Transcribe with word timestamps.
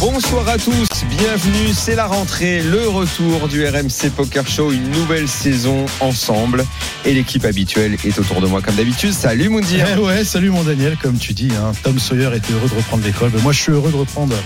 Bonsoir 0.00 0.48
à 0.48 0.58
tous, 0.58 0.88
bienvenue, 1.10 1.74
c'est 1.74 1.96
la 1.96 2.06
rentrée, 2.06 2.62
le 2.62 2.88
retour 2.88 3.48
du 3.48 3.66
RMC 3.66 4.10
Poker 4.16 4.46
Show, 4.46 4.70
une 4.70 4.88
nouvelle 4.90 5.26
saison 5.26 5.86
ensemble 6.00 6.64
et 7.04 7.14
l'équipe 7.14 7.44
habituelle 7.44 7.96
est 8.04 8.18
autour 8.18 8.40
de 8.40 8.46
moi 8.46 8.62
comme 8.62 8.76
d'habitude. 8.76 9.12
Salut 9.12 9.48
Moundir 9.48 9.86
Eh 9.96 10.00
ouais, 10.00 10.24
salut 10.24 10.50
mon 10.50 10.62
Daniel, 10.62 10.96
comme 11.02 11.18
tu 11.18 11.32
dis, 11.32 11.50
hein, 11.52 11.72
Tom 11.82 11.98
Sawyer 11.98 12.30
était 12.36 12.52
heureux 12.52 12.68
de 12.68 12.76
reprendre 12.76 13.04
l'école, 13.04 13.32
mais 13.34 13.42
moi 13.42 13.52
je 13.52 13.60
suis 13.60 13.72
heureux 13.72 13.90
de 13.90 13.96
reprendre 13.96 14.36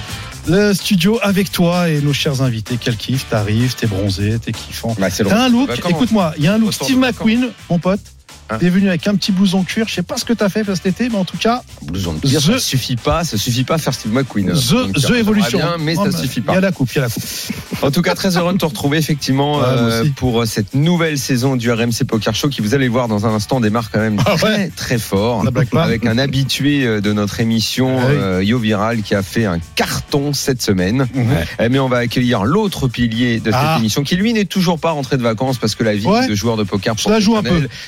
le 0.48 0.72
studio 0.72 1.18
avec 1.22 1.52
toi 1.52 1.88
et 1.90 2.00
nos 2.00 2.14
chers 2.14 2.40
invités. 2.40 2.78
Quel 2.80 2.96
kiff, 2.96 3.28
t'arrives, 3.28 3.74
t'es 3.74 3.86
bronzé, 3.86 4.38
t'es 4.38 4.52
kiffant. 4.52 4.96
Bah, 4.98 5.08
T'as 5.10 5.44
un 5.44 5.48
look, 5.50 5.70
écoute-moi, 5.88 6.32
il 6.38 6.44
y 6.44 6.48
a 6.48 6.54
un 6.54 6.58
look 6.58 6.72
Steve. 6.72 6.98
McQueen, 6.98 7.50
mon 7.68 7.78
pote. 7.78 8.00
Hein 8.52 8.58
T'es 8.58 8.68
venu 8.68 8.88
avec 8.88 9.06
un 9.08 9.14
petit 9.14 9.32
blouson 9.32 9.62
cuir, 9.64 9.86
je 9.88 9.94
sais 9.94 10.02
pas 10.02 10.16
ce 10.16 10.24
que 10.24 10.32
t'as 10.32 10.48
fait 10.48 10.64
cet 10.74 10.86
été, 10.86 11.08
mais 11.08 11.16
en 11.16 11.24
tout 11.24 11.36
cas, 11.38 11.62
Blouson 11.82 12.14
de 12.14 12.20
cuir, 12.20 12.40
The- 12.40 12.44
ça 12.52 12.58
suffit 12.58 12.96
pas, 12.96 13.24
ça 13.24 13.36
suffit 13.38 13.64
pas 13.64 13.74
à 13.74 13.78
faire 13.78 13.94
Steve 13.94 14.12
McQueen. 14.12 14.52
The, 14.52 14.70
Donc, 14.72 14.92
the 14.94 15.10
Evolution. 15.10 15.58
bien, 15.58 15.76
mais 15.80 15.94
Oh, 15.96 16.10
ça 16.10 16.18
suffit 16.18 16.40
Il 16.40 16.46
y 16.46 16.50
a 16.50 16.54
pas. 16.54 16.60
la 16.60 16.72
coupe, 16.72 16.90
il 16.92 16.96
y 16.96 16.98
a 16.98 17.02
la 17.02 17.08
coupe. 17.08 17.22
En 17.82 17.90
tout 17.90 18.02
cas, 18.02 18.14
très 18.14 18.36
heureux 18.36 18.52
de 18.52 18.58
te 18.58 18.64
retrouver 18.66 18.98
effectivement 18.98 19.58
Ouais, 19.58 19.64
euh, 19.66 20.04
pour 20.16 20.46
cette 20.46 20.74
nouvelle 20.74 21.18
saison 21.18 21.56
du 21.56 21.70
RMC 21.70 22.04
Poker 22.06 22.34
Show 22.34 22.48
qui 22.48 22.60
vous 22.60 22.74
allez 22.74 22.88
voir 22.88 23.08
dans 23.08 23.26
un 23.26 23.34
instant 23.34 23.60
démarre 23.60 23.90
quand 23.90 24.00
même 24.00 24.18
Ah 24.26 24.36
très 24.36 24.46
ouais. 24.46 24.70
très 24.74 24.98
fort 24.98 25.44
pas. 25.70 25.82
avec 25.84 26.04
un 26.06 26.18
habitué 26.18 26.84
euh, 26.86 27.00
de 27.00 27.12
notre 27.12 27.40
émission 27.40 27.98
Ah 28.00 28.06
euh, 28.10 28.44
Yo 28.44 28.58
Viral 28.58 29.02
qui 29.02 29.14
a 29.14 29.22
fait 29.22 29.44
un 29.46 29.58
carton 29.76 30.32
cette 30.32 30.62
semaine. 30.62 31.06
Eh, 31.58 31.68
Mais 31.68 31.78
on 31.78 31.88
va 31.88 31.98
accueillir 31.98 32.44
l'autre 32.44 32.88
pilier 32.88 33.38
de 33.40 33.46
cette 33.46 33.54
Ah. 33.56 33.76
émission 33.78 34.02
qui 34.02 34.16
lui 34.16 34.32
n'est 34.32 34.44
toujours 34.44 34.78
pas 34.78 34.90
rentré 34.90 35.16
de 35.16 35.22
vacances 35.22 35.58
parce 35.58 35.74
que 35.74 35.84
la 35.84 35.94
vie 35.94 36.06
Ouais. 36.06 36.26
de 36.28 36.34
joueur 36.34 36.56
de 36.56 36.64
poker 36.64 36.94
joue 37.20 37.36
un 37.36 37.42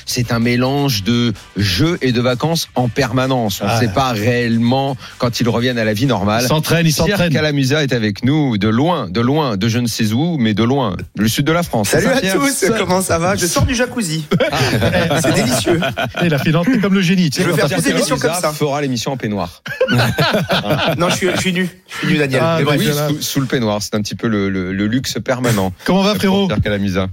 c'est 0.05 0.31
un 0.31 0.39
mélange 0.39 0.54
de 0.57 1.33
jeux 1.57 1.97
et 2.01 2.11
de 2.11 2.21
vacances 2.21 2.69
en 2.75 2.87
permanence. 2.87 3.61
On 3.61 3.65
ne 3.65 3.69
Ah. 3.71 3.79
sait 3.79 3.87
pas 3.89 4.11
réellement 4.11 4.95
quand 5.17 5.39
ils 5.39 5.49
reviennent 5.49 5.77
à 5.77 5.83
la 5.85 5.93
vie 5.93 6.05
normale. 6.05 6.43
Il 6.43 6.47
s'entraîne, 6.47 6.85
il 6.87 6.93
Pierre 6.93 7.07
s'entraîne. 7.07 7.33
Calamusa 7.33 7.83
est 7.83 7.93
avec 7.93 8.23
nous 8.23 8.57
de 8.57 8.67
loin, 8.67 9.09
de 9.09 9.21
loin, 9.21 9.57
de 9.57 9.67
je 9.67 9.79
ne 9.79 9.87
sais 9.87 10.11
où, 10.13 10.37
mais 10.37 10.53
de 10.53 10.63
loin, 10.63 10.95
le 11.17 11.27
sud 11.27 11.45
de 11.45 11.51
la 11.51 11.63
France. 11.63 11.89
Salut 11.89 12.07
à 12.07 12.19
tous, 12.21 12.65
comment 12.77 13.01
ça 13.01 13.19
va? 13.19 13.35
Je 13.35 13.45
sors 13.45 13.65
du 13.65 13.75
jacuzzi. 13.75 14.25
C'est 15.21 15.33
délicieux. 15.33 15.79
Il 16.23 16.33
a 16.33 16.37
fait 16.39 16.51
l'entrée 16.51 16.79
comme 16.79 16.93
le 16.93 17.01
génie. 17.01 17.29
tu 17.29 17.37
sais, 17.37 17.43
Je 17.43 17.49
veux 17.51 17.55
faire 17.55 17.67
fait- 17.69 17.81
d'émissions 17.81 18.17
comme 18.17 18.33
ça. 18.33 18.51
fera 18.53 18.81
l'émission 18.81 19.11
en 19.11 19.17
peignoir. 19.17 19.61
Non, 20.97 21.09
je 21.09 21.15
suis, 21.15 21.27
je 21.35 21.39
suis 21.39 21.53
nu. 21.53 21.69
Je 21.89 21.97
suis 21.97 22.07
nu, 22.07 22.17
Daniel. 22.17 22.41
Ah, 22.43 22.55
Mais 22.59 22.63
bah 22.65 22.71
bref. 22.75 22.81
oui, 22.87 22.91
voilà. 22.91 23.09
sous, 23.09 23.21
sous 23.21 23.39
le 23.41 23.45
peignoir, 23.47 23.81
c'est 23.81 23.95
un 23.95 24.01
petit 24.01 24.15
peu 24.15 24.27
le, 24.27 24.49
le- 24.49 24.73
le 24.73 24.87
luxe 24.87 25.17
permanent. 25.23 25.73
Comment 25.83 26.03
va 26.03 26.15
frérot? 26.15 26.47
Pierre 26.47 26.61
Calamusa. 26.61 27.07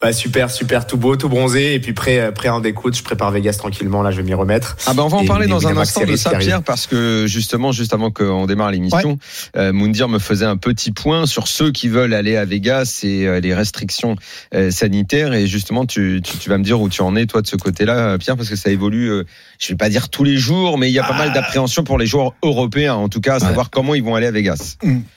Bah, 0.00 0.12
super, 0.12 0.50
super, 0.50 0.86
tout 0.86 0.96
beau, 0.96 1.16
tout 1.16 1.28
bronzé. 1.28 1.74
Et 1.74 1.80
puis 1.80 1.92
prêt, 1.92 2.32
prêt 2.32 2.48
à 2.48 2.54
en 2.54 2.60
découdre. 2.60 2.96
Je 2.96 3.02
prépare 3.02 3.30
Vegas 3.30 3.54
tranquillement. 3.58 4.02
Là, 4.02 4.10
je 4.10 4.18
vais 4.18 4.22
m'y 4.22 4.34
remettre. 4.34 4.76
Ah 4.86 4.94
ben 4.94 5.02
on 5.04 5.08
va 5.08 5.18
en 5.18 5.22
Et 5.22 5.26
parler 5.26 5.46
dans 5.46 5.66
un 5.66 5.76
instant 5.76 6.04
de 6.04 6.16
ça. 6.16 6.30
Pierre 6.36 6.62
parce 6.62 6.86
que 6.86 7.26
justement 7.26 7.72
juste 7.72 7.92
avant 7.94 8.10
qu'on 8.10 8.46
démarre 8.46 8.70
l'émission, 8.70 9.18
euh, 9.56 9.72
Moundir 9.72 10.08
me 10.08 10.18
faisait 10.18 10.44
un 10.46 10.56
petit 10.56 10.92
point 10.92 11.26
sur 11.26 11.48
ceux 11.48 11.72
qui 11.72 11.88
veulent 11.88 12.14
aller 12.14 12.36
à 12.36 12.44
Vegas 12.44 13.00
et 13.02 13.26
euh, 13.26 13.40
les 13.40 13.54
restrictions 13.54 14.16
euh, 14.54 14.70
sanitaires 14.70 15.32
et 15.32 15.46
justement 15.46 15.86
tu, 15.86 16.20
tu, 16.22 16.36
tu 16.38 16.48
vas 16.50 16.58
me 16.58 16.64
dire 16.64 16.80
où 16.80 16.88
tu 16.88 17.00
en 17.02 17.16
es 17.16 17.26
toi 17.26 17.42
de 17.42 17.46
ce 17.46 17.56
côté-là 17.56 17.94
euh, 18.10 18.18
Pierre 18.18 18.36
parce 18.36 18.48
que 18.48 18.56
ça 18.56 18.70
évolue 18.70 19.10
euh, 19.10 19.24
je 19.58 19.68
vais 19.68 19.76
pas 19.76 19.88
dire 19.88 20.08
tous 20.08 20.24
les 20.24 20.36
jours 20.36 20.78
mais 20.78 20.88
il 20.88 20.92
y 20.92 20.98
a 20.98 21.02
pas 21.02 21.14
Ah. 21.14 21.18
mal 21.18 21.32
d'appréhension 21.32 21.82
pour 21.84 21.96
les 21.98 22.06
joueurs 22.06 22.32
européens 22.42 22.94
en 22.94 23.08
tout 23.08 23.20
cas 23.20 23.36
à 23.36 23.40
savoir 23.40 23.70
comment 23.70 23.94
ils 23.94 24.02
vont 24.04 24.14
aller 24.14 24.26
à 24.26 24.30
Vegas. 24.30 24.76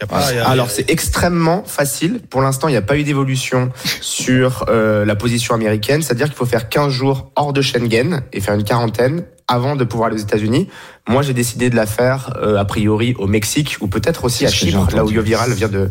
A- 0.09 0.49
Alors, 0.49 0.69
c'est 0.69 0.89
extrêmement 0.89 1.63
facile. 1.65 2.19
Pour 2.29 2.41
l'instant, 2.41 2.67
il 2.67 2.71
n'y 2.71 2.77
a 2.77 2.81
pas 2.81 2.97
eu 2.97 3.03
d'évolution 3.03 3.69
sur 4.01 4.65
euh, 4.68 4.68
la 4.69 5.15
position 5.15 5.55
américaine. 5.55 6.01
C'est-à-dire 6.01 6.27
qu'il 6.27 6.35
faut 6.35 6.45
faire 6.45 6.69
15 6.69 6.91
jours 6.91 7.31
hors 7.35 7.53
de 7.53 7.61
Schengen 7.61 8.21
et 8.33 8.41
faire 8.41 8.55
une 8.55 8.63
quarantaine 8.63 9.25
avant 9.49 9.75
de 9.75 9.83
pouvoir 9.83 10.07
aller 10.09 10.15
aux 10.17 10.23
États-Unis. 10.23 10.69
Moi, 11.07 11.23
j'ai 11.23 11.33
décidé 11.33 11.71
de 11.71 11.75
la 11.75 11.87
faire 11.87 12.37
euh, 12.39 12.57
a 12.57 12.65
priori 12.65 13.15
au 13.17 13.25
Mexique 13.25 13.77
ou 13.81 13.87
peut-être 13.87 14.25
aussi 14.25 14.45
à 14.45 14.49
Chypre, 14.49 14.95
là 14.95 15.03
où. 15.03 15.09
Yoviral 15.11 15.51
vient 15.53 15.67
de 15.67 15.89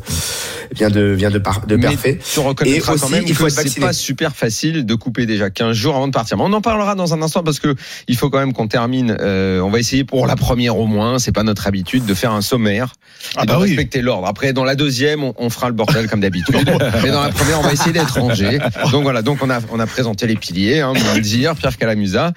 vient 0.73 0.91
de 0.91 1.01
vient 1.01 1.31
de, 1.31 1.39
par, 1.39 1.67
de 1.67 1.75
Mais 1.75 1.89
parfait. 1.89 2.19
tu 2.23 2.39
reconnaîtras 2.39 2.95
Et 2.95 2.99
quand 2.99 3.05
aussi, 3.07 3.13
même 3.13 3.25
il 3.27 3.35
faut 3.35 3.47
que 3.47 3.51
être 3.61 3.69
c'est 3.69 3.81
pas 3.81 3.93
super 3.93 4.37
facile 4.37 4.87
de 4.87 4.95
couper 4.95 5.27
déjà 5.27 5.51
15 5.51 5.73
jours 5.77 5.97
avant 5.97 6.07
de 6.07 6.13
partir. 6.13 6.37
Mais 6.37 6.45
on 6.47 6.53
en 6.53 6.61
parlera 6.61 6.95
dans 6.95 7.15
un 7.15 7.23
instant 7.23 7.43
parce 7.43 7.59
que 7.59 7.75
il 8.07 8.17
faut 8.17 8.31
quand 8.31 8.39
même 8.39 8.53
qu'on 8.53 8.69
termine. 8.69 9.17
euh, 9.21 9.61
on 9.61 9.71
va 9.71 9.81
essayer 9.81 10.05
pour 10.05 10.29
la 10.29 10.37
première 10.37 10.77
au 10.79 10.87
moins, 10.87 11.19
c'est 11.19 11.33
pas 11.33 11.43
notre 11.43 11.67
habitude 11.67 12.07
de 12.07 12.15
faire 12.15 12.31
un 12.31 12.43
sommaire 12.43 12.93
Ah 13.35 13.43
et 13.43 13.47
de 13.47 13.51
bah 13.53 13.59
oui. 13.61 13.69
respecter 13.71 14.03
l'ordre. 14.03 14.29
Après, 14.29 14.53
dans 14.53 14.65
la 14.65 14.77
deuxième, 14.77 15.25
on, 15.25 15.35
on 15.37 15.51
fera 15.51 15.67
le 15.67 15.75
bordel 15.75 16.09
comme 16.09 16.21
d'habitude. 16.21 16.55
Mais 17.03 17.11
dans 17.11 17.23
la 17.23 17.31
première, 17.31 17.59
on 17.59 17.63
va 17.65 17.73
essayer 17.73 17.93
d'être 17.93 18.21
rangé. 18.21 18.59
Donc 18.93 19.03
voilà, 19.03 19.23
donc 19.23 19.39
on 19.43 19.51
a 19.51 19.59
on 19.73 19.81
a 19.81 19.87
présenté 19.87 20.29
les 20.29 20.37
piliers, 20.37 20.79
hein, 20.81 20.93
dire 21.21 21.57
Pierre 21.57 21.77
Calamusa. 21.77 22.33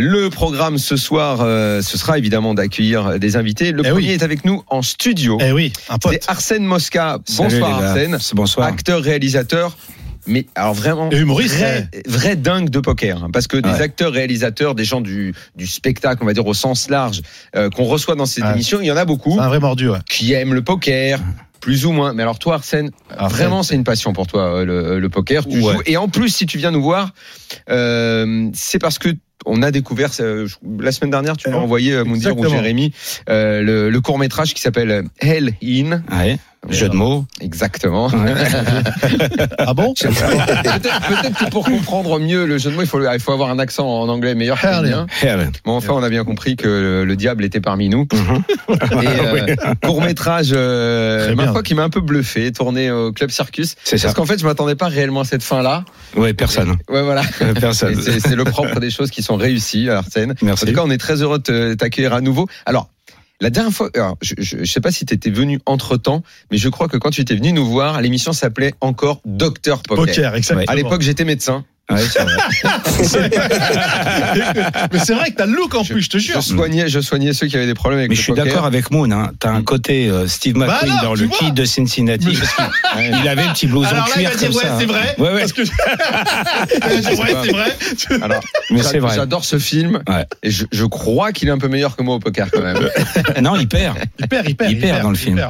Le 0.00 0.30
programme 0.30 0.78
ce 0.78 0.96
soir, 0.96 1.40
euh, 1.40 1.82
ce 1.82 1.98
sera 1.98 2.18
évidemment 2.18 2.54
d'accueillir 2.54 3.18
des 3.18 3.34
invités. 3.36 3.72
Le 3.72 3.82
Eh 3.84 3.90
premier 3.90 4.06
oui. 4.06 4.12
est 4.12 4.22
avec 4.22 4.44
nous 4.44 4.62
en 4.68 4.80
studio. 4.80 5.38
Eh 5.40 5.50
oui, 5.50 5.72
un 5.88 5.98
pote. 5.98 6.12
C'est 6.12 6.30
Arsène 6.30 6.64
Mosca. 6.64 7.18
Salut, 7.24 7.58
Bonsoir. 7.58 7.82
Arsène 7.82 8.18
Bonsoir. 8.34 8.68
acteur, 8.68 9.02
réalisateur, 9.02 9.76
mais 10.28 10.46
alors 10.54 10.74
vraiment 10.74 11.10
humoriste, 11.10 11.56
vrai, 11.56 11.88
vrai 12.06 12.36
dingue 12.36 12.70
de 12.70 12.78
poker, 12.78 13.24
hein, 13.24 13.30
parce 13.32 13.48
que 13.48 13.56
des 13.56 13.68
Ouais. 13.70 13.82
acteurs, 13.82 14.12
réalisateurs, 14.12 14.76
des 14.76 14.84
gens 14.84 15.00
du, 15.00 15.34
du 15.56 15.66
spectacle, 15.66 16.22
on 16.22 16.26
va 16.26 16.32
dire 16.32 16.46
au 16.46 16.54
sens 16.54 16.88
large, 16.88 17.22
euh, 17.56 17.68
qu'on 17.68 17.84
reçoit 17.84 18.14
dans 18.14 18.26
cette 18.26 18.44
Ouais. 18.44 18.52
émission, 18.52 18.78
il 18.80 18.86
y 18.86 18.92
en 18.92 18.96
a 18.96 19.04
beaucoup 19.04 19.36
un 19.40 19.48
vrai 19.48 19.58
mordu, 19.58 19.88
ouais. 19.88 19.98
qui 20.08 20.32
aiment 20.32 20.54
le 20.54 20.62
poker. 20.62 21.18
Plus 21.60 21.86
ou 21.86 21.90
moins. 21.90 22.12
Mais 22.12 22.22
alors 22.22 22.38
toi, 22.38 22.54
Arsène, 22.54 22.92
Arsène, 23.10 23.36
vraiment, 23.36 23.64
c'est 23.64 23.74
une 23.74 23.82
passion 23.82 24.12
pour 24.12 24.28
toi, 24.28 24.42
euh, 24.60 24.64
le, 24.64 25.00
le 25.00 25.08
poker. 25.08 25.44
Tu 25.44 25.60
joues. 25.60 25.82
Et 25.86 25.96
en 25.96 26.06
plus, 26.06 26.28
si 26.28 26.46
tu 26.46 26.56
viens 26.56 26.70
nous 26.70 26.80
voir, 26.80 27.10
euh, 27.68 28.48
c'est 28.54 28.78
parce 28.78 29.00
que 29.00 29.08
on 29.46 29.62
a 29.62 29.70
découvert 29.70 30.10
la 30.78 30.92
semaine 30.92 31.10
dernière, 31.10 31.36
tu 31.36 31.48
m'as 31.48 31.56
envoyé 31.56 31.92
euh, 31.92 32.04
Moundir 32.04 32.36
ou. 32.36 32.48
Jérémy 32.48 32.92
euh, 33.28 33.62
le, 33.62 33.90
le 33.90 34.00
court 34.00 34.18
métrage 34.18 34.54
qui 34.54 34.60
s'appelle 34.60 35.04
Hell 35.20 35.54
In. 35.62 36.02
Ouais. 36.10 36.38
Jeu 36.68 36.88
de 36.88 36.94
mots. 36.94 37.24
Exactement. 37.40 38.10
Ah 39.58 39.74
bon? 39.74 39.92
Peut-être 39.94 41.38
que 41.44 41.50
pour 41.50 41.64
comprendre 41.64 42.18
mieux 42.18 42.46
le 42.46 42.58
jeu 42.58 42.70
de 42.70 42.76
mots, 42.76 42.82
il 42.82 42.88
faut, 42.88 43.00
il 43.00 43.20
faut 43.20 43.32
avoir 43.32 43.50
un 43.50 43.58
accent 43.58 43.86
en 43.86 44.08
anglais 44.08 44.34
meilleur. 44.34 44.58
Helen. 44.64 45.06
Mais 45.22 45.72
enfin, 45.72 45.92
on 45.94 46.02
a 46.02 46.08
bien 46.08 46.24
compris 46.24 46.56
que 46.56 46.66
le, 46.68 47.04
le 47.04 47.16
diable 47.16 47.44
était 47.44 47.60
parmi 47.60 47.88
nous. 47.88 48.06
Mhm. 48.12 48.42
Et 49.02 49.06
euh, 49.60 49.74
court 49.82 50.02
métrage, 50.02 50.50
euh, 50.54 51.26
Très 51.26 51.34
ma 51.34 51.44
bien. 51.44 51.52
foi, 51.52 51.62
qui 51.62 51.74
m'a 51.74 51.82
un 51.84 51.90
peu 51.90 52.00
bluffé, 52.00 52.50
tourné 52.52 52.90
au 52.90 53.12
Club 53.12 53.30
Circus. 53.30 53.74
C'est 53.84 53.98
ça. 53.98 54.08
Parce 54.08 54.14
qu'en 54.16 54.26
fait, 54.26 54.38
je 54.40 54.46
m'attendais 54.46 54.74
pas 54.76 54.88
réellement 54.88 55.20
à 55.20 55.24
cette 55.24 55.42
fin-là. 55.42 55.84
Ouais, 56.16 56.34
personne. 56.34 56.76
Ouais, 56.88 57.02
voilà. 57.02 57.22
Euh, 57.42 57.54
Et 57.54 57.60
Personne. 57.60 57.94
C'est 58.00 58.36
le 58.36 58.44
propre 58.44 58.80
des 58.80 58.90
choses 58.90 59.10
qui 59.10 59.22
sont 59.22 59.36
réussies 59.36 59.88
à 59.90 59.98
Arsène. 59.98 60.32
En 60.32 60.46
Merci. 60.46 60.66
tout 60.66 60.72
cas, 60.72 60.82
on 60.84 60.90
est 60.90 60.98
très 60.98 61.22
heureux 61.22 61.38
de 61.38 61.74
t'accueillir 61.74 62.12
à 62.14 62.20
nouveau. 62.20 62.46
Alors, 62.66 62.88
la 63.40 63.50
dernière 63.50 63.72
fois, 63.72 63.90
alors, 63.94 64.16
je, 64.20 64.34
je 64.38 64.64
sais 64.64 64.80
pas 64.80 64.90
si 64.90 65.06
tu 65.06 65.14
étais 65.14 65.30
venu 65.30 65.60
entre 65.64 65.96
temps, 65.96 66.22
mais 66.50 66.58
je 66.58 66.68
crois 66.68 66.88
que 66.88 66.96
quand 66.96 67.10
tu 67.10 67.20
étais 67.20 67.36
venu 67.36 67.52
nous 67.52 67.66
voir, 67.66 68.00
l'émission 68.00 68.32
s'appelait 68.32 68.74
encore 68.80 69.20
Docteur 69.24 69.82
Poker. 69.82 70.06
Poker, 70.06 70.34
exactement. 70.34 70.70
À 70.70 70.74
l'époque, 70.74 71.02
j'étais 71.02 71.24
médecin. 71.24 71.64
Ouais, 71.90 72.02
c'est 72.02 72.22
vrai. 72.22 73.30
Mais 74.92 74.98
c'est 74.98 75.14
vrai 75.14 75.30
que 75.30 75.36
t'as 75.36 75.46
le 75.46 75.52
look 75.54 75.74
en 75.74 75.82
Je- 75.82 75.92
plus, 75.94 76.02
je 76.02 76.10
te 76.10 76.18
jure. 76.18 76.40
Je 76.40 76.46
soignais, 76.48 76.88
je 76.88 77.00
soignais 77.00 77.32
ceux 77.32 77.46
qui 77.46 77.56
avaient 77.56 77.66
des 77.66 77.74
problèmes 77.74 77.98
avec 78.00 78.10
Mais 78.10 78.14
le 78.14 78.18
je 78.18 78.24
suis 78.24 78.32
d'accord 78.34 78.64
avec 78.66 78.90
Moon. 78.90 79.10
Hein. 79.10 79.30
T'as 79.38 79.50
un 79.52 79.62
côté 79.62 80.08
euh, 80.08 80.26
Steve 80.28 80.54
Bah 80.54 80.66
McQueen 80.66 80.98
dans 81.02 81.14
le 81.14 81.26
kid 81.28 81.54
de 81.54 81.64
Cincinnati. 81.64 82.36
parce 82.56 82.70
il 83.22 83.28
avait 83.28 83.42
un 83.42 83.52
petit 83.52 83.66
blouson 83.66 83.88
Alors 83.88 84.06
là, 84.08 84.12
il 84.16 84.20
cuir 84.20 84.30
va 84.30 84.36
dire, 84.36 84.48
comme 84.48 84.56
ouais, 84.56 84.62
ça. 84.62 84.76
c'est 84.78 84.86
vrai. 84.86 85.14
Ouais, 85.18 85.30
ouais. 85.32 85.40
Parce 85.40 85.52
que... 85.52 85.62
C'est 87.08 87.14
vrai. 87.52 87.76
Alors, 88.22 88.42
Mais 88.70 88.78
j'a- 88.78 88.82
c'est 88.84 88.98
vrai. 88.98 89.14
J'adore 89.16 89.44
ce 89.44 89.58
film. 89.58 90.02
Ouais. 90.08 90.26
Et 90.42 90.50
je, 90.50 90.64
je 90.70 90.84
crois 90.84 91.32
qu'il 91.32 91.48
est 91.48 91.50
un 91.52 91.58
peu 91.58 91.68
meilleur 91.68 91.96
que 91.96 92.02
moi 92.02 92.16
au 92.16 92.18
poker 92.18 92.48
quand 92.52 92.60
même. 92.62 92.78
Non, 93.42 93.56
il 93.56 93.68
perd. 93.68 93.96
Il 94.18 94.28
perd, 94.28 94.48
il 94.48 94.56
perd. 94.56 94.70
Il 94.72 94.78
perd 94.80 95.02
dans 95.02 95.10
le 95.10 95.16
film. 95.16 95.40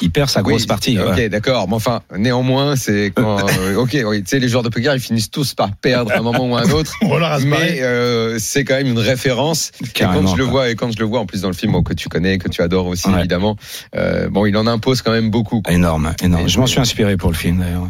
Il 0.00 0.10
perd 0.10 0.30
sa 0.30 0.42
grosse 0.42 0.66
partie. 0.66 0.98
Ok, 0.98 1.20
d'accord. 1.28 1.68
Mais 1.68 1.74
enfin, 1.74 2.02
néanmoins, 2.16 2.76
c'est 2.76 3.12
quand. 3.14 3.38
euh, 3.60 3.76
ok, 3.76 3.96
oui, 4.06 4.22
tu 4.22 4.28
sais, 4.28 4.38
les 4.38 4.48
joueurs 4.48 4.62
de 4.62 4.68
poker, 4.68 4.94
ils 4.94 5.00
finissent 5.00 5.30
tous 5.30 5.54
par 5.54 5.70
perdre 5.74 5.87
à 5.92 6.04
un 6.18 6.22
moment 6.22 6.48
ou 6.48 6.56
à 6.56 6.62
un 6.62 6.70
autre. 6.70 6.94
Mais 7.46 7.80
euh, 7.82 8.38
c'est 8.38 8.64
quand 8.64 8.74
même 8.76 8.86
une 8.88 8.98
référence. 8.98 9.70
Et 9.82 9.86
quand 9.98 10.26
je 10.26 10.36
le 10.36 10.44
quoi. 10.44 10.52
vois 10.52 10.68
et 10.70 10.74
quand 10.74 10.90
je 10.92 10.98
le 10.98 11.04
vois 11.04 11.20
en 11.20 11.26
plus 11.26 11.42
dans 11.42 11.48
le 11.48 11.54
film 11.54 11.72
bon, 11.72 11.82
que 11.82 11.94
tu 11.94 12.08
connais, 12.08 12.38
que 12.38 12.48
tu 12.48 12.62
adores 12.62 12.86
aussi 12.86 13.08
Ouais. 13.08 13.18
évidemment, 13.20 13.56
euh, 13.96 14.28
bon, 14.28 14.46
il 14.46 14.56
en 14.56 14.66
impose 14.66 15.02
quand 15.02 15.12
même 15.12 15.30
beaucoup. 15.30 15.62
quoi. 15.62 15.72
Énorme, 15.72 16.12
énorme. 16.22 16.46
Et- 16.46 16.48
Je 16.48 16.58
m'en 16.58 16.66
suis 16.66 16.80
inspiré 16.80 17.16
pour 17.16 17.30
le 17.30 17.36
film 17.36 17.58
d'ailleurs. 17.60 17.88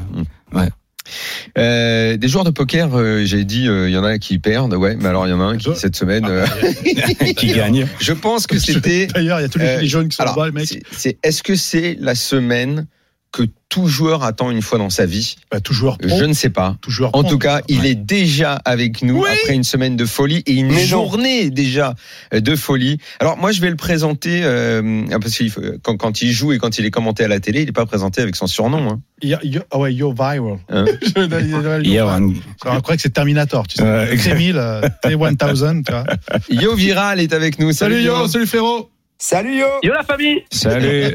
Euh, 1.57 2.17
des 2.19 2.29
joueurs 2.29 2.45
de 2.45 2.51
poker, 2.51 2.91
euh, 2.95 3.25
j'ai 3.25 3.45
dit, 3.45 3.67
euh, 3.67 3.89
il 3.89 3.95
y 3.95 3.97
en 3.97 4.05
a 4.05 4.19
qui 4.19 4.39
perdent, 4.39 4.75
ouais, 4.75 4.95
mais 5.01 5.09
alors 5.09 5.27
il 5.27 5.31
y 5.31 5.33
en 5.33 5.41
a 5.41 5.45
un 5.45 5.57
qui 5.57 5.71
cette 5.75 5.97
semaine. 5.97 6.27
euh, 6.29 6.45
Qui 7.37 7.55
gagne. 7.55 7.87
je 7.99 8.13
pense 8.13 8.47
que 8.47 8.59
c'était. 8.59 9.07
D'ailleurs, 9.07 9.39
il 9.41 9.43
y 9.43 9.47
a 9.47 9.49
tous 9.49 9.59
les 9.59 9.65
Euh, 9.65 9.77
gilets 9.79 9.89
jaunes 9.89 10.09
qui 10.09 10.17
sont 10.17 10.23
alors, 10.25 10.37
là-bas, 10.45 10.53
mec. 10.53 10.69
c'est- 10.69 10.83
c'est- 10.93 11.19
est-ce 11.23 11.43
que 11.43 11.55
c'est 11.55 11.97
la 11.99 12.15
semaine 12.15 12.87
que 13.31 13.43
tout 13.69 13.87
joueur 13.89 14.25
attend 14.25 14.51
une 14.51 14.63
fois 14.63 14.79
dans 14.79 14.89
sa 14.89 15.05
vie 15.05 15.37
Bah, 15.53 15.61
tout 15.61 15.75
joueur 15.75 15.99
pro. 15.99 16.19
Je 16.19 16.25
ne 16.25 16.33
sais 16.33 16.49
pas. 16.49 16.77
tout 16.81 16.91
joueur 16.91 17.11
En 17.15 17.23
pro, 17.23 17.33
tout 17.33 17.39
cas, 17.39 17.57
ouais. 17.57 17.63
il 17.69 17.85
est 17.85 17.95
déjà 17.95 18.55
avec 18.65 19.03
nous 19.03 19.23
Oui. 19.23 19.29
après 19.43 19.55
une 19.55 19.65
semaine 19.65 19.97
de 19.97 20.07
folie 20.07 20.43
et 20.47 20.55
une 20.55 20.69
Mais 20.69 20.81
non. 20.81 20.87
journée 20.87 21.51
déjà 21.51 21.95
euh, 22.33 22.41
de 22.41 22.57
folie. 22.57 22.97
Alors 23.21 23.37
moi, 23.37 23.53
je 23.53 23.61
vais 23.61 23.69
le 23.69 23.77
présenter 23.77 24.41
euh, 24.43 25.05
parce 25.21 25.37
que 25.37 25.77
quand, 25.83 25.99
quand 25.99 26.23
il 26.23 26.33
joue 26.33 26.53
et 26.55 26.59
quand 26.59 26.79
il 26.79 26.87
est 26.87 26.91
commenté 26.91 27.23
à 27.25 27.29
la 27.29 27.39
télé, 27.41 27.61
il 27.61 27.67
n'est 27.67 27.73
pas 27.73 27.85
présenté 27.85 28.23
avec 28.23 28.35
son 28.35 28.47
surnom. 28.47 28.89
Hein. 28.89 29.01
Yo- 29.23 29.37
yo- 29.43 29.61
ah 29.71 29.79
ouais, 29.79 29.93
Yo 29.93 30.13
Viral. 30.13 30.59
Hein 30.71 30.87
On 32.65 32.81
croit 32.81 32.97
que 32.97 33.03
c'est 33.03 33.11
Terminator, 33.13 33.67
tu 33.69 33.77
sais. 33.77 33.83
Ouais, 33.83 34.13
exact. 34.13 34.39
T1000, 34.39 34.57
euh, 34.57 34.81
T1000, 35.05 35.85
tu 35.85 35.93
vois. 35.93 36.05
Yo 36.63 36.75
Viral 36.75 37.21
est 37.21 37.35
avec 37.35 37.59
nous. 37.59 37.73
Salut 37.73 38.01
Yo, 38.03 38.27
salut 38.29 38.47
Féro. 38.47 38.91
Salut 39.21 39.59
yo 39.59 39.67
Yo 39.83 39.93
la 39.93 40.05
famille 40.05 40.45
Salut. 40.51 41.13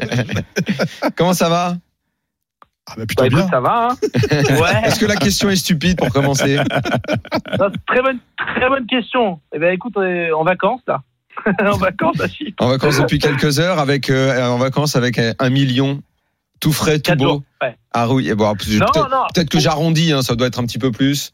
Comment 1.16 1.32
ça 1.32 1.48
va? 1.48 1.78
Ah 2.86 2.94
bah 2.96 3.06
plutôt 3.06 3.22
Bah 3.24 3.28
bien. 3.30 3.48
ça 3.48 3.60
va, 3.60 3.88
hein 3.88 3.96
Ouais, 4.32 4.86
Est-ce 4.88 5.00
que 5.00 5.06
la 5.06 5.16
question 5.16 5.48
est 5.50 5.56
stupide 5.56 5.96
pour 5.96 6.10
commencer? 6.10 6.58
Non, 7.58 7.70
très 7.86 8.02
bonne, 8.02 8.18
très 8.36 8.68
bonne 8.68 8.86
question. 8.86 9.40
Eh 9.54 9.58
ben 9.58 9.72
écoute, 9.72 9.94
on 9.96 10.02
est 10.02 10.32
en 10.32 10.44
vacances 10.44 10.82
là. 10.86 11.02
en 11.60 11.76
vacances, 11.76 12.20
à 12.20 12.28
Chypre. 12.28 12.62
En 12.62 12.68
vacances 12.68 13.00
depuis 13.00 13.18
quelques 13.18 13.58
heures, 13.58 13.78
avec 13.78 14.10
euh, 14.10 14.46
en 14.46 14.58
vacances 14.58 14.96
avec 14.96 15.18
un, 15.18 15.50
million, 15.50 16.00
tout 16.60 16.72
frais, 16.72 17.00
tout 17.00 17.16
beau. 17.16 17.42
ouais. 17.62 17.76
Ah 17.92 18.08
oui, 18.08 18.28
et 18.28 18.34
bon, 18.34 18.44
Non, 18.44 18.54
peut-être 19.34 19.50
que 19.50 19.58
j'arrondis, 19.58 20.12
hein, 20.12 20.22
ça 20.22 20.36
doit 20.36 20.46
être 20.46 20.58
un 20.58 20.64
petit 20.64 20.78
peu 20.78 20.92
plus. 20.92 21.32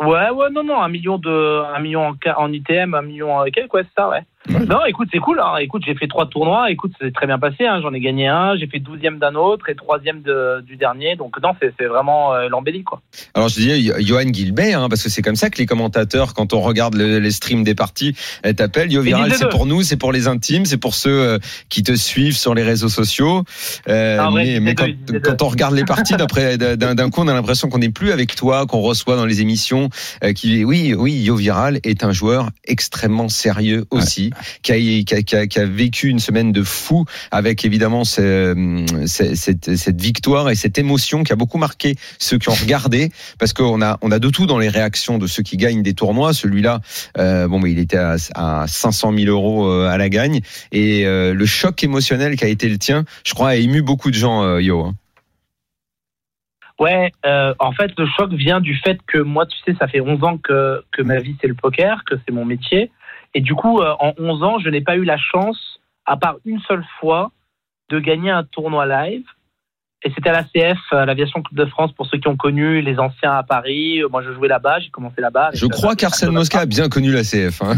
Ouais, 0.00 0.30
ouais, 0.30 0.50
non, 0.52 0.62
non, 0.62 0.80
un 0.80 0.88
million 0.88 1.18
de, 1.18 1.62
un 1.74 1.80
million 1.80 2.16
en 2.36 2.52
ITM, 2.52 2.94
un 2.94 3.02
million 3.02 3.36
en 3.36 3.44
quelques, 3.46 3.74
ouais, 3.74 3.82
c'est 3.82 4.00
ça, 4.00 4.08
ouais. 4.08 4.24
Non, 4.48 4.84
écoute, 4.86 5.08
c'est 5.12 5.18
cool. 5.18 5.40
Hein. 5.40 5.56
Écoute, 5.60 5.82
j'ai 5.86 5.94
fait 5.94 6.06
trois 6.06 6.26
tournois. 6.26 6.70
Écoute, 6.70 6.92
c'est 7.00 7.12
très 7.12 7.26
bien 7.26 7.38
passé. 7.38 7.66
Hein. 7.66 7.80
J'en 7.82 7.92
ai 7.92 8.00
gagné 8.00 8.26
un. 8.28 8.56
J'ai 8.56 8.66
fait 8.66 8.78
douzième 8.78 9.18
d'un 9.18 9.34
autre 9.34 9.68
et 9.68 9.74
troisième 9.74 10.22
de, 10.22 10.60
du 10.62 10.76
dernier. 10.76 11.16
Donc 11.16 11.40
non, 11.42 11.50
c'est 11.60 11.84
vraiment 11.86 12.34
euh, 12.34 12.48
l'embellie, 12.48 12.84
quoi. 12.84 13.00
Alors 13.34 13.48
je 13.48 13.54
disais 13.56 13.80
Johan 14.02 14.32
Gilbert, 14.32 14.82
hein, 14.82 14.88
parce 14.88 15.02
que 15.02 15.08
c'est 15.10 15.22
comme 15.22 15.36
ça 15.36 15.50
que 15.50 15.58
les 15.58 15.66
commentateurs, 15.66 16.34
quand 16.34 16.52
on 16.52 16.60
regarde 16.60 16.94
le- 16.94 17.18
les 17.18 17.30
streams 17.30 17.64
des 17.64 17.74
parties, 17.74 18.14
elles 18.42 18.54
t'appellent 18.54 18.92
Yo 18.92 19.02
Viral. 19.02 19.30
C'est 19.34 19.48
pour 19.50 19.66
nous, 19.66 19.82
c'est 19.82 19.96
pour 19.96 20.12
les 20.12 20.28
intimes, 20.28 20.64
c'est 20.64 20.76
pour 20.78 20.94
ceux 20.94 21.10
euh, 21.10 21.38
qui 21.68 21.82
te 21.82 21.94
suivent 21.94 22.36
sur 22.36 22.54
les 22.54 22.62
réseaux 22.62 22.88
sociaux. 22.88 23.44
Euh, 23.88 24.18
Ah, 24.20 24.30
mais 24.32 24.74
quand, 24.74 24.86
deux, 25.06 25.20
on 25.40 25.48
regarde 25.48 25.74
les 25.74 25.84
parties, 25.84 26.14
d'après 26.18 26.56
d'un 26.58 27.10
coup, 27.10 27.20
on 27.22 27.28
a 27.28 27.34
l'impression 27.34 27.68
qu'on 27.68 27.78
n'est 27.78 27.90
plus 27.90 28.12
avec 28.12 28.34
toi, 28.34 28.66
qu'on 28.66 28.80
reçoit 28.80 29.16
dans 29.16 29.26
les 29.26 29.40
émissions. 29.40 29.88
euh, 30.24 30.32
qui, 30.32 30.64
oui, 30.64 30.94
oui, 30.96 31.12
Yo 31.22 31.34
Viral 31.36 31.80
est 31.84 32.04
un 32.04 32.12
joueur 32.12 32.50
extrêmement 32.66 33.28
sérieux 33.28 33.84
aussi, 33.90 34.30
qui, 34.62 34.72
a, 34.72 35.64
vécu 35.66 36.08
une 36.08 36.18
semaine 36.18 36.52
de 36.52 36.62
fou 36.62 37.04
avec 37.30 37.64
évidemment 37.64 38.04
ce- 38.04 38.84
ce- 39.06 39.34
cette, 39.34 40.00
victoire 40.00 40.50
et 40.50 40.54
cette 40.54 40.78
émotion 40.78 41.22
qui 41.24 41.32
a 41.32 41.36
beaucoup 41.36 41.58
marqué 41.58 41.96
ceux 42.18 42.38
qui 42.38 42.48
ont 42.48 42.54
regardé 42.54 43.10
parce 43.38 43.52
qu'on 43.52 43.80
a 43.82 43.96
de 44.18 44.28
tout 44.30 44.46
dans 44.46 44.58
les 44.58 44.68
réactions 44.68 45.18
de 45.18 45.26
ceux 45.26 45.42
qui 45.42 45.56
gagnent 45.56 45.82
des 45.82 45.94
tournois. 45.94 46.32
Celui-là, 46.32 46.80
euh, 47.18 47.48
bon, 47.48 47.58
mais 47.60 47.72
il 47.72 47.78
était 47.78 47.96
à, 47.98 48.16
à 48.34 48.66
500 48.66 49.12
000 49.16 49.30
euros 49.30 49.66
euh, 49.70 49.88
à 49.88 49.96
la 49.98 50.08
gagne 50.08 50.40
et 50.72 51.06
euh, 51.06 51.34
le 51.34 51.46
choc 51.46 51.82
émotionnel 51.84 52.36
qui 52.36 52.44
a 52.44 52.48
été 52.48 52.68
le 52.68 52.78
tien, 52.78 53.04
je 53.26 53.34
crois, 53.34 53.50
a 53.50 53.56
ému 53.56 53.82
beaucoup 53.82 54.10
de 54.10 54.16
gens, 54.16 54.58
Yo. 54.58 54.80
hein. 54.84 54.94
Ouais, 56.78 57.10
en 57.58 57.72
fait, 57.72 57.90
le 57.98 58.06
choc 58.16 58.32
vient 58.32 58.60
du 58.60 58.76
fait 58.76 58.98
que 59.06 59.18
moi, 59.18 59.46
tu 59.46 59.56
sais, 59.66 59.76
ça 59.80 59.88
fait 59.88 60.00
11 60.00 60.22
ans 60.22 60.38
que, 60.38 60.84
que 60.92 61.02
ma 61.02 61.18
vie, 61.18 61.34
c'est 61.40 61.48
le 61.48 61.54
poker, 61.54 62.04
que 62.08 62.14
c'est 62.24 62.32
mon 62.32 62.44
métier. 62.44 62.92
Et 63.34 63.40
du 63.40 63.54
coup, 63.54 63.80
euh, 63.80 63.94
en 64.00 64.12
11 64.18 64.42
ans, 64.42 64.58
je 64.58 64.68
n'ai 64.68 64.80
pas 64.80 64.96
eu 64.96 65.04
la 65.04 65.18
chance, 65.18 65.80
à 66.06 66.16
part 66.16 66.36
une 66.44 66.60
seule 66.60 66.84
fois, 67.00 67.30
de 67.88 67.98
gagner 67.98 68.30
un 68.30 68.44
tournoi 68.44 68.86
live. 68.86 69.26
Et 70.04 70.12
c'était 70.14 70.28
à 70.30 70.32
l'ACF, 70.32 70.78
à 70.92 71.04
l'Aviation 71.06 71.42
Club 71.42 71.66
de 71.66 71.70
France, 71.70 71.90
pour 71.96 72.06
ceux 72.06 72.18
qui 72.18 72.28
ont 72.28 72.36
connu 72.36 72.80
les 72.82 73.00
anciens 73.00 73.32
à 73.32 73.42
Paris. 73.42 74.00
Euh, 74.00 74.08
Moi, 74.08 74.22
je 74.22 74.32
jouais 74.32 74.46
là-bas, 74.46 74.78
j'ai 74.78 74.90
commencé 74.90 75.20
là-bas. 75.20 75.50
Je 75.54 75.66
crois 75.66 75.96
qu'Arsène 75.96 76.30
Mosca 76.30 76.60
a 76.60 76.66
bien 76.66 76.88
connu 76.88 77.10
la 77.10 77.22
CF. 77.24 77.60
Hein. 77.62 77.74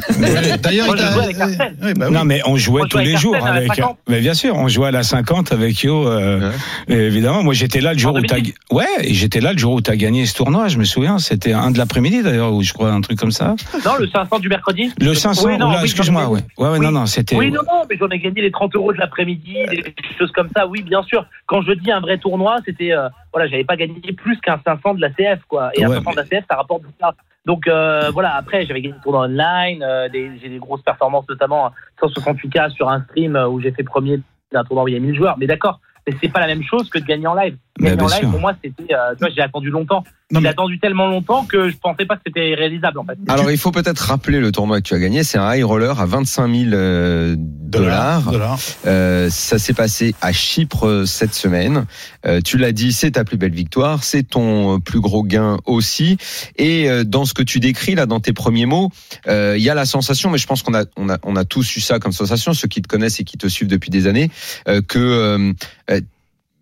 D'ailleurs, 0.63 0.89
il 0.95 0.99
jouais 1.01 1.25
avec 1.25 1.41
Arsène. 1.41 1.77
Bah 1.97 2.07
oui. 2.09 2.13
Non, 2.15 2.25
mais 2.27 2.43
on 2.45 2.57
jouait 2.59 2.81
Moi, 2.81 2.89
tous 2.91 2.99
les 2.99 3.17
jours 3.17 3.33
la 3.33 3.45
avec. 3.47 3.75
50. 3.75 3.97
Mais 4.07 4.21
bien 4.21 4.35
sûr, 4.35 4.55
on 4.55 4.69
jouait 4.69 4.89
à 4.89 4.91
la 4.91 5.03
50 5.03 5.53
avec 5.53 5.83
Yo. 5.83 6.07
euh, 6.09 6.51
Ouais. 6.89 6.97
Évidemment, 6.97 7.43
moi 7.43 7.55
j'étais 7.55 7.81
là 7.81 7.95
le 7.95 7.99
jour 7.99 8.15
En 8.15 8.19
où 8.19 8.23
t'as. 8.23 8.37
2010. 8.37 8.55
Ouais, 8.71 8.85
et 9.03 9.15
j'étais 9.15 9.41
là 9.41 9.53
le 9.55 9.59
jour 9.59 9.73
où 9.75 9.81
t'as 9.81 9.97
gagné 9.97 10.27
ce 10.27 10.35
tournoi. 10.35 10.69
Je 10.69 10.77
me 10.79 10.85
souviens, 10.85 11.19
c'était 11.19 11.55
un 11.55 11.71
de 11.71 11.79
l'après-midi 11.79 12.23
d'ailleurs, 12.23 12.53
ou 12.53 12.63
je 12.63 12.73
crois 12.75 12.93
un 12.93 13.01
truc 13.01 13.19
comme 13.19 13.31
ça. 13.33 13.55
Non, 13.85 13.93
le 13.99 14.07
500 14.09 14.39
du 14.41 14.49
mercredi. 14.51 14.93
Le 15.01 15.15
500. 15.15 15.47
Oui, 15.49 15.55
excuse-moi. 15.83 16.29
Ouais. 16.29 16.41
ouais, 16.59 16.69
ouais, 16.69 16.79
Oui. 16.79 16.85
non, 16.85 16.93
non, 16.93 17.07
c'était. 17.07 17.37
Oui, 17.37 17.51
non, 17.51 17.63
non, 17.67 17.83
mais 17.89 17.97
j'en 17.99 18.09
ai 18.09 18.19
gagné 18.19 18.43
les 18.43 18.51
30 18.51 18.75
euros 18.77 18.93
de 18.93 18.99
l'après-midi, 18.99 19.55
des 19.71 19.95
choses 20.19 20.31
comme 20.33 20.49
ça. 20.55 20.67
Oui, 20.67 20.83
bien 20.83 21.03
sûr. 21.05 21.25
Quand 21.47 21.63
je 21.63 21.73
dis 21.73 21.91
un 21.91 22.01
vrai 22.11 22.19
tournoi, 22.19 22.59
c'était, 22.65 22.93
euh, 22.93 23.09
voilà, 23.33 23.47
j'avais 23.49 23.65
pas 23.65 23.77
gagné 23.77 24.01
plus 24.17 24.39
qu'un 24.41 24.61
500 24.65 24.95
de 24.95 25.01
la 25.01 25.11
CF, 25.11 25.41
quoi. 25.49 25.71
Et 25.75 25.85
un 25.85 25.89
Ouais, 25.89 25.97
500 25.97 26.11
de 26.13 26.17
la 26.17 26.25
CF, 26.25 26.45
ça 26.51 26.57
rapporte 26.57 26.83
ça. 27.01 27.15
Donc 27.47 27.67
euh, 27.69 28.11
voilà, 28.13 28.35
après, 28.37 28.67
j'avais 28.67 28.83
gagné 28.83 28.95
des 28.95 29.01
tournois 29.01 29.25
online, 29.27 29.83
euh, 29.83 30.09
des- 30.09 30.39
j'ai 30.43 30.49
des 30.51 30.59
grosses 30.59 30.83
performances, 30.83 31.25
notamment 31.29 31.71
168K 32.03 32.71
sur 32.71 32.89
un 32.89 33.01
stream 33.05 33.35
euh, 33.37 33.49
où 33.49 33.61
j'ai 33.61 33.73
fait 33.73 33.83
premier 33.83 34.21
d'un 34.53 34.65
tournoi 34.65 34.85
où 34.85 34.89
il 34.89 34.95
y 34.95 34.97
a 34.97 35.01
1000 35.01 35.15
joueurs. 35.15 35.37
Mais 35.39 35.47
d'accord, 35.47 35.81
mais 36.07 36.15
c'est 36.21 36.29
pas 36.31 36.41
la 36.41 36.47
même 36.49 36.63
chose 36.63 36.91
que 36.91 36.99
de 36.99 37.05
gagner 37.05 37.27
en 37.27 37.35
live. 37.35 37.57
Mais 37.81 37.91
Gagner 37.91 38.03
en 38.03 38.07
live, 38.09 38.19
sûr. 38.21 38.31
pour 38.31 38.41
moi, 38.41 38.55
c'était, 38.63 38.95
euh, 38.95 39.13
tu 39.13 39.19
vois, 39.21 39.29
j'ai 39.35 39.41
attendu 39.43 39.71
longtemps. 39.71 40.05
J'ai 40.33 40.39
mais- 40.41 40.49
attendu 40.49 40.79
tellement 40.79 41.09
longtemps 41.09 41.45
que 41.45 41.69
je 41.71 41.77
pensais 41.77 42.07
pas 42.07 42.15
que 42.15 42.23
c'était 42.25 42.55
réalisable, 42.55 43.01
en 43.01 43.05
fait. 43.05 43.19
Alors 43.29 43.51
il 43.51 43.59
faut 43.59 43.73
peut-être 43.73 43.99
rappeler 43.99 44.39
le 44.39 44.53
tournoi 44.53 44.81
que 44.81 44.87
tu 44.87 44.95
as 44.95 44.99
gagné. 45.01 45.25
C'est 45.25 45.39
un 45.39 45.53
high 45.53 45.65
roller 45.65 45.99
à 46.01 46.07
25 46.07 46.47
000 46.55 46.71
euh, 46.73 47.35
dollars. 47.39 48.31
Dollars. 48.31 48.59
Euh, 48.87 49.29
ça 49.31 49.59
s'est 49.59 49.73
passé 49.75 50.15
à 50.21 50.33
Chypre 50.33 50.87
euh, 50.87 51.05
cette 51.05 51.35
semaine. 51.35 51.87
Euh, 52.27 52.41
tu 52.45 52.59
l'as 52.59 52.71
dit, 52.71 52.93
c'est 52.93 53.13
ta 53.13 53.25
plus 53.25 53.39
belle 53.39 53.55
victoire, 53.55 54.05
c'est 54.05 54.23
ton 54.23 54.79
plus 54.79 55.01
gros 55.01 55.25
gain 55.25 55.57
aussi. 55.67 56.17
Et 56.57 56.89
euh, 56.89 57.03
dans 57.03 57.25
ce 57.25 57.35
que 57.35 57.43
tu 57.43 57.59
décris 57.59 57.97
là, 57.97 58.07
dans 58.07 58.21
tes 58.21 58.33
premiers 58.33 58.67
mots, 58.67 58.91
euh, 59.27 59.55
il 59.57 59.63
y 59.65 59.71
a 59.71 59.75
la 59.75 59.85
sensation, 59.87 60.31
mais 60.31 60.39
je 60.39 60.47
pense 60.47 60.63
qu'on 60.63 60.75
a, 60.75 60.85
on 60.97 61.09
a, 61.09 61.19
on 61.25 61.35
a 61.35 61.45
tous 61.45 61.77
eu 61.77 61.81
ça 61.81 61.99
comme 61.99 62.13
sensation, 62.13 62.53
ceux 62.55 62.69
qui 62.69 62.83
te 62.83 62.89
connaissent 62.89 63.19
et 63.19 63.25
qui 63.25 63.37
te 63.37 63.49
suivent 63.49 63.69
depuis 63.69 63.91
des 63.91 64.07
années, 64.07 64.31
euh, 64.69 64.81
que 64.87 64.99
euh, 64.99 65.53
euh, 65.91 66.01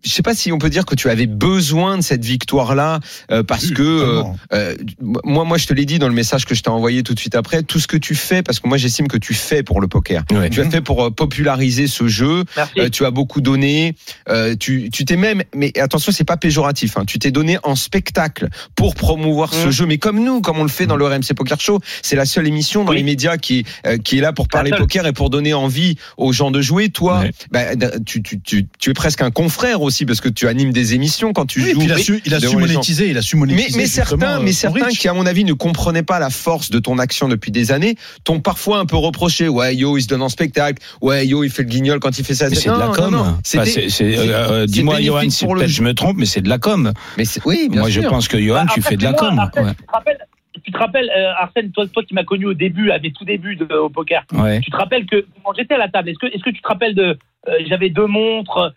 je 0.03 0.11
sais 0.11 0.21
pas 0.21 0.33
si 0.33 0.51
on 0.51 0.57
peut 0.57 0.69
dire 0.69 0.85
que 0.85 0.95
tu 0.95 1.09
avais 1.09 1.25
besoin 1.25 1.97
de 1.97 2.01
cette 2.03 2.23
victoire-là 2.23 2.99
euh, 3.31 3.43
parce 3.43 3.65
Oui, 3.65 3.73
que 3.73 3.81
euh, 3.83 4.23
euh, 4.53 4.75
moi, 5.23 5.43
moi, 5.43 5.57
je 5.57 5.67
te 5.67 5.73
l'ai 5.73 5.85
dit 5.85 5.99
dans 5.99 6.07
le 6.07 6.13
message 6.13 6.45
que 6.45 6.55
je 6.55 6.63
t'ai 6.63 6.69
envoyé 6.69 7.03
tout 7.03 7.13
de 7.13 7.19
suite 7.19 7.35
après. 7.35 7.63
Tout 7.63 7.79
ce 7.79 7.87
que 7.87 7.97
tu 7.97 8.15
fais, 8.15 8.41
parce 8.41 8.59
que 8.59 8.67
moi, 8.67 8.77
j'estime 8.77 9.07
que 9.07 9.17
tu 9.17 9.33
fais 9.33 9.61
pour 9.63 9.81
le 9.81 9.87
poker. 9.87 10.23
Ouais. 10.31 10.49
Tu 10.49 10.61
as 10.61 10.69
fait 10.69 10.81
pour 10.81 11.03
euh, 11.05 11.09
populariser 11.11 11.87
ce 11.87 12.07
jeu. 12.07 12.43
Merci. 12.55 12.79
Euh, 12.79 12.89
tu 12.89 13.05
as 13.05 13.11
beaucoup 13.11 13.41
donné. 13.41 13.95
Euh, 14.29 14.55
tu 14.57 14.89
tu 14.91 15.05
t'es 15.05 15.17
même, 15.17 15.43
mais 15.53 15.77
attention, 15.79 16.11
c'est 16.11 16.23
pas 16.23 16.37
péjoratif. 16.37 16.97
Hein, 16.97 17.03
tu 17.05 17.19
t'es 17.19 17.31
donné 17.31 17.57
en 17.63 17.75
spectacle 17.75 18.47
pour 18.75 18.95
promouvoir 18.95 19.53
ce 19.53 19.65
Mhm. 19.65 19.71
jeu. 19.71 19.85
Mais 19.85 19.97
comme 19.97 20.23
nous, 20.23 20.41
comme 20.41 20.57
on 20.59 20.63
le 20.63 20.69
fait 20.69 20.85
dans 20.87 20.95
le 20.97 21.05
RMC 21.05 21.33
Poker 21.35 21.59
Show, 21.59 21.79
c'est 22.01 22.15
la 22.15 22.25
seule 22.25 22.47
émission 22.47 22.83
dans 22.85 22.91
Oui. 22.91 22.97
les 22.97 23.03
médias 23.03 23.37
qui 23.37 23.65
euh, 23.85 23.97
qui 23.97 24.17
est 24.17 24.21
là 24.21 24.31
pour 24.33 24.47
parler 24.47 24.71
poker 24.71 25.05
et 25.07 25.13
pour 25.13 25.29
donner 25.29 25.53
envie 25.53 25.97
aux 26.17 26.31
gens 26.31 26.51
de 26.51 26.61
jouer. 26.61 26.89
Toi, 26.89 27.19
Ouais. 27.19 27.31
bah, 27.51 27.75
tu, 28.05 28.21
tu 28.23 28.39
tu 28.39 28.67
tu 28.79 28.89
es 28.91 28.93
presque 28.93 29.21
un 29.21 29.31
confrère 29.31 29.81
aussi 29.89 30.05
parce 30.05 30.21
que 30.21 30.29
tu 30.29 30.47
animes 30.47 30.71
des 30.71 30.93
émissions 30.93 31.33
quand 31.33 31.45
tu 31.45 31.59
Oui, 31.61 31.71
joues. 31.71 31.79
puis 31.79 31.87
il 31.87 31.91
a 31.93 31.97
su, 31.97 32.21
il 32.25 32.33
a 32.33 32.39
su 32.39 32.55
monétiser, 32.55 33.09
il 33.09 33.17
a 33.17 33.21
su 33.21 33.35
Mais, 33.35 33.39
monétiser. 33.41 33.77
mais 33.77 33.85
certains, 33.85 34.39
euh, 34.39 34.41
mais 34.41 34.51
certains 34.53 34.87
qui, 34.89 35.07
à 35.07 35.13
mon 35.13 35.25
avis, 35.25 35.43
ne 35.43 35.53
comprenaient 35.53 36.03
pas 36.03 36.19
la 36.19 36.29
force 36.29 36.69
de 36.69 36.79
ton 36.79 36.97
action 36.99 37.27
depuis 37.27 37.51
des 37.51 37.71
années, 37.71 37.95
t'ont 38.23 38.39
parfois 38.39 38.79
un 38.79 38.85
peu 38.85 38.95
reproché. 38.95 39.47
Ouais, 39.49 39.75
yo, 39.75 39.97
il 39.97 40.01
se 40.03 40.07
donne 40.07 40.21
en 40.21 40.29
spectacle. 40.29 40.81
Ouais, 41.01 41.27
yo, 41.27 41.43
il 41.43 41.49
fait 41.49 41.63
le 41.63 41.69
guignol 41.69 41.99
quand 41.99 42.17
il 42.17 42.23
fait 42.25 42.35
ça. 42.35 42.49
Mais 42.49 42.55
c'est 42.55 42.69
de 42.69 42.77
la 42.77 42.87
com. 42.87 43.11
non, 43.11 43.17
non. 43.17 43.19
Enfin, 43.23 43.39
C'était- 43.43 43.65
c'est- 43.65 43.89
c'est- 43.89 44.17
euh, 44.17 44.61
c'est 44.67 44.71
Dis-moi, 44.71 45.01
Johan, 45.01 45.29
si 45.29 45.45
peut-être 45.45 45.67
je 45.67 45.81
me 45.83 45.93
trompe, 45.93 46.17
mais 46.17 46.25
c'est 46.25 46.41
de 46.41 46.49
la 46.49 46.57
com. 46.57 46.93
Mais 47.17 47.25
c'est- 47.25 47.41
oui, 47.45 47.67
bien 47.69 47.81
Moi, 47.81 47.89
je 47.89 48.01
pense 48.01 48.27
que 48.27 48.39
Johan, 48.39 48.65
Bah, 48.65 48.71
tu 48.73 48.81
fais 48.81 48.95
de 48.97 49.03
la 49.03 49.13
com. 49.13 49.37
Ouais. 49.39 49.71
Tu 49.77 49.85
te 49.85 49.91
rappelles, 49.91 50.17
tu 50.63 50.71
te 50.71 50.77
rappelles 50.77 51.09
euh, 51.17 51.31
Arsène, 51.41 51.71
toi, 51.71 51.85
toi 51.87 52.03
qui 52.03 52.13
m'as 52.13 52.23
connu 52.23 52.45
au 52.45 52.53
début, 52.53 52.91
à 52.91 52.99
mes 52.99 53.11
tout 53.11 53.25
débuts 53.25 53.55
de, 53.55 53.65
au 53.75 53.89
poker, 53.89 54.23
Ouais. 54.33 54.59
tu 54.61 54.69
te 54.71 54.75
rappelles 54.77 55.05
que 55.05 55.25
quand 55.43 55.53
j'étais 55.57 55.73
à 55.75 55.77
la 55.77 55.87
table, 55.89 56.09
est-ce 56.09 56.19
que, 56.19 56.27
est-ce 56.27 56.43
que 56.43 56.49
tu 56.51 56.61
te 56.61 56.67
rappelles 56.67 56.95
de, 56.95 57.17
euh, 57.47 57.51
j'avais 57.67 57.89
deux 57.89 58.07
montres, 58.07 58.57
euh, 58.57 58.69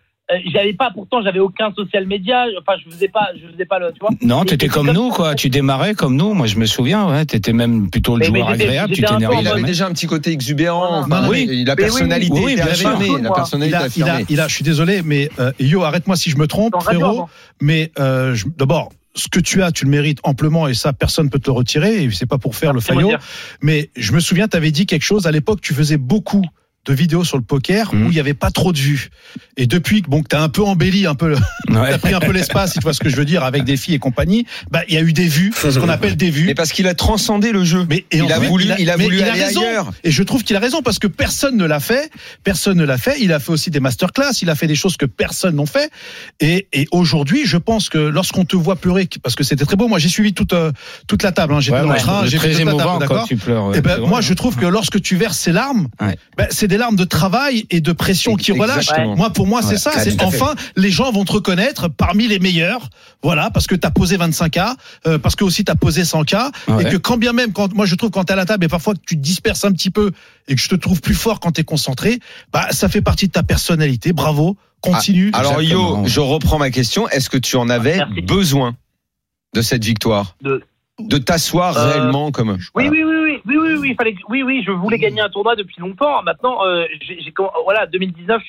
j'avais 0.53 0.73
pas, 0.73 0.91
pourtant 0.93 1.23
j'avais 1.23 1.39
aucun 1.39 1.73
social 1.75 2.07
media, 2.07 2.45
enfin 2.61 2.79
je 2.85 2.91
faisais 2.93 3.09
pas, 3.09 3.29
je 3.35 3.53
faisais 3.53 3.65
pas 3.65 3.79
le, 3.79 3.93
tu 3.93 3.99
vois. 4.01 4.11
Non, 4.23 4.45
t'étais 4.45 4.69
comme 4.69 4.87
comme- 4.87 4.95
nous, 4.97 5.11
quoi. 5.11 5.35
Tu 5.35 5.49
démarrais 5.51 5.95
comme 5.95 6.17
nous. 6.17 6.35
Moi, 6.35 6.47
je 6.47 6.57
me 6.57 6.67
souviens, 6.67 7.09
ouais. 7.09 7.25
T'étais 7.25 7.53
même 7.53 7.91
plutôt 7.91 8.17
le 8.17 8.21
Mais- 8.31 8.39
joueur 8.41 8.49
agréable. 8.49 8.93
Tu 8.95 9.03
t'énervais 9.03 9.37
il 9.41 9.49
avait 9.49 9.63
déjà 9.63 9.87
un 9.87 9.93
petit 9.93 10.07
côté 10.07 10.31
exubérant. 10.31 11.01
Enfin, 11.01 11.29
oui, 11.29 11.47
oui. 11.49 11.65
la 11.65 11.77
personnalité 11.77 12.33
oui, 12.33 12.43
oui, 12.45 12.53
était 12.53 12.63
bien 12.65 12.75
sûr. 12.75 12.89
affirmée. 12.91 13.23
La 13.23 13.31
personnalité 13.33 13.77
Il 13.77 13.77
a, 13.77 13.79
il 13.79 13.83
a, 13.85 13.87
affirmée. 14.07 14.27
il 14.29 14.41
a, 14.41 14.49
je 14.49 14.55
suis 14.55 14.65
désolé, 14.65 15.03
mais 15.05 15.29
euh, 15.39 15.53
Yo, 15.59 15.83
arrête-moi 15.83 16.17
si 16.17 16.31
je 16.31 16.37
me 16.37 16.47
trompe, 16.47 16.75
frérot. 16.83 17.29
Mais 17.61 17.91
euh, 17.99 18.37
d'abord, 18.59 18.91
ce 19.15 19.29
que 19.29 19.41
tu 19.41 19.63
as, 19.63 19.73
tu 19.73 19.85
le 19.85 19.91
mérites 19.91 20.19
amplement, 20.23 20.69
et 20.69 20.75
ça, 20.75 20.93
personne 20.93 21.29
peut 21.31 21.39
te 21.39 21.51
le 21.51 21.53
retirer. 21.53 22.05
Et 22.05 22.11
c'est 22.11 22.27
pas 22.27 22.39
pour 22.39 22.57
faire 22.57 22.73
le 22.73 22.81
C'est 22.81 22.95
moi 22.95 23.03
faillot. 23.03 23.19
Mais 23.61 23.91
je 23.97 24.13
me 24.13 24.21
souviens, 24.21 24.49
tu 24.49 24.57
avais 24.57 24.71
dit 24.71 24.87
quelque 24.87 25.03
chose 25.05 25.27
à 25.27 25.31
l'époque. 25.31 25.61
Tu 25.61 25.75
faisais 25.75 25.99
beaucoup 25.99 26.45
de 26.85 26.93
vidéos 26.95 27.25
sur 27.25 27.37
le 27.37 27.43
poker 27.45 27.95
Mhm. 27.95 28.07
où 28.07 28.11
il 28.11 28.17
y 28.17 28.21
avait 28.21 28.35
pas 28.35 28.51
trop 28.51 28.73
de 28.73 28.79
vues. 28.79 29.11
Et 29.57 29.67
depuis 29.67 30.03
que 30.03 30.09
bon, 30.11 30.23
que 30.23 30.29
t'as 30.29 30.41
un 30.43 30.49
peu 30.49 30.63
embelli, 30.65 31.07
un 31.07 31.15
peu, 31.15 31.29
le- 31.29 31.37
Ouais. 31.37 31.91
t'as 31.91 31.99
pris 31.99 32.15
un 32.15 32.19
peu 32.21 32.33
l'espace, 32.33 32.73
si 32.73 32.79
tu 32.79 32.83
vois 32.83 32.93
ce 32.95 33.01
que 33.01 33.09
je 33.09 33.17
veux 33.17 33.25
dire, 33.25 33.45
avec 33.45 33.65
des 33.65 33.77
filles 33.77 33.95
et 33.95 33.99
compagnie, 33.99 34.47
bah 34.71 34.81
il 34.89 34.95
y 34.95 34.97
a 34.97 35.01
eu 35.01 35.13
des 35.13 35.27
vues, 35.29 35.53
ce 35.57 35.79
qu'on 35.79 35.89
appelle 35.89 36.17
des 36.17 36.31
vues. 36.31 36.47
Mais 36.47 36.55
parce 36.55 36.73
qu'il 36.73 36.87
a 36.89 36.95
transcendé 36.95 37.53
le 37.53 37.65
jeu. 37.65 37.87
Mais 37.89 38.05
et 38.11 38.19
il 38.19 38.33
a 38.33 38.39
voulu, 38.41 38.65
il 38.79 38.91
a 38.91 38.97
mais 38.97 39.05
voulu 39.05 39.19
il 39.19 39.23
aller 39.23 39.45
raison. 39.45 39.61
ailleurs. 39.63 39.93
Et 40.03 40.11
je 40.11 40.23
trouve 40.25 40.43
qu'il 40.43 40.57
a 40.57 40.61
raison 40.61 40.83
parce 40.83 40.99
que 40.99 41.07
personne 41.07 41.57
ne 41.57 41.65
l'a 41.65 41.79
fait. 41.81 42.11
Personne 42.43 42.79
ne 42.79 42.85
l'a 42.85 42.99
fait. 42.99 43.17
Il 43.21 43.33
a 43.33 43.39
fait 43.39 43.53
aussi 43.53 43.71
des 43.71 43.81
masterclass. 43.81 44.43
Il 44.43 44.51
a 44.51 44.55
fait 44.55 44.67
des 44.67 44.75
choses 44.75 44.97
que 44.97 45.07
personne 45.07 45.57
n'ont 45.57 45.67
fait. 45.67 45.91
Et, 46.41 46.67
et 46.73 46.87
aujourd'hui, 46.91 47.43
je 47.47 47.57
pense 47.59 47.89
que 47.89 47.99
lorsqu'on 47.99 48.45
te 48.45 48.57
voit 48.57 48.77
pleurer, 48.77 49.09
parce 49.23 49.35
que 49.37 49.45
c'était 49.45 49.65
très 49.65 49.77
beau. 49.77 49.87
Moi, 49.89 49.99
j'ai 49.99 50.09
suivi 50.09 50.33
toute 50.33 50.53
euh, 50.53 50.73
toute 51.07 51.23
la 51.23 51.31
table. 51.33 51.55
Hein. 51.55 51.61
J'étais 51.61 51.79
Ouais, 51.79 51.85
ouais, 51.87 51.95
le 51.95 52.01
train. 52.01 52.23
c'est 52.25 52.31
J'ai 52.31 52.39
très 52.39 52.61
émouvant 52.61 52.99
quand 53.07 53.25
tu 53.25 53.37
pleures. 53.37 53.67
ouais, 53.67 53.77
Eh 53.79 53.81
ben, 53.83 53.99
moi, 54.01 54.21
je 54.21 54.35
trouve 54.35 54.57
que 54.57 54.67
lorsque 54.67 55.01
tu 55.01 55.17
verses 55.17 55.39
ces 55.39 55.53
larmes, 55.53 55.89
ben, 56.37 56.47
c'est 56.51 56.69
des 56.73 56.79
larmes 56.79 56.97
de 56.97 57.05
travail 57.05 57.67
et 57.69 57.83
de 57.83 57.93
pression 57.93 58.35
qui 58.35 58.51
relâchent. 58.53 58.89
Exactement. 58.89 59.15
Moi, 59.17 59.29
pour 59.31 59.47
moi, 59.47 59.61
c'est 59.61 59.73
Ouais, 59.73 59.77
ça. 59.77 59.93
C'est 60.03 60.23
enfin, 60.23 60.55
les 60.75 60.91
gens 60.91 61.13
vont 61.13 61.25
te 61.27 61.33
reconnaître 61.33 61.89
parmi 61.89 62.27
les 62.29 62.39
meilleurs. 62.39 62.89
Voilà, 63.23 63.51
parce 63.51 63.67
que 63.67 63.75
t'as 63.75 63.91
posé 63.91 64.17
25K, 64.17 64.75
euh, 65.07 65.19
parce 65.19 65.37
que 65.37 65.45
aussi 65.45 65.65
t'as 65.65 65.75
posé 65.75 66.03
100K, 66.05 66.51
Ouais. 66.69 66.85
et 66.87 66.89
que 66.91 66.97
quand 66.97 67.19
bien 67.19 67.35
même, 67.35 67.53
quand 67.53 67.75
moi 67.75 67.85
je 67.85 67.95
trouve 67.95 68.11
quand 68.11 68.25
t'es 68.25 68.33
à 68.33 68.37
la 68.37 68.47
table 68.47 68.65
et 68.65 68.69
parfois 68.69 68.95
que 68.95 69.01
tu 69.07 69.17
te 69.17 69.21
disperses 69.21 69.65
un 69.67 69.73
petit 69.73 69.91
peu 69.91 70.13
et 70.49 70.55
que 70.55 70.61
je 70.63 70.69
te 70.71 70.75
trouve 70.75 71.01
plus 71.03 71.15
fort 71.15 71.39
quand 71.41 71.53
t'es 71.53 71.63
concentré, 71.65 72.19
bah 72.55 72.67
ça 72.71 72.89
fait 72.89 73.03
partie 73.03 73.27
de 73.27 73.33
ta 73.33 73.43
personnalité. 73.43 74.13
Bravo, 74.15 74.57
continue. 74.81 75.31
Alors 75.35 75.61
Exactement. 75.61 76.03
Yo, 76.03 76.09
je 76.09 76.21
reprends 76.21 76.59
ma 76.59 76.71
question. 76.71 77.07
Est-ce 77.11 77.29
que 77.29 77.37
tu 77.39 77.57
en 77.57 77.69
avais 77.69 77.99
Merci. 77.99 78.23
besoin 78.23 78.75
de 79.55 79.61
cette 79.61 79.85
victoire? 79.85 80.37
De- 80.43 80.63
De 81.01 81.19
t'asseoir 81.19 81.77
Euh, 81.77 81.89
réellement 81.91 82.31
comme. 82.31 82.51
Oui, 82.51 82.59
Voilà. 82.75 82.91
oui, 82.91 83.03
oui, 83.05 83.15
oui, 83.22 83.22
oui, 83.47 83.57
oui, 83.57 83.75
oui, 83.81 83.95
fallait, 83.97 84.15
oui, 84.29 84.43
oui, 84.43 84.63
je 84.67 84.71
voulais 84.73 84.99
gagner 84.99 85.21
un 85.21 85.29
tournoi 85.29 85.57
depuis 85.57 85.81
longtemps. 85.81 86.23
Maintenant, 86.23 86.65
euh, 86.65 86.85
j'ai, 87.03 87.21
j'ai 87.21 87.31
comm- 87.31 87.51
voilà, 87.65 87.87
2019, 87.87 88.43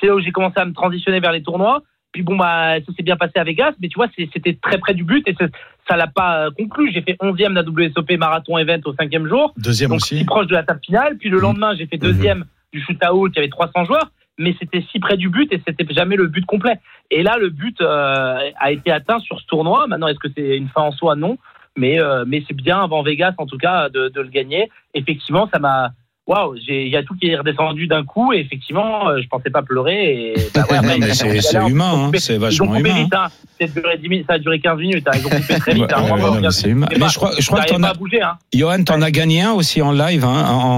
c'est 0.00 0.06
là 0.06 0.14
où 0.14 0.20
j'ai 0.20 0.32
commencé 0.32 0.54
à 0.58 0.64
me 0.64 0.72
transitionner 0.72 1.20
vers 1.20 1.32
les 1.32 1.42
tournois. 1.42 1.82
Puis 2.12 2.22
bon, 2.22 2.36
bah, 2.36 2.76
ça 2.80 2.92
s'est 2.96 3.02
bien 3.02 3.16
passé 3.16 3.32
à 3.36 3.44
Vegas, 3.44 3.72
mais 3.80 3.88
tu 3.88 3.96
vois, 3.96 4.06
c'est- 4.16 4.28
c'était 4.32 4.56
très 4.60 4.78
près 4.78 4.94
du 4.94 5.04
but 5.04 5.26
et 5.28 5.34
c'est- 5.38 5.52
ça 5.88 5.96
l'a 5.96 6.06
pas 6.06 6.46
euh, 6.46 6.50
conclu. 6.56 6.90
J'ai 6.92 7.02
fait 7.02 7.16
11e 7.20 7.50
de 7.54 7.56
la 7.56 7.62
WSOP 7.62 8.16
marathon 8.16 8.56
event 8.58 8.80
au 8.86 8.94
cinquième 8.94 9.28
jour, 9.28 9.52
Deuxième 9.58 9.90
donc 9.90 10.00
si 10.00 10.14
aussi. 10.16 10.24
proche 10.24 10.46
de 10.46 10.54
la 10.54 10.62
table 10.62 10.80
finale. 10.84 11.18
Puis 11.18 11.28
le 11.28 11.38
lendemain, 11.38 11.74
j'ai 11.76 11.86
fait 11.86 11.98
deuxième 11.98 12.44
du 12.72 12.80
shoot-out, 12.80 13.32
il 13.34 13.36
y 13.36 13.38
avait 13.40 13.50
300 13.50 13.84
joueurs, 13.84 14.10
mais 14.38 14.54
c'était 14.58 14.82
si 14.90 14.98
près 14.98 15.16
du 15.18 15.28
but 15.28 15.52
et 15.52 15.60
c'était 15.66 15.86
jamais 15.92 16.16
le 16.16 16.26
but 16.28 16.46
complet. 16.46 16.80
Et 17.10 17.22
là, 17.22 17.36
le 17.38 17.50
but 17.50 17.78
euh, 17.82 18.38
a 18.58 18.72
été 18.72 18.90
atteint 18.90 19.18
sur 19.20 19.38
ce 19.38 19.46
tournoi. 19.46 19.86
Maintenant, 19.86 20.08
est-ce 20.08 20.18
que 20.18 20.28
c'est 20.34 20.56
une 20.56 20.68
fin 20.68 20.82
en 20.82 20.92
soi? 20.92 21.16
Non. 21.16 21.36
Mais, 21.76 22.00
euh, 22.00 22.24
mais 22.26 22.42
c'est 22.48 22.54
bien 22.56 22.82
avant 22.82 23.02
Vegas, 23.02 23.34
en 23.38 23.46
tout 23.46 23.58
cas, 23.58 23.88
de, 23.88 24.08
de 24.08 24.20
le 24.20 24.28
gagner. 24.28 24.70
Effectivement, 24.94 25.48
ça 25.52 25.58
m'a. 25.58 25.90
Waouh, 26.26 26.56
il 26.56 26.88
y 26.88 26.96
a 26.96 27.04
tout 27.04 27.14
qui 27.14 27.28
est 27.28 27.36
redescendu 27.36 27.86
d'un 27.86 28.02
coup. 28.04 28.32
Et 28.32 28.38
effectivement, 28.40 29.08
euh, 29.10 29.20
je 29.22 29.28
pensais 29.28 29.48
pas 29.50 29.62
pleurer. 29.62 30.32
Et, 30.32 30.34
bah 30.52 30.64
ouais, 30.68 30.80
Mais 30.98 31.14
c'est 31.14 31.68
humain, 31.68 31.92
hein, 31.94 32.10
c'est 32.18 32.34
Ils 32.34 32.36
ont 32.38 32.40
vachement 32.40 32.74
humain. 32.76 32.94
vite. 33.04 33.14
Hein. 33.14 33.28
Ça, 33.60 33.64
a 33.64 33.68
duré 33.68 33.98
10 33.98 34.08
minutes, 34.08 34.26
ça 34.28 34.34
a 34.34 34.38
duré 34.38 34.58
15 34.58 34.78
minutes. 34.78 35.06
Hein. 35.06 35.12
Ils 35.20 35.26
ont 35.26 35.30
coupé 35.30 35.54
très 35.60 35.74
vite. 35.74 35.92
Hein. 35.94 36.50
c'est 36.50 36.68
humain. 36.70 36.88
Mais 36.90 36.98
pas- 36.98 37.06
je 37.08 37.16
crois, 37.16 37.30
je 37.38 37.46
crois 37.46 37.62
que 37.62 37.68
t'en 37.72 37.82
as. 37.84 37.92
Hein. 37.92 38.38
Johan, 38.52 38.82
t'en 38.82 39.02
as 39.02 39.10
gagné 39.12 39.42
un 39.42 39.52
aussi 39.52 39.80
en 39.82 39.92
live, 39.92 40.24
en 40.24 40.34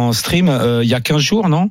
en 0.09 0.13
stream, 0.13 0.51
euh, 0.51 0.85
il 0.85 0.91
y 0.91 0.95
a 0.95 1.01
15 1.01 1.19
jours, 1.23 1.49
non? 1.49 1.71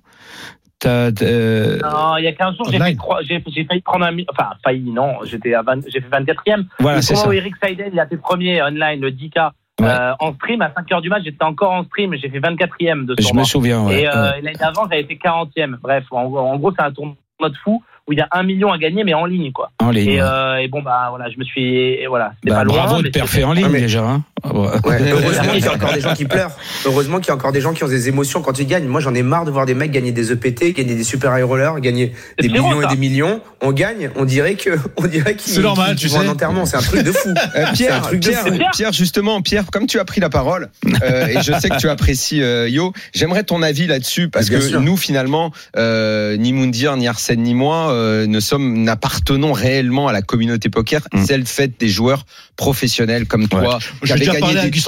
T'as, 0.79 1.09
euh, 1.23 1.79
Non, 1.79 2.17
il 2.17 2.23
y 2.25 2.27
a 2.27 2.33
15 2.33 2.55
jours, 2.55 2.65
j'ai 2.69 2.75
Online. 2.75 2.79
failli, 2.81 2.97
trois- 2.97 3.21
j'ai, 3.23 3.43
j'ai 3.47 3.65
failli 3.65 3.81
prendre 3.81 4.05
un. 4.05 4.15
Enfin, 4.31 4.49
failli, 4.63 4.91
non. 4.91 5.13
J'étais 5.23 5.53
à 5.55 5.61
20 5.63 5.81
j'ai 5.91 6.01
fait 6.01 6.07
24e. 6.09 6.65
Voilà, 6.79 7.01
c'est 7.01 7.13
tournoi 7.15 7.33
ça. 7.33 7.37
Eric 7.37 7.55
Seiden, 7.63 7.89
il 7.93 7.99
a 7.99 8.05
fait 8.07 8.17
premier 8.17 8.61
online, 8.61 9.01
le 9.01 9.11
10K. 9.11 9.51
Ouais. 9.79 9.87
euh, 9.87 10.13
en 10.19 10.33
stream, 10.33 10.61
à 10.63 10.71
5 10.75 10.91
heures 10.91 11.01
du 11.01 11.09
match, 11.09 11.21
j'étais 11.23 11.43
encore 11.43 11.71
en 11.71 11.83
stream, 11.85 12.15
j'ai 12.15 12.29
fait 12.29 12.39
24e 12.39 13.05
de 13.05 13.13
ce 13.15 13.21
Je 13.21 13.27
tournoi. 13.27 13.41
me 13.43 13.45
souviens, 13.47 13.83
ouais. 13.85 14.01
Et 14.01 14.07
euh, 14.07 14.31
ouais. 14.31 14.41
l'année 14.41 14.57
d'avant, 14.59 14.87
j'avais 14.89 15.03
fait 15.03 15.15
40e. 15.23 15.77
Bref, 15.81 16.03
en, 16.11 16.23
en 16.23 16.57
gros, 16.57 16.71
c'est 16.75 16.83
un 16.83 16.91
tournoi 16.91 17.15
de 17.41 17.55
fou 17.63 17.83
où 18.07 18.13
il 18.13 18.17
y 18.17 18.21
a 18.21 18.27
un 18.31 18.41
million 18.43 18.71
à 18.71 18.77
gagner, 18.79 19.03
mais 19.03 19.13
en 19.13 19.25
ligne, 19.25 19.51
quoi. 19.51 19.69
En 19.79 19.89
ligne. 19.91 20.09
Et, 20.11 20.21
euh, 20.21 20.55
et 20.57 20.67
bon, 20.67 20.81
bah 20.81 21.07
voilà, 21.09 21.29
je 21.29 21.37
me 21.37 21.43
suis. 21.43 21.75
Et 21.75 22.07
voilà, 22.07 22.31
c'était 22.35 22.49
Bah, 22.51 22.59
pas 22.59 22.63
loin. 22.63 22.77
bravo 22.85 23.01
de 23.03 23.09
perfer 23.09 23.43
en 23.43 23.51
ligne 23.53 23.71
déjà. 23.71 24.01
Hein. 24.03 24.23
Ah, 24.43 24.53
ouais. 24.53 24.67
Ouais, 24.85 24.97
heureusement 25.11 25.53
qu'il 25.53 25.63
y 25.63 25.67
a 25.67 25.73
encore 25.73 25.93
des 25.93 26.01
gens 26.01 26.13
qui 26.13 26.25
pleurent. 26.25 26.51
Heureusement 26.85 27.17
qu'il 27.19 27.27
y 27.27 27.31
a 27.31 27.35
encore 27.35 27.51
des 27.51 27.61
gens 27.61 27.73
qui 27.73 27.83
ont 27.83 27.87
des 27.87 28.07
émotions 28.07 28.41
quand 28.41 28.57
ils 28.59 28.67
gagnent. 28.67 28.85
Moi, 28.87 29.01
j'en 29.01 29.13
ai 29.13 29.23
marre 29.23 29.45
de 29.45 29.51
voir 29.51 29.65
des 29.65 29.73
mecs 29.73 29.91
gagner 29.91 30.11
des 30.11 30.31
EPT, 30.31 30.73
gagner 30.75 30.95
des 30.95 31.03
super 31.03 31.37
high 31.37 31.43
rollers, 31.43 31.79
gagner 31.79 32.13
des 32.39 32.47
millions 32.49 32.81
et 32.81 32.87
des 32.87 32.97
millions. 32.97 33.41
On 33.61 33.71
gagne, 33.71 34.11
on 34.15 34.25
dirait 34.25 34.55
que, 34.55 34.71
on 34.97 35.07
dirait 35.07 35.35
qu'ils 35.35 35.53
C'est 35.53 35.61
normal, 35.61 35.95
qu'ils 35.95 36.09
tu 36.09 36.15
sais. 36.15 36.17
en 36.19 36.27
enterrement. 36.27 36.65
C'est 36.65 36.77
un 36.77 36.81
truc 36.81 37.03
de 37.03 37.11
fou. 37.11 37.29
Euh, 37.55 37.65
un 37.65 37.71
Pierre, 37.73 38.09
de 38.11 38.17
Pierre, 38.17 38.45
fou. 38.47 38.53
Pierre, 38.73 38.93
justement, 38.93 39.41
Pierre, 39.41 39.65
comme 39.71 39.87
tu 39.87 39.99
as 39.99 40.05
pris 40.05 40.19
la 40.21 40.29
parole, 40.29 40.69
euh, 41.01 41.27
et 41.27 41.41
je 41.41 41.53
sais 41.59 41.69
que 41.69 41.77
tu 41.77 41.87
apprécies 41.89 42.41
euh, 42.43 42.67
Yo, 42.69 42.93
j'aimerais 43.13 43.43
ton 43.43 43.61
avis 43.61 43.87
là-dessus 43.87 44.27
parce 44.29 44.49
Bien 44.49 44.59
que 44.59 44.65
sûr. 44.65 44.81
nous, 44.81 44.97
finalement, 44.97 45.51
euh, 45.77 46.35
ni 46.37 46.53
Moundir, 46.53 46.95
ni 46.97 47.07
Arsène, 47.07 47.41
ni 47.41 47.53
moi, 47.53 47.91
euh, 47.91 48.27
ne 48.27 48.39
sommes, 48.39 48.83
n'appartenons 48.83 49.53
réellement 49.53 50.07
à 50.07 50.13
la 50.13 50.21
communauté 50.21 50.69
poker, 50.69 51.01
Mm. 51.13 51.25
celle 51.25 51.45
faite 51.45 51.79
des 51.79 51.89
joueurs 51.89 52.25
professionnels 52.57 53.25
comme 53.27 53.47
toi, 53.47 53.79
gagné 54.27 54.53
des 54.61 54.71
qui, 54.71 54.83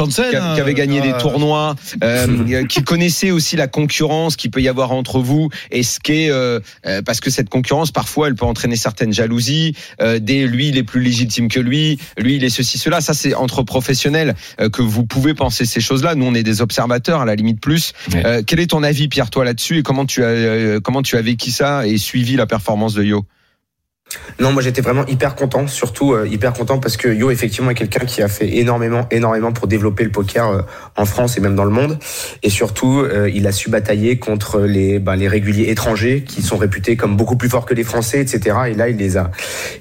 avait 0.61 0.73
gagné 0.73 1.01
des 1.01 1.13
tournois, 1.13 1.75
euh, 2.03 2.65
qui 2.65 2.83
connaissait 2.83 3.31
aussi 3.31 3.55
la 3.55 3.67
concurrence 3.67 4.35
qu'il 4.35 4.51
peut 4.51 4.61
y 4.61 4.67
avoir 4.67 4.91
entre 4.91 5.19
vous 5.19 5.49
et 5.71 5.83
ce 5.83 5.99
qu'est 5.99 6.29
euh, 6.29 6.59
euh, 6.85 7.01
parce 7.01 7.19
que 7.19 7.29
cette 7.29 7.49
concurrence 7.49 7.91
parfois 7.91 8.27
elle 8.27 8.35
peut 8.35 8.45
entraîner 8.45 8.75
certaines 8.75 9.13
jalousies. 9.13 9.75
Euh, 10.01 10.19
des 10.19 10.47
lui 10.47 10.69
il 10.69 10.77
est 10.77 10.83
plus 10.83 11.01
légitime 11.01 11.47
que 11.47 11.59
lui, 11.59 11.99
lui 12.17 12.35
il 12.35 12.43
est 12.43 12.49
ceci 12.49 12.77
cela. 12.77 13.01
Ça 13.01 13.13
c'est 13.13 13.33
entre 13.33 13.63
professionnels 13.63 14.35
euh, 14.59 14.69
que 14.69 14.81
vous 14.81 15.05
pouvez 15.05 15.33
penser 15.33 15.65
ces 15.65 15.81
choses-là. 15.81 16.15
Nous 16.15 16.25
on 16.25 16.33
est 16.33 16.43
des 16.43 16.61
observateurs 16.61 17.21
à 17.21 17.25
la 17.25 17.35
limite 17.35 17.59
plus. 17.61 17.93
Ouais. 18.13 18.25
Euh, 18.25 18.41
quel 18.45 18.59
est 18.59 18.67
ton 18.67 18.83
avis 18.83 19.07
Pierre 19.07 19.29
toi 19.29 19.45
là-dessus? 19.45 19.79
Et 19.79 19.83
comment 19.83 20.05
tu 20.05 20.23
as 20.23 20.27
euh, 20.27 20.79
comment 20.79 21.01
tu 21.01 21.17
as 21.17 21.21
vécu 21.21 21.51
ça 21.51 21.87
et 21.87 21.97
suivi 21.97 22.35
la 22.35 22.45
performance 22.45 22.93
de 22.93 23.03
Yo? 23.03 23.25
Non, 24.39 24.51
moi 24.51 24.61
j'étais 24.61 24.81
vraiment 24.81 25.05
hyper 25.05 25.35
content, 25.35 25.67
surtout 25.67 26.13
euh, 26.13 26.27
hyper 26.27 26.53
content 26.53 26.79
parce 26.79 26.97
que 26.97 27.09
Yo 27.09 27.29
effectivement 27.29 27.71
est 27.71 27.75
quelqu'un 27.75 28.05
qui 28.05 28.21
a 28.21 28.27
fait 28.27 28.57
énormément, 28.57 29.07
énormément 29.11 29.51
pour 29.51 29.67
développer 29.67 30.03
le 30.03 30.09
poker 30.11 30.49
euh, 30.49 30.61
en 30.95 31.05
France 31.05 31.37
et 31.37 31.41
même 31.41 31.55
dans 31.55 31.65
le 31.65 31.71
monde. 31.71 31.99
Et 32.41 32.49
surtout, 32.49 32.99
euh, 32.99 33.29
il 33.33 33.45
a 33.47 33.51
su 33.51 33.69
batailler 33.69 34.17
contre 34.17 34.61
les, 34.61 34.99
ben, 34.99 35.15
les 35.15 35.27
réguliers 35.27 35.69
étrangers 35.69 36.23
qui 36.23 36.41
sont 36.41 36.57
réputés 36.57 36.95
comme 36.95 37.17
beaucoup 37.17 37.35
plus 37.35 37.49
forts 37.49 37.65
que 37.65 37.73
les 37.73 37.83
Français, 37.83 38.21
etc. 38.21 38.57
Et 38.69 38.73
là, 38.73 38.89
il 38.89 38.97
les 38.97 39.17
a, 39.17 39.31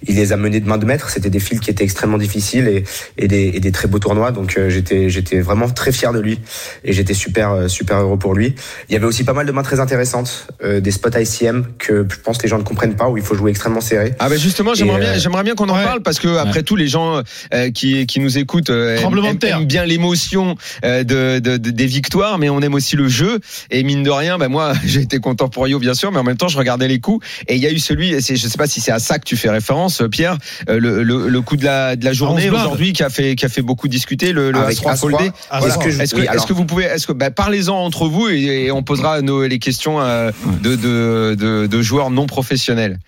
il 0.06 0.16
les 0.16 0.32
a 0.32 0.36
menés 0.36 0.60
de 0.60 0.68
main 0.68 0.78
de 0.78 0.86
maître. 0.86 1.10
C'était 1.10 1.30
des 1.30 1.40
fils 1.40 1.60
qui 1.60 1.70
étaient 1.70 1.84
extrêmement 1.84 2.18
difficiles 2.18 2.68
et, 2.68 2.84
et, 3.16 3.28
des, 3.28 3.52
et 3.54 3.60
des 3.60 3.72
très 3.72 3.88
beaux 3.88 3.98
tournois. 3.98 4.32
Donc 4.32 4.56
euh, 4.56 4.68
j'étais, 4.68 5.08
j'étais 5.08 5.40
vraiment 5.40 5.68
très 5.68 5.92
fier 5.92 6.12
de 6.12 6.20
lui 6.20 6.40
et 6.84 6.92
j'étais 6.92 7.14
super, 7.14 7.52
euh, 7.52 7.68
super 7.68 7.98
heureux 7.98 8.18
pour 8.18 8.34
lui. 8.34 8.54
Il 8.88 8.92
y 8.92 8.96
avait 8.96 9.06
aussi 9.06 9.24
pas 9.24 9.32
mal 9.32 9.46
de 9.46 9.52
mains 9.52 9.62
très 9.62 9.80
intéressantes, 9.80 10.48
euh, 10.62 10.80
des 10.80 10.90
spots 10.90 11.18
ICM 11.18 11.64
que 11.78 12.06
je 12.10 12.20
pense 12.20 12.42
les 12.42 12.48
gens 12.48 12.58
ne 12.58 12.64
comprennent 12.64 12.96
pas 12.96 13.08
où 13.08 13.16
il 13.16 13.22
faut 13.22 13.34
jouer 13.34 13.50
extrêmement 13.50 13.80
serré. 13.80 14.14
Ah 14.20 14.28
ben 14.28 14.38
justement, 14.38 14.74
j'aimerais 14.74 15.00
bien, 15.00 15.08
euh, 15.10 15.18
j'aimerais 15.18 15.42
bien 15.44 15.54
qu'on 15.54 15.68
en 15.68 15.76
ouais. 15.76 15.84
parle 15.84 16.02
parce 16.02 16.18
que 16.18 16.36
après 16.38 16.62
tout, 16.62 16.76
les 16.76 16.88
gens 16.88 17.22
euh, 17.54 17.70
qui 17.70 18.06
qui 18.06 18.20
nous 18.20 18.38
écoutent 18.38 18.70
euh, 18.70 18.96
aiment, 18.98 19.64
bien 19.66 19.84
l'émotion 19.84 20.56
euh, 20.84 21.04
de, 21.04 21.38
de- 21.38 21.56
de- 21.56 21.70
des 21.70 21.86
victoires, 21.86 22.38
mais 22.38 22.48
on 22.48 22.60
aime 22.60 22.74
aussi 22.74 22.96
le 22.96 23.08
jeu. 23.08 23.38
Et 23.70 23.82
mine 23.82 24.02
de 24.02 24.10
rien, 24.10 24.38
ben 24.38 24.48
moi, 24.48 24.72
j'ai 24.84 25.00
été 25.02 25.18
content 25.18 25.48
pour 25.48 25.68
Yo 25.68 25.78
bien 25.78 25.94
sûr, 25.94 26.10
mais 26.12 26.18
en 26.18 26.24
même 26.24 26.36
temps, 26.36 26.48
je 26.48 26.58
regardais 26.58 26.88
les 26.88 27.00
coups 27.00 27.26
et 27.46 27.56
il 27.56 27.62
y 27.62 27.66
a 27.66 27.70
eu 27.70 27.78
celui, 27.78 28.10
et 28.12 28.20
c'est- 28.20 28.36
je 28.36 28.48
sais 28.48 28.58
pas 28.58 28.66
si 28.66 28.80
c'est 28.80 28.92
à 28.92 28.98
ça 28.98 29.18
que 29.18 29.24
tu 29.24 29.36
fais 29.36 29.50
référence, 29.50 30.00
euh, 30.02 30.08
Pierre, 30.08 30.36
euh, 30.68 30.78
le, 30.80 31.02
le, 31.02 31.28
le 31.28 31.40
coup 31.42 31.56
de 31.56 31.64
la 31.64 31.96
de 31.96 32.04
la 32.04 32.12
journée 32.12 32.50
aujourd'hui 32.50 32.92
qui 32.92 33.02
a 33.02 33.10
fait 33.10 33.34
qui 33.36 33.44
a 33.44 33.48
fait 33.48 33.62
beaucoup 33.62 33.88
discuter 33.88 34.32
le, 34.32 34.50
le 34.50 34.58
Avec 34.58 34.78
As-3 34.78 34.90
As-3. 34.92 34.96
foldé. 34.98 35.30
Voilà. 35.50 35.66
As-3. 35.66 35.68
Est-ce 35.68 35.78
que 35.84 35.90
je- 35.90 36.00
Est-ce 36.02 36.14
que, 36.14 36.20
oui, 36.20 36.26
que 36.48 36.52
vous 36.54 36.64
pouvez, 36.64 36.84
est-ce 36.84 37.06
que 37.06 37.12
bah, 37.12 37.30
parlez-en 37.30 37.76
entre 37.76 38.06
vous 38.08 38.28
et, 38.28 38.64
et 38.66 38.72
on 38.72 38.82
posera 38.82 39.20
nos, 39.22 39.46
les 39.46 39.58
questions 39.58 40.00
euh, 40.00 40.30
de, 40.62 40.76
de, 40.76 41.34
de, 41.38 41.66
de 41.66 41.82
joueurs 41.82 42.10
non 42.10 42.26
professionnels. 42.26 42.98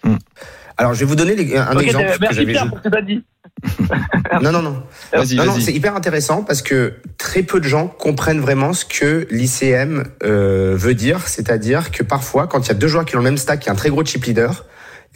Alors, 0.80 0.94
je 0.94 1.00
vais 1.00 1.04
vous 1.06 1.14
donner 1.14 1.34
les- 1.36 1.56
un 1.58 1.76
exemple 1.78 2.16
merci 2.20 2.46
Pierre 2.46 2.68
pour 2.68 2.78
ce 2.82 2.88
que 2.88 2.96
as 2.96 3.02
dit. 3.02 3.22
Non, 4.42 4.52
non, 4.52 4.62
non. 4.62 4.82
Vas-y, 5.12 5.34
Non, 5.36 5.44
non, 5.44 5.52
vas-y. 5.52 5.62
c'est 5.62 5.72
hyper 5.72 5.94
intéressant 5.94 6.42
parce 6.42 6.62
que 6.62 6.94
très 7.18 7.42
peu 7.42 7.60
de 7.60 7.68
gens 7.68 7.86
comprennent 7.88 8.40
vraiment 8.40 8.72
ce 8.72 8.86
que 8.86 9.26
l'ICM 9.30 10.04
euh, 10.22 10.74
veut 10.76 10.94
dire. 10.94 11.28
C'est-à-dire 11.28 11.90
que 11.90 12.02
parfois, 12.02 12.46
quand 12.46 12.60
il 12.64 12.68
y 12.68 12.70
a 12.70 12.74
deux 12.74 12.88
joueurs 12.88 13.04
qui 13.04 13.16
ont 13.16 13.18
le 13.18 13.24
même 13.24 13.36
stack, 13.36 13.68
a 13.68 13.72
un 13.72 13.74
très 13.74 13.90
gros 13.90 14.04
chip 14.04 14.24
leader, 14.24 14.64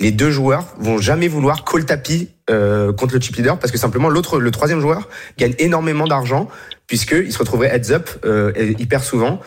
les 0.00 0.10
deux 0.10 0.30
joueurs 0.30 0.66
vont 0.78 0.98
jamais 0.98 1.28
vouloir 1.28 1.64
call 1.64 1.86
tapis 1.86 2.28
euh, 2.50 2.92
contre 2.92 3.14
le 3.14 3.20
chip 3.20 3.36
leader 3.36 3.58
parce 3.58 3.70
que 3.72 3.78
simplement 3.78 4.10
l'autre, 4.10 4.38
le 4.40 4.50
troisième 4.50 4.80
joueur, 4.80 5.08
gagne 5.38 5.54
énormément 5.58 6.06
d'argent 6.06 6.48
puisqu'il 6.86 7.32
se 7.32 7.38
retrouverait 7.38 7.74
heads 7.74 7.92
up 7.94 8.10
euh, 8.26 8.52
hyper 8.78 9.02
souvent. 9.04 9.40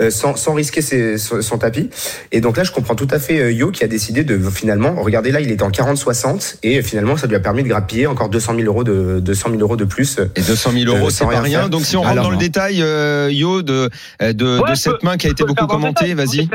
Euh, 0.00 0.10
sans, 0.10 0.36
sans 0.36 0.54
risquer 0.54 0.82
ses- 0.82 1.18
son, 1.18 1.40
son 1.42 1.58
tapis. 1.58 1.90
Et 2.32 2.40
donc 2.40 2.56
là, 2.56 2.64
je 2.64 2.72
comprends 2.72 2.94
tout 2.94 3.08
à 3.10 3.18
fait 3.18 3.38
euh, 3.40 3.52
Yo 3.52 3.70
qui 3.70 3.84
a 3.84 3.86
décidé 3.88 4.24
de 4.24 4.38
finalement, 4.50 4.94
regardez 5.02 5.30
là, 5.30 5.40
il 5.40 5.50
était 5.50 5.62
en 5.62 5.70
40-60 5.70 6.58
et 6.62 6.82
finalement, 6.82 7.16
ça 7.16 7.26
lui 7.26 7.36
a 7.36 7.40
permis 7.40 7.62
de 7.62 7.68
grappiller 7.68 8.06
encore 8.06 8.28
200 8.28 8.54
000 8.56 8.66
euros 8.66 8.84
de, 8.84 9.20
200 9.20 9.50
000 9.50 9.60
euros 9.62 9.76
de 9.76 9.84
plus. 9.84 10.18
Et 10.36 10.40
200 10.42 10.70
000 10.72 10.92
euros, 10.94 11.06
Euh, 11.06 11.10
c'est 11.10 11.24
rien 11.24 11.40
rien. 11.40 11.58
faire. 11.60 11.70
Donc 11.70 11.82
si 11.82 11.96
on 11.96 12.00
rentre 12.00 12.12
Alors, 12.12 12.24
dans 12.24 12.30
le 12.30 12.36
détail, 12.36 12.82
euh, 12.82 13.28
Yo, 13.30 13.62
de, 13.62 13.88
euh, 14.22 14.32
de, 14.32 14.58
Ouais, 14.58 14.70
de 14.70 14.74
je 14.74 14.80
cette 14.80 14.92
peux- 15.00 15.06
main 15.06 15.16
qui 15.16 15.26
a 15.26 15.30
été 15.30 15.44
beaucoup 15.44 15.66
commentée, 15.66 16.14
vas-y. 16.14 16.48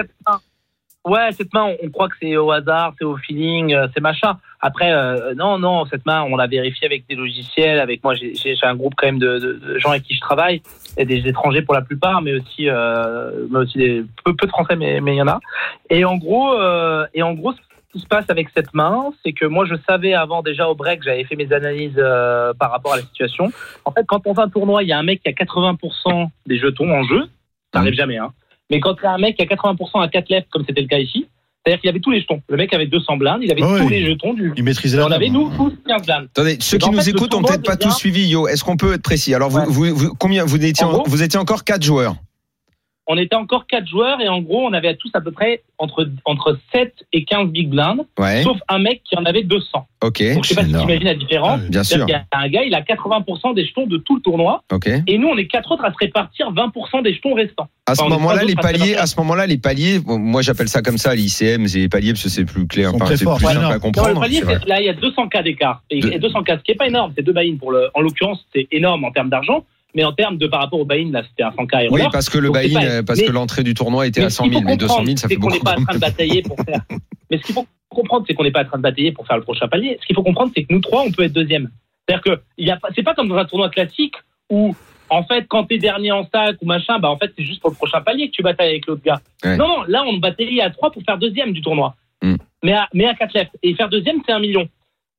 Ouais, 1.08 1.30
cette 1.38 1.54
main, 1.54 1.74
on- 1.82 1.90
croit 1.90 2.10
que 2.10 2.16
c'est 2.22 2.36
au 2.36 2.52
hasard, 2.52 2.94
c'est 3.00 3.06
au 3.06 3.16
feeling, 3.18 3.74
euh, 3.74 3.88
c'est 3.96 4.02
machin. 4.02 4.38
Après, 4.60 4.92
euh, 4.92 5.34
non, 5.34 5.58
non, 5.58 5.86
cette 5.90 6.06
main, 6.06 6.24
on 6.30 6.36
l'a 6.36 6.46
vérifié 6.46 6.86
avec 6.86 7.06
des 7.10 7.16
logiciels. 7.16 7.80
Avec 7.80 8.04
moi, 8.04 8.14
j'ai 8.16 8.34
un 8.64 8.76
groupe 8.76 8.94
quand 8.98 9.08
même 9.08 9.18
de, 9.18 9.40
de- 9.40 9.54
de 9.54 9.80
gens 9.80 9.92
avec 9.92 10.04
qui 10.04 10.14
je 10.16 10.20
travaille, 10.20 10.62
et 11.00 11.06
des 11.06 11.28
étrangers 11.28 11.62
pour 11.62 11.74
la 11.74 11.82
plupart, 11.82 12.22
mais 12.22 12.34
aussi, 12.34 12.70
euh, 12.70 13.48
mais 13.50 13.60
aussi 13.60 13.78
des, 13.78 14.04
peu, 14.24 14.36
peu 14.36 14.46
de 14.46 14.52
Français, 14.52 14.76
mais 14.76 15.00
mais 15.00 15.16
il 15.16 15.18
y 15.18 15.22
en 15.22 15.28
a. 15.28 15.40
Et 15.90 16.04
en 16.04 16.18
gros, 16.18 16.54
euh, 16.54 17.08
et 17.14 17.24
en 17.24 17.34
gros, 17.34 17.54
ce 17.54 17.58
qui 17.94 18.00
se 18.00 18.06
passe 18.06 18.26
avec 18.28 18.50
cette 18.56 18.74
main, 18.74 19.12
c'est 19.24 19.32
que 19.32 19.46
moi, 19.46 19.66
je 19.66 19.76
savais 19.88 20.14
avant 20.14 20.44
déjà 20.44 20.68
au 20.68 20.76
break, 20.76 21.02
j'avais 21.04 21.24
fait 21.24 21.38
mes 21.38 21.52
analyses 21.54 21.98
euh, 21.98 22.54
par 22.54 22.70
rapport 22.72 22.94
à 22.94 22.98
la 22.98 23.04
situation. 23.04 23.50
En 23.86 23.92
fait, 23.92 24.06
quand 24.06 24.28
on 24.28 24.36
fait 24.36 24.42
un 24.42 24.50
tournoi, 24.50 24.84
il 24.84 24.90
y 24.90 24.92
a 24.92 25.00
un 25.00 25.04
mec 25.04 25.24
qui 25.24 25.30
a 25.30 25.32
80% 25.32 26.28
des 26.46 26.60
jetons 26.60 26.92
en 26.92 27.04
jeu. 27.04 27.24
Ça 27.74 27.80
arrive 27.80 27.94
jamais, 27.94 28.18
hein. 28.18 28.34
Mais 28.70 28.80
quand 28.82 28.96
il 29.02 29.04
y 29.04 29.08
a 29.08 29.14
un 29.14 29.18
mec 29.18 29.38
qui 29.38 29.42
a 29.42 29.46
80% 29.46 30.04
à 30.04 30.08
4 30.10 30.30
left, 30.30 30.50
comme 30.52 30.66
c'était 30.66 30.82
le 30.82 30.88
cas 30.88 31.00
ici, 31.00 31.28
c'est-à-dire 31.70 31.82
qu'il 31.82 31.90
avait 31.90 32.00
tous 32.00 32.12
les 32.12 32.22
jetons. 32.22 32.42
Le 32.50 32.58
mec 32.58 32.74
avait 32.74 32.88
200 32.88 33.18
blindes, 33.18 33.42
il 33.44 33.52
avait 33.52 33.62
Ah 33.64 33.74
oui. 33.74 33.82
tous 33.82 33.90
les 33.90 34.06
jetons 34.06 34.34
du. 34.34 34.54
Il 34.58 34.64
maîtrisait 34.64 34.98
la 34.98 35.06
on 35.06 35.12
avait, 35.12 35.30
nous, 35.30 35.52
tous 35.56 35.72
15 35.88 36.02
blindes. 36.06 36.26
Attendez, 36.26 36.58
ceux 36.60 36.78
qui 36.78 36.90
nous 36.90 37.02
fait, 37.02 37.12
écoutent 37.12 37.34
ont 37.34 37.42
tournoi 37.42 37.52
peut-être 37.52 37.66
pas 37.66 37.76
tous 37.78 37.92
suivi, 37.96 38.28
Yo. 38.28 38.48
Est-ce 38.48 38.64
qu'on 38.64 38.78
peut 38.78 38.94
être 38.94 39.02
précis? 39.04 39.34
Alors, 39.36 39.50
vous, 39.50 39.60
Ouais. 39.60 39.66
vous, 39.68 39.96
vous- 39.96 40.14
combien 40.18 40.46
vous 40.46 40.56
étiez, 40.64 40.86
En 40.86 40.90
en- 40.90 40.94
gros 40.94 41.04
vous 41.08 41.22
étiez 41.24 41.40
encore 41.40 41.64
quatre 41.64 41.84
joueurs. 41.84 42.16
On 43.12 43.18
était 43.18 43.36
encore 43.36 43.66
4 43.66 43.88
joueurs 43.88 44.22
et 44.22 44.30
en 44.30 44.40
gros, 44.40 44.64
on 44.68 44.72
avait 44.72 44.96
tous 44.96 45.10
à 45.16 45.22
peu 45.22 45.32
près 45.32 45.64
entre, 45.80 46.08
entre 46.26 46.60
7 46.72 46.94
et 47.12 47.24
15 47.26 47.48
big 47.50 47.68
blinds, 47.68 48.06
Ouais. 48.20 48.44
sauf 48.44 48.58
un 48.68 48.78
mec 48.78 49.02
qui 49.04 49.18
en 49.18 49.26
avait 49.26 49.42
200. 49.42 49.88
Ok. 50.04 50.22
Donc, 50.36 50.44
je 50.44 50.50
sais 50.50 50.56
pas 50.56 50.64
si 50.64 50.72
tu 50.72 50.78
imagines 50.80 51.06
la 51.06 51.16
différence. 51.16 51.60
Bien 51.62 51.84
sûr. 51.84 52.06
Qu'il 52.06 52.14
y 52.14 52.18
a 52.18 52.24
un 52.32 52.48
gars, 52.50 52.64
il 52.64 52.76
a 52.76 52.82
80% 52.82 53.56
des 53.56 53.66
jetons 53.66 53.88
de 53.88 53.98
tout 53.98 54.16
le 54.16 54.22
tournoi. 54.22 54.62
Ok. 54.72 54.88
Et 55.08 55.18
nous, 55.18 55.28
on 55.28 55.36
est 55.38 55.48
quatre 55.48 55.72
autres 55.72 55.86
à 55.86 55.92
se 55.92 55.98
répartir 55.98 56.52
20% 56.54 57.02
des 57.02 57.16
jetons 57.16 57.34
restants. 57.34 57.68
À 57.88 57.96
ce 57.96 58.04
Enfin, 58.04 58.14
moment-là, 58.14 58.44
les 58.44 58.54
à 58.56 58.62
paliers, 58.62 58.96
à 58.96 59.08
ce 59.08 59.20
moment-là, 59.20 59.48
les 59.48 59.58
paliers, 59.58 59.98
bon, 59.98 60.20
moi 60.20 60.44
j'appelle 60.44 60.68
ça 60.70 60.84
comme 60.84 61.00
ça, 61.00 61.16
l'ICM, 61.16 61.66
c'est 61.68 61.80
les 61.80 61.90
paliers 61.90 62.12
parce 62.14 62.22
que 62.24 62.30
c'est 62.30 62.46
plus 62.46 62.68
clair, 62.68 62.90
Ils 62.90 62.92
sont 62.92 62.96
enfin, 62.98 63.06
très 63.06 63.18
c'est 63.18 63.24
forts, 63.24 63.38
plus 63.38 63.48
ouais, 63.48 63.54
simple 63.54 63.64
non. 63.64 63.70
à 63.70 63.72
Non, 63.72 63.76
le 63.76 63.80
comprendre. 63.82 64.20
palier, 64.22 64.42
là, 64.68 64.80
il 64.82 64.86
y 64.86 64.90
a 64.90 64.94
200 64.94 65.28
cas 65.30 65.42
d'écart. 65.42 65.82
Et, 65.90 66.00
De- 66.00 66.12
et 66.12 66.20
200 66.20 66.44
cas, 66.44 66.58
ce 66.60 66.64
qui 66.64 66.72
est 66.74 66.76
pas 66.76 66.88
énorme, 66.88 67.12
c'est 67.18 67.24
deux 67.24 67.34
buy 67.34 67.54
pour 67.54 67.72
le. 67.72 67.90
En 67.96 68.02
l'occurrence, 68.02 68.46
c'est 68.54 68.68
énorme 68.72 69.04
en 69.04 69.12
termes 69.12 69.30
d'argent, 69.32 69.66
mais 69.96 70.04
en 70.04 70.14
termes 70.14 70.38
de 70.38 70.48
par 70.48 70.60
rapport 70.62 70.80
au 70.80 70.86
buy-in, 70.86 71.12
là, 71.12 71.24
c'était 71.28 71.44
un 71.44 71.52
100 71.52 71.66
k 71.68 71.76
Oui, 71.92 72.02
parce 72.12 72.30
que 72.30 72.38
le 72.38 72.52
buy-in, 72.52 72.84
euh, 72.84 73.04
parce 73.04 73.20
mais- 73.20 73.26
que 73.26 73.32
l'entrée 73.32 73.64
du 73.64 73.74
tournoi 73.74 74.08
était 74.08 74.22
à 74.22 74.26
Mais 74.26 74.30
ce 74.30 74.36
100 74.38 74.44
qu'il 74.44 74.54
000, 74.54 74.62
faut 74.64 74.68
mais 74.70 74.78
200 74.78 74.94
000, 74.94 74.98
comprendre, 75.00 75.20
ça 75.20 75.28
fait 75.28 75.36
beaucoup. 75.38 75.54
n'est 75.54 75.60
pas 75.60 75.76
en 75.78 75.84
train 75.84 75.94
de 75.96 76.00
batailler 76.00 76.42
pour 76.42 76.58
faire. 76.58 76.82
Mais 77.32 77.38
ce 77.38 77.44
qu'il 77.44 77.54
faut 77.54 77.68
comprendre, 77.90 78.26
c'est 78.28 78.34
qu'on 78.34 78.44
n'est 78.44 78.52
pas 78.52 78.62
en 78.64 78.66
train 78.66 78.78
de 78.78 78.84
batailler 78.84 79.12
pour 79.12 79.28
faire 79.28 79.38
le 79.38 79.44
prochain 79.44 79.68
palier. 79.68 79.98
Ce 80.02 80.06
qu'il 80.08 80.16
faut 80.16 80.24
comprendre, 80.24 80.52
c'est 80.56 80.64
que 80.64 80.74
nous 80.74 80.80
trois, 80.82 81.04
on 81.06 81.12
peut 81.12 81.24
être 81.24 81.34
deuxième. 81.34 81.70
C'est-à-dire 82.08 82.24
que 82.24 82.42
il 82.58 82.68
y 82.68 82.72
a 82.72 82.78
pas, 82.78 82.90
c'est 82.96 83.04
pas 83.04 83.14
comme 83.14 83.28
dans 83.28 83.36
un 83.38 83.46
tournoi 83.46 83.70
classique 83.70 84.16
où, 84.50 84.76
en 85.12 85.24
fait, 85.24 85.46
quand 85.48 85.66
t'es 85.66 85.78
dernier 85.78 86.12
en 86.12 86.28
sac 86.34 86.56
ou 86.62 86.66
machin, 86.66 86.98
bah 86.98 87.10
en 87.10 87.18
fait, 87.18 87.32
c'est 87.38 87.44
juste 87.46 87.62
pour 87.62 87.70
le 87.70 87.76
prochain 87.76 88.02
palier 88.02 88.30
que 88.30 88.36
tu 88.36 88.42
batailles 88.42 88.70
avec 88.70 88.88
l'autre 88.88 89.04
gars. 89.04 89.22
Ouais. 89.44 89.58
Non, 89.58 89.68
non, 89.68 89.84
là, 89.88 90.04
on 90.08 90.18
bataillait 90.18 90.62
à 90.62 90.72
trois 90.72 90.92
pour 90.92 91.04
faire 91.04 91.18
deuxième 91.20 91.52
du 91.54 91.62
tournoi. 91.62 91.96
Mm. 92.24 92.36
Mais 92.64 92.74
à, 92.74 92.88
mais 92.96 93.06
à 93.06 93.14
quatre 93.14 93.34
left. 93.34 93.52
Et 93.62 93.76
faire 93.76 93.90
deuxième, 93.90 94.18
c'est 94.26 94.32
un 94.34 94.40
million. 94.40 94.68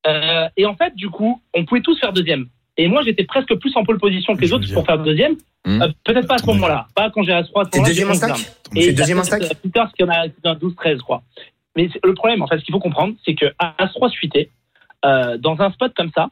Euh, 0.07 0.49
et 0.57 0.67
en 0.67 0.75
fait, 0.75 0.95
du 0.97 1.11
coup, 1.11 1.41
on 1.55 1.65
pouvait 1.65 1.81
tous 1.83 1.99
faire 2.01 2.13
deuxième. 2.13 2.47
Et 2.81 2.89
moi, 2.89 3.03
j'étais 3.05 3.25
presque 3.25 3.55
plus 3.57 3.77
en 3.77 3.85
pole 3.85 3.99
position 3.99 4.35
que 4.35 4.41
les 4.41 4.47
Je 4.47 4.55
autres 4.55 4.73
pour 4.73 4.87
faire 4.87 4.99
deuxième. 4.99 5.35
Mm. 5.67 5.83
Euh, 5.83 5.89
Peut-être 6.03 6.27
pas 6.27 6.37
à 6.37 6.39
ce 6.39 6.47
moment-là. 6.47 6.87
Pas 6.95 7.11
quand 7.11 7.23
j'ai 7.23 7.33
à 7.33 7.43
3 7.43 7.67
T'es 7.67 7.83
deuxième 7.83 8.11
en 8.11 8.15
stack 8.15 8.39
et 8.75 8.93
deuxième 8.93 9.19
en 9.19 9.25
stack 9.25 9.43
Peter, 9.63 9.83
ce 9.91 9.95
qu'il 9.95 10.07
y 10.07 10.09
en 10.09 10.13
a 10.13 10.25
c'est 10.25 10.49
un 10.49 10.55
12-13, 10.55 10.97
je 10.97 11.03
crois. 11.03 11.23
Mais 11.77 11.91
le 12.03 12.15
problème, 12.15 12.41
en 12.41 12.47
fait, 12.47 12.59
ce 12.59 12.65
qu'il 12.65 12.73
faut 12.73 12.81
comprendre, 12.81 13.15
c'est 13.23 13.35
que 13.35 13.45
à 13.59 13.75
As-3 13.85 14.09
suité, 14.09 14.51
euh, 15.05 15.37
dans 15.37 15.61
un 15.61 15.71
spot 15.73 15.93
comme 15.95 16.11
ça, 16.15 16.31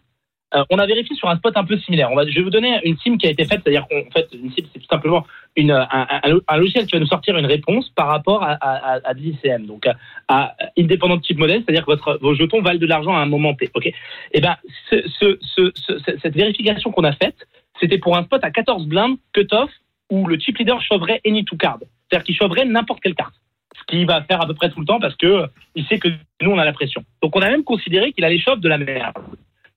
euh, 0.54 0.64
on 0.70 0.78
a 0.78 0.86
vérifié 0.86 1.14
sur 1.16 1.28
un 1.28 1.36
spot 1.36 1.56
un 1.56 1.64
peu 1.64 1.76
similaire. 1.78 2.10
On 2.12 2.18
je 2.26 2.34
vais 2.34 2.42
vous 2.42 2.50
donner 2.50 2.80
une 2.84 2.96
sim 2.98 3.16
qui 3.18 3.26
a 3.26 3.30
été 3.30 3.44
faite, 3.44 3.60
c'est-à-dire 3.64 3.86
qu'en 3.88 4.10
fait, 4.12 4.28
une 4.32 4.50
sim, 4.52 4.62
c'est 4.72 4.78
tout 4.80 4.86
simplement 4.90 5.26
une, 5.56 5.70
un, 5.72 5.88
un- 5.90 6.56
logiciel 6.56 6.86
qui 6.86 6.92
va 6.92 7.00
nous 7.00 7.06
sortir 7.06 7.36
une 7.36 7.46
réponse 7.46 7.88
par 7.90 8.06
rapport 8.08 8.42
à, 8.42 8.52
à, 8.52 9.12
l'ICM, 9.12 9.66
donc 9.66 9.86
à, 9.86 9.96
à 10.28 10.54
indépendant 10.78 11.18
type 11.18 11.38
modèle, 11.38 11.62
c'est-à-dire 11.64 11.84
que 11.84 11.90
votre, 11.90 12.18
vos 12.22 12.34
jetons 12.34 12.62
valent 12.62 12.78
de 12.78 12.86
l'argent 12.86 13.14
à 13.14 13.20
un 13.20 13.26
moment 13.26 13.54
T. 13.54 13.70
Ok? 13.74 13.86
Et 14.32 14.40
ben, 14.40 14.56
ce, 14.90 15.02
ce- 15.08 16.16
cette 16.22 16.34
vérification 16.34 16.92
qu'on 16.92 17.04
a 17.04 17.12
faite, 17.12 17.46
c'était 17.80 17.98
pour 17.98 18.16
un 18.16 18.24
spot 18.24 18.42
à 18.42 18.50
14 18.50 18.86
blindes, 18.86 19.16
cut-off, 19.32 19.70
où 20.10 20.26
le 20.26 20.38
chip 20.38 20.56
leader 20.58 20.80
choverait 20.80 21.20
any 21.26 21.44
two 21.44 21.56
card. 21.56 21.78
C'est-à-dire 22.08 22.24
qu'il 22.24 22.36
choverait 22.36 22.64
n'importe 22.64 23.00
quelle 23.00 23.14
carte. 23.14 23.34
Ce 23.78 23.84
qu'il 23.84 24.06
va 24.06 24.22
faire 24.22 24.40
à 24.40 24.46
peu 24.46 24.54
près 24.54 24.70
tout 24.70 24.80
le 24.80 24.86
temps 24.86 24.98
parce 24.98 25.14
que 25.16 25.26
euh, 25.26 25.46
il 25.74 25.84
sait 25.86 25.98
que 25.98 26.08
nous, 26.42 26.50
on 26.50 26.58
a 26.58 26.64
la 26.64 26.72
pression. 26.72 27.04
Donc, 27.22 27.36
on 27.36 27.40
a 27.42 27.50
même 27.50 27.64
considéré 27.64 28.12
qu'il 28.12 28.24
allait 28.24 28.38
shove 28.38 28.60
de 28.60 28.68
la 28.68 28.78
merde. 28.78 29.14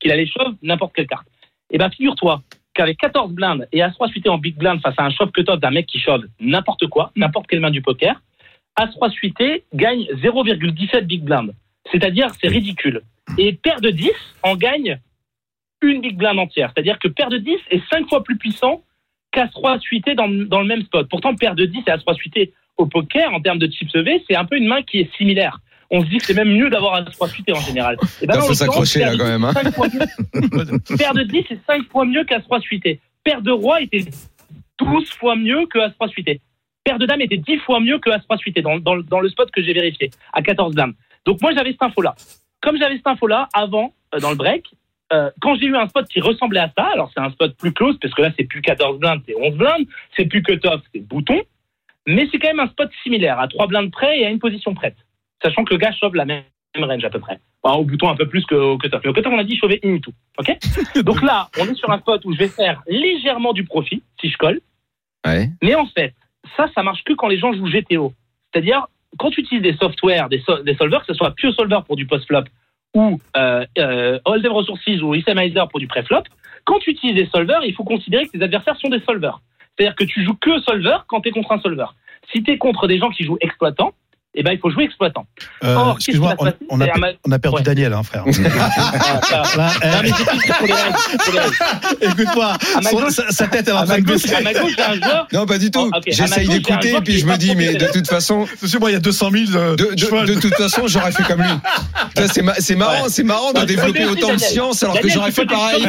Qu'il 0.02 0.12
allait 0.12 0.26
shove 0.26 0.56
n'importe 0.62 0.94
quelle 0.96 1.08
carte. 1.08 1.28
Et 1.70 1.78
ben, 1.78 1.90
figure-toi 1.90 2.42
qu'avec 2.74 2.98
14 2.98 3.32
blindes 3.32 3.68
et 3.72 3.82
As-3 3.82 4.10
suité 4.10 4.30
en 4.30 4.38
big 4.38 4.58
blind 4.58 4.82
face 4.82 4.96
à 4.98 5.06
un 5.06 5.10
shove 5.10 5.32
cut-off 5.32 5.60
d'un 5.60 5.72
mec 5.72 5.86
qui 5.88 6.00
shove 6.00 6.24
n'importe 6.40 6.88
quoi, 6.88 7.12
n'importe 7.16 7.48
quelle 7.48 7.60
main 7.60 7.72
du 7.72 7.82
poker, 7.82 8.22
As-3 8.76 9.12
suité 9.12 9.64
gagne 9.74 10.04
0,17 10.24 11.02
big 11.02 11.24
blind. 11.24 11.54
C'est-à-dire, 11.92 12.28
c'est 12.42 12.48
ridicule. 12.48 13.02
Et 13.38 13.54
paire 13.54 13.82
de 13.82 13.90
10 13.90 14.12
en 14.44 14.56
gagne 14.56 15.00
une 15.82 16.02
big 16.02 16.18
blind 16.18 16.40
entière. 16.40 16.72
C'est-à-dire 16.74 17.00
que 17.00 17.08
paire 17.08 17.30
de 17.30 17.38
10 17.38 17.58
est 17.70 17.82
5 17.90 18.08
fois 18.10 18.24
plus 18.24 18.38
puissant 18.38 18.84
qu'As-3 19.32 19.80
suité 19.80 20.16
dans, 20.16 20.28
dans 20.28 20.62
le 20.62 20.68
même 20.68 20.84
spot. 20.84 21.08
Pourtant, 21.10 21.36
paire 21.36 21.56
de 21.56 21.66
10 21.66 21.84
et 21.88 21.92
As-3 21.92 22.16
suité 22.16 22.54
au 22.78 22.86
poker, 22.86 23.34
en 23.34 23.42
termes 23.42 23.60
de 23.60 23.68
chips 23.68 23.94
EV, 23.96 24.24
c'est 24.28 24.36
un 24.36 24.46
peu 24.46 24.58
une 24.58 24.68
main 24.68 24.82
qui 24.82 25.00
est 25.00 25.16
similaire. 25.16 25.60
On 25.94 26.02
se 26.02 26.08
dit 26.08 26.18
que 26.20 26.26
c'est 26.26 26.34
même 26.34 26.50
mieux 26.52 26.70
d'avoir 26.70 26.96
As-3 27.02 27.30
suité 27.30 27.52
en 27.52 27.60
général. 27.60 27.98
Et 28.22 28.26
ben 28.26 28.36
Il 28.38 28.42
faut 28.48 28.54
s'accrocher 28.54 29.00
là 29.02 29.12
quand 29.18 29.26
même. 29.26 29.44
hein. 29.44 29.54
paire 29.54 29.64
de 29.74 29.74
10, 29.74 29.76
cinq 29.76 29.76
fois 29.76 29.88
mieux. 30.64 30.98
Paire 30.98 31.14
de 31.14 31.24
10 31.24 31.46
c'est 31.50 31.60
5 31.68 31.90
fois 31.92 32.06
mieux 32.06 32.24
qu'As-3 32.24 32.62
suité. 32.62 33.00
Paire 33.24 33.42
de 33.42 33.52
roi 33.52 33.82
était 33.82 34.06
12 34.80 35.10
fois 35.12 35.36
mieux 35.36 35.66
que 35.68 35.80
As-3 35.80 36.10
suité. 36.10 36.42
Paire 36.84 36.98
de 36.98 37.06
dames 37.06 37.22
était 37.22 37.38
10 37.38 37.58
fois 37.60 37.80
mieux 37.80 38.00
que 38.00 38.10
As-3 38.10 38.38
suité 38.38 38.62
dans, 38.62 38.80
dans, 38.80 38.98
dans 38.98 39.20
le 39.20 39.30
spot 39.30 39.52
que 39.52 39.62
j'ai 39.62 39.74
vérifié, 39.74 40.10
à 40.34 40.42
14 40.42 40.74
dames. 40.74 40.94
Donc 41.26 41.42
moi, 41.42 41.54
j'avais 41.54 41.72
cette 41.72 41.84
info-là. 41.84 42.16
Comme 42.62 42.78
j'avais 42.78 42.96
cette 42.96 43.08
info-là 43.08 43.50
avant, 43.54 43.94
euh, 44.16 44.20
dans 44.20 44.32
le 44.32 44.36
break, 44.38 44.66
euh, 45.14 45.30
quand 45.42 45.56
j'ai 45.56 45.66
eu 45.66 45.76
un 45.76 45.88
spot 45.88 46.08
qui 46.08 46.22
ressemblait 46.22 46.62
à 46.62 46.72
ça, 46.76 46.86
alors 46.94 47.12
c'est 47.14 47.20
un 47.20 47.30
spot 47.32 47.56
plus 47.58 47.74
close, 47.74 47.98
parce 48.02 48.14
que 48.14 48.22
là, 48.22 48.32
c'est 48.38 48.46
plus 48.46 48.62
14 48.62 48.98
blindes, 49.00 49.22
c'est 49.28 49.36
11 49.36 49.56
blindes, 49.56 49.86
c'est 50.16 50.26
plus 50.26 50.42
cut-off, 50.42 50.82
c'est 50.94 51.02
bouton, 51.02 51.42
mais 52.08 52.28
c'est 52.32 52.40
quand 52.40 52.48
même 52.48 52.62
un 52.62 52.70
spot 52.70 52.90
similaire, 53.04 53.40
à 53.40 53.48
3 53.48 53.68
blindes 53.68 53.92
près 53.92 54.20
et 54.20 54.26
à 54.26 54.30
une 54.30 54.40
position 54.40 54.74
prête. 54.74 54.96
Sachant 55.42 55.64
que 55.64 55.74
le 55.74 55.78
gars 55.80 55.92
chauffe 55.92 56.14
la 56.14 56.26
même 56.26 56.44
même 56.76 56.90
range 56.90 57.04
à 57.04 57.10
peu 57.10 57.20
près. 57.20 57.38
Enfin, 57.64 57.76
au 57.78 57.84
bouton 57.84 58.10
un 58.10 58.16
peu 58.16 58.28
plus 58.28 58.46
qu'au 58.46 58.78
cut-off. 58.78 59.02
Mais 59.04 59.10
au 59.10 59.14
cut-off, 59.14 59.34
on 59.34 59.40
a 59.40 59.44
dit 59.44 59.58
chauffer 59.58 59.80
in 59.84 59.98
tout. 60.00 60.14
OK 60.40 60.58
Donc 61.04 61.22
là, 61.22 61.50
on 61.60 61.66
est 61.66 61.76
sur 61.76 61.92
un 61.92 62.00
spot 62.00 62.24
où 62.24 62.34
je 62.34 62.38
vais 62.38 62.48
faire 62.48 62.82
légèrement 62.88 63.52
du 63.52 63.66
profit, 63.66 64.04
si 64.20 64.30
je 64.30 64.38
colle. 64.38 64.62
Ouais. 65.26 65.50
Mais 65.62 65.76
en 65.76 65.86
fait, 65.86 66.14
ça, 66.56 66.68
ça 66.74 66.82
marche 66.82 67.04
que 67.04 67.14
quand 67.14 67.28
les 67.28 67.38
gens 67.38 67.54
jouent 67.54 67.68
GTO. 67.70 68.14
C'est-à-dire, 68.54 68.88
quand 69.20 69.32
tu 69.32 69.42
utilises 69.42 69.64
des 69.64 69.76
softwares, 69.76 70.30
des, 70.30 70.40
sol- 70.42 70.64
des 70.64 70.76
solvers, 70.76 71.02
que 71.02 71.08
ce 71.08 71.14
soit 71.14 71.32
Pure 71.32 71.54
Solver 71.54 71.80
pour 71.86 71.98
du 71.98 72.08
post-flop 72.08 72.46
ou 72.94 73.20
euh, 73.38 73.66
euh, 73.78 74.20
Hold'em 74.26 74.52
Resources 74.54 75.02
ou 75.02 75.14
Isamizer 75.14 75.68
pour 75.68 75.80
du 75.80 75.88
pré-flop, 75.88 76.24
quand 76.66 76.80
tu 76.80 76.92
utilises 76.92 77.16
des 77.16 77.28
solvers, 77.28 77.64
il 77.64 77.74
faut 77.74 77.84
considérer 77.84 78.28
que 78.28 78.32
tes 78.32 78.44
adversaires 78.44 78.78
sont 78.78 78.90
des 78.90 79.02
solvers. 79.02 79.42
C'est-à-dire 79.78 79.96
que 79.96 80.04
tu 80.04 80.24
joues 80.24 80.36
que 80.36 80.60
solver 80.62 80.98
quand 81.08 81.22
tu 81.22 81.30
es 81.30 81.32
contre 81.32 81.52
un 81.52 81.60
solver. 81.60 81.86
Si 82.32 82.44
tu 82.44 82.52
es 82.52 82.58
contre 82.58 82.88
des 82.88 82.98
gens 82.98 83.10
qui 83.10 83.24
jouent 83.24 83.38
exploitant, 83.42 83.94
eh 84.34 84.44
ben, 84.44 84.52
il 84.54 84.60
faut 84.60 84.70
jouer 84.72 84.86
exploitant. 84.86 85.26
Euh, 85.64 85.76
Or, 85.76 85.96
Excuse-moi, 85.98 86.36
on, 86.40 86.46
on 86.70 86.80
a, 86.82 86.86
on 87.26 87.32
a 87.32 87.40
perdu 87.40 87.58
Ouais. 87.58 87.64
Daniel, 87.64 87.94
hein, 87.94 88.02
frère. 88.04 88.24
Ah, 89.84 90.02
Écoute-moi, 92.02 92.58
sa, 93.30 93.48
tête 93.48 93.66
elle 93.68 93.74
est 93.74 93.78
en 93.78 93.86
train 93.86 93.98
de 94.00 94.04
gauche, 94.04 94.24
baisser. 94.24 94.36
Non, 95.34 95.46
pas 95.46 95.58
du 95.58 95.72
tout. 95.72 95.90
Oh, 95.94 96.00
J'essaye 96.08 96.48
d'écouter, 96.48 96.90
joueur 96.90 97.04
puis 97.04 97.18
je 97.20 97.26
me 97.26 97.38
dis, 97.38 97.56
mais 97.56 97.74
de 97.76 97.88
toute 97.88 98.08
façon, 98.08 98.48
Monsieur, 98.62 98.80
moi, 98.80 98.90
il 98.90 98.94
y 98.94 98.98
a 98.98 99.00
200 99.00 99.30
000 99.32 99.46
de, 99.46 99.76
de, 99.76 99.94
de- 99.94 99.98
cheveux. 100.00 100.26
de 100.26 100.40
toute 100.40 100.56
façon, 100.56 100.88
j'aurais 100.88 101.12
fait 101.12 101.24
comme 101.24 101.42
lui. 101.42 101.50
C'est 102.32 102.42
ma- 102.42 102.54
c'est 102.56 102.76
marrant, 102.76 103.04
Ouais. 103.04 103.10
c'est 103.10 103.24
marrant 103.24 103.52
de 103.54 103.66
développer 103.66 104.06
autant 104.06 104.34
de 104.34 104.38
science 104.40 104.84
alors 104.84 105.00
que 105.00 105.10
j'aurais 105.10 105.32
fait 105.32 105.46
pareil. 105.46 105.88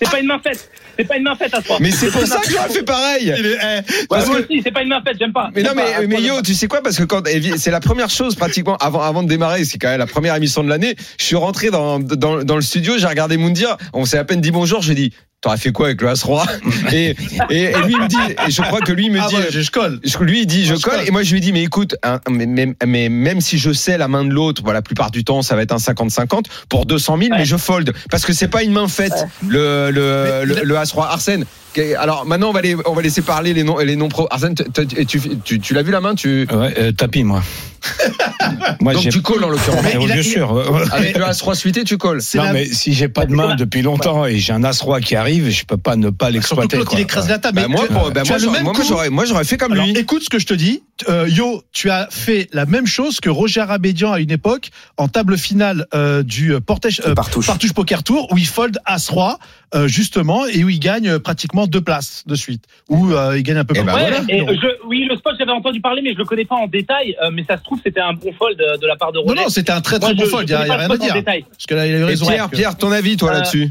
C'est 0.00 0.10
pas 0.10 0.20
une 0.20 0.26
main 0.26 0.38
faite. 0.42 0.70
C'est 0.98 1.04
pas 1.04 1.16
une 1.16 1.24
main 1.24 1.34
faite 1.36 1.54
à 1.54 1.60
toi. 1.62 1.78
Mais 1.80 1.90
c'est 1.90 2.10
pour 2.10 2.26
ça 2.26 2.38
que 2.40 2.50
j'aurais 2.50 2.68
fait 2.68 2.82
pareil. 2.82 3.34
Il 3.38 3.46
est- 3.46 3.58
eh, 3.62 4.06
Parce 4.08 4.28
que- 4.28 4.42
aussi, 4.44 4.60
c'est 4.62 4.70
pas 4.72 4.82
une 4.82 4.88
main 4.88 5.02
faite, 5.06 5.16
j'aime 5.18 5.32
pas. 5.32 5.50
Mais 5.54 5.62
non, 5.62 5.70
J'aime 5.74 5.84
pas. 5.84 6.00
mais, 6.00 6.06
mais 6.06 6.16
toi, 6.16 6.24
yo, 6.36 6.42
tu 6.42 6.54
sais 6.54 6.66
quoi 6.68 6.82
Parce 6.82 6.96
que 6.96 7.04
quand 7.04 7.22
c'est 7.56 7.70
la 7.70 7.80
première 7.80 8.10
chose 8.10 8.34
pratiquement 8.34 8.76
avant 8.76 9.02
avant 9.02 9.22
de 9.22 9.28
démarrer, 9.28 9.64
c'est 9.64 9.78
quand 9.78 9.88
même 9.88 9.98
la 9.98 10.06
première 10.06 10.34
émission 10.34 10.62
de 10.64 10.68
l'année. 10.68 10.94
Je 11.18 11.24
suis 11.24 11.36
rentré 11.36 11.70
dans 11.70 11.98
dans, 11.98 12.42
dans 12.44 12.56
le 12.56 12.62
studio, 12.62 12.94
j'ai 12.98 13.06
regardé 13.06 13.36
Moundir. 13.36 13.76
On 13.92 14.04
s'est 14.04 14.18
à 14.18 14.24
peine 14.24 14.40
dit 14.40 14.50
bonjour. 14.50 14.82
J'ai 14.82 14.94
dit, 14.94 15.12
t'aurais 15.44 15.58
fait 15.58 15.72
quoi 15.72 15.86
avec 15.86 16.00
le 16.00 16.08
As 16.08 16.22
roi 16.22 16.44
et, 16.92 17.14
et 17.50 17.62
et 17.64 17.72
lui 17.82 17.92
il 17.92 18.00
me 18.00 18.08
dit, 18.08 18.16
et 18.46 18.50
je 18.50 18.62
crois 18.62 18.80
que 18.80 18.92
lui 18.92 19.06
il 19.06 19.12
me 19.12 19.20
Ah 19.20 19.26
dit. 19.28 19.36
ouais, 19.36 19.46
je 19.50 19.60
je 19.60 19.70
colle. 19.70 20.00
Lui 20.20 20.40
il 20.40 20.46
dit 20.46 20.64
je 20.64 20.74
colle 20.74 20.94
colle. 20.96 21.06
et 21.06 21.10
moi 21.10 21.22
je 21.22 21.32
lui 21.34 21.40
dis 21.40 21.52
mais 21.52 21.62
écoute 21.62 21.96
hein, 22.02 22.18
mais, 22.30 22.46
mais, 22.46 22.74
mais 22.86 23.08
même 23.10 23.40
si 23.42 23.58
je 23.58 23.70
sais 23.72 23.98
la 23.98 24.08
main 24.08 24.24
de 24.24 24.30
l'autre 24.32 24.62
bon, 24.62 24.72
la 24.72 24.80
plupart 24.82 25.10
du 25.10 25.22
temps 25.22 25.42
ça 25.42 25.54
va 25.54 25.62
être 25.62 25.72
un 25.72 25.76
50-50 25.76 26.44
pour 26.68 26.86
200 26.86 27.18
000 27.18 27.30
mais 27.36 27.44
je 27.44 27.56
fold 27.56 27.92
parce 28.10 28.24
que 28.24 28.32
c'est 28.32 28.48
pas 28.48 28.62
une 28.62 28.72
main 28.72 28.88
faite 28.88 29.26
le 29.46 29.90
le, 29.90 30.44
le, 30.44 30.62
le 30.64 30.76
As 30.78 30.90
roi 30.92 31.08
Arsène 31.10 31.44
alors 31.78 32.24
maintenant 32.26 32.50
on 32.50 32.52
va 32.52 32.60
les, 32.62 32.76
on 32.86 32.92
va 32.94 33.02
laisser 33.02 33.22
parler 33.22 33.52
les 33.54 33.64
noms 33.64 33.78
les 33.78 33.96
noms 33.96 34.08
pro 34.08 34.26
Arsène 34.30 34.54
tu, 34.54 35.06
tu, 35.06 35.20
tu, 35.44 35.60
tu 35.60 35.74
l'as 35.74 35.82
vu 35.82 35.90
la 35.90 36.00
main 36.00 36.14
tu? 36.14 36.46
Ouais, 36.52 36.74
euh, 36.78 36.92
tapis, 36.92 37.24
moi. 37.24 37.42
Moi, 38.80 38.94
Donc 38.94 39.08
tu 39.10 39.20
colles 39.20 39.44
en 39.44 39.48
l'occurrence. 39.48 39.84
A- 39.84 39.98
bien 39.98 40.16
il- 40.16 40.24
sûr. 40.24 40.88
Avec 40.92 41.16
le 41.18 41.24
As-Roi 41.24 41.54
suité, 41.54 41.84
tu 41.84 41.98
colles. 41.98 42.20
Non, 42.34 42.42
la- 42.44 42.52
mais 42.52 42.64
si 42.66 42.94
j'ai 42.94 43.08
pas 43.08 43.26
de 43.26 43.34
main 43.34 43.56
depuis 43.56 43.82
longtemps 43.82 44.24
et 44.26 44.38
j'ai 44.38 44.52
un 44.54 44.64
as-roi 44.64 45.00
qui 45.00 45.16
arrive, 45.16 45.50
je 45.50 45.64
peux 45.64 45.76
pas 45.76 45.96
ne 45.96 46.08
pas 46.10 46.26
Surtout 46.26 46.34
l'exploiter. 46.34 46.76
Claude, 46.76 46.88
quoi. 46.88 46.98
il 46.98 47.02
écrase 47.02 47.28
la 47.28 47.38
table. 47.38 47.60
Bah, 47.60 47.68
moi, 47.68 47.84
bah, 48.14 48.22
moi, 48.24 49.24
j'aurais- 49.24 49.44
fait 49.44 49.56
comme 49.58 49.72
Alors, 49.72 49.84
lui. 49.86 49.96
écoute 49.98 50.22
ce 50.24 50.30
que 50.30 50.38
je 50.38 50.46
te 50.46 50.54
dis. 50.54 50.82
Euh, 51.08 51.28
Yo, 51.28 51.62
tu 51.72 51.90
as 51.90 52.08
fait 52.10 52.48
la 52.52 52.66
même 52.66 52.86
chose 52.86 53.20
que 53.20 53.28
Roger 53.28 53.60
Arabédian 53.60 54.12
à 54.12 54.20
une 54.20 54.30
époque 54.30 54.70
en 54.96 55.08
table 55.08 55.36
finale 55.36 55.86
euh, 55.94 56.22
du 56.22 56.54
Portage, 56.64 57.02
euh, 57.06 57.14
Partouche. 57.14 57.46
Partouche 57.46 57.72
Poker 57.74 58.02
Tour 58.02 58.28
où 58.32 58.38
il 58.38 58.46
fold 58.46 58.78
As-Roi, 58.86 59.38
euh, 59.74 59.88
justement, 59.88 60.46
et 60.46 60.62
où 60.64 60.68
il 60.70 60.78
gagne 60.78 61.08
euh, 61.08 61.18
pratiquement 61.64 61.66
deux 61.66 61.80
places 61.80 62.22
de 62.26 62.34
suite. 62.34 62.64
Où 62.88 63.12
euh, 63.12 63.36
il 63.36 63.42
gagne 63.42 63.58
un 63.58 63.64
peu 63.64 63.74
Eh 63.76 63.80
plus. 63.80 63.86
ben, 63.86 63.94
Ouais, 63.94 64.10
je, 64.28 64.86
oui, 64.86 65.06
le 65.08 65.16
spot, 65.16 65.34
j'avais 65.38 65.52
entendu 65.52 65.80
parler, 65.80 66.02
mais 66.02 66.12
je 66.12 66.18
le 66.18 66.24
connais 66.24 66.44
pas 66.44 66.56
en 66.56 66.66
détail. 66.66 67.16
euh, 67.22 67.30
mais 67.32 67.44
ça 67.48 67.56
se 67.56 67.62
trouve, 67.62 67.80
c'était 67.84 68.00
un 68.00 68.12
bon 68.12 68.32
fold 68.32 68.58
de, 68.58 68.80
de 68.80 68.86
la 68.86 68.96
part 68.96 69.12
de 69.12 69.18
Non, 69.18 69.24
Roger. 69.26 69.40
non, 69.42 69.48
c'était 69.48 69.72
un 69.72 69.80
très 69.80 69.98
Moi, 69.98 70.08
très 70.10 70.14
bon 70.14 70.24
je- 70.24 70.30
fold. 70.30 70.48
Il 70.48 70.52
n'y 70.54 70.60
a, 70.62 70.66
y 70.66 70.70
rien 70.70 70.90
à 70.90 70.96
dire. 70.96 71.14
Parce 71.24 71.66
que 71.68 71.74
là, 71.74 71.86
il 71.86 71.94
a 71.94 71.98
eu 71.98 72.04
raison. 72.04 72.26
Pierre, 72.26 72.48
Pierre, 72.50 72.76
ton 72.76 72.92
avis, 72.92 73.16
toi, 73.16 73.30
Euh, 73.30 73.34
là-dessus 73.34 73.70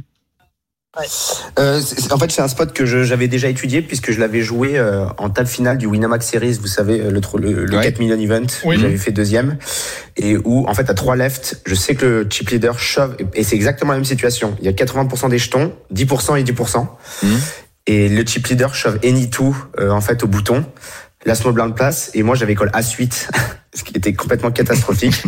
Euh, 1.58 1.82
en 2.12 2.18
fait, 2.20 2.32
c'est 2.32 2.44
un 2.44 2.48
spot 2.48 2.72
que 2.72 2.86
j'avais 2.86 3.28
déjà 3.28 3.48
étudié 3.50 3.82
puisque 3.82 4.12
je 4.12 4.20
l'avais 4.20 4.42
joué 4.42 4.78
euh, 4.78 5.06
en 5.18 5.32
table 5.32 5.48
finale 5.48 5.80
du 5.80 5.88
Winamax 5.88 6.24
Series, 6.24 6.60
vous 6.62 6.68
savez, 6.68 7.00
euh, 7.02 7.10
le, 7.10 7.20
le, 7.40 7.66
le 7.66 7.78
Ouais. 7.78 7.84
4 7.84 7.98
million 7.98 8.20
event, 8.20 8.46
Oui. 8.64 8.76
où 8.76 8.80
j'avais 8.80 8.98
fait 8.98 9.12
deuxième, 9.12 9.58
et 10.18 10.38
où, 10.38 10.68
en 10.68 10.74
fait, 10.76 10.88
à 10.92 10.94
trois 10.94 11.16
left, 11.16 11.62
je 11.66 11.74
sais 11.74 11.96
que 11.96 12.06
le 12.06 12.28
chip 12.30 12.48
leader 12.52 12.78
shove, 12.78 13.18
et 13.34 13.44
c'est 13.44 13.56
exactement 13.56 13.94
la 13.94 13.98
même 13.98 14.06
situation. 14.06 14.56
Il 14.60 14.66
y 14.66 14.68
a 14.68 14.72
80% 14.72 15.30
des 15.30 15.40
jetons, 15.40 15.74
10% 15.92 16.36
et 16.36 16.44
10%, 16.44 16.88
Mhm. 17.24 17.40
Et 17.88 18.10
le 18.10 18.26
chip 18.26 18.48
leader 18.48 18.74
shove 18.76 19.00
any 19.04 19.30
two, 19.30 19.56
euh, 19.80 19.90
en 19.92 20.02
fait, 20.02 20.24
au 20.24 20.28
bouton, 20.28 20.66
la 21.26 21.36
small 21.36 21.54
blind 21.54 21.76
place, 21.76 22.12
et 22.14 22.24
moi, 22.24 22.36
j'avais 22.36 22.56
call 22.56 22.70
A8, 22.70 23.30
ce 23.74 23.84
qui 23.84 23.94
était 23.96 24.14
complètement 24.14 24.52
catastrophique. 24.52 25.24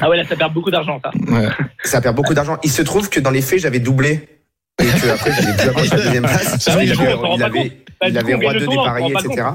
Ah 0.00 0.08
ouais, 0.08 0.16
là, 0.16 0.24
ça 0.28 0.36
perd 0.36 0.52
beaucoup 0.52 0.70
d'argent, 0.70 1.00
ça. 1.02 1.10
Ouais. 1.32 1.48
Ça 1.84 2.00
perd 2.00 2.16
beaucoup 2.16 2.34
d'argent. 2.34 2.58
Il 2.62 2.70
se 2.70 2.82
trouve 2.82 3.08
que 3.08 3.20
dans 3.20 3.30
les 3.30 3.42
faits, 3.42 3.60
j'avais 3.60 3.80
doublé. 3.80 4.28
Et 4.80 4.86
que 4.86 5.08
après, 5.10 5.30
j'avais 5.32 5.52
dû 5.62 5.68
approcher 5.68 5.96
la 5.96 6.02
deuxième 6.04 6.22
place. 6.22 6.58
Ça, 6.58 6.76
oui, 6.78 6.84
il 6.86 6.96
coup, 6.96 7.02
avait, 7.02 7.14
on 7.14 7.36
il 7.36 7.42
avait. 7.42 7.72
Bah, 8.00 8.08
il 8.08 8.14
coup, 8.18 8.26
roi 8.26 8.38
gagne 8.38 8.52
2 8.52 8.58
le 8.60 8.64
tournoi, 8.64 8.82
on 8.82 9.08
dépareillé, 9.08 9.14
etc. 9.28 9.48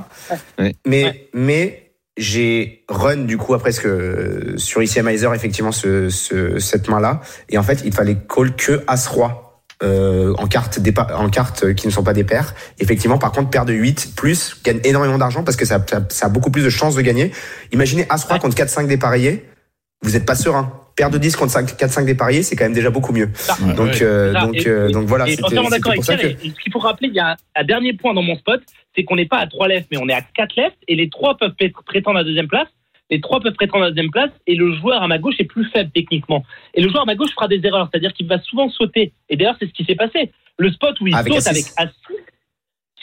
Ouais. 0.60 0.76
Mais, 0.86 1.04
Ouais. 1.04 1.30
mais 1.34 1.92
j'ai 2.18 2.84
run 2.88 3.18
du 3.18 3.38
coup 3.38 3.54
après 3.56 3.72
ce 3.72 3.82
que 3.82 4.54
sur 4.58 4.82
ICMizer 4.82 5.34
effectivement 5.34 5.72
ce, 5.72 6.10
ce, 6.10 6.60
cette 6.60 6.88
main-là. 6.90 7.22
Et 7.50 7.58
en 7.58 7.64
fait, 7.64 7.82
il 7.86 7.94
fallait 7.94 8.16
call 8.16 8.56
que 8.56 8.84
As-Roi. 8.88 9.45
Euh, 9.84 10.34
en 10.38 10.48
cartes 10.48 10.80
en 11.14 11.30
cartes 11.30 11.74
qui 11.74 11.86
ne 11.86 11.92
sont 11.92 12.02
pas 12.04 12.14
des 12.14 12.24
paires. 12.24 12.54
Effectivement, 12.80 13.18
par 13.18 13.34
contre, 13.34 13.50
paire 13.50 13.66
de 13.66 13.74
8 13.74 14.14
plus 14.16 14.56
gagne 14.64 14.80
énormément 14.86 15.18
d'argent 15.18 15.44
parce 15.44 15.58
que 15.58 15.66
ça, 15.66 15.84
ça, 15.90 16.00
ça 16.08 16.28
a 16.28 16.30
beaucoup 16.30 16.50
plus 16.50 16.64
de 16.64 16.70
chances 16.70 16.96
de 16.96 17.02
gagner. 17.02 17.34
Imaginez 17.74 18.06
As-Roi 18.10 18.40
contre 18.40 18.56
4-5 18.56 18.88
dépareillés, 18.88 19.46
vous 20.02 20.12
n'êtes 20.12 20.26
pas 20.26 20.36
serein. 20.36 20.72
Paire 20.96 21.10
de 21.10 21.18
10 21.18 21.36
contre 21.36 21.52
5, 21.52 21.72
4-5 21.78 22.06
dépareillés, 22.06 22.42
c'est 22.42 22.56
quand 22.56 22.64
même 22.64 22.74
déjà 22.74 22.90
beaucoup 22.90 23.12
mieux. 23.12 23.30
Ouais. 23.66 23.74
Donc, 23.74 24.02
euh, 24.02 24.32
Ça, 24.32 24.42
donc, 24.46 24.56
et- 24.56 24.68
euh, 24.70 24.90
donc 24.92 25.08
voilà, 25.08 25.26
entièrement 25.26 25.70
d'accord 25.70 25.92
avec 25.92 25.96
pour 25.96 26.06
ça 26.06 26.16
que. 26.16 26.26
Et 26.28 26.38
ce 26.56 26.64
qu'il 26.64 26.72
faut 26.72 26.80
rappeler, 26.80 27.10
il 27.10 27.16
y 27.16 27.20
a 27.20 27.32
un, 27.32 27.36
un 27.58 27.64
dernier 27.66 27.92
point 27.92 28.14
dans 28.14 28.22
mon 28.22 28.38
spot, 28.38 28.62
c'est 28.96 29.04
qu'on 29.04 29.18
n'est 29.18 29.26
pas 29.26 29.40
à 29.40 29.48
3 29.48 29.68
left, 29.68 29.88
mais 29.92 29.98
on 29.98 30.08
est 30.08 30.14
à 30.14 30.22
4 30.22 30.56
left, 30.56 30.78
et 30.88 30.96
les 30.96 31.10
trois 31.10 31.36
peuvent 31.38 31.52
prétendre 31.86 32.16
à 32.18 32.22
la 32.22 32.24
deuxième 32.26 32.48
place. 32.48 32.70
Les 33.12 33.22
trois 33.22 33.40
peuvent 33.40 33.54
prétendre 33.54 33.84
à 33.84 33.88
la 33.88 33.92
deuxième 33.92 34.12
place, 34.12 34.32
et 34.48 34.56
le 34.56 34.74
joueur 34.78 35.04
à 35.04 35.08
ma 35.08 35.18
gauche 35.18 35.36
est 35.40 35.46
plus 35.46 35.66
faible 35.66 35.92
techniquement. 35.94 36.44
Et 36.74 36.82
le 36.82 36.90
joueur 36.90 37.04
à 37.04 37.06
ma 37.06 37.16
gauche 37.16 37.32
fera 37.32 37.48
des 37.48 37.64
erreurs, 37.64 37.88
c'est-à-dire 37.92 38.14
qu'il 38.14 38.28
va 38.28 38.40
souvent 38.42 38.70
sauter. 38.70 39.14
Et 39.30 39.38
d'ailleurs, 39.38 39.56
c'est 39.60 39.68
ce 39.68 39.74
qui 39.74 39.86
s'est 39.86 39.96
passé. 39.96 40.32
Le 40.58 40.72
spot 40.72 41.00
où 41.02 41.08
il 41.08 41.16
Avec 41.16 41.34
saute 41.34 41.48
As-six. 41.48 41.74
avec 41.78 41.90
as 41.90 41.94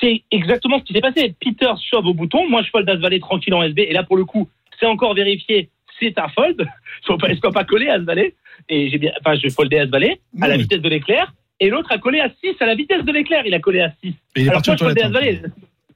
c'est 0.03 0.23
exactement 0.31 0.81
ce 0.81 0.85
qui 0.85 0.93
s'est 0.93 1.01
passé. 1.01 1.35
Peter 1.41 1.71
shove 1.91 2.07
au 2.07 2.15
bouton, 2.15 2.49
moi 2.49 2.63
je 2.63 2.71
fold 2.71 2.89
As-Valet 2.89 3.21
tranquille 3.21 3.55
en 3.55 3.63
SB, 3.63 3.83
et 3.83 3.93
là 3.93 4.03
pour 4.03 4.17
le 4.17 4.25
coup, 4.25 4.49
c'est 4.79 4.87
encore 4.87 5.15
vérifié, 5.15 5.71
c'est 6.01 6.19
un 6.19 6.29
fold. 6.29 6.67
Je 7.07 7.13
ne 7.13 7.41
dois 7.41 7.53
pas 7.53 7.65
coller 7.65 7.89
As-Valet, 7.89 8.35
et 8.69 8.91
j'ai 8.91 8.99
bien, 8.99 9.13
enfin 9.21 9.37
je 9.37 9.49
foldais 9.49 9.79
As-Valet 9.79 10.21
à 10.41 10.49
la 10.49 10.57
vitesse 10.57 10.81
de 10.81 10.89
l'éclair, 10.89 11.33
et 11.61 11.71
l'autre 11.71 11.93
a 11.93 11.99
collé 11.99 12.21
à 12.21 12.31
6 12.43 12.57
à 12.61 12.67
la 12.67 12.75
vitesse 12.75 13.05
de 13.05 13.13
l'éclair, 13.13 13.47
il 13.47 13.55
a 13.55 13.61
collé 13.61 13.81
à 13.81 13.93
6. 14.03 14.09
Et 14.09 14.15
il 14.37 14.47
est 14.47 14.49
Alors 14.49 14.55
parti 14.55 14.71
moi 14.71 14.75
aux 14.75 14.79
je 14.79 14.85
foldais 14.85 15.01
toilettes. 15.03 15.45
As-Valet. 15.45 15.53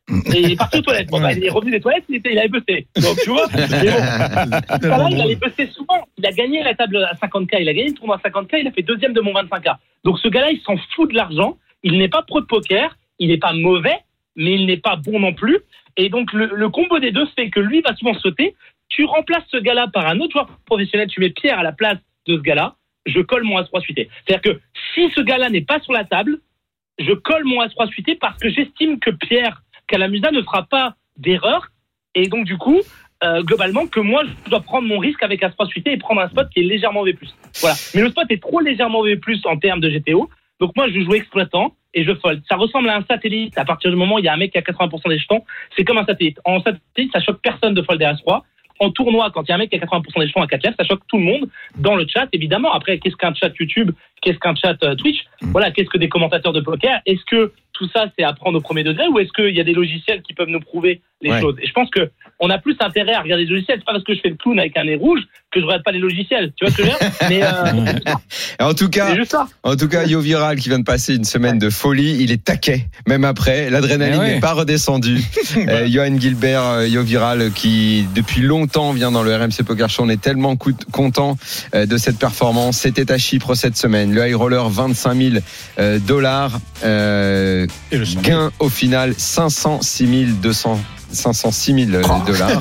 Et 0.09 0.41
il 0.41 0.53
est 0.53 0.57
parti 0.57 0.79
aux 0.79 0.83
toilettes. 0.83 1.09
Bon, 1.09 1.21
bah, 1.21 1.33
il 1.33 1.45
est 1.45 1.51
revenu 1.51 1.73
des 1.73 1.81
toilettes, 1.81 2.05
il, 2.09 2.17
était, 2.17 2.33
il 2.33 2.39
avait 2.39 2.49
bossé. 2.49 2.87
Donc, 2.97 3.17
tu 3.25 3.31
vois, 3.31 3.47
mais 3.55 4.89
bon, 4.89 5.09
il 5.59 5.73
souvent. 5.73 6.07
Il 6.17 6.27
a 6.27 6.31
gagné 6.31 6.63
la 6.63 6.75
table 6.75 6.97
à 6.99 7.15
50K, 7.15 7.57
il 7.61 7.69
a 7.69 7.75
gagné 7.75 7.89
le 7.89 7.95
tournoi 7.95 8.21
à 8.23 8.29
50K, 8.29 8.61
il 8.61 8.69
a 8.69 8.71
fait 8.71 8.83
deuxième 8.83 9.13
de 9.13 9.21
mon 9.21 9.33
25K. 9.33 9.77
Donc, 10.05 10.19
ce 10.21 10.29
gars-là, 10.29 10.51
il 10.53 10.61
s'en 10.61 10.77
fout 10.95 11.11
de 11.11 11.17
l'argent. 11.17 11.57
Il 11.83 11.99
n'est 11.99 12.09
pas 12.09 12.23
pro 12.23 12.41
de 12.41 12.47
poker, 12.47 12.97
il 13.19 13.29
n'est 13.29 13.39
pas 13.39 13.53
mauvais, 13.53 13.99
mais 14.37 14.55
il 14.55 14.67
n'est 14.67 14.77
pas 14.77 14.97
bon 14.97 15.19
non 15.19 15.35
plus. 15.35 15.59
Et 15.97 16.09
donc, 16.09 16.33
le, 16.33 16.51
le 16.55 16.69
combo 16.69 16.99
des 17.01 17.11
deux 17.11 17.27
fait 17.37 17.51
que 17.51 17.61
lui 17.61 17.81
va 17.81 17.95
souvent 17.97 18.15
sauter. 18.15 18.55
Tu 18.89 19.05
remplaces 19.05 19.45
ce 19.51 19.57
gars-là 19.57 19.89
par 19.93 20.07
un 20.07 20.21
autre 20.21 20.33
joueur 20.33 20.49
professionnel, 20.67 21.09
tu 21.09 21.21
mets 21.21 21.31
Pierre 21.31 21.59
à 21.59 21.63
la 21.65 21.73
place 21.73 21.99
de 22.27 22.37
ce 22.37 22.43
gars-là, 22.43 22.77
je 23.07 23.21
colle 23.21 23.45
mon 23.45 23.59
As-3 23.59 23.81
suité. 23.81 24.09
C'est-à-dire 24.27 24.53
que 24.53 24.61
si 24.95 25.11
ce 25.15 25.21
gars-là 25.21 25.51
n'est 25.51 25.63
pas 25.63 25.81
sur 25.81 25.93
la 25.93 26.05
table, 26.05 26.41
je 26.99 27.13
colle 27.13 27.45
mon 27.45 27.61
As-3 27.61 27.89
suité 27.89 28.15
parce 28.15 28.39
que 28.39 28.49
j'estime 28.49 28.99
que 28.99 29.11
Pierre 29.11 29.63
Calamusa 29.87 30.31
ne 30.31 30.43
fera 30.43 30.65
pas 30.65 30.95
d'erreur. 31.17 31.69
Et 32.15 32.29
donc, 32.29 32.47
du 32.47 32.57
coup, 32.57 32.81
euh, 33.25 33.43
globalement, 33.43 33.87
que 33.87 34.01
moi, 34.01 34.23
je 34.45 34.51
dois 34.51 34.61
prendre 34.61 34.87
mon 34.87 34.99
risque 34.99 35.23
avec 35.23 35.43
As-3 35.43 35.69
suité 35.69 35.93
et 35.93 35.97
prendre 35.97 36.21
un 36.21 36.29
spot 36.29 36.49
qui 36.51 36.61
est 36.61 36.65
légèrement 36.65 37.03
V+. 37.03 37.17
Voilà. 37.61 37.77
Mais 37.95 38.03
le 38.03 38.11
spot 38.11 38.27
est 38.31 38.43
trop 38.43 38.61
légèrement 38.61 39.03
V+, 39.03 39.19
en 39.45 39.57
termes 39.57 39.81
de 39.81 39.89
GTO. 39.89 40.29
Donc, 40.61 40.75
moi, 40.77 40.89
je 40.89 41.01
joue 41.01 41.15
exploitant 41.15 41.75
et 41.95 42.05
je 42.05 42.15
fold. 42.15 42.43
Ça 42.49 42.57
ressemble 42.57 42.89
à 42.89 42.97
un 42.97 43.05
satellite. 43.05 43.57
À 43.59 43.65
partir 43.65 43.91
du 43.91 43.97
moment 43.97 44.17
où 44.17 44.19
il 44.19 44.25
y 44.25 44.29
a 44.29 44.33
un 44.33 44.37
mec 44.37 44.53
qui 44.53 44.59
a 44.59 44.63
80% 44.63 45.09
des 45.09 45.19
jetons, 45.19 45.43
c'est 45.77 45.85
comme 45.85 45.99
un 45.99 46.05
satellite. 46.05 46.39
En 46.45 46.61
satellite, 46.61 47.13
ça 47.13 47.21
choque 47.21 47.41
personne 47.43 47.75
de 47.75 47.83
folder 47.83 48.05
As-3. 48.05 48.43
En 48.79 48.91
tournoi, 48.91 49.31
quand 49.33 49.43
il 49.45 49.49
y 49.49 49.53
a 49.53 49.55
un 49.55 49.59
mec 49.59 49.71
qui 49.71 49.77
a 49.77 49.79
80% 49.79 50.21
des 50.21 50.27
jetons 50.27 50.43
à 50.43 50.47
4 50.47 50.63
lèvres, 50.63 50.77
ça 50.79 50.85
choque 50.85 51.01
tout 51.09 51.17
le 51.17 51.25
monde 51.25 51.49
dans 51.79 51.97
le 51.97 52.07
chat, 52.07 52.29
évidemment. 52.33 52.73
Après, 52.73 52.99
qu'est-ce 52.99 53.17
qu'un 53.17 53.35
chat 53.35 53.51
YouTube? 53.59 53.93
Qu'est-ce 54.21 54.39
qu'un 54.39 54.55
chat 54.55 54.77
euh, 54.83 54.95
Twitch? 54.95 55.25
Voilà, 55.41 55.71
qu'est-ce 55.71 55.89
que 55.89 55.97
des 55.99 56.11
commentateurs 56.11 56.53
de 56.53 56.61
poker? 56.61 57.01
Est-ce 57.07 57.25
que 57.25 57.53
tout 57.77 57.89
ça, 57.95 58.07
c'est 58.19 58.25
à 58.25 58.33
prendre 58.33 58.59
au 58.59 58.61
premier 58.61 58.85
degré 58.85 59.07
ou 59.09 59.19
est-ce 59.19 59.33
qu'il 59.33 59.55
y 59.55 59.61
a 59.61 59.65
des 59.65 59.75
logiciels 59.75 60.23
qui 60.23 60.35
peuvent 60.35 60.49
nous 60.49 60.61
prouver 60.61 61.01
les 61.23 61.31
Ouais. 61.31 61.41
choses? 61.41 61.57
Et 61.63 61.67
je 61.67 61.73
pense 61.73 61.91
que 61.91 62.11
on 62.39 62.51
a 62.51 62.59
plus 62.59 62.77
intérêt 62.81 63.15
à 63.15 63.23
regarder 63.23 63.45
les 63.45 63.51
logiciels. 63.51 63.79
C'est 63.79 63.85
pas 63.87 63.93
parce 63.93 64.05
que 64.05 64.15
je 64.15 64.21
fais 64.21 64.29
le 64.29 64.35
clown 64.37 64.59
avec 64.59 64.77
un 64.77 64.85
nez 64.85 64.97
rouge 64.97 65.21
que 65.51 65.61
je 65.61 65.65
regarde 65.65 65.83
pas 65.85 65.93
les 65.93 65.99
logiciels. 65.99 66.53
Tu 66.57 66.67
vois 66.67 66.71
ce 66.71 66.77
que 66.77 66.83
je 66.85 66.91
veux 66.91 66.99
dire? 66.99 67.11
Mais 67.31 67.43
euh, 67.43 68.67
En 68.67 68.75
tout 68.75 68.91
cas. 68.91 69.15
En 69.63 69.77
tout 69.77 69.89
cas, 69.89 70.05
Yo 70.05 70.21
Viral 70.21 70.59
qui 70.59 70.69
vient 70.69 70.79
de 70.79 70.85
passer 70.85 71.15
une 71.17 71.25
semaine 71.25 71.59
de 71.59 71.71
folie, 71.71 72.19
il 72.21 72.31
est 72.31 72.45
taquet, 72.45 72.89
même 73.07 73.25
après. 73.25 73.71
L'adrénaline 73.71 74.21
ouais. 74.21 74.35
n'est 74.35 74.41
pas 74.41 74.53
redescendue. 74.53 75.21
euh, 75.57 75.87
Johan 75.89 76.19
Gilbert, 76.19 76.63
euh, 76.63 76.89
Yo 76.89 77.03
Viral, 77.03 77.51
qui 77.53 78.05
depuis 78.15 78.43
longtemps 78.43 78.93
vient 78.93 79.11
dans 79.11 79.23
le 79.23 79.35
RMC 79.35 79.65
Poker 79.67 79.89
Show. 79.89 80.03
On 80.05 80.09
est 80.11 80.21
tellement 80.21 80.57
content 80.57 81.39
euh, 81.75 81.87
de 81.87 81.97
cette 81.97 82.19
performance. 82.19 82.77
C'était 82.79 83.11
à 83.11 83.17
Chypre 83.19 83.55
cette 83.55 83.77
semaine. 83.77 84.13
Le 84.13 84.27
high 84.29 84.35
roller, 84.35 84.69
25 84.69 85.15
000 85.15 85.37
euh, 85.79 85.99
dollars. 85.99 86.59
Euh, 86.85 87.66
Gain 88.23 88.51
au 88.59 88.69
final, 88.69 89.15
506 89.17 90.07
200. 90.43 90.81
506 91.13 91.87
000 91.89 92.03
dollars. 92.27 92.61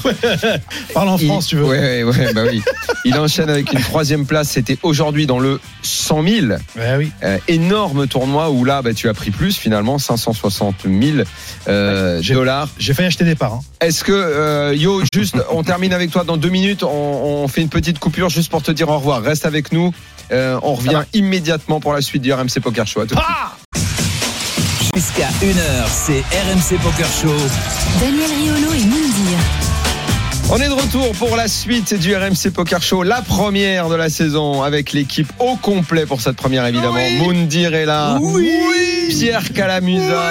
Parle 0.93 1.09
en 1.09 1.17
Il- 1.17 1.25
France, 1.27 1.47
tu 1.47 1.55
veux. 1.55 1.65
Ouais, 1.65 2.03
ouais, 2.03 2.31
bah 2.33 2.43
oui. 2.49 2.61
Il 3.03 3.15
enchaîne 3.17 3.49
avec 3.49 3.73
une 3.73 3.81
troisième 3.81 4.25
place. 4.27 4.49
C'était 4.49 4.77
aujourd'hui 4.83 5.25
dans 5.25 5.39
le 5.39 5.59
100 5.81 6.23
000. 6.23 6.45
Ouais, 6.77 6.95
oui. 6.97 7.11
Euh, 7.23 7.39
énorme 7.47 8.07
tournoi 8.07 8.51
où 8.51 8.63
là, 8.63 8.83
bah, 8.83 8.93
tu 8.93 9.09
as 9.09 9.13
pris 9.15 9.31
plus 9.31 9.57
finalement, 9.57 9.97
560 9.97 10.75
000 10.85 11.17
euh, 11.67 12.21
dollars. 12.21 12.69
J'ai 12.77 12.93
failli 12.93 13.07
acheter 13.07 13.25
des 13.25 13.35
parts. 13.35 13.53
hein. 13.53 13.61
Est-ce 13.81 14.03
que 14.03 14.11
euh, 14.13 14.75
Yo, 14.75 15.01
juste, 15.13 15.35
on 15.51 15.63
termine 15.63 15.91
avec 15.91 16.11
toi 16.11 16.23
dans 16.23 16.37
deux 16.37 16.49
minutes. 16.49 16.83
On, 16.83 16.87
on 17.43 17.47
fait 17.47 17.61
une 17.61 17.69
petite 17.69 17.97
coupure 17.97 18.29
juste 18.29 18.51
pour 18.51 18.61
te 18.61 18.71
dire 18.71 18.89
au 18.89 18.97
revoir. 18.97 19.23
Reste 19.23 19.47
avec 19.47 19.71
nous. 19.73 19.91
On 20.31 20.75
revient 20.75 21.01
immédiatement 21.13 21.79
pour 21.79 21.93
la 21.93 22.01
suite 22.01 22.21
du 22.21 22.31
RMC 22.31 22.59
Poker 22.61 22.85
Show. 22.85 23.01
À 23.01 23.05
tout 23.07 23.15
suite. 23.15 23.84
Jusqu'à 24.95 25.27
1h, 25.41 25.88
c'est 25.89 26.21
RMC 26.31 26.79
Poker 26.81 27.05
Show. 27.05 27.36
Daniel 27.99 28.31
Riolo 28.31 28.73
et 28.73 28.86
Moundir. 28.86 29.04
On 30.51 30.58
est 30.62 30.67
de 30.69 30.73
retour 30.73 31.12
pour 31.13 31.36
la 31.36 31.47
suite 31.47 31.93
du 31.99 32.15
RMC 32.15 32.51
Poker 32.53 32.81
Show, 32.81 33.03
la 33.03 33.21
première 33.21 33.89
de 33.89 33.95
la 33.95 34.10
saison 34.10 34.62
avec 34.62 34.93
l'équipe 34.93 35.31
au 35.39 35.55
complet 35.55 36.05
pour 36.05 36.21
cette 36.21 36.36
première 36.38 36.65
évidemment. 36.67 36.99
Moundir 37.19 37.73
est 37.73 37.86
là. 37.86 38.19
Pierre 39.10 39.51
Calamusa 39.53 40.23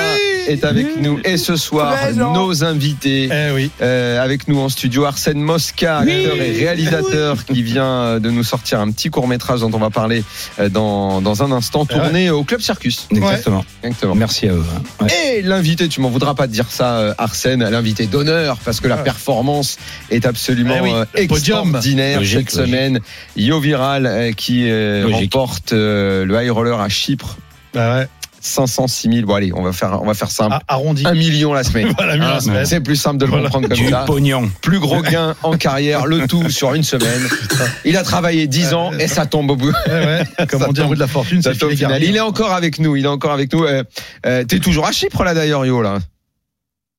est 0.48 0.64
avec 0.64 1.00
nous 1.00 1.18
et 1.24 1.37
ce 1.37 1.57
soir 1.57 1.94
nos 2.16 2.64
invités. 2.64 3.29
Eh 3.33 3.53
oui. 3.55 3.70
Euh, 3.81 4.22
avec 4.22 4.46
nous 4.46 4.59
en 4.61 4.68
studio 4.68 5.05
Arsène 5.05 5.40
Mosca, 5.40 5.98
acteur 5.98 6.37
et 6.37 6.53
réalisateur 6.53 7.44
qui 7.44 7.62
vient 7.62 8.18
de 8.20 8.31
nous 8.31 8.44
sortir 8.44 8.81
un 8.81 8.90
petit 8.90 9.11
court 9.11 9.27
métrage 9.27 9.61
dont 9.61 9.70
on 9.72 9.79
va 9.79 9.90
parler 9.90 10.22
euh, 10.61 10.68
dans, 10.68 11.20
dans 11.22 11.42
un 11.42 11.50
instant, 11.53 11.87
Ah 11.88 11.94
tourné 11.94 12.31
au 12.31 12.44
Club 12.44 12.61
Circus. 12.61 13.09
Exactement. 13.11 13.64
Exactement. 13.83 14.14
Merci 14.14 14.48
à 14.48 14.53
eux. 14.53 14.64
hein. 15.00 15.05
Ouais. 15.05 15.37
Et 15.38 15.42
l'invité, 15.42 15.88
tu 15.88 16.00
m'en 16.00 16.11
voudras 16.11 16.35
pas 16.35 16.46
de 16.46 16.53
dire 16.53 16.66
ça, 16.68 16.96
euh, 16.98 17.14
Arsène, 17.16 17.64
l'invité 17.68 18.07
d'honneur, 18.07 18.59
parce 18.64 18.81
que 18.81 18.88
la 18.88 18.96
Ouais. 18.96 19.03
performance 19.03 19.77
est 20.10 20.26
absolument 20.26 20.74
Eh 20.78 20.80
oui, 20.80 20.90
euh, 20.92 21.04
extraordinaire 21.14 22.18
Logique, 22.20 22.50
cette 22.50 22.60
logique. 22.60 22.74
semaine. 22.74 23.00
Yo 23.36 23.60
Viral 23.60 24.06
euh, 24.06 24.32
qui 24.32 24.68
euh, 24.70 25.02
Logique. 25.02 25.32
remporte 25.34 25.72
le 25.72 26.28
high 26.40 26.50
roller 26.50 26.80
à 26.80 26.88
Chypre. 26.88 27.36
Bah 27.72 27.98
ouais. 28.00 28.08
500, 28.40 28.88
6000. 28.88 29.24
Bon 29.24 29.34
allez, 29.36 29.52
on 29.54 29.62
va 29.62 29.72
faire, 29.72 30.02
on 30.02 30.06
va 30.06 30.12
faire 30.12 30.30
simple. 30.30 30.54
Ah, 30.68 30.74
Arrondi. 30.74 31.06
Un 31.06 31.14
million 31.14 31.54
la 31.54 31.64
semaine. 31.64 31.94
Voilà, 31.96 32.12
Hein, 32.36 32.40
semaine. 32.40 32.66
c'est 32.66 32.80
plus 32.82 32.94
simple 32.96 33.16
de 33.16 33.24
le 33.24 33.30
Voilà. 33.30 33.44
comprendre 33.46 33.68
comme 33.68 33.78
Du 33.78 33.88
ça. 33.88 34.04
pognon. 34.06 34.50
Plus 34.60 34.80
gros 34.80 35.00
gain 35.00 35.34
en 35.42 35.56
carrière, 35.56 36.04
le 36.04 36.26
tout 36.28 36.50
sur 36.50 36.74
une 36.74 36.82
semaine. 36.82 37.22
Il 37.86 37.96
a 37.96 38.02
travaillé 38.02 38.46
10 38.46 38.74
ans 38.74 38.92
et 38.92 39.08
ça 39.08 39.24
tombe 39.24 39.50
au 39.50 39.56
bout. 39.56 39.72
Ouais, 39.86 39.92
ouais. 40.38 40.46
Comme 40.46 40.60
Ça 40.60 40.68
on 40.68 40.72
dit 40.72 40.80
tombe. 40.82 40.88
bout 40.90 40.94
de 40.94 41.00
la 41.00 41.06
fortune, 41.06 41.40
Ça 41.40 41.54
c'est 41.54 41.58
tombe 41.60 41.72
au 41.72 41.76
final. 41.76 42.02
Il 42.04 42.14
est 42.16 42.20
encore 42.20 42.52
avec 42.52 42.78
nous. 42.80 42.96
Il 42.96 43.06
est 43.06 43.08
encore 43.08 43.32
avec 43.32 43.50
nous. 43.54 43.64
Euh, 43.64 43.82
euh, 44.26 44.44
T'es 44.44 44.58
toujours 44.58 44.86
à 44.86 44.92
Chypre 44.92 45.24
là 45.24 45.32
d'ailleurs, 45.32 45.64
Yo 45.64 45.80
là. 45.80 45.98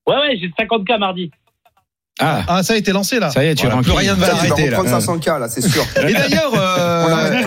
Ouais, 0.08 0.16
ouais, 0.16 0.38
j'ai 0.42 0.48
50K 0.60 0.98
mardi. 0.98 1.30
Ah, 2.20 2.44
Ah, 2.48 2.64
ça 2.64 2.74
a 2.74 2.78
été 2.78 2.92
lancé 2.94 3.20
là. 3.20 3.30
ça 3.30 3.44
y 3.44 3.48
est, 3.48 3.56
tu 3.56 3.66
Voilà, 3.68 3.82
plus 3.82 3.92
rien 3.92 4.16
ne 4.16 4.20
va 4.22 4.28
l'arrêter 4.28 4.70
là. 4.70 4.80
reprendre 4.80 5.02
500K 5.20 5.40
là, 5.40 5.48
c'est 5.50 5.62
sûr. 5.62 5.84
Et 6.08 6.14
d'ailleurs, 6.14 6.54
euh, 6.56 7.42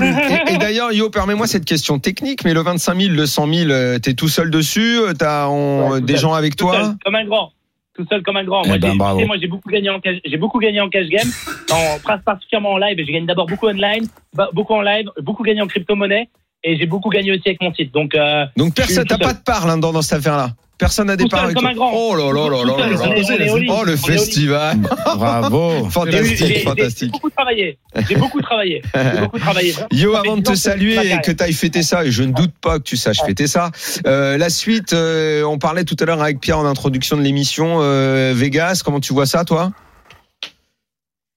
et, 0.50 0.54
et 0.54 0.58
d'ailleurs, 0.58 0.92
Yo, 0.92 1.08
permets-moi 1.08 1.46
cette 1.46 1.64
question 1.64 1.98
technique, 1.98 2.44
mais 2.44 2.52
le 2.52 2.60
25 2.60 3.00
000, 3.00 3.14
le 3.14 3.24
100 3.26 3.52
000, 3.54 3.70
euh, 3.70 3.98
t'es 3.98 4.12
tout 4.14 4.28
seul 4.28 4.50
dessus, 4.50 4.98
euh, 4.98 5.12
t'as 5.14 5.46
on- 5.48 5.90
Ouais, 5.92 6.00
tout 6.00 6.06
des 6.06 6.12
seul. 6.14 6.20
gens 6.22 6.34
avec 6.34 6.56
Tout 6.56 6.70
seul, 6.70 6.80
toi. 6.82 6.94
comme 7.04 7.14
un 7.14 7.24
grand. 7.24 7.52
Tout 7.96 8.06
seul 8.10 8.22
comme 8.22 8.36
un 8.36 8.44
grand. 8.44 8.62
Eh 8.64 8.68
Moi, 8.68 8.78
ben, 8.78 8.92
j'ai, 8.92 8.98
bravo. 8.98 9.16
tu 9.18 9.22
sais, 9.22 9.26
moi, 9.26 9.36
j'ai 9.40 9.46
beaucoup 9.48 9.70
gagné 9.70 9.90
en 9.90 10.00
cash, 10.00 10.16
j'ai 10.24 10.36
beaucoup 10.36 10.58
gagné 10.58 10.80
en 10.82 10.88
cash 10.90 11.06
game, 11.08 11.28
en, 11.72 11.98
pas 12.06 12.18
particulièrement 12.18 12.72
en 12.72 12.78
live. 12.78 12.96
Je 12.98 13.10
gagne 13.12 13.24
d'abord 13.26 13.46
beaucoup 13.46 13.66
online, 13.68 14.06
beaucoup 14.52 14.74
en 14.74 14.82
live, 14.82 15.06
beaucoup 15.22 15.42
gagné 15.44 15.62
en 15.62 15.66
crypto-monnaie, 15.66 16.28
et 16.64 16.76
j'ai 16.76 16.86
beaucoup 16.86 17.08
gagné 17.08 17.32
aussi 17.32 17.42
avec 17.46 17.60
mon 17.60 17.72
site. 17.72 17.92
Donc, 17.92 18.14
euh, 18.14 18.46
Donc 18.56 18.74
personne, 18.74 19.04
t'as 19.04 19.18
pas 19.18 19.34
de 19.34 19.42
part 19.42 19.66
là, 19.66 19.76
dans, 19.76 19.92
dans 19.92 20.02
cette 20.02 20.18
affaire-là. 20.18 20.50
Personne 20.78 21.08
n'a 21.08 21.16
des 21.16 21.26
parts 21.26 21.52
comme 21.54 21.66
un 21.66 21.74
grand. 21.74 21.90
Oh 21.92 22.14
là 22.14 22.32
là 22.32 22.48
là 22.48 22.64
là 22.64 22.86
là. 22.86 23.64
Oh 23.68 23.84
le 23.84 23.96
festival. 23.96 24.78
Bravo. 25.16 25.88
Fantastique, 25.90 26.58
fantastique. 26.64 27.10
J'ai 27.12 27.18
beaucoup 27.18 27.30
travaillé. 27.30 27.78
J'ai 28.08 28.14
beaucoup 28.14 28.40
travaillé. 28.40 28.82
J'ai 28.94 29.20
beaucoup 29.20 29.38
travaillé. 29.40 29.74
Yo, 29.90 30.14
avant 30.14 30.36
de 30.36 30.42
10 30.42 30.48
ans 30.48 30.52
te 30.52 30.56
saluer 30.56 30.94
et 30.94 31.20
que 31.20 31.32
tu 31.32 31.42
ailles 31.42 31.52
fêter 31.52 31.82
ça, 31.82 32.04
et 32.04 32.12
je 32.12 32.22
ne 32.22 32.32
doute 32.32 32.52
pas 32.60 32.78
que 32.78 32.84
tu 32.84 32.96
saches 32.96 33.22
fêter 33.26 33.48
ça, 33.48 33.72
euh, 34.06 34.38
la 34.38 34.50
suite, 34.50 34.92
euh, 34.92 35.42
on 35.42 35.58
parlait 35.58 35.82
tout 35.82 35.96
à 35.98 36.04
l'heure 36.04 36.22
avec 36.22 36.38
Pierre 36.38 36.58
en 36.58 36.66
introduction 36.66 37.16
de 37.16 37.22
l'émission, 37.22 37.78
euh, 37.80 38.32
Vegas, 38.36 38.82
comment 38.84 39.00
tu 39.00 39.12
vois 39.12 39.26
ça 39.26 39.44
toi? 39.44 39.72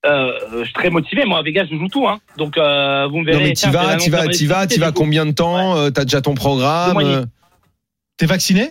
Euh, 0.06 0.32
je 0.60 0.64
suis 0.66 0.74
très 0.74 0.90
motivé. 0.90 1.26
Moi, 1.26 1.40
à 1.40 1.42
Vegas, 1.44 1.66
je 1.72 1.76
joue 1.78 1.88
tout. 1.88 2.08
Hein. 2.08 2.20
Donc, 2.38 2.58
euh, 2.58 3.08
vous 3.08 3.20
me 3.20 3.26
verrez. 3.26 3.38
Non 3.38 3.44
mais 3.46 3.54
t'y 3.54 3.70
vas, 3.70 3.96
t'y 3.98 4.10
vas, 4.10 4.28
t'y 4.28 4.46
vas, 4.48 4.68
t'y 4.68 4.80
vas 4.80 4.92
combien 4.92 5.26
de 5.26 5.32
temps 5.32 5.78
euh, 5.78 5.90
T'as 5.92 6.04
déjà 6.06 6.22
ton 6.22 6.34
programme 6.34 6.98
euh, 6.98 7.26
T'es 8.18 8.26
vacciné? 8.26 8.70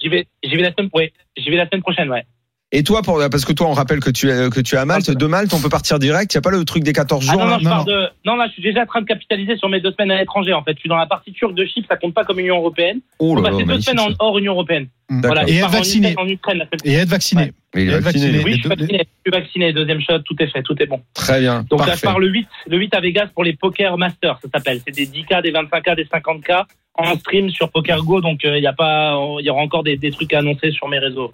J'y 0.00 0.08
vais, 0.08 0.26
j'y 0.44 0.54
vais 0.56 0.62
la 0.62 0.72
semaine, 0.72 0.90
ouais. 0.94 1.12
J'y 1.36 1.50
vais 1.50 1.56
la 1.56 1.66
semaine 1.68 1.82
prochaine, 1.82 2.08
ouais. 2.10 2.24
Et 2.70 2.82
toi, 2.82 3.00
pour, 3.00 3.18
parce 3.30 3.46
que 3.46 3.54
toi, 3.54 3.66
on 3.66 3.72
rappelle 3.72 4.00
que 4.00 4.10
tu 4.10 4.28
es, 4.30 4.50
que 4.50 4.60
tu 4.60 4.74
es 4.74 4.78
à 4.78 4.84
Malte. 4.84 5.10
De 5.10 5.26
Malte, 5.26 5.54
on 5.54 5.60
peut 5.60 5.70
partir 5.70 5.98
direct. 5.98 6.34
Il 6.34 6.36
n'y 6.36 6.40
a 6.40 6.42
pas 6.42 6.50
le 6.50 6.62
truc 6.66 6.84
des 6.84 6.92
14 6.92 7.26
Ah 7.26 7.32
jours. 7.32 7.40
non, 7.40 7.46
non, 7.46 7.50
là 7.52 7.58
je 7.60 7.64
non, 7.64 7.70
pars 7.70 7.84
de. 7.86 8.08
Non, 8.26 8.36
là, 8.36 8.46
je 8.48 8.52
suis 8.52 8.62
déjà 8.62 8.82
en 8.82 8.86
train 8.86 9.00
de 9.00 9.06
capitaliser 9.06 9.56
sur 9.56 9.70
mes 9.70 9.80
deux 9.80 9.90
semaines 9.92 10.10
à 10.10 10.18
l'étranger. 10.18 10.52
En 10.52 10.62
fait, 10.62 10.74
je 10.74 10.80
suis 10.80 10.88
dans 10.90 10.98
la 10.98 11.06
partie 11.06 11.32
turque 11.32 11.54
de 11.54 11.64
Chypre. 11.64 11.88
Ça 11.88 11.96
compte 11.96 12.12
pas 12.12 12.24
comme 12.24 12.38
Union 12.40 12.58
européenne. 12.58 13.00
Oh 13.20 13.32
On 13.32 13.36
là 13.36 13.40
va 13.40 13.50
là, 13.50 13.56
passer 13.56 13.66
deux 13.66 13.80
semaines 13.80 14.00
en 14.00 14.08
hors 14.18 14.36
Union 14.38 14.52
européenne. 14.52 14.88
Voilà. 15.08 15.48
Et 15.48 15.56
être 15.56 15.66
en 15.68 15.70
vacciné. 15.70 16.10
Ukraine- 16.12 16.26
En 16.26 16.28
Ukraine 16.30 16.58
la 16.58 16.64
semaine 16.66 16.80
Et 16.84 16.94
être 16.98 17.08
vacciné. 17.08 17.52
Mais 17.74 17.84
il 17.84 17.90
est 17.90 17.96
Et 17.96 18.00
vacciné. 18.00 18.26
vacciné. 18.26 18.44
Oui, 18.44 18.52
je 18.54 18.58
suis 18.60 18.68
vacciné. 18.68 18.98
Je 18.98 19.30
suis 19.30 19.40
vacciné. 19.40 19.72
Deuxième 19.72 20.00
shot, 20.00 20.18
tout 20.20 20.36
est 20.40 20.46
fait, 20.48 20.62
tout 20.62 20.76
est 20.82 20.86
bon. 20.86 21.00
Très 21.14 21.40
bien. 21.40 21.64
Donc 21.70 21.80
là, 21.80 21.86
je 21.86 21.90
Parfait. 21.90 22.06
pars 22.06 22.18
le 22.18 22.28
8, 22.28 22.48
le 22.68 22.78
8 22.78 22.94
à 22.94 23.00
Vegas 23.00 23.28
pour 23.34 23.44
les 23.44 23.54
Poker 23.54 23.98
Masters, 23.98 24.38
ça 24.42 24.48
s'appelle. 24.52 24.80
C'est 24.86 24.94
des 24.94 25.06
10K, 25.06 25.42
des 25.42 25.52
25K, 25.52 25.96
des 25.96 26.04
50K 26.04 26.64
en 26.98 27.16
stream 27.16 27.48
sur 27.50 27.70
Poker 27.70 28.02
Go. 28.02 28.20
Donc 28.20 28.44
euh, 28.44 28.58
il 28.58 28.62
y 28.62 28.66
a 28.66 28.72
pas, 28.72 29.16
il 29.40 29.46
y 29.46 29.50
aura 29.50 29.62
encore 29.62 29.84
des, 29.84 29.96
des 29.96 30.10
trucs 30.10 30.32
à 30.34 30.40
annoncer 30.40 30.72
sur 30.72 30.88
mes 30.88 30.98
réseaux. 30.98 31.32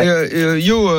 Euh, 0.00 0.28
euh, 0.34 0.60
yo, 0.60 0.90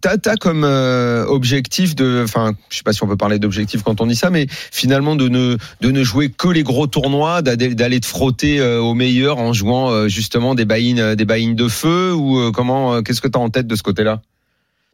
t'as 0.00 0.36
comme 0.36 0.64
objectif 0.64 1.94
de, 1.94 2.22
enfin, 2.24 2.54
je 2.70 2.78
sais 2.78 2.82
pas 2.82 2.92
si 2.92 3.02
on 3.02 3.08
peut 3.08 3.16
parler 3.16 3.38
d'objectif 3.38 3.82
quand 3.82 4.00
on 4.00 4.06
dit 4.06 4.16
ça, 4.16 4.30
mais 4.30 4.46
finalement 4.50 5.16
de 5.16 5.28
ne 5.28 5.56
de 5.80 5.90
ne 5.90 6.02
jouer 6.02 6.30
que 6.30 6.48
les 6.48 6.62
gros 6.62 6.86
tournois, 6.86 7.42
d'aller 7.42 8.00
te 8.00 8.06
frotter 8.06 8.62
au 8.62 8.94
meilleur 8.94 9.38
en 9.38 9.52
jouant 9.52 10.08
justement 10.08 10.54
des 10.54 10.64
buy-in 10.64 11.14
des 11.14 11.24
buy-in 11.24 11.52
de 11.52 11.68
feu 11.68 12.12
ou 12.14 12.50
comment, 12.52 13.02
qu'est-ce 13.02 13.20
que 13.20 13.28
t'as 13.28 13.38
en 13.38 13.50
tête 13.50 13.66
de 13.66 13.76
ce 13.76 13.82
côté-là 13.96 14.20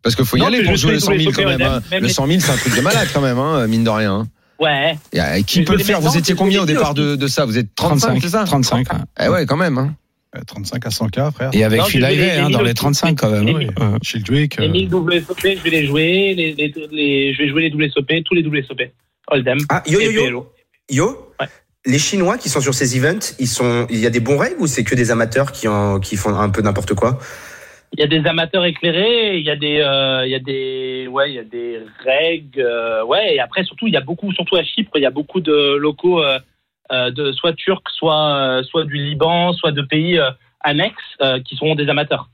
Parce 0.03 0.15
qu'il 0.17 0.25
faut 0.25 0.37
y 0.37 0.41
Non, 0.41 0.47
aller 0.47 0.63
pour 0.63 0.77
jouer 0.77 0.91
fais 0.91 0.95
les 0.95 1.01
100 1.01 1.07
000 1.19 1.19
tous 1.33 1.39
les 1.39 1.45
quand 1.45 1.51
même. 1.51 1.63
hein. 1.63 1.83
même 1.91 2.01
Le 2.03 2.07
les- 2.09 2.13
100 2.13 2.27
000 2.27 2.41
c'est 2.41 2.53
un 2.53 2.57
truc 2.57 2.75
de 2.77 2.81
malade 2.89 3.09
quand 3.13 3.21
même, 3.21 3.39
hein, 3.39 3.67
mine 3.67 3.85
de 3.85 3.91
rien. 3.91 4.15
hein. 4.15 4.29
Ouais. 4.59 4.97
Et, 5.13 5.21
euh, 5.21 5.43
qui 5.43 5.59
Mais 5.61 5.65
peut 5.65 5.73
le 5.77 5.83
faire 5.83 6.01
les 6.01 6.07
Vous 6.07 6.17
étiez 6.17 6.35
combien 6.37 6.63
au 6.63 6.67
les 6.67 6.75
départ 6.75 6.95
de, 6.95 7.17
de 7.17 7.27
ça 7.27 7.45
Vous 7.45 7.59
êtes 7.59 7.75
35, 7.75 8.21
35, 8.21 8.23
c'est 8.23 8.29
ça 8.29 8.45
35. 8.45 8.87
Eh 9.21 9.29
ouais, 9.29 9.45
quand 9.47 9.57
même. 9.57 9.77
Hein. 9.79 9.95
Euh, 10.37 10.41
35 10.47 10.87
à 10.87 10.89
100K, 10.89 11.33
frère. 11.33 11.51
Et 11.53 11.65
avec 11.65 11.81
Non, 11.81 11.87
Phil 11.87 12.01
les- 12.03 12.15
Ivey, 12.15 12.31
hein, 12.39 12.47
les 12.47 12.53
dans 12.53 12.61
les 12.61 12.67
mille 12.67 12.75
35 12.75 13.19
quand 13.19 13.29
même. 13.31 13.45
Les 13.47 13.55
oui. 13.55 13.67
Ouais. 13.67 13.99
Childwick. 14.03 14.57
Les 14.59 14.69
euh, 14.69 14.71
1000 14.71 14.89
WSOP, 14.95 15.41
je 15.43 15.63
vais 15.63 15.71
les 15.71 15.87
jouer. 15.87 16.35
Les, 16.37 16.53
les, 16.55 16.73
les- 16.93 17.35
je 17.35 17.39
vais 17.43 17.49
jouer 17.49 17.69
les 17.69 17.75
WSOP, 17.75 18.23
tous 18.25 18.35
les 18.35 18.43
WSOP. 18.47 18.81
Hold'em. 19.29 19.59
Ah, 19.69 19.83
yo, 19.87 20.01
yo, 20.01 20.11
yo. 20.11 20.53
Yo, 20.91 21.29
Ouais. 21.41 21.47
les 21.85 21.99
Chinois 21.99 22.39
qui 22.39 22.49
sont 22.49 22.61
sur 22.61 22.73
ces 22.75 22.97
events, 22.97 23.35
ils 23.41 23.49
sont, 23.49 23.87
il 23.91 23.99
y 23.99 24.07
a 24.07 24.11
des 24.11 24.21
bons 24.21 24.39
règles 24.39 24.57
ou 24.61 24.67
c'est 24.69 24.85
que 24.85 24.95
des 24.95 25.11
amateurs 25.11 25.51
qui 25.53 25.67
en, 25.69 25.99
qui 26.01 26.17
font 26.17 26.35
un 26.35 26.49
peu 26.51 26.63
n'importe 26.63 26.95
quoi? 26.95 27.19
Il 27.95 28.01
y 28.01 28.03
a 28.03 28.07
des 28.07 28.27
amateurs 28.27 28.65
éclairés, 28.65 29.37
il 29.37 29.45
y 29.45 29.51
a 29.51 29.57
des, 29.57 29.81
euh, 29.81 30.25
il 30.25 30.31
y 30.31 30.35
a 30.35 30.39
des, 30.39 31.07
ouais, 31.09 31.31
il 31.31 31.35
y 31.35 31.39
a 31.39 31.45
des 31.45 31.81
règles, 32.03 32.61
euh, 32.61 33.05
ouais. 33.05 33.35
Et 33.35 33.41
après, 33.41 33.65
surtout, 33.65 33.87
il 33.87 33.93
y 33.93 33.99
a 33.99 34.01
beaucoup, 34.01 34.33
surtout 34.33 34.57
à 34.57 34.65
Chypre, 34.65 34.93
il 34.95 35.03
y 35.03 35.07
a 35.07 35.11
beaucoup 35.11 35.41
de 35.41 35.75
locaux, 35.77 36.23
euh, 36.23 37.11
de 37.11 37.33
soit 37.33 37.53
turcs, 37.53 37.91
soit, 37.95 38.63
soit 38.65 38.85
du 38.85 38.95
Liban, 38.95 39.53
soit 39.53 39.73
de 39.73 39.83
pays 39.83 40.19
annexes 40.61 41.17
qui 41.45 41.57
sont 41.57 41.75
des 41.75 41.89
amateurs. 41.89 42.29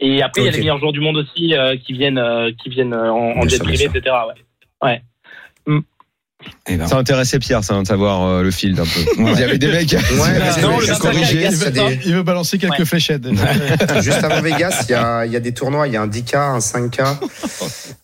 Et 0.00 0.22
après, 0.22 0.42
il 0.42 0.44
y 0.44 0.48
a 0.48 0.50
les 0.52 0.58
meilleurs 0.58 0.78
joueurs 0.78 0.92
du 0.92 1.00
monde 1.00 1.16
aussi 1.16 1.54
qui 1.84 1.92
viennent, 1.92 2.54
qui 2.60 2.68
viennent 2.68 2.94
en, 2.94 3.48
jet 3.48 3.62
privé, 3.62 3.84
etc. 3.84 4.16
Ouais. 4.82 5.02
ouais. 5.66 5.80
Eh 6.68 6.76
ben, 6.76 6.86
Ça 6.86 6.96
intéressait 6.96 7.38
Pierre, 7.38 7.62
ça, 7.62 7.78
de 7.78 7.86
savoir 7.86 8.22
euh, 8.22 8.42
le 8.42 8.50
field 8.50 8.78
un 8.80 8.84
peu. 8.84 9.22
Ouais. 9.22 9.32
Il 9.34 9.40
y 9.40 9.42
avait 9.42 9.58
des 9.58 9.68
mecs. 9.68 9.92
Ouais, 9.92 9.98
parce 10.38 10.56
que 10.56 10.62
Non, 10.62 10.78
le 10.78 10.86
juste 10.86 11.02
25 11.02 11.12
corriger, 11.12 11.36
Vegas, 11.48 11.70
il 11.74 12.00
Il 12.06 12.14
veut 12.14 12.22
balancer 12.22 12.58
quelques 12.58 12.78
Ouais. 12.78 12.84
fléchettes. 12.84 13.26
Juste 14.02 14.24
avant 14.24 14.40
Vegas, 14.40 14.84
il 14.88 14.92
y 14.92 14.94
a, 14.94 15.26
il 15.26 15.32
y 15.32 15.36
a 15.36 15.40
des 15.40 15.52
tournois, 15.52 15.86
il 15.88 15.92
y 15.94 15.96
a 15.96 16.02
un 16.02 16.06
10K, 16.08 16.36
un 16.36 16.58
5K 16.58 17.18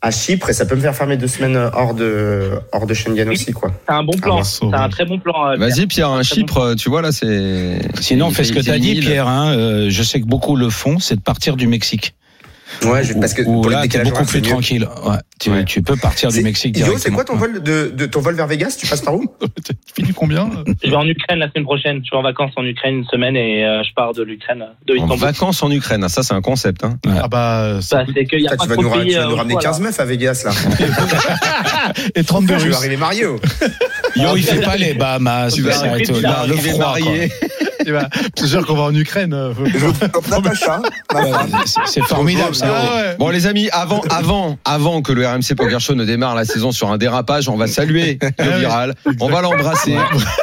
à 0.03 0.11
Chypre 0.11 0.51
et 0.51 0.53
ça 0.53 0.67
peut 0.67 0.77
me 0.77 0.81
faire 0.81 0.95
fermer 0.95 1.17
deux 1.17 1.27
semaines 1.29 1.57
hors 1.73 1.95
de, 1.95 2.51
hors 2.73 2.87
de 2.87 2.95
Schengen 2.95 3.29
aussi, 3.31 3.53
quoi. 3.53 3.71
C'est 3.89 3.95
un 3.95 4.03
bon 4.05 4.17
plan. 4.19 4.43
C'est 4.45 4.65
un 4.73 4.89
très 4.89 5.05
bon 5.07 5.19
plan. 5.19 5.51
euh, 5.51 5.57
Vas-y 5.57 5.87
Pierre, 5.87 6.11
un 6.11 6.23
Chypre, 6.23 6.59
euh, 6.59 6.75
tu 6.75 6.89
vois 6.91 7.03
là, 7.03 7.13
c'est. 7.13 7.79
Sinon, 8.01 8.31
fais 8.31 8.45
ce 8.45 8.53
que 8.53 8.59
c'est 8.61 8.67
tu 8.67 8.71
as 8.73 8.77
une 8.77 8.83
dit. 8.83 9.01
Pierre. 9.01 9.27
Hein, 9.29 9.53
euh, 9.57 9.87
je 9.91 10.03
sais 10.03 10.21
que 10.21 10.27
beaucoup 10.27 10.57
le 10.57 10.71
font, 10.71 10.99
c'est 10.99 11.17
de 11.17 11.21
partir 11.23 11.57
du 11.57 11.67
Mexique. 11.67 12.15
Ouais, 12.85 13.05
je- 13.05 13.15
parce 13.15 13.35
que 13.35 13.43
Où 13.43 13.61
pour 13.63 13.71
là, 13.71 13.87
t'es 13.89 14.03
beaucoup 14.03 14.25
plus 14.25 14.43
tranquille. 14.43 14.87
Ouais, 15.05 15.17
tu, 15.39 15.51
Ouais. 15.51 15.65
tu 15.65 15.83
peux 15.83 15.97
partir 15.97 16.31
du 16.31 16.41
Mexique 16.43 16.79
Yo, 16.79 16.97
c'est 16.99 17.11
quoi 17.11 17.25
ton 17.25 17.37
vol 17.37 17.63
de, 17.63 17.93
de 17.95 18.07
ton 18.07 18.21
vol 18.21 18.35
vers 18.35 18.47
Vegas? 18.47 18.77
Tu 18.79 18.87
passes 18.87 19.01
par 19.03 19.15
où? 19.15 19.25
Tu 19.65 19.73
finis 19.95 20.13
combien 20.15 20.49
Je 20.83 20.91
vais 20.91 20.97
en 20.97 21.07
Ukraine 21.07 21.39
la 21.41 21.49
semaine 21.51 21.65
prochaine. 21.65 22.03
Je 22.05 22.11
vais 22.11 22.17
en 22.17 22.23
vacances 22.23 22.53
en 22.57 22.65
Ukraine 22.65 22.99
une 22.99 23.05
semaine 23.07 23.37
et 23.37 23.65
euh, 23.65 23.83
je 23.83 23.93
pars 23.95 24.13
de 24.15 24.23
l'Ukraine, 24.23 24.65
de 24.87 24.99
En 24.99 25.17
vacances 25.17 25.63
en 25.63 25.71
Ukraine, 25.71 26.09
ça 26.09 26.23
c'est 26.23 26.35
un 26.35 26.41
concept. 26.43 26.85
Hein. 26.85 26.99
Ah 27.07 27.29
bah, 27.29 27.79
ça 27.81 27.99
Bah, 28.05 28.13
c'est 28.15 28.25
qu'il 28.25 28.41
y 28.41 28.47
a 28.47 28.51
Putain, 28.53 28.67
pas 28.67 28.77
tu 28.77 28.83
vas 28.85 28.91
pays. 28.99 29.09
tu 29.11 29.15
vas 29.17 29.23
euh, 29.23 29.27
nous 29.27 29.33
au 29.33 29.37
ramener 29.37 29.53
choix, 29.55 29.63
15 29.63 29.81
là. 29.81 29.87
meufs 29.87 30.01
à 30.01 30.05
Vegas, 30.05 30.43
là. 30.45 30.51
et 32.15 32.25
32 32.25 32.55
Je 32.55 32.59
vais 32.61 32.67
Russes. 32.69 32.77
arriver 32.77 32.97
Mario. 32.97 33.41
Yo, 34.17 34.37
il 34.37 34.43
fait 34.45 34.61
pas 34.61 34.77
les 34.79 34.95
Bahamas, 34.95 35.53
Tu 35.55 35.63
vas 35.63 35.79
arriver 35.81 36.71
quoi. 36.73 36.79
marié. 36.79 37.31
Eh 37.87 37.93
ben, 37.93 38.09
C'est 38.37 38.47
sûr 38.47 38.67
qu'on 38.67 38.75
va 38.75 38.83
en 38.85 38.95
Ukraine. 38.95 39.33
euh, 39.35 39.53
femme. 39.55 40.83
c'est- 41.87 42.03
formidable, 42.03 42.55
ça. 42.55 42.67
Ah 42.71 42.95
ouais. 42.97 43.17
Bon 43.19 43.29
les 43.31 43.47
amis, 43.47 43.69
avant, 43.73 44.01
avant, 44.11 44.59
avant 44.65 45.03
que 45.03 45.13
le 45.13 45.27
RMC 45.27 45.55
Poker 45.57 45.81
Show 45.81 45.95
ne 45.95 46.05
démarre 46.05 46.35
la 46.35 46.45
saison 46.45 46.73
sur 46.73 46.91
un 46.91 46.99
dérapage, 46.99 47.49
on 47.49 47.57
va 47.57 47.67
saluer 47.67 48.19
le 48.39 48.59
viral, 48.59 48.95
on 49.21 49.29
va 49.29 49.41
l'embrasser, 49.43 49.97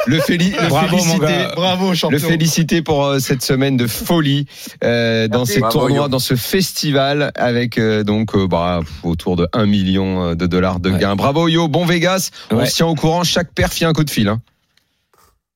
le, 0.06 0.18
féli- 0.18 0.52
le 0.60 0.68
Bravo, 0.68 0.96
mon 0.96 1.02
féliciter. 1.02 1.26
gars. 1.26 1.52
Bravo, 1.54 1.94
champion. 1.94 2.10
Le 2.10 2.18
féliciter 2.18 2.82
pour 2.82 3.04
euh, 3.06 3.18
cette 3.18 3.42
semaine 3.42 3.76
de 3.76 3.86
folie 3.86 4.46
euh, 4.84 5.28
dans 5.28 5.44
ces 5.44 5.60
Bravo, 5.60 5.78
tournois, 5.80 5.96
Yo. 6.04 6.08
dans 6.08 6.18
ce 6.18 6.34
festival 6.36 7.32
avec 7.36 7.78
euh, 7.78 8.02
donc 8.04 8.34
euh, 8.34 8.46
bah, 8.46 8.80
autour 9.02 9.36
de 9.36 9.48
1 9.52 9.66
million 9.66 10.34
de 10.34 10.46
dollars 10.46 10.80
de 10.80 10.90
Ouais. 10.90 10.98
gains. 10.98 11.16
Bravo 11.16 11.48
Yo, 11.48 11.68
bon 11.68 11.84
Vegas. 11.84 12.30
On 12.50 12.64
se 12.64 12.74
tient 12.74 12.86
au 12.86 12.94
courant. 12.94 13.24
Chaque 13.24 13.52
paire 13.52 13.72
fait 13.72 13.84
un 13.84 13.92
coup 13.92 14.04
de 14.04 14.10
fil. 14.10 14.28
Hein. 14.28 14.40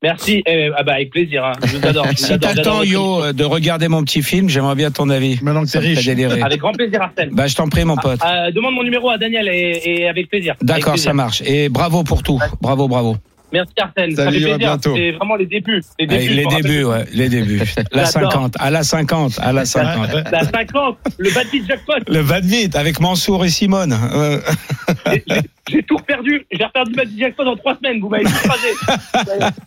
Merci. 0.03 0.43
Eh, 0.47 0.71
ah 0.77 0.83
bah, 0.83 0.95
avec 0.95 1.11
plaisir. 1.11 1.45
hein. 1.45 1.53
Je 1.65 1.77
vous 1.77 1.87
adore. 1.87 2.07
Je 2.11 2.17
Si 2.17 2.38
t'as 2.38 2.55
le 2.55 2.62
temps, 2.62 2.83
Yo, 2.83 3.23
euh, 3.23 3.33
de 3.33 3.45
regarder 3.45 3.88
mon 3.88 4.03
petit 4.05 4.23
film, 4.23 4.49
j'aimerais 4.49 4.75
bien 4.75 4.91
ton 4.91 5.09
avis. 5.11 5.38
Maintenant 5.43 5.65
que 5.65 5.71
t'es 5.71 5.79
riche. 5.79 6.05
délirer. 6.05 6.43
Avec 6.43 6.61
grand 6.61 6.73
plaisir, 6.73 7.01
Arsène. 7.03 7.31
Bah, 7.33 7.47
je 7.47 7.55
t'en 7.55 7.69
prie, 7.69 7.85
mon 7.85 7.97
pote. 7.97 8.21
Euh, 8.25 8.51
demande 8.51 8.75
mon 8.75 8.83
numéro 8.83 9.11
à 9.11 9.19
Daniel 9.19 9.49
et, 9.49 9.81
et 9.85 10.09
avec 10.09 10.29
plaisir. 10.29 10.55
D'accord, 10.61 10.99
ça 10.99 11.12
marche. 11.12 11.43
Et 11.47 11.69
bravo 11.69 12.03
pour 12.03 12.23
tout. 12.23 12.41
Bravo, 12.61 12.88
bravo. 12.88 13.17
Merci 13.53 13.73
Arsène. 13.79 14.15
Salut, 14.17 14.17
ça 14.17 14.23
fait 14.23 14.29
à 14.29 14.31
plaisir. 14.31 14.59
bientôt. 14.59 14.95
C'est 14.97 15.11
vraiment 15.12 15.37
les 15.37 15.47
débuts. 15.47 15.83
Les 15.99 16.07
Allez, 16.09 16.19
débuts. 16.19 16.35
les 16.35 16.43
me 16.45 16.49
rappelle. 16.49 16.62
débuts, 16.62 16.85
ouais, 16.85 17.05
les 17.12 17.29
débuts. 17.29 17.62
La 17.93 18.05
J'adore. 18.12 18.33
50, 18.33 18.55
à 18.59 18.71
la 18.71 18.83
50, 18.83 19.38
à 19.41 19.53
la 19.53 19.65
50. 19.65 20.09
La 20.31 20.45
50, 20.45 20.99
le 21.19 21.31
badminton 21.35 21.67
jackpot. 21.69 21.93
Le 22.09 22.23
badminton 22.23 22.81
avec 22.81 23.01
Mansour 23.01 23.45
et 23.45 23.51
Simone. 23.51 23.97
Euh, 24.15 24.41
J'ai- 25.71 25.83
tout 25.85 25.97
perdu. 26.07 26.45
J'ai 26.51 26.65
reperdu 26.65 26.91
le 26.93 26.97
badminton 26.97 27.19
jackpot 27.21 27.45
en 27.45 27.57
trois 27.57 27.77
semaines. 27.77 28.01
Vous 28.01 28.09
m'avez 28.09 28.25
tout 28.25 28.31
écrasé. 28.45 28.69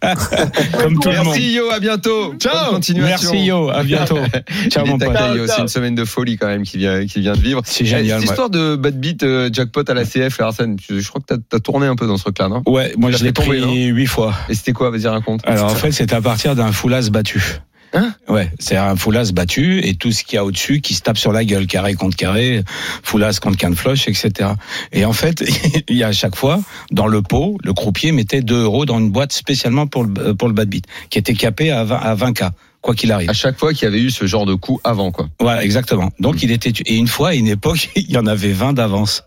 Comme 0.82 1.00
tout 1.00 1.10
le 1.10 1.18
monde. 1.18 1.26
Merci 1.28 1.54
Yo, 1.54 1.70
à 1.72 1.80
bientôt. 1.80 2.34
Ciao. 2.40 2.72
continuation. 2.74 3.30
Merci 3.32 3.46
Yo, 3.46 3.70
à 3.70 3.84
bientôt. 3.84 4.18
Ciao 4.70 4.86
mon 4.86 4.98
pote. 4.98 5.16
C'est 5.48 5.62
une 5.62 5.68
semaine 5.68 5.96
de 5.96 6.06
folie 6.06 6.38
quand 6.38 6.48
même 6.48 6.64
qui 6.64 6.78
vient, 6.78 7.06
qui 7.06 7.20
vient 7.22 7.34
de 7.34 7.40
vivre. 7.42 7.62
C'est 7.66 7.84
Eh, 7.84 7.88
génial. 7.88 8.20
Cette 8.20 8.30
ouais. 8.30 8.34
histoire 8.34 8.50
de 8.50 8.76
bad 8.76 9.00
beat 9.00 9.24
euh, 9.24 9.50
jackpot 9.52 9.84
à 9.90 9.94
la 9.94 10.04
CF, 10.06 10.40
Arsène, 10.42 10.78
je, 10.90 11.08
crois 11.08 11.22
que 11.22 11.36
t'as 11.36 11.58
as 11.58 11.60
tourné 11.60 11.88
un 11.88 11.96
peu 11.96 12.08
dans 12.08 12.18
ce 12.18 12.24
truc-là, 12.24 12.50
non? 12.50 12.62
Ouais, 12.66 12.94
moi 12.98 13.12
je 13.12 13.24
l'ai 13.24 13.30
fait 13.30 13.34
huit 13.84 14.08
fois. 14.08 14.34
Et 14.50 14.56
c'était 14.56 14.74
quoi 14.74 14.90
Vas-y, 14.90 15.08
raconte. 15.08 15.42
Alors 15.46 15.72
en 15.72 15.76
fait, 15.76 15.92
c'est 15.92 16.14
à 16.14 16.22
partir 16.22 16.56
d'un 16.56 16.72
full 16.72 16.94
as 16.94 17.10
battu. 17.10 17.60
Hein 17.96 18.14
Ouais, 18.28 18.52
c'est 18.60 18.76
un 18.76 18.98
foulas 18.98 19.32
battu 19.32 19.80
et 19.88 19.96
tout 19.96 20.12
ce 20.12 20.24
qu'il 20.26 20.36
y 20.36 20.38
a 20.38 20.44
au-dessus 20.44 20.82
qui 20.82 20.94
se 20.94 21.02
tape 21.02 21.18
sur 21.18 21.32
la 21.32 21.46
gueule, 21.46 21.66
carré 21.66 21.94
contre 21.94 22.18
carré, 22.18 22.62
foulas 23.04 23.40
contre 23.42 23.58
canne 23.58 23.76
floche, 23.76 24.10
etc. 24.10 24.50
Et 24.92 25.06
en 25.06 25.14
fait, 25.14 25.44
il 25.88 25.96
y 25.96 26.04
a 26.04 26.08
à 26.08 26.12
chaque 26.12 26.36
fois, 26.36 26.60
dans 26.92 27.08
le 27.08 27.22
pot, 27.22 27.58
le 27.64 27.74
croupier 27.74 28.12
mettait 28.12 28.42
2 28.42 28.64
euros 28.64 28.86
dans 28.86 29.00
une 29.00 29.12
boîte 29.12 29.32
spécialement 29.32 29.88
pour 29.88 30.04
le, 30.04 30.36
pour 30.36 30.50
le 30.50 30.54
bad 30.54 30.68
beat, 30.68 30.86
qui 31.10 31.20
était 31.20 31.34
capé 31.34 31.72
à 31.72 31.86
20, 31.86 31.96
à 31.96 32.16
20K, 32.16 32.50
quoi 32.82 32.96
qu'il 32.96 33.14
arrive. 33.14 33.30
À 33.30 33.34
chaque 33.34 33.58
fois 33.58 33.74
qu'il 33.74 33.84
y 33.84 33.88
avait 33.88 34.02
eu 34.02 34.12
ce 34.12 34.26
genre 34.26 34.46
de 34.46 34.56
coup 34.56 34.82
avant, 34.84 35.12
quoi. 35.12 35.30
Voilà, 35.40 35.64
exactement. 35.64 36.12
Donc 36.20 36.44
il 36.44 36.52
était 36.52 36.74
et 36.86 36.96
une 36.98 37.08
fois, 37.08 37.30
à 37.30 37.34
une 37.34 37.48
époque, 37.48 37.90
il 37.96 38.12
y 38.12 38.18
en 38.18 38.28
avait 38.28 38.52
20 38.52 38.74
d'avance. 38.74 39.24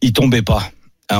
Il 0.00 0.14
tombait 0.14 0.42
pas. 0.42 0.62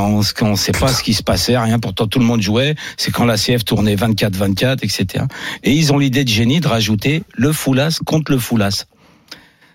On 0.00 0.18
ne 0.18 0.56
sait 0.56 0.72
pas 0.72 0.88
ce 0.88 1.02
qui 1.02 1.14
se 1.14 1.22
passait, 1.22 1.56
rien. 1.58 1.78
Pourtant, 1.78 2.06
tout 2.06 2.18
le 2.18 2.24
monde 2.24 2.40
jouait. 2.42 2.74
C'est 2.96 3.10
quand 3.10 3.24
la 3.24 3.36
CF 3.36 3.64
tournait 3.64 3.96
24-24, 3.96 4.78
etc. 4.84 5.24
Et 5.64 5.72
ils 5.72 5.92
ont 5.92 5.98
l'idée 5.98 6.24
de 6.24 6.28
génie 6.28 6.60
de 6.60 6.68
rajouter 6.68 7.22
le 7.34 7.52
foulas 7.52 7.98
contre 8.04 8.32
le 8.32 8.38
foulas. 8.38 8.84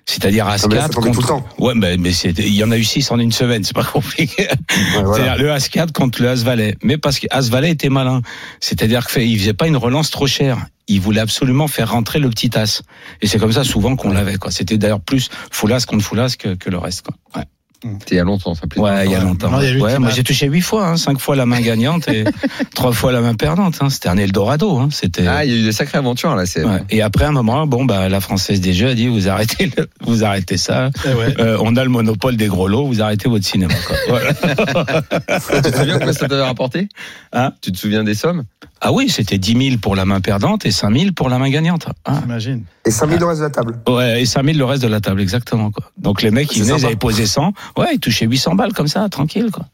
C'est-à-dire 0.10 0.48
As 0.48 0.64
Ah, 0.64 0.68
mais 0.70 0.76
là, 0.76 0.82
ça 0.84 0.88
4 0.88 0.94
tombait 0.96 1.12
tout 1.12 1.22
contre. 1.22 1.34
le 1.34 1.40
temps. 1.42 1.48
Ouais, 1.60 1.74
mais, 1.76 1.98
mais 1.98 2.14
c'est- 2.14 2.30
il 2.40 2.54
y 2.54 2.64
en 2.64 2.72
a 2.72 2.78
eu 2.78 2.84
6 2.86 3.12
en 3.12 3.20
une 3.20 3.34
semaine, 3.34 3.66
c'est 3.66 3.76
pas 3.76 3.84
compliqué. 3.84 4.44
Ouais, 4.48 5.04
voilà. 5.04 5.14
C'est-à-dire 5.14 5.44
le 5.44 5.52
As 5.52 5.68
4 5.68 5.92
contre 5.92 6.22
le 6.22 6.30
As 6.30 6.44
Valet. 6.44 6.78
Mais 6.82 6.98
parce 6.98 7.20
que 7.20 7.28
As 7.30 7.50
Valet 7.50 7.72
était 7.72 7.90
malin. 7.90 8.22
C'est-à-dire 8.62 9.06
qu'il 9.06 9.38
faisait 9.38 9.54
pas 9.54 9.68
une 9.68 9.76
relance 9.76 10.10
trop 10.10 10.26
chère. 10.28 10.66
Il 10.88 11.02
voulait 11.02 11.20
absolument 11.20 11.68
faire 11.68 11.92
rentrer 11.92 12.20
le 12.20 12.30
petit 12.30 12.58
As. 12.58 12.84
Et 13.22 13.28
c'est 13.28 13.38
comme 13.38 13.52
ça 13.52 13.66
souvent 13.66 13.98
qu'on 13.98 14.12
l'avait, 14.12 14.38
quoi. 14.38 14.50
C'était 14.52 14.78
d'ailleurs 14.78 15.02
plus 15.02 15.30
Foulas 15.52 15.84
contre 15.86 16.06
Foulas 16.06 16.36
que, 16.40 16.56
que 16.56 16.70
le 16.70 16.78
reste, 16.78 17.02
quoi. 17.06 17.16
Ouais. 17.36 17.44
C'était 17.82 18.16
il 18.16 18.18
y 18.18 18.22
a 18.22 18.24
longtemps, 18.24 18.56
ça 18.56 18.66
plaît. 18.68 18.82
Ouais, 18.82 19.06
il 19.06 19.12
y 19.12 19.16
a 19.16 19.20
longtemps. 19.22 19.52
Non, 19.52 19.62
il 19.62 19.78
y 19.78 19.80
a 19.80 19.84
ouais, 19.84 20.00
moi 20.00 20.10
j'ai 20.10 20.24
touché 20.24 20.48
huit 20.48 20.62
fois, 20.62 20.88
hein, 20.88 20.98
cinq 20.98 21.20
fois 21.20 21.36
la 21.36 21.46
main 21.46 21.62
gagnante 21.62 22.08
et 22.08 22.24
trois 22.76 22.92
fois 22.92 23.12
la 23.12 23.22
main 23.22 23.36
perdante. 23.36 23.78
Hein. 23.82 23.90
C'était 23.90 24.10
un 24.10 24.18
Eldorado. 24.18 24.78
Hein. 24.78 24.90
C'était. 24.92 25.28
Ah, 25.28 25.46
il 25.46 25.52
y 25.52 25.56
a 25.56 25.60
eu 25.60 25.64
des 25.64 25.72
sacrées 25.72 26.00
aventures, 26.00 26.36
là. 26.36 26.46
C'est 26.46 26.64
Ouais. 26.66 26.82
Et 26.90 27.02
après 27.02 27.26
un 27.26 27.32
moment, 27.32 27.68
bon 27.68 27.86
bah 27.86 28.10
la 28.10 28.20
française 28.20 28.62
des 28.62 28.74
jeux 28.74 28.90
a 28.90 28.94
dit 28.96 29.08
vous 29.08 29.30
arrêtez, 29.30 29.72
le- 29.78 29.88
vous 30.02 30.24
arrêtez 30.24 30.58
ça. 30.58 30.90
Eh 31.06 31.14
ouais. 31.14 31.36
Euh, 31.40 31.58
on 31.62 31.76
a 31.76 31.84
le 31.84 31.90
monopole 31.90 32.36
des 32.36 32.48
gros 32.48 32.68
lots, 32.68 32.88
vous 32.88 33.02
arrêtez 33.02 33.30
votre 33.30 33.46
cinéma. 33.46 33.74
Quoi. 33.86 33.96
Voilà. 34.08 34.34
Tu 34.34 35.72
te 35.72 35.78
souviens 35.78 36.00
combien 36.00 36.14
ça 36.14 36.28
t'avait 36.28 36.42
rapporté? 36.44 36.88
Hein? 37.34 37.52
Tu 37.62 37.72
te 37.72 37.78
souviens 37.78 38.04
des 38.04 38.16
sommes? 38.16 38.44
Ah 38.82 38.92
oui, 38.92 39.10
c'était 39.10 39.38
10 39.40 39.70
000 39.70 39.78
pour 39.82 39.96
la 39.96 40.06
main 40.06 40.22
perdante 40.22 40.66
et 40.66 40.72
5 40.72 40.96
000 40.96 41.12
pour 41.14 41.30
la 41.30 41.40
main 41.40 41.50
gagnante. 41.50 41.88
Ah. 42.06 42.20
J'imagine. 42.22 42.64
Et 42.86 42.92
5000 42.92 43.20
le 43.20 43.26
reste 43.26 43.40
de 43.40 43.46
la 43.46 43.50
table. 43.50 43.80
Ouais, 43.88 44.22
et 44.22 44.26
5 44.26 44.46
000 44.46 44.58
le 44.58 44.66
reste 44.66 44.84
de 44.84 44.88
la 44.88 45.02
table, 45.02 45.20
exactement. 45.20 45.72
Quoi. 45.72 45.92
Donc 45.98 46.22
les 46.22 46.30
mecs, 46.32 46.56
ils 46.56 46.64
venaient, 46.64 46.80
ils 46.80 46.86
avaient 46.86 46.96
posé 46.96 47.26
100. 47.26 47.54
Ouais, 47.76 47.88
ils 47.94 48.00
touchaient 48.00 48.26
800 48.28 48.56
balles 48.56 48.74
comme 48.74 48.88
ça, 48.88 49.08
tranquille. 49.10 49.50
Quoi. 49.52 49.66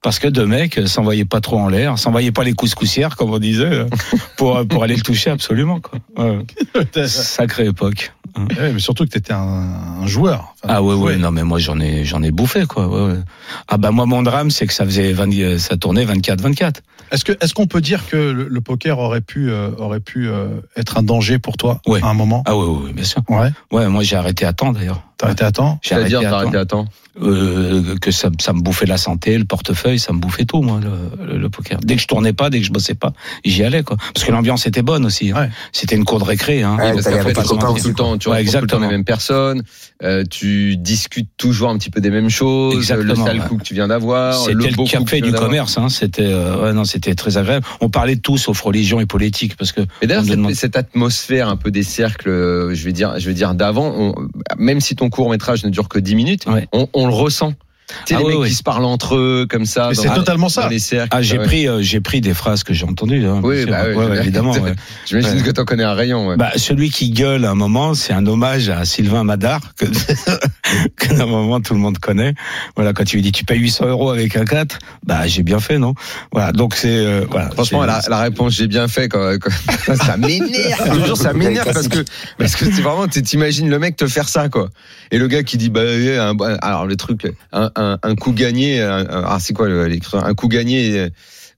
Parce 0.00 0.18
que 0.20 0.28
deux 0.28 0.46
mecs 0.46 0.78
euh, 0.78 0.86
s'envoyaient 0.86 1.24
pas 1.24 1.40
trop 1.40 1.58
en 1.58 1.68
l'air, 1.68 1.98
s'envoyaient 1.98 2.30
pas 2.32 2.44
les 2.44 2.52
couscoussières, 2.54 3.16
comme 3.16 3.30
on 3.32 3.38
disait, 3.38 3.64
euh, 3.64 3.86
pour, 4.36 4.64
pour 4.66 4.84
aller 4.84 4.94
le 4.94 5.02
toucher 5.02 5.30
absolument. 5.30 5.80
Quoi. 5.80 5.98
Ouais. 6.16 7.06
Sacrée 7.08 7.66
époque. 7.66 8.12
Ouais, 8.36 8.72
mais 8.72 8.78
surtout 8.78 9.04
que 9.04 9.08
t'étais 9.10 9.32
un, 9.32 9.38
un 10.02 10.06
joueur. 10.06 10.54
Enfin, 10.62 10.74
Ah 10.76 10.82
ouais, 10.82 10.94
ouais, 10.94 11.16
non 11.16 11.32
mais 11.32 11.42
moi 11.42 11.58
j'en 11.58 11.80
ai 11.80 12.04
j'en 12.04 12.22
ai 12.22 12.30
bouffé 12.30 12.66
quoi. 12.66 12.86
Ouais. 12.86 13.14
Ah 13.66 13.78
bah 13.78 13.90
moi 13.90 14.06
mon 14.06 14.22
drame 14.22 14.50
c'est 14.50 14.66
que 14.68 14.72
ça 14.72 14.84
faisait 14.84 15.12
20, 15.12 15.32
euh, 15.38 15.58
ça 15.58 15.76
tournait 15.76 16.04
24 16.04 16.40
24. 16.42 16.82
Est-ce 17.10 17.24
que 17.24 17.32
est-ce 17.40 17.52
qu'on 17.54 17.66
peut 17.66 17.80
dire 17.80 18.06
que 18.06 18.16
le, 18.16 18.46
le 18.46 18.60
poker 18.60 18.98
aurait 18.98 19.22
pu 19.22 19.50
euh, 19.50 19.70
aurait 19.78 19.98
pu 19.98 20.28
euh, 20.28 20.60
être 20.76 20.98
un 20.98 21.02
danger 21.02 21.40
pour 21.40 21.56
toi 21.56 21.80
à 22.02 22.06
un 22.06 22.14
moment? 22.14 22.44
Ah 22.46 22.56
ouais, 22.56 22.64
ouais, 22.66 22.84
ouais, 22.86 22.92
bien 22.92 23.04
sûr. 23.04 23.22
Ouais. 23.28 23.50
Ouais, 23.72 23.88
moi 23.88 24.04
j'ai 24.04 24.14
arrêté 24.14 24.44
à 24.44 24.52
temps 24.52 24.72
d'ailleurs. 24.72 25.02
T'as 25.18 25.26
arrêté 25.26 25.44
à 25.44 25.50
temps 25.52 25.78
J'ai 25.82 25.94
arrêté 25.96 26.14
arrêté 26.16 26.56
à 26.56 26.64
temps. 26.64 26.86
Euh, 27.20 27.96
que 28.00 28.12
ça, 28.12 28.30
ça 28.40 28.52
me 28.52 28.60
bouffait 28.60 28.86
la 28.86 28.96
santé, 28.96 29.36
le 29.36 29.44
portefeuille, 29.44 29.98
ça 29.98 30.12
me 30.12 30.20
bouffait 30.20 30.44
tout 30.44 30.62
moi 30.62 30.78
le, 30.80 31.26
le- 31.26 31.36
le 31.38 31.48
poker. 31.50 31.80
Dès 31.82 31.96
que 31.96 32.00
je 32.02 32.06
tournais 32.06 32.32
pas, 32.32 32.48
dès 32.48 32.60
que 32.60 32.64
je 32.64 32.70
bossais 32.70 32.94
pas, 32.94 33.12
j'y 33.44 33.64
allais 33.64 33.82
quoi. 33.82 33.96
Parce 34.14 34.24
que 34.24 34.30
l'ambiance 34.30 34.68
était 34.68 34.82
bonne 34.82 35.04
aussi. 35.04 35.32
hein. 35.32 35.40
Ouais. 35.42 35.50
C'était 35.72 35.96
une 35.96 36.04
cour 36.04 36.20
de 36.20 36.24
récré. 36.24 36.62
Hein. 36.62 36.76
Ouais, 36.78 36.92
Parce 36.92 37.08
qu'après, 37.08 37.32
tu 37.32 37.40
rencontres 37.40 37.82
tout 37.82 37.88
le 37.88 37.94
temps, 37.94 38.16
tu 38.18 38.28
Ouais, 38.28 38.28
tout 38.28 38.28
le 38.28 38.28
temps 38.28 38.32
les 38.36 38.40
exactement. 38.42 38.88
mêmes 38.88 39.04
personnes, 39.04 39.64
euh, 40.04 40.22
tu 40.30 40.76
discutes 40.76 41.28
toujours 41.36 41.70
un 41.70 41.78
petit 41.78 41.90
peu 41.90 42.00
des 42.00 42.10
mêmes 42.10 42.28
choses, 42.30 42.74
le 42.74 42.78
Exactement, 42.78 43.26
sale 43.26 43.40
ouais. 43.40 43.48
coup 43.48 43.56
que 43.56 43.64
tu 43.64 43.74
viens 43.74 43.88
d'avoir, 43.88 44.34
C'était 44.36 44.54
le 44.54 44.66
le, 44.68 44.88
café 44.88 45.20
du 45.20 45.32
commerce. 45.32 45.76
Hein. 45.76 45.88
C'était 45.88 46.22
euh, 46.24 46.62
ouais, 46.66 46.72
non, 46.72 46.84
c'était 46.84 47.16
très 47.16 47.36
agréable. 47.36 47.66
On 47.80 47.88
parlait 47.88 48.14
de 48.14 48.20
tout 48.20 48.38
sauf 48.38 48.60
religion 48.60 49.00
et 49.00 49.06
politique 49.06 49.56
parce 49.56 49.72
que 49.72 49.80
Et 50.02 50.06
d'ailleurs, 50.06 50.22
cette, 50.22 50.36
demande- 50.36 50.54
cette 50.54 50.76
atmosphère 50.76 51.48
un 51.48 51.56
peu 51.56 51.72
des 51.72 51.82
cercles, 51.82 52.28
euh, 52.28 52.74
je 52.76 52.84
vais 52.84 52.92
dire, 52.92 53.18
je 53.18 53.26
vais 53.26 53.34
dire 53.34 53.54
d'avant, 53.54 54.14
même 54.56 54.80
si 54.80 54.94
ton 54.94 55.07
court 55.10 55.30
métrage 55.30 55.64
ne 55.64 55.70
dure 55.70 55.88
que 55.88 55.98
10 55.98 56.14
minutes, 56.14 56.46
Ouais. 56.46 56.66
on, 56.72 56.88
on 56.94 57.06
le 57.06 57.14
ressent. 57.14 57.54
Tu 58.06 58.14
sais, 58.14 58.20
Ah 58.20 58.28
les 58.28 58.36
mecs 58.38 58.48
qui 58.48 58.54
se 58.54 58.62
parlent 58.62 58.84
entre 58.84 59.16
eux, 59.16 59.46
comme 59.48 59.64
ça. 59.64 59.90
C'est 59.94 60.12
totalement 60.14 60.48
ça. 60.48 60.68
les 60.68 60.78
cercles. 60.78 61.08
Ah, 61.10 61.22
j'ai 61.22 61.38
Ouais. 61.38 61.44
pris, 61.46 61.66
euh, 61.68 61.80
j'ai 61.82 62.00
pris 62.00 62.20
des 62.20 62.34
phrases 62.34 62.62
que 62.62 62.74
j'ai 62.74 62.84
entendues. 62.84 63.24
Hein, 63.26 63.40
Oui, 63.42 63.64
bah 63.66 63.84
oui, 63.88 63.94
Ouais, 63.94 64.04
je- 64.04 64.10
ouais, 64.10 64.18
évidemment. 64.18 64.52
ouais. 64.52 64.74
J'imagine 65.06 65.36
Ouais. 65.38 65.42
que 65.42 65.50
t'en 65.50 65.64
connais 65.64 65.84
un 65.84 65.94
rayon. 65.94 66.26
Ouais. 66.28 66.36
Bah, 66.36 66.50
celui 66.56 66.90
qui 66.90 67.10
gueule 67.10 67.44
à 67.44 67.50
un 67.50 67.54
moment, 67.54 67.94
c'est 67.94 68.12
un 68.12 68.26
hommage 68.26 68.68
à 68.68 68.84
Sylvain 68.84 69.24
Madar, 69.24 69.60
que, 69.76 69.86
que 70.96 71.14
d'un 71.14 71.26
moment 71.26 71.60
tout 71.60 71.74
le 71.74 71.80
monde 71.80 71.98
connaît. 71.98 72.34
Voilà, 72.76 72.92
quand 72.92 73.04
tu 73.04 73.16
lui 73.16 73.22
dis 73.22 73.32
tu 73.32 73.44
payes 73.44 73.58
800 73.60 73.86
euros 73.86 74.10
avec 74.10 74.36
un 74.36 74.44
4, 74.44 74.78
bah 75.06 75.26
j'ai 75.26 75.42
bien 75.42 75.60
fait, 75.60 75.78
non? 75.78 75.94
Voilà, 76.32 76.52
donc 76.52 76.74
c'est 76.74 76.88
euh, 76.88 77.24
voilà. 77.30 77.50
Franchement, 77.50 77.84
la, 77.84 78.00
la 78.08 78.20
réponse 78.20 78.54
j'ai 78.54 78.66
bien 78.66 78.88
fait 78.88 79.08
quand, 79.08 79.36
quand- 79.40 79.94
ça 79.96 80.16
m'énerve. 80.16 80.90
Toujours 81.00 81.16
ça 81.16 81.32
m'énerve 81.32 81.72
parce 81.72 81.88
que 81.88 82.04
parce 82.38 82.54
que 82.56 82.64
c'est 82.66 82.82
vraiment 82.82 83.06
t'imagines 83.08 83.68
le 83.70 83.78
mec 83.78 83.96
te 83.96 84.06
faire 84.06 84.28
ça 84.28 84.48
quoi. 84.48 84.68
Et 85.10 85.18
le 85.18 85.26
gars 85.28 85.42
qui 85.42 85.56
dit 85.56 85.70
bah 85.70 85.80
un- 85.82 86.36
alors 86.60 86.86
le 86.86 86.96
truc 86.96 87.26
un, 87.52 87.70
un, 87.78 88.14
coup 88.16 88.32
gagné 88.32 88.80
ah, 88.80 89.38
c'est 89.40 89.54
quoi 89.54 89.68
l'expression 89.68 90.26
un 90.26 90.34
coup 90.34 90.48
gagné 90.48 91.10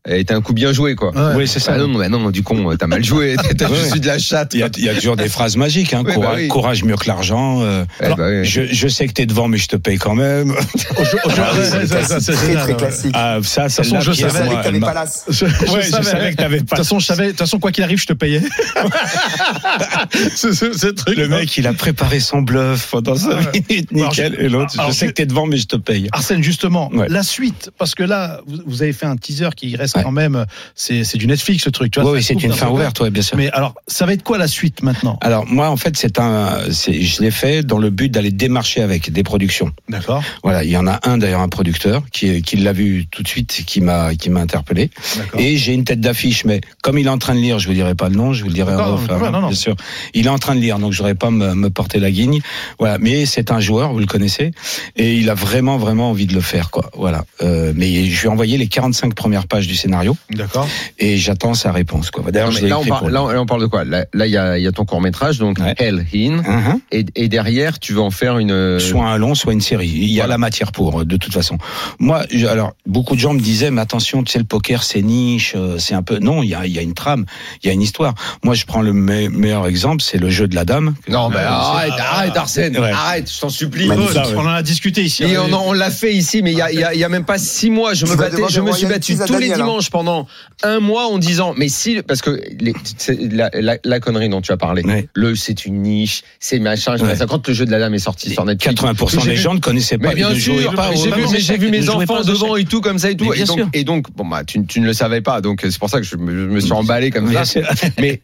euh, 0.08 0.14
est 0.16 0.30
un 0.32 0.40
coup 0.40 0.52
bien 0.54 0.72
joué 0.72 0.94
quoi. 0.94 1.10
Ouais. 1.14 1.34
Oui, 1.36 1.48
c'est 1.48 1.60
ça. 1.60 1.72
Ah 1.74 1.78
non, 1.78 1.98
bah 1.98 2.08
non, 2.08 2.30
du 2.30 2.42
con, 2.42 2.74
t'as 2.76 2.86
mal 2.86 3.04
joué, 3.04 3.36
t'as 3.58 3.68
Ouais. 3.68 3.76
juste 3.76 3.96
eu 3.96 4.00
de 4.00 4.06
la 4.06 4.18
chatte. 4.18 4.54
Il 4.54 4.58
y, 4.78 4.82
y 4.82 4.88
a 4.88 4.94
toujours 4.94 5.16
des 5.16 5.28
phrases 5.28 5.56
magiques, 5.56 5.92
hein. 5.94 6.02
Oui, 6.04 6.08
bah 6.08 6.14
courage, 6.14 6.36
oui. 6.38 6.48
courage 6.48 6.84
mieux 6.84 6.96
que 6.96 7.06
l'argent. 7.06 7.60
euh, 7.62 7.84
Eh 8.00 8.04
alors, 8.06 8.16
bah 8.18 8.28
oui. 8.30 8.44
je, 8.44 8.62
je 8.70 8.88
sais 8.88 9.06
que 9.06 9.12
t'es 9.12 9.26
devant, 9.26 9.48
mais 9.48 9.58
je 9.58 9.68
te 9.68 9.76
paye 9.76 9.98
quand 9.98 10.14
même. 10.14 10.54
Ça, 11.90 12.04
ça, 12.04 12.20
c'est 12.20 12.32
très 12.32 12.54
très 12.56 12.76
classique. 12.76 13.10
Ah, 13.14 13.38
ça, 13.42 13.62
la 13.62 13.68
je 13.68 13.82
savais 13.82 14.00
Je 14.02 14.12
savais 14.12 14.44
moi, 14.44 14.56
que 14.56 14.64
t'avais 14.64 14.80
pas 14.80 14.94
l'as. 14.94 15.24
Je, 15.28 15.44
savais 16.02 16.30
que 16.32 16.36
t'avais 16.36 16.60
De 16.60 16.64
pas. 16.64 16.76
toute 16.76 16.84
façon, 16.84 16.98
je 16.98 17.06
savais. 17.06 17.24
De 17.26 17.30
toute 17.30 17.38
façon, 17.40 17.58
quoi 17.58 17.72
qu'il 17.72 17.84
arrive, 17.84 18.00
je 18.00 18.06
te 18.06 18.12
payais. 18.12 18.40
ce, 20.34 20.52
ce- 20.52 20.72
ce 20.72 20.86
truc. 20.88 21.16
Le 21.16 21.28
mec, 21.28 21.56
il 21.56 21.66
a 21.66 21.72
préparé 21.72 22.20
son 22.20 22.42
bluff 22.42 22.88
pendant 22.90 23.16
5 23.16 23.30
Ah 23.32 23.50
minutes, 23.68 23.92
nickel. 23.92 24.34
je- 24.38 24.44
Et 24.44 24.48
l'autre, 24.48 24.74
alors, 24.78 24.90
je 24.90 24.96
sais 24.96 25.06
que 25.06 25.12
t'es 25.12 25.26
devant, 25.26 25.46
mais 25.46 25.56
je 25.56 25.66
te 25.66 25.76
paye. 25.76 26.08
Arsène, 26.12 26.42
justement, 26.42 26.90
Ouais. 26.92 27.06
la 27.08 27.22
suite, 27.22 27.70
parce 27.78 27.94
que 27.94 28.02
là, 28.02 28.40
vous, 28.46 28.58
vous 28.66 28.82
avez 28.82 28.92
fait 28.92 29.06
un 29.06 29.16
teaser 29.16 29.50
qui 29.56 29.74
reste 29.76 29.89
Ouais. 29.96 30.02
quand 30.04 30.12
même, 30.12 30.46
c'est 30.74 31.16
du 31.16 31.26
Netflix 31.26 31.64
ce 31.64 31.70
truc, 31.70 31.92
tu 31.92 32.00
vois. 32.00 32.12
Oui, 32.12 32.22
c'est 32.22 32.42
une 32.42 32.52
fin 32.52 32.68
ouverte, 32.68 33.00
ouais, 33.00 33.10
bien 33.10 33.22
sûr. 33.22 33.36
Mais 33.36 33.50
alors, 33.50 33.74
ça 33.86 34.06
va 34.06 34.12
être 34.12 34.22
quoi 34.22 34.38
la 34.38 34.48
suite 34.48 34.82
maintenant? 34.82 35.18
Alors 35.20 35.46
moi 35.46 35.68
en 35.70 35.76
fait 35.76 35.96
c'est 35.96 36.18
un 36.18 36.60
je 36.70 37.20
l'ai 37.22 37.30
fait 37.30 37.62
dans 37.62 37.78
le 37.78 37.90
but 37.90 38.08
d'aller 38.10 38.30
démarcher 38.30 38.82
avec 38.82 39.10
des 39.12 39.22
productions. 39.22 39.72
D'accord, 39.88 40.22
Voilà, 40.42 40.64
il 40.64 40.70
y 40.70 40.76
en 40.76 40.86
a 40.86 41.00
un 41.08 41.18
d'ailleurs 41.18 41.40
un 41.40 41.48
producteur 41.48 42.02
qui 42.12 42.42
qui 42.42 42.56
l'a 42.56 42.72
vu 42.72 43.06
tout 43.10 43.22
de 43.22 43.28
suite 43.28 43.64
qui 43.66 43.80
m'a 43.80 44.14
qui 44.14 44.30
m'a 44.30 44.40
interpellé 44.40 44.90
d'accord. 45.16 45.40
et 45.40 45.56
j'ai 45.56 45.74
une 45.74 45.84
tête 45.84 46.00
d'affiche 46.00 46.44
mais 46.44 46.60
comme 46.82 46.98
il 46.98 47.06
est 47.06 47.10
en 47.10 47.18
train 47.18 47.34
de 47.34 47.40
lire, 47.40 47.58
je 47.58 47.66
vous 47.68 47.74
dirai 47.74 47.94
pas 47.94 48.08
le 48.08 48.16
nom, 48.16 48.32
je 48.32 48.42
vous 48.42 48.48
le 48.48 48.54
dirai 48.54 48.72
en 48.74 48.76
D'accord, 48.76 48.94
off, 48.94 49.08
ouais, 49.08 49.26
hein, 49.26 49.30
non, 49.30 49.40
non. 49.42 49.48
bien 49.48 49.56
sûr. 49.56 49.76
Il 50.14 50.26
est 50.26 50.30
en 50.30 50.38
train 50.38 50.54
de 50.54 50.60
lire 50.60 50.78
donc 50.78 50.92
je 50.92 50.98
voudrais 50.98 51.14
pas 51.14 51.30
me, 51.30 51.54
me 51.54 51.70
porter 51.70 51.98
la 51.98 52.10
guigne. 52.10 52.40
Voilà, 52.78 52.98
mais 52.98 53.26
c'est 53.26 53.50
un 53.50 53.60
joueur, 53.60 53.92
vous 53.92 53.98
le 53.98 54.06
connaissez 54.06 54.52
et 54.96 55.14
il 55.16 55.28
a 55.30 55.34
vraiment 55.34 55.76
vraiment 55.78 56.10
envie 56.10 56.26
de 56.26 56.34
le 56.34 56.40
faire 56.40 56.70
quoi. 56.70 56.90
Voilà. 56.96 57.24
Euh, 57.42 57.72
mais 57.74 58.04
je 58.06 58.20
lui 58.20 58.26
ai 58.28 58.30
envoyé 58.30 58.58
les 58.58 58.66
45 58.68 59.14
premières 59.14 59.46
pages 59.46 59.66
du 59.66 59.74
scénario 59.80 60.16
D'accord. 60.30 60.68
et 60.98 61.16
j'attends 61.16 61.54
sa 61.54 61.72
réponse 61.72 62.10
quoi. 62.10 62.30
D'ailleurs, 62.30 62.52
là, 62.62 62.78
on 62.78 62.84
parle, 62.84 62.98
pour 63.00 63.08
lui. 63.08 63.14
là, 63.14 63.22
on- 63.24 63.28
là, 63.28 63.40
on 63.40 63.46
parle 63.46 63.60
de 63.62 63.66
quoi? 63.66 63.84
Là, 63.84 64.04
il 64.14 64.30
y 64.30 64.36
a, 64.36 64.58
il 64.58 64.62
y 64.62 64.66
a 64.66 64.72
ton 64.72 64.84
court 64.84 65.00
métrage, 65.00 65.38
donc 65.38 65.58
Ouais. 65.58 65.74
Hell 65.78 66.04
In, 66.14 66.36
Mhm. 66.42 66.80
et, 66.92 67.04
et 67.16 67.28
derrière, 67.28 67.78
tu 67.78 67.92
veux 67.92 68.00
en 68.00 68.10
faire 68.10 68.38
une. 68.38 68.78
soit 68.80 69.06
un 69.06 69.16
long, 69.18 69.34
soit 69.34 69.52
une 69.52 69.60
série. 69.60 69.88
Il 69.88 70.04
y 70.10 70.20
a 70.20 70.24
Voilà. 70.24 70.34
la 70.34 70.38
matière 70.38 70.72
pour, 70.72 71.04
de 71.04 71.16
toute 71.16 71.32
façon. 71.32 71.58
Moi, 71.98 72.22
alors, 72.48 72.72
beaucoup 72.86 73.14
de 73.14 73.20
gens 73.20 73.32
me 73.34 73.40
disaient, 73.40 73.70
mais 73.70 73.80
attention, 73.80 74.22
tu 74.22 74.32
sais, 74.32 74.38
le 74.38 74.44
poker, 74.44 74.82
c'est 74.82 75.02
niche, 75.02 75.54
euh, 75.56 75.78
c'est 75.78 75.94
un 75.94 76.02
peu. 76.02 76.18
Non, 76.18 76.42
il 76.42 76.48
y 76.50 76.54
a, 76.54 76.66
il 76.66 76.72
y 76.72 76.78
a 76.78 76.82
une 76.82 76.94
trame, 76.94 77.24
il 77.62 77.66
y 77.66 77.70
a 77.70 77.72
une 77.72 77.82
histoire. 77.82 78.14
Moi, 78.44 78.54
je 78.54 78.64
prends 78.66 78.82
le 78.82 78.92
me- 78.92 79.28
meilleur 79.28 79.66
exemple, 79.66 80.02
c'est 80.02 80.18
le 80.18 80.30
jeu 80.30 80.46
de 80.48 80.54
la 80.54 80.64
dame. 80.64 80.94
Non, 81.08 81.28
mais 81.30 81.36
arrête, 81.38 81.92
arrête, 81.98 82.36
Arsène, 82.36 82.78
Ouais. 82.78 82.90
arrête, 82.90 83.30
je 83.32 83.40
t'en 83.40 83.48
supplie. 83.48 83.88
Ça, 83.88 83.94
ouais. 84.26 84.34
On 84.36 84.40
en 84.40 84.48
a 84.48 84.62
discuté 84.62 85.02
ici. 85.02 85.24
Et 85.24 85.36
hein. 85.36 85.44
on, 85.50 85.54
on 85.70 85.72
l'a 85.72 85.90
fait 85.90 86.12
ici, 86.14 86.42
mais 86.42 86.52
il 86.52 86.58
y 86.58 86.62
a, 86.62 86.70
il 86.72 86.78
y 86.80 86.84
a- 86.84 86.94
il 86.94 87.00
y 87.00 87.04
a 87.04 87.08
même 87.08 87.24
pas 87.24 87.38
six 87.38 87.70
mois, 87.70 87.94
je 87.94 88.04
me 88.06 88.10
vas 88.10 88.28
battais, 88.28 88.42
je 88.48 88.60
me 88.60 88.72
suis 88.72 88.86
battu 88.86 89.16
tous 89.16 89.32
les 89.34 89.48
Daniel, 89.48 89.58
pendant 89.90 90.26
un 90.62 90.80
mois 90.80 91.06
en 91.06 91.18
disant, 91.18 91.54
mais 91.56 91.68
si, 91.68 92.02
parce 92.02 92.20
que 92.22 92.40
les- 92.58 92.74
la, 93.30 93.50
la, 93.54 93.76
la 93.84 94.00
connerie 94.00 94.28
dont 94.28 94.40
tu 94.40 94.52
as 94.52 94.56
parlé, 94.56 94.82
Ouais. 94.84 95.08
le 95.14 95.34
c'est 95.36 95.64
une 95.66 95.82
niche, 95.82 96.22
c'est 96.40 96.58
machin, 96.58 96.96
je 96.96 97.04
Ouais. 97.04 97.14
quand 97.28 97.46
le 97.46 97.54
jeu 97.54 97.64
de 97.66 97.70
la 97.70 97.78
dame 97.78 97.94
est 97.94 97.98
sorti 97.98 98.30
sur 98.30 98.44
Netflix. 98.44 98.80
80% 98.82 99.20
J'ai 99.22 99.30
des 99.30 99.36
gens 99.36 99.54
ne 99.54 99.60
connaissaient 99.60 99.98
pas. 99.98 100.08
Mais 100.08 100.14
bien 100.16 100.34
sûr, 100.34 100.54
j'ai 101.38 101.56
vu, 101.56 101.70
mes 101.70 101.88
enfants 101.88 102.22
devant 102.22 102.56
et 102.56 102.64
tout 102.64 102.80
comme 102.80 102.98
ça 102.98 103.10
et 103.10 103.16
tout, 103.16 103.32
et 103.32 103.44
donc, 103.44 103.58
sûr. 103.58 103.68
et 103.72 103.84
donc, 103.84 104.10
bon 104.14 104.26
bah 104.26 104.44
tu, 104.44 104.64
tu 104.66 104.80
ne 104.80 104.86
le 104.86 104.92
savais 104.92 105.20
pas, 105.20 105.40
donc 105.40 105.60
c'est 105.62 105.78
pour 105.78 105.90
ça 105.90 105.98
que 105.98 106.06
je 106.06 106.16
me, 106.16 106.32
je 106.32 106.54
me 106.54 106.60
suis 106.60 106.72
emballé 106.72 107.10
comme 107.10 107.32
ça. 107.32 107.60
Mais 107.98 108.20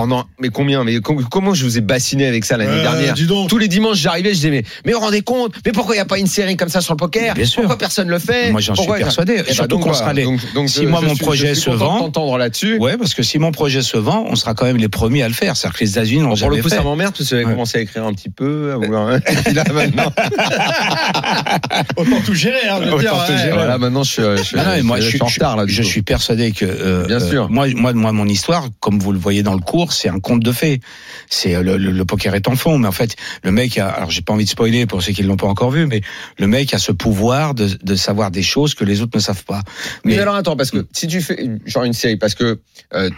pendant 0.00 0.24
mais 0.40 0.48
combien 0.48 0.84
mais 0.84 1.00
com- 1.00 1.24
comment 1.30 1.54
je 1.54 1.64
vous 1.64 1.78
ai 1.78 1.80
bassiné 1.80 2.26
avec 2.26 2.44
ça 2.44 2.56
l'année 2.56 2.70
Euh, 2.72 2.82
dernière 2.82 3.14
dis 3.14 3.26
donc. 3.26 3.48
Tous 3.48 3.58
les 3.58 3.68
dimanches 3.68 3.98
j'arrivais, 3.98 4.30
je 4.30 4.34
disais 4.36 4.50
mais 4.50 4.62
mais 4.84 4.92
vous 4.92 4.98
vous 4.98 5.04
rendez 5.04 5.22
compte 5.22 5.54
Mais 5.66 5.72
pourquoi 5.72 5.94
il 5.94 5.98
n'y 5.98 6.02
a 6.02 6.06
pas 6.06 6.18
une 6.18 6.26
série 6.26 6.56
comme 6.56 6.68
ça 6.68 6.80
sur 6.80 6.92
le 6.94 6.98
poker 6.98 7.34
Bien 7.34 7.44
sûr. 7.44 7.62
Pourquoi 7.62 7.78
personne 7.78 8.08
le 8.08 8.18
fait 8.18 8.50
Moi, 8.52 8.60
j'en 8.60 8.74
suis 8.74 8.86
persuadé. 8.86 9.36
Eh 9.38 9.42
ben, 9.42 9.52
Surtout 9.54 9.78
qu'on 9.78 9.92
sera 9.94 10.12
les- 10.12 10.24
Donc, 10.24 10.40
donc, 10.54 10.68
si 10.68 10.82
je- 10.82 10.88
moi, 10.88 11.00
je 11.02 11.06
mon 11.08 11.14
suis- 11.14 11.24
projet 11.24 11.48
je 11.48 11.54
suis 11.54 11.70
se 11.70 11.76
vend- 11.76 11.98
t'entendre 11.98 12.38
là-dessus. 12.38 12.78
Ouais, 12.78 12.96
parce 12.96 13.14
que 13.14 13.22
si 13.22 13.38
mon 13.38 13.52
projet 13.52 13.82
se 13.82 13.96
vend, 13.96 14.24
on 14.28 14.36
sera 14.36 14.54
quand 14.54 14.64
même 14.66 14.76
les 14.76 14.88
premiers 14.88 15.22
à 15.22 15.28
le 15.28 15.34
faire. 15.34 15.56
C'est-à-dire 15.56 15.78
que 15.78 15.84
les 15.84 15.90
États-Unis 15.90 16.20
l'ont 16.22 16.28
Bon, 16.30 16.36
pour 16.36 16.50
le 16.50 16.56
jamais 16.56 16.62
coup, 16.62 16.68
fait. 16.68 16.76
ça 16.76 16.82
m'emmerde 16.82 17.12
parce 17.16 17.24
que 17.28 17.30
j'avais 17.36 17.44
Ouais. 17.44 17.52
commencé 17.52 17.78
à 17.78 17.80
écrire 17.80 18.04
un 18.04 18.12
petit 18.12 18.30
peu. 18.30 18.72
à 18.72 18.76
vouloir- 18.76 19.14
Et 19.16 19.20
puis 19.44 19.54
là, 19.54 19.64
maintenant, 19.72 20.12
Autant 21.96 22.20
tout 22.24 22.34
gérer, 22.34 22.68
hein, 22.70 22.80
dire, 22.80 23.12
tout 23.26 23.36
gérer. 23.36 23.52
voilà, 23.52 23.78
maintenant, 23.78 24.02
je 24.02 24.10
suis, 24.10 25.20
en 25.20 25.26
retard 25.26 25.56
là. 25.56 25.64
Je 25.66 25.82
suis 25.82 26.02
persuadé 26.02 26.52
que 26.52 26.64
euh, 26.64 27.06
Bien 27.06 27.20
euh, 27.20 27.30
sûr. 27.30 27.48
moi, 27.50 27.66
moi, 27.74 27.92
moi, 27.92 28.12
mon 28.12 28.26
histoire, 28.26 28.66
comme 28.80 28.98
vous 28.98 29.12
le 29.12 29.18
voyez 29.18 29.42
dans 29.42 29.54
le 29.54 29.60
cours, 29.60 29.87
c'est 29.90 30.08
un 30.08 30.20
conte 30.20 30.42
de 30.42 30.52
fées. 30.52 30.80
C'est 31.28 31.54
euh, 31.54 31.62
le, 31.62 31.76
le, 31.76 31.90
le 31.90 32.04
poker 32.04 32.34
est 32.34 32.48
en 32.48 32.56
fond, 32.56 32.78
mais 32.78 32.88
en 32.88 32.92
fait, 32.92 33.16
le 33.42 33.50
mec 33.50 33.78
a. 33.78 33.88
Alors, 33.88 34.10
j'ai 34.10 34.22
pas 34.22 34.32
envie 34.32 34.44
de 34.44 34.50
spoiler 34.50 34.86
pour 34.86 35.02
ceux 35.02 35.12
qui 35.12 35.22
l'ont 35.22 35.36
pas 35.36 35.46
encore 35.46 35.70
vu, 35.70 35.86
mais 35.86 36.00
le 36.38 36.46
mec 36.46 36.74
a 36.74 36.78
ce 36.78 36.92
pouvoir 36.92 37.54
de, 37.54 37.68
de 37.82 37.94
savoir 37.94 38.30
des 38.30 38.42
choses 38.42 38.74
que 38.74 38.84
les 38.84 39.02
autres 39.02 39.16
ne 39.16 39.20
savent 39.20 39.44
pas. 39.44 39.62
Mais, 40.04 40.14
Mais 40.14 40.18
alors 40.20 40.34
attends, 40.34 40.56
parce 40.56 40.70
que 40.70 40.86
si 40.92 41.06
tu 41.06 41.20
fais 41.20 41.48
genre 41.66 41.84
une 41.84 41.92
série, 41.92 42.16
parce 42.16 42.34
que 42.34 42.60
euh, 42.94 43.10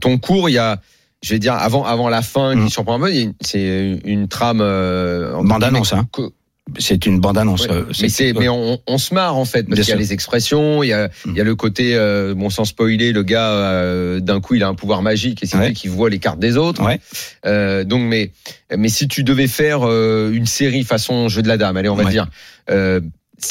ton 0.00 0.18
cours, 0.18 0.48
il 0.48 0.52
y 0.52 0.58
a, 0.58 0.80
je 1.22 1.30
vais 1.30 1.38
dire 1.38 1.54
avant 1.54 1.84
avant 1.84 2.08
la 2.08 2.22
fin 2.22 2.54
qui 2.64 2.70
surprend 2.70 3.02
un 3.02 3.06
peu, 3.06 3.12
c'est 3.40 4.00
une 4.04 4.28
trame. 4.28 4.60
Euh, 4.60 5.42
Bande 5.42 5.64
annonce, 5.64 5.92
hein. 5.92 6.06
C'est 6.78 7.06
une 7.06 7.20
bande 7.20 7.36
annonce. 7.38 7.66
Ouais. 7.68 7.82
mais 8.00 8.08
c'est, 8.08 8.32
mais 8.32 8.48
on, 8.48 8.80
on 8.86 8.98
se 8.98 9.12
marre 9.14 9.36
en 9.36 9.44
fait 9.44 9.64
parce 9.64 9.80
qu'il 9.82 9.90
y 9.90 9.92
a 9.92 9.96
les 9.96 10.12
expressions, 10.12 10.82
il 10.82 10.88
y 10.88 10.92
a, 10.92 11.10
il 11.26 11.34
y 11.34 11.40
a 11.40 11.44
le 11.44 11.54
côté, 11.54 11.94
euh, 11.94 12.34
bon 12.34 12.48
sans 12.50 12.64
spoiler, 12.64 13.12
le 13.12 13.22
gars 13.22 13.50
euh, 13.50 14.20
d'un 14.20 14.40
coup 14.40 14.54
il 14.54 14.62
a 14.62 14.68
un 14.68 14.74
pouvoir 14.74 15.02
magique 15.02 15.42
et 15.42 15.46
c'est 15.46 15.56
Ouais. 15.58 15.68
lui 15.68 15.74
qui 15.74 15.88
voit 15.88 16.08
les 16.10 16.18
cartes 16.18 16.38
des 16.40 16.56
autres. 16.56 16.82
Ouais. 16.84 17.00
Euh, 17.46 17.84
donc 17.84 18.02
mais 18.02 18.30
mais 18.76 18.88
si 18.88 19.08
tu 19.08 19.24
devais 19.24 19.46
faire 19.46 19.80
euh, 19.86 20.30
une 20.32 20.46
série 20.46 20.84
façon 20.84 21.28
jeu 21.28 21.42
de 21.42 21.48
la 21.48 21.58
dame, 21.58 21.76
allez 21.76 21.88
on 21.90 21.96
va 21.96 22.04
dire. 22.10 22.28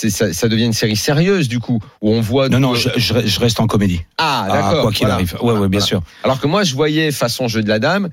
Euh, 0.04 0.10
ça, 0.10 0.32
ça 0.34 0.48
devient 0.48 0.66
une 0.66 0.74
série 0.74 0.96
sérieuse 0.96 1.48
du 1.50 1.60
coup 1.60 1.80
où 2.02 2.12
on 2.12 2.22
voit 2.22 2.50
Non, 2.50 2.60
non, 2.60 2.74
je, 2.76 2.90
je, 2.96 3.14
je 3.26 3.40
reste 3.40 3.60
en 3.60 3.68
comédie. 3.68 4.02
ah 4.18 4.48
d'accord 4.52 4.82
quoi 4.82 4.92
qu'il 4.92 5.00
voilà. 5.08 5.16
arrive. 5.16 5.36
Ouais, 5.42 5.52
ouais, 5.54 5.68
bien 5.68 5.80
Voilà. 5.80 5.86
sûr. 5.86 6.02
Alors 6.24 6.40
que 6.40 6.48
moi, 6.48 6.64
je 6.64 6.74
voyais 6.74 7.12
façon 7.12 7.48
jeu 7.48 7.62
de 7.64 7.68
la 7.70 7.80
dame, 7.80 8.10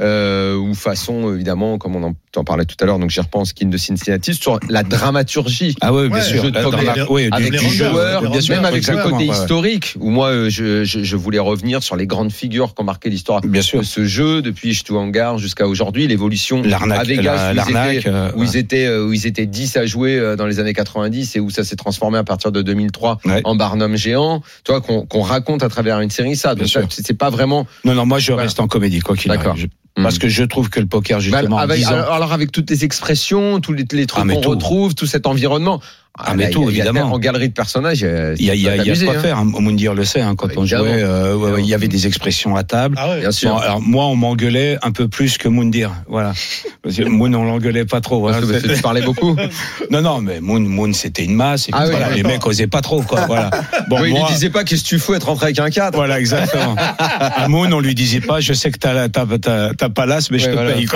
euh, 0.00 0.56
ou 0.56 0.74
façon, 0.74 1.32
évidemment, 1.34 1.78
comme 1.78 1.96
on 1.96 2.02
en, 2.02 2.14
en 2.36 2.44
parlait 2.44 2.64
tout 2.64 2.76
à 2.80 2.84
l'heure, 2.84 2.98
donc 2.98 3.10
j'y 3.10 3.20
repense, 3.20 3.52
King 3.52 3.70
de 3.70 3.76
Cincinnati, 3.76 4.34
sur 4.34 4.58
la 4.68 4.82
dramaturgie. 4.82 5.76
Ah 5.80 5.92
ouais, 5.92 6.08
bien 6.08 6.18
Ouais, 6.18 6.22
sûr. 6.22 6.42
jeu 6.42 6.50
de 6.50 6.58
la- 6.58 7.10
ouais, 7.10 7.24
du- 7.30 7.32
Avec 7.32 7.52
les 7.52 7.58
les 7.58 7.68
joueurs, 7.68 8.30
bien 8.30 8.40
sûr, 8.40 8.54
même 8.56 8.64
avec 8.64 8.86
le 8.86 8.96
côté 8.96 9.14
ouais, 9.14 9.18
ouais. 9.30 9.42
historique, 9.42 9.94
où 10.00 10.10
moi, 10.10 10.28
euh, 10.28 10.50
je, 10.50 10.84
je, 10.84 11.16
voulais 11.16 11.38
revenir 11.38 11.82
sur 11.82 11.96
les 11.96 12.06
grandes 12.06 12.32
figures 12.32 12.74
qui 12.74 12.82
ont 12.82 12.84
marqué 12.84 13.08
l'histoire 13.08 13.40
Bien 13.40 13.60
de 13.60 13.64
sûr. 13.64 13.84
ce 13.84 14.04
jeu, 14.04 14.42
depuis 14.42 14.78
Hangar 14.90 15.38
jusqu'à 15.38 15.66
aujourd'hui, 15.68 16.06
l'évolution 16.08 16.62
à 16.64 17.04
Vegas, 17.04 17.52
où, 17.54 17.62
ils 17.62 17.66
étaient, 17.96 18.06
euh, 18.08 18.32
où 18.36 18.42
ils 18.42 18.56
étaient, 18.56 18.86
euh, 18.86 19.06
où 19.06 19.12
ils 19.12 19.26
étaient 19.26 19.46
10 19.46 19.76
à 19.76 19.86
jouer 19.86 20.18
euh, 20.18 20.36
dans 20.36 20.46
les 20.46 20.58
années 20.60 20.74
90 20.74 21.13
et 21.36 21.40
où 21.40 21.50
ça 21.50 21.64
s'est 21.64 21.76
transformé 21.76 22.18
à 22.18 22.24
partir 22.24 22.50
de 22.52 22.62
2003 22.62 23.18
Ouais. 23.24 23.40
en 23.44 23.54
Barnum 23.56 23.96
géant, 23.96 24.42
tu 24.64 24.72
vois, 24.72 24.80
qu'on 24.80 25.22
raconte 25.22 25.62
à 25.62 25.68
travers 25.68 26.00
une 26.00 26.10
série 26.10 26.36
ça. 26.36 26.54
Donc 26.54 26.68
c'est 26.90 27.14
pas 27.14 27.30
vraiment 27.30 27.66
Non, 27.84 27.94
non, 27.94 28.06
moi 28.06 28.18
je 28.18 28.32
Voilà. 28.32 28.44
reste 28.44 28.60
en 28.60 28.66
comédie, 28.68 29.00
quoi 29.00 29.16
qu'il 29.16 29.30
arrive. 29.30 29.52
Je- 29.56 29.66
Parce 30.02 30.18
que 30.18 30.28
je 30.28 30.42
trouve 30.42 30.70
que 30.70 30.80
le 30.80 30.86
poker, 30.86 31.20
justement, 31.20 31.56
Bah, 31.56 31.62
avec- 31.62 31.78
10 31.78 31.86
ans, 31.86 31.90
alors, 32.10 32.32
avec 32.32 32.50
toutes 32.50 32.68
les 32.68 32.84
expressions, 32.84 33.60
tous 33.60 33.72
les, 33.72 33.84
les 33.92 34.06
trucs 34.06 34.22
Ah, 34.22 34.24
mais 34.24 34.34
qu'on 34.40 34.50
retrouve, 34.50 34.94
tout 34.96 35.06
cet 35.06 35.26
environnement. 35.28 35.80
Ah, 36.16 36.34
mais 36.36 36.44
là, 36.44 36.50
tout, 36.50 36.66
a- 36.68 36.70
évidemment. 36.70 37.12
En 37.12 37.18
galerie 37.18 37.48
de 37.48 37.54
personnages, 37.54 38.02
il 38.02 38.44
y 38.44 38.50
a, 38.50 38.54
y 38.54 38.68
a, 38.68 38.76
il 38.76 38.86
y 38.86 38.90
a, 38.90 39.04
quoi 39.04 39.16
hein. 39.16 39.20
faire. 39.20 39.38
Hein. 39.38 39.44
Moundir 39.46 39.94
le 39.94 40.04
sait, 40.04 40.20
hein, 40.20 40.36
quand 40.36 40.48
on 40.56 40.64
jouait, 40.64 41.02
euh, 41.02 41.34
ouais, 41.36 41.60
il 41.60 41.66
y 41.66 41.74
avait 41.74 41.88
des 41.88 42.06
expressions 42.06 42.54
à 42.54 42.62
table. 42.62 42.96
Ah 43.00 43.08
ouais. 43.10 43.20
Bien 43.20 43.32
sûr. 43.32 43.50
Bon, 43.50 43.56
alors 43.58 43.80
moi, 43.80 44.04
on 44.06 44.14
m'engueulait 44.14 44.78
un 44.82 44.92
peu 44.92 45.08
plus 45.08 45.38
que 45.38 45.48
Moundir, 45.48 45.90
voilà. 46.06 46.32
Parce 46.82 46.96
que 46.96 47.02
Moon, 47.02 47.32
on 47.34 47.44
l'engueulait 47.44 47.84
pas 47.84 48.00
trop. 48.00 48.20
Voilà. 48.20 48.40
que- 48.40 48.46
parce 48.46 48.62
que 48.62 48.74
tu 48.74 48.82
parlais 48.82 49.02
beaucoup. 49.02 49.36
Non, 49.90 50.00
non, 50.02 50.20
mais 50.20 50.40
Moon, 50.40 50.60
Moon, 50.60 50.92
c'était 50.92 51.24
une 51.24 51.34
masse. 51.34 51.68
Et 51.68 51.72
puis 51.72 51.80
Ah 51.80 51.84
oui, 51.86 51.90
voilà, 51.92 52.10
les 52.10 52.22
mecs 52.22 52.44
osaient 52.46 52.66
pas 52.66 52.80
trop, 52.80 53.02
quoi. 53.02 53.26
Voilà. 53.26 53.50
Bon, 53.88 54.00
Oui, 54.00 54.10
il 54.10 54.16
lui 54.16 54.24
disait 54.32 54.48
pas 54.50 54.64
qu'est-ce 54.64 54.82
que 54.82 54.88
tu 54.88 54.98
fous 54.98 55.14
être 55.14 55.26
rentré 55.26 55.46
avec 55.46 55.58
un 55.58 55.68
4 55.68 55.94
Voilà, 55.94 56.18
exactement. 56.18 56.74
À 57.08 57.48
Moon, 57.48 57.70
on 57.72 57.80
lui 57.80 57.94
disait 57.94 58.20
pas, 58.20 58.40
je 58.40 58.52
sais 58.54 58.70
que 58.70 58.78
t'as 58.78 59.08
pas 59.88 60.06
l'as, 60.06 60.30
mais 60.30 60.38
je 60.38 60.46
te 60.50 60.72
paye. 60.72 60.86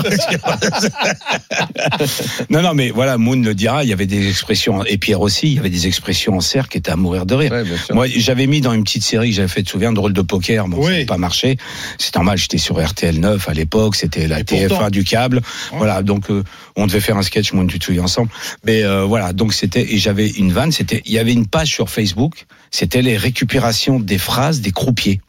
non, 2.50 2.62
non, 2.62 2.74
mais 2.74 2.90
voilà, 2.90 3.18
Moon 3.18 3.36
le 3.42 3.54
dira, 3.54 3.84
il 3.84 3.90
y 3.90 3.92
avait 3.92 4.06
des 4.06 4.28
expressions, 4.28 4.84
et 4.84 4.96
Pierre 5.08 5.22
aussi, 5.22 5.46
il 5.46 5.54
y 5.54 5.58
avait 5.58 5.70
des 5.70 5.86
expressions 5.86 6.36
en 6.36 6.40
cercle 6.42 6.68
qui 6.72 6.76
étaient 6.76 6.90
à 6.90 6.96
mourir 6.96 7.24
de 7.24 7.34
rire. 7.34 7.50
Ouais, 7.50 7.64
bien 7.64 7.78
sûr. 7.78 7.94
Moi, 7.94 8.08
j'avais 8.08 8.46
mis 8.46 8.60
dans 8.60 8.74
une 8.74 8.84
petite 8.84 9.02
série 9.04 9.30
que 9.30 9.36
j'avais 9.36 9.48
fait, 9.48 9.60
tu 9.60 9.64
te 9.68 9.70
souviens, 9.70 9.90
drôle 9.90 10.12
de 10.12 10.20
poker, 10.20 10.68
bon, 10.68 10.76
Oui. 10.84 10.92
ça 10.92 10.98
n'a 10.98 11.04
pas 11.06 11.16
marché. 11.16 11.56
C'est 11.96 12.14
normal, 12.14 12.36
j'étais 12.36 12.58
sur 12.58 12.78
RTL 12.78 13.18
9 13.18 13.48
à 13.48 13.54
l'époque, 13.54 13.96
c'était 13.96 14.28
la 14.28 14.40
Et 14.40 14.44
TF1 14.44 14.68
pourtant. 14.68 14.90
du 14.90 15.04
câble. 15.04 15.40
Voilà, 15.72 16.02
donc 16.02 16.30
euh, 16.30 16.44
on 16.76 16.86
devait 16.86 17.00
faire 17.00 17.16
un 17.16 17.22
sketch, 17.22 17.54
moi, 17.54 17.64
tu 17.66 17.78
te 17.78 17.98
ensemble. 17.98 18.28
Mais 18.66 18.84
euh, 18.84 19.04
voilà, 19.04 19.32
donc 19.32 19.54
c'était, 19.54 19.94
et 19.94 19.96
j'avais 19.96 20.28
une 20.28 20.52
vanne, 20.52 20.72
c'était, 20.72 21.00
il 21.06 21.12
y 21.12 21.18
avait 21.18 21.32
une 21.32 21.46
page 21.46 21.68
sur 21.68 21.88
Facebook, 21.88 22.44
c'était 22.70 23.00
les 23.00 23.16
récupérations 23.16 23.98
des 24.00 24.18
phrases 24.18 24.60
des 24.60 24.72
croupiers 24.72 25.22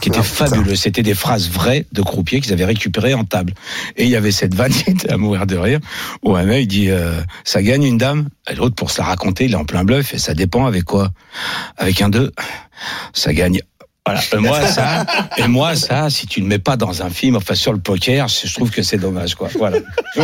qui 0.00 0.08
était 0.08 0.18
Ah, 0.20 0.24
fabuleux. 0.24 0.76
C'était 0.76 1.02
des 1.02 1.14
phrases 1.14 1.48
vraies 1.50 1.86
de 1.92 2.02
croupiers 2.02 2.40
qu'ils 2.40 2.52
avaient 2.52 2.64
récupérées 2.64 3.14
en 3.14 3.24
table. 3.24 3.54
Et 3.96 4.04
il 4.04 4.10
y 4.10 4.16
avait 4.16 4.32
cette 4.32 4.54
vanne 4.54 4.72
qui 4.84 4.90
était 4.90 5.10
à 5.10 5.16
mourir 5.16 5.46
de 5.46 5.56
rire, 5.56 5.80
où 6.22 6.36
un 6.36 6.44
mec 6.44 6.66
dit 6.68 6.90
euh, 6.90 7.20
ça 7.44 7.62
gagne 7.62 7.84
une 7.84 7.98
dame. 7.98 8.28
Et 8.50 8.54
l'autre 8.54 8.74
pour 8.74 8.90
se 8.90 9.00
la 9.00 9.06
raconter, 9.06 9.44
il 9.44 9.52
est 9.52 9.56
en 9.56 9.64
plein 9.64 9.84
bluff 9.84 10.14
et 10.14 10.18
ça 10.18 10.34
dépend 10.34 10.66
avec 10.66 10.84
quoi? 10.84 11.10
Avec 11.76 12.00
un 12.02 12.08
2, 12.08 12.32
ça 13.12 13.32
gagne. 13.32 13.60
Voilà. 14.08 14.20
Et 14.32 14.36
moi 14.38 14.66
ça, 14.66 15.06
et 15.36 15.46
moi 15.48 15.74
ça, 15.76 16.08
si 16.10 16.26
tu 16.26 16.40
ne 16.42 16.46
mets 16.46 16.58
pas 16.58 16.76
dans 16.76 17.02
un 17.02 17.10
film, 17.10 17.36
enfin 17.36 17.54
sur 17.54 17.72
le 17.72 17.78
poker, 17.78 18.26
je 18.28 18.52
trouve 18.54 18.70
que 18.70 18.82
c'est 18.82 18.98
dommage 18.98 19.34
quoi. 19.34 19.48
Voilà. 19.58 19.78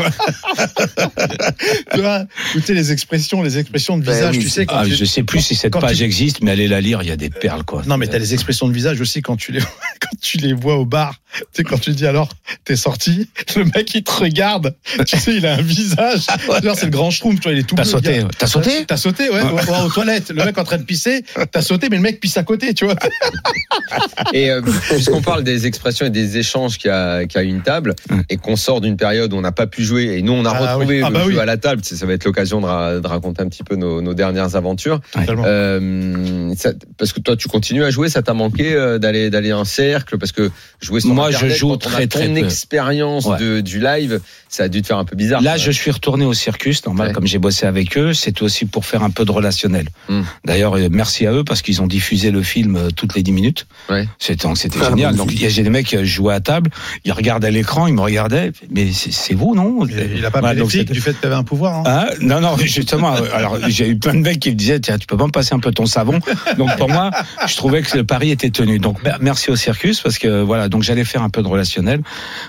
Tu 1.94 2.00
vois, 2.00 2.24
écoutez 2.50 2.74
les 2.74 2.92
expressions, 2.92 3.42
les 3.42 3.58
expressions 3.58 3.96
de 3.98 4.04
Ben 4.04 4.12
visage, 4.14 4.36
oui, 4.36 4.42
tu 4.42 4.48
sais 4.48 4.66
quand 4.66 4.76
Ah, 4.78 4.84
tu... 4.84 4.94
je 4.94 5.04
sais 5.04 5.22
plus 5.22 5.40
si 5.40 5.54
cette 5.54 5.72
quand 5.72 5.80
page 5.80 5.98
tu- 5.98 6.04
existe, 6.04 6.42
mais 6.42 6.50
allez 6.50 6.68
la 6.68 6.80
lire, 6.80 7.02
il 7.02 7.08
y 7.08 7.12
a 7.12 7.16
des 7.16 7.30
perles 7.30 7.64
quoi. 7.64 7.82
Non, 7.86 7.96
mais 7.98 8.06
t'as 8.06 8.18
les 8.18 8.34
expressions 8.34 8.68
de 8.68 8.72
visage 8.72 9.00
aussi 9.00 9.22
quand 9.22 9.36
tu 9.36 9.52
les 9.52 9.60
quand 10.00 10.16
tu 10.20 10.38
les 10.38 10.52
vois 10.52 10.76
au 10.76 10.84
bar. 10.84 11.20
Tu 11.34 11.44
sais 11.52 11.64
quand 11.64 11.78
tu 11.78 11.90
dis 11.90 12.06
alors 12.06 12.28
t'es 12.64 12.76
sorti, 12.76 13.28
le 13.56 13.64
mec 13.64 13.94
il 13.94 14.02
te 14.04 14.12
regarde. 14.12 14.74
Tu 15.06 15.16
sais 15.16 15.34
il 15.36 15.46
a 15.46 15.54
un 15.54 15.62
visage. 15.62 16.26
Genre 16.62 16.76
c'est 16.76 16.86
le 16.86 16.90
grand 16.92 17.10
schtroumpf, 17.10 17.40
tu 17.40 17.44
vois 17.48 17.52
il 17.52 17.58
est 17.58 17.62
tout 17.64 17.74
T'as 17.74 17.84
sauté, 17.84 18.22
t'as 18.38 18.46
sauté 18.46 18.84
T'as 18.86 18.96
sauté 18.96 19.28
ouais, 19.30 19.42
ouais, 19.42 19.52
ouais, 19.52 19.80
aux 19.84 19.90
toilettes. 19.90 20.30
Le 20.30 20.44
mec 20.44 20.56
en 20.58 20.64
train 20.64 20.78
de 20.78 20.84
pisser, 20.84 21.24
t'as 21.50 21.62
sauté 21.62 21.88
mais 21.90 21.96
le 21.96 22.02
mec 22.02 22.20
pisse 22.20 22.36
à 22.36 22.42
côté, 22.44 22.72
tu 22.74 22.84
vois. 22.84 22.94
Et 24.32 24.50
euh, 24.50 24.60
puisqu'on 24.62 25.22
parle 25.22 25.44
des 25.44 25.66
expressions 25.66 26.06
et 26.06 26.10
des 26.10 26.38
échanges 26.38 26.78
qu'il 26.78 26.88
y 26.88 26.92
a, 26.92 27.26
qu'il 27.26 27.40
y 27.40 27.44
a 27.44 27.46
une 27.46 27.62
table, 27.62 27.94
et 28.28 28.36
qu'on 28.36 28.56
sort 28.56 28.80
d'une 28.80 28.96
période 28.96 29.32
où 29.32 29.36
on 29.36 29.40
n'a 29.40 29.52
pas 29.52 29.66
pu 29.66 29.82
jouer, 29.84 30.16
et 30.18 30.22
nous 30.22 30.32
on 30.32 30.44
a 30.44 30.50
Ah 30.54 30.58
retrouvé 30.74 30.98
oui. 30.98 31.02
Ah 31.04 31.08
le 31.08 31.14
bah 31.14 31.20
jeu 31.24 31.28
oui. 31.30 31.38
à 31.38 31.44
la 31.44 31.56
table, 31.56 31.82
ça 31.84 32.06
va 32.06 32.12
être 32.12 32.24
l'occasion 32.24 32.60
de, 32.60 32.66
ra- 32.66 32.98
de 33.00 33.06
raconter 33.06 33.42
un 33.42 33.48
petit 33.48 33.62
peu 33.62 33.76
nos, 33.76 34.00
nos 34.02 34.14
dernières 34.14 34.56
aventures. 34.56 35.00
Euh, 35.54 36.52
ça- 36.56 36.72
parce 36.98 37.12
que 37.12 37.20
toi 37.20 37.36
tu 37.36 37.48
continues 37.48 37.84
à 37.84 37.90
jouer, 37.90 38.08
ça 38.08 38.22
t'a 38.22 38.34
manqué 38.34 38.74
euh, 38.74 38.98
d'aller 38.98 39.30
d'aller 39.30 39.52
en 39.52 39.64
cercle, 39.64 40.18
parce 40.18 40.32
que 40.32 40.50
jouer 40.80 41.00
sur 41.00 41.14
Moi, 41.14 41.23
je 41.30 41.36
Internet, 41.36 41.56
joue 41.56 41.68
quand 41.68 41.86
on 41.86 41.88
a 41.88 41.92
très, 41.92 42.06
ton 42.06 42.18
très 42.18 42.28
peu. 42.28 42.38
expérience 42.38 43.26
Ouais. 43.26 43.38
de, 43.38 43.60
du 43.60 43.80
live, 43.80 44.20
ça 44.48 44.64
a 44.64 44.68
dû 44.68 44.82
te 44.82 44.86
faire 44.86 44.98
un 44.98 45.04
peu 45.04 45.16
bizarre. 45.16 45.42
Là, 45.42 45.56
je 45.56 45.70
suis 45.70 45.90
retourné 45.90 46.24
au 46.24 46.34
circus, 46.34 46.84
normal, 46.86 47.08
Ouais. 47.08 47.12
comme 47.14 47.26
j'ai 47.26 47.38
bossé 47.38 47.66
avec 47.66 47.96
eux. 47.98 48.14
C'est 48.14 48.42
aussi 48.42 48.64
pour 48.64 48.84
faire 48.86 49.02
un 49.02 49.10
peu 49.10 49.24
de 49.24 49.30
relationnel. 49.32 49.88
Hmm. 50.08 50.22
D'ailleurs, 50.44 50.76
euh, 50.76 50.88
merci 50.90 51.26
à 51.26 51.32
eux 51.32 51.44
parce 51.44 51.62
qu'ils 51.62 51.82
ont 51.82 51.86
diffusé 51.86 52.30
le 52.30 52.42
film 52.42 52.76
euh, 52.76 52.88
toutes 52.94 53.14
les 53.14 53.22
10 53.22 53.32
minutes. 53.32 53.66
Ouais. 53.90 54.06
C'était, 54.18 54.46
c'était 54.54 54.78
Ah, 54.82 54.90
génial. 54.90 55.16
Donc, 55.16 55.30
il 55.32 55.40
y 55.42 55.46
a 55.46 55.48
j'ai 55.48 55.62
des 55.62 55.70
mecs 55.70 55.86
qui 55.86 56.04
jouaient 56.06 56.34
à 56.34 56.40
table, 56.40 56.70
ils 57.04 57.12
regardaient 57.12 57.48
à 57.48 57.50
l'écran, 57.50 57.86
ils 57.86 57.94
me 57.94 58.00
regardaient. 58.00 58.52
Mais 58.70 58.90
c'est, 58.92 59.34
vous, 59.34 59.54
non? 59.54 59.86
Il 59.86 60.24
a 60.24 60.30
pas 60.30 60.52
les 60.54 60.60
donc 60.60 60.70
c'était- 60.72 60.92
du 60.92 61.00
fait 61.00 61.12
que 61.14 61.20
t'avais 61.22 61.34
un 61.34 61.44
pouvoir. 61.44 61.78
Hein. 61.78 61.82
Hein 61.86 62.06
non, 62.20 62.40
non, 62.40 62.56
justement. 62.58 63.14
euh, 63.16 63.20
alors, 63.32 63.58
j'ai 63.68 63.88
eu 63.88 63.98
plein 63.98 64.14
de 64.14 64.20
mecs 64.20 64.40
qui 64.40 64.50
me 64.50 64.54
disaient, 64.56 64.80
tiens, 64.80 64.98
tu 64.98 65.06
peux 65.06 65.16
pas 65.16 65.26
me 65.26 65.30
passer 65.32 65.54
un 65.54 65.58
peu 65.60 65.70
ton 65.72 65.86
savon? 65.86 66.18
Donc, 66.58 66.76
pour 66.76 66.88
moi, 66.88 67.10
je 67.46 67.56
trouvais 67.56 67.82
que 67.82 67.96
le 67.96 68.04
pari 68.04 68.30
était 68.30 68.50
tenu. 68.50 68.78
Donc, 68.78 69.02
mer- 69.02 69.18
merci 69.20 69.50
au 69.50 69.56
circus 69.56 70.00
parce 70.00 70.18
que 70.18 70.42
voilà. 70.42 70.68
Donc, 70.68 70.82
j'allais 70.82 71.04
faire 71.04 71.13
un 71.22 71.30
peu 71.30 71.42
de 71.42 71.48
relationnel. 71.48 72.02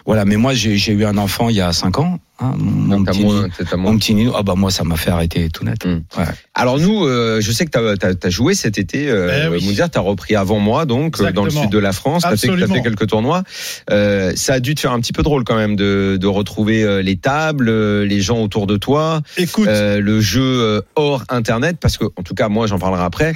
Voilà. 0.06 0.26
Mais 0.26 0.38
moi, 0.38 0.54
j'ai, 0.54 0.92
eu 0.92 1.06
un 1.06 1.18
enfant 1.18 1.50
il 1.50 1.56
y 1.56 1.62
a 1.62 1.72
5 1.74 2.00
ans. 2.00 2.20
Hein, 2.40 2.54
mon 2.58 2.98
Donc, 2.98 3.08
petit, 3.08 3.22
moins- 3.24 3.48
mon 3.78 3.98
petit 3.98 4.14
Nino. 4.14 4.34
Ah 4.36 4.44
bah 4.44 4.56
moi, 4.58 4.70
ça 4.70 4.84
m'a 4.84 4.98
fait 4.98 5.10
arrêter 5.10 5.48
tout 5.50 5.64
net. 5.64 5.86
Hmm. 5.86 6.02
Ouais. 6.18 6.26
Alors 6.54 6.80
nous, 6.80 7.06
euh, 7.06 7.40
je 7.40 7.52
sais 7.54 7.66
que 7.66 7.72
tu 7.72 8.28
as, 8.28 8.30
joué 8.30 8.56
cet 8.56 8.78
été, 8.78 9.10
euh, 9.10 9.46
Eh 9.46 9.48
oui. 9.56 9.64
Moudir, 9.66 9.90
tu 9.90 9.98
as 9.98 10.02
repris 10.02 10.36
avant 10.36 10.60
moi, 10.60 10.86
donc 10.86 11.22
euh, 11.22 11.32
dans 11.32 11.46
le 11.46 11.50
sud 11.50 11.70
de 11.70 11.80
la 11.80 11.94
France, 11.94 12.24
tu 12.24 12.28
as, 12.28 12.68
fait 12.68 12.82
quelques 12.82 13.08
tournois. 13.08 13.44
Euh, 13.90 14.34
ça 14.36 14.56
a 14.56 14.60
dû 14.60 14.76
te 14.76 14.82
faire 14.82 14.92
un 14.92 15.00
petit 15.00 15.14
peu 15.14 15.24
drôle 15.24 15.46
quand 15.46 15.56
même 15.56 15.76
de, 15.78 16.18
de 16.20 16.28
retrouver 16.28 17.02
les 17.02 17.16
tables, 17.16 17.70
les 18.04 18.20
gens 18.22 18.42
autour 18.42 18.68
de 18.68 18.76
toi, 18.76 19.22
Écoute, 19.38 19.68
euh, 19.68 20.02
le 20.02 20.20
jeu 20.20 20.82
hors 20.96 21.24
Internet, 21.30 21.78
parce 21.80 21.98
que 21.98 22.06
en 22.18 22.24
tout 22.24 22.36
cas 22.36 22.50
moi 22.50 22.68
j'en 22.68 22.80
parlerai 22.80 23.04
après. 23.04 23.34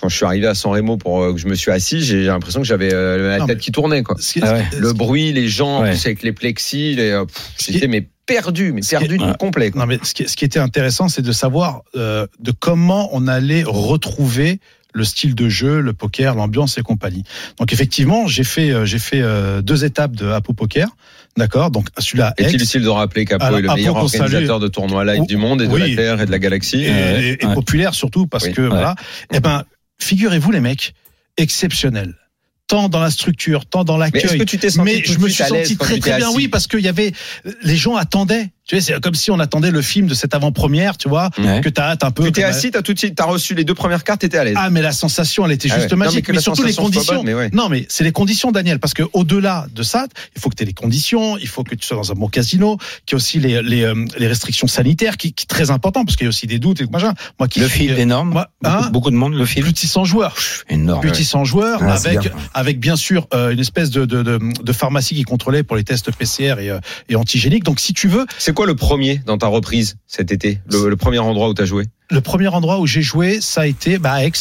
Quand 0.00 0.08
je 0.08 0.16
suis 0.16 0.24
arrivé 0.24 0.46
à 0.46 0.54
San 0.54 0.72
Remo 0.72 0.96
pour 0.96 1.22
euh, 1.22 1.34
que 1.34 1.38
je 1.38 1.46
me 1.46 1.54
suis 1.54 1.70
assis, 1.70 2.00
j'ai 2.02 2.24
l'impression 2.24 2.60
que 2.62 2.66
j'avais 2.66 2.92
euh, 2.94 3.28
la 3.32 3.38
Non, 3.38 3.46
tête 3.46 3.58
qui 3.58 3.70
tournait 3.70 4.02
quoi. 4.02 4.16
Ah 4.40 4.54
ouais. 4.54 4.64
Le 4.78 4.94
bruit, 4.94 5.30
les 5.34 5.46
gens, 5.48 5.80
en 5.80 5.82
Ouais. 5.82 5.90
plus 5.90 6.06
avec 6.06 6.22
les 6.22 6.32
plexis, 6.32 6.94
les, 6.94 7.22
pff, 7.26 7.50
Ce 7.58 7.66
qui- 7.66 7.72
j'étais 7.74 7.86
mais 7.86 8.08
perdu, 8.28 8.72
mais 8.72 8.82
perdu 8.88 9.18
Ouais. 9.18 9.32
complet. 9.38 9.70
quoi. 9.72 9.80
Non, 9.80 9.86
mais 9.88 9.98
ce 10.04 10.14
qui, 10.14 10.28
ce 10.28 10.36
qui 10.36 10.44
était 10.44 10.60
intéressant, 10.60 11.08
c'est 11.08 11.22
de 11.22 11.32
savoir 11.32 11.82
euh, 11.96 12.26
de 12.38 12.52
comment 12.52 13.08
on 13.12 13.26
allait 13.26 13.64
retrouver 13.66 14.60
le 14.94 15.04
style 15.04 15.34
de 15.34 15.48
jeu, 15.48 15.80
le 15.80 15.92
poker, 15.92 16.34
l'ambiance 16.34 16.78
et 16.78 16.82
compagnie. 16.82 17.24
Donc 17.58 17.72
effectivement, 17.72 18.26
j'ai 18.26 18.44
fait 18.44 18.70
euh, 18.70 18.84
j'ai 18.84 18.98
fait 18.98 19.20
euh, 19.20 19.60
deux 19.62 19.84
étapes 19.84 20.12
de 20.16 20.28
Apo 20.30 20.52
Poker, 20.54 20.88
d'accord? 21.36 21.70
Donc 21.70 21.88
celui-là 21.98 22.32
Est-il 22.38 22.62
utile 22.62 22.82
de 22.82 22.88
rappeler 22.88 23.24
qu'Apo 23.24 23.44
est 23.56 23.62
le 23.62 23.68
Apo, 23.68 23.76
meilleur 23.76 23.96
organisateur 23.96 24.60
de 24.60 24.68
tournois 24.68 25.04
live 25.04 25.26
du 25.26 25.36
monde 25.36 25.60
et 25.62 25.66
de 25.66 25.72
oui. 25.72 25.90
la 25.90 25.96
Terre 25.96 26.20
et 26.20 26.26
de 26.26 26.30
la 26.30 26.38
galaxie 26.38 26.84
et, 26.84 26.90
Ouais. 26.90 27.22
et- 27.40 27.42
et 27.42 27.46
ouais. 27.46 27.54
populaire 27.54 27.94
surtout 27.94 28.26
parce 28.26 28.44
Oui, 28.44 28.52
que 28.54 28.62
ouais. 28.62 28.68
voilà. 28.68 28.94
Eh 29.32 29.40
ben, 29.40 29.64
figurez-vous 30.00 30.50
les 30.52 30.60
mecs, 30.60 30.94
exceptionnel. 31.36 32.14
Tant 32.68 32.88
dans 32.88 33.00
la 33.00 33.10
structure, 33.10 33.66
tant 33.66 33.82
dans 33.82 33.96
Mais 33.96 34.10
l'accueil. 34.10 34.38
que 34.38 34.44
tu 34.44 34.58
t'es 34.58 34.70
senti 34.70 34.84
Mais 34.84 35.02
tout 35.02 35.14
je 35.14 35.18
me 35.18 35.28
suis 35.28 35.42
senti 35.42 35.76
très 35.76 35.98
très 35.98 36.18
bien, 36.18 36.30
oui, 36.30 36.48
parce 36.48 36.66
qu'il 36.66 36.80
y 36.80 36.88
avait 36.88 37.12
les 37.62 37.76
gens 37.76 37.96
attendaient. 37.96 38.50
Tu 38.68 38.76
sais, 38.80 38.92
c'est 38.92 39.00
comme 39.00 39.14
si 39.14 39.30
on 39.30 39.38
attendait 39.40 39.70
le 39.70 39.80
film 39.80 40.06
de 40.08 40.14
cette 40.14 40.34
avant-première, 40.34 40.98
tu 40.98 41.08
vois, 41.08 41.30
Ouais. 41.38 41.62
que 41.62 41.70
t'as 41.70 41.84
hâte 41.92 42.04
un 42.04 42.10
peu. 42.10 42.24
Tu 42.24 42.32
t'es 42.32 42.42
assis, 42.44 42.70
t'as 42.70 42.82
tout 42.82 42.92
de 42.92 42.98
suite, 42.98 43.14
t'as 43.14 43.24
reçu 43.24 43.54
les 43.54 43.64
deux 43.64 43.72
premières 43.74 44.04
cartes, 44.04 44.20
t'étais 44.20 44.36
à 44.36 44.44
l'aise. 44.44 44.56
Ah, 44.58 44.68
mais 44.68 44.82
la 44.82 44.92
sensation, 44.92 45.46
elle 45.46 45.52
était 45.52 45.68
Ah 45.72 45.76
juste 45.80 45.86
ouais. 45.90 45.96
Non, 45.96 45.96
mais 46.00 46.04
magique. 46.06 46.26
que 46.26 46.32
mais 46.32 46.40
surtout 46.40 46.62
les 46.64 46.74
conditions. 46.74 47.14
bonne, 47.16 47.24
mais 47.24 47.32
ouais. 47.32 47.48
Non, 47.54 47.70
mais 47.70 47.86
c'est 47.88 48.04
les 48.04 48.12
conditions, 48.12 48.52
Daniel, 48.52 48.78
parce 48.78 48.92
que 48.92 49.02
au-delà 49.14 49.66
de 49.74 49.82
ça, 49.82 50.06
il 50.36 50.40
faut 50.42 50.50
que 50.50 50.54
tu 50.56 50.64
aies 50.64 50.66
les 50.66 50.74
conditions, 50.74 51.38
il 51.38 51.48
faut 51.48 51.64
que 51.64 51.74
tu 51.74 51.86
sois 51.86 51.96
dans 51.96 52.12
un 52.12 52.14
bon 52.14 52.28
casino, 52.28 52.76
qu'il 53.06 53.12
y 53.12 53.12
ait 53.12 53.14
aussi 53.16 53.38
les, 53.40 53.62
les, 53.62 53.84
euh, 53.84 54.04
les 54.18 54.28
restrictions 54.28 54.66
sanitaires, 54.66 55.16
qui, 55.16 55.32
qui 55.32 55.44
est 55.44 55.46
très 55.46 55.70
important, 55.70 56.04
parce 56.04 56.16
qu'il 56.16 56.26
y 56.26 56.28
a 56.28 56.30
aussi 56.30 56.46
des 56.46 56.58
doutes 56.58 56.82
et 56.82 56.84
tout 56.84 56.90
machin. 56.90 57.14
Moi, 57.38 57.48
qui 57.48 57.60
Le 57.60 57.68
suis, 57.68 57.86
fil 57.86 57.92
euh, 57.92 57.96
énorme. 57.96 58.28
moi, 58.30 58.48
beaucoup, 58.60 58.76
hein 58.76 58.90
beaucoup 58.92 59.10
de 59.10 59.16
monde, 59.16 59.32
le 59.32 59.46
fil. 59.46 59.62
plus 59.62 59.72
de 59.72 59.78
600 59.78 60.04
joueurs. 60.04 60.34
Énorme. 60.68 61.00
Plus 61.00 61.10
de 61.12 61.16
600 61.16 61.44
joueurs, 61.44 61.80
Ah, 61.82 61.94
avec, 61.94 62.20
bien. 62.20 62.30
avec 62.52 62.80
bien 62.80 62.96
sûr 62.96 63.26
euh, 63.32 63.48
une 63.50 63.60
espèce 63.60 63.88
de, 63.88 64.04
de, 64.04 64.22
de, 64.22 64.38
de 64.62 64.72
pharmacie 64.74 65.14
qui 65.14 65.22
contrôlait 65.22 65.62
pour 65.62 65.76
les 65.76 65.84
tests 65.84 66.10
PCR 66.12 66.56
et, 66.60 66.68
euh, 66.70 66.78
et 67.08 67.16
antigéniques. 67.16 67.64
Donc, 67.64 67.80
si 67.80 67.94
tu 67.94 68.08
veux, 68.08 68.26
C'est 68.38 68.52
quoi 68.58 68.66
le 68.66 68.74
premier 68.74 69.20
dans 69.24 69.38
ta 69.38 69.46
reprise 69.46 69.98
cet 70.08 70.32
été 70.32 70.58
le, 70.68 70.90
le 70.90 70.96
premier 70.96 71.20
endroit 71.20 71.48
où 71.48 71.54
t'as 71.54 71.64
joué? 71.64 71.84
Le 72.10 72.20
premier 72.20 72.48
endroit 72.48 72.80
où 72.80 72.88
j'ai 72.88 73.02
joué, 73.02 73.40
ça 73.40 73.60
a 73.60 73.66
été 73.66 73.98
bah, 73.98 74.14
à 74.14 74.24
Aix. 74.24 74.32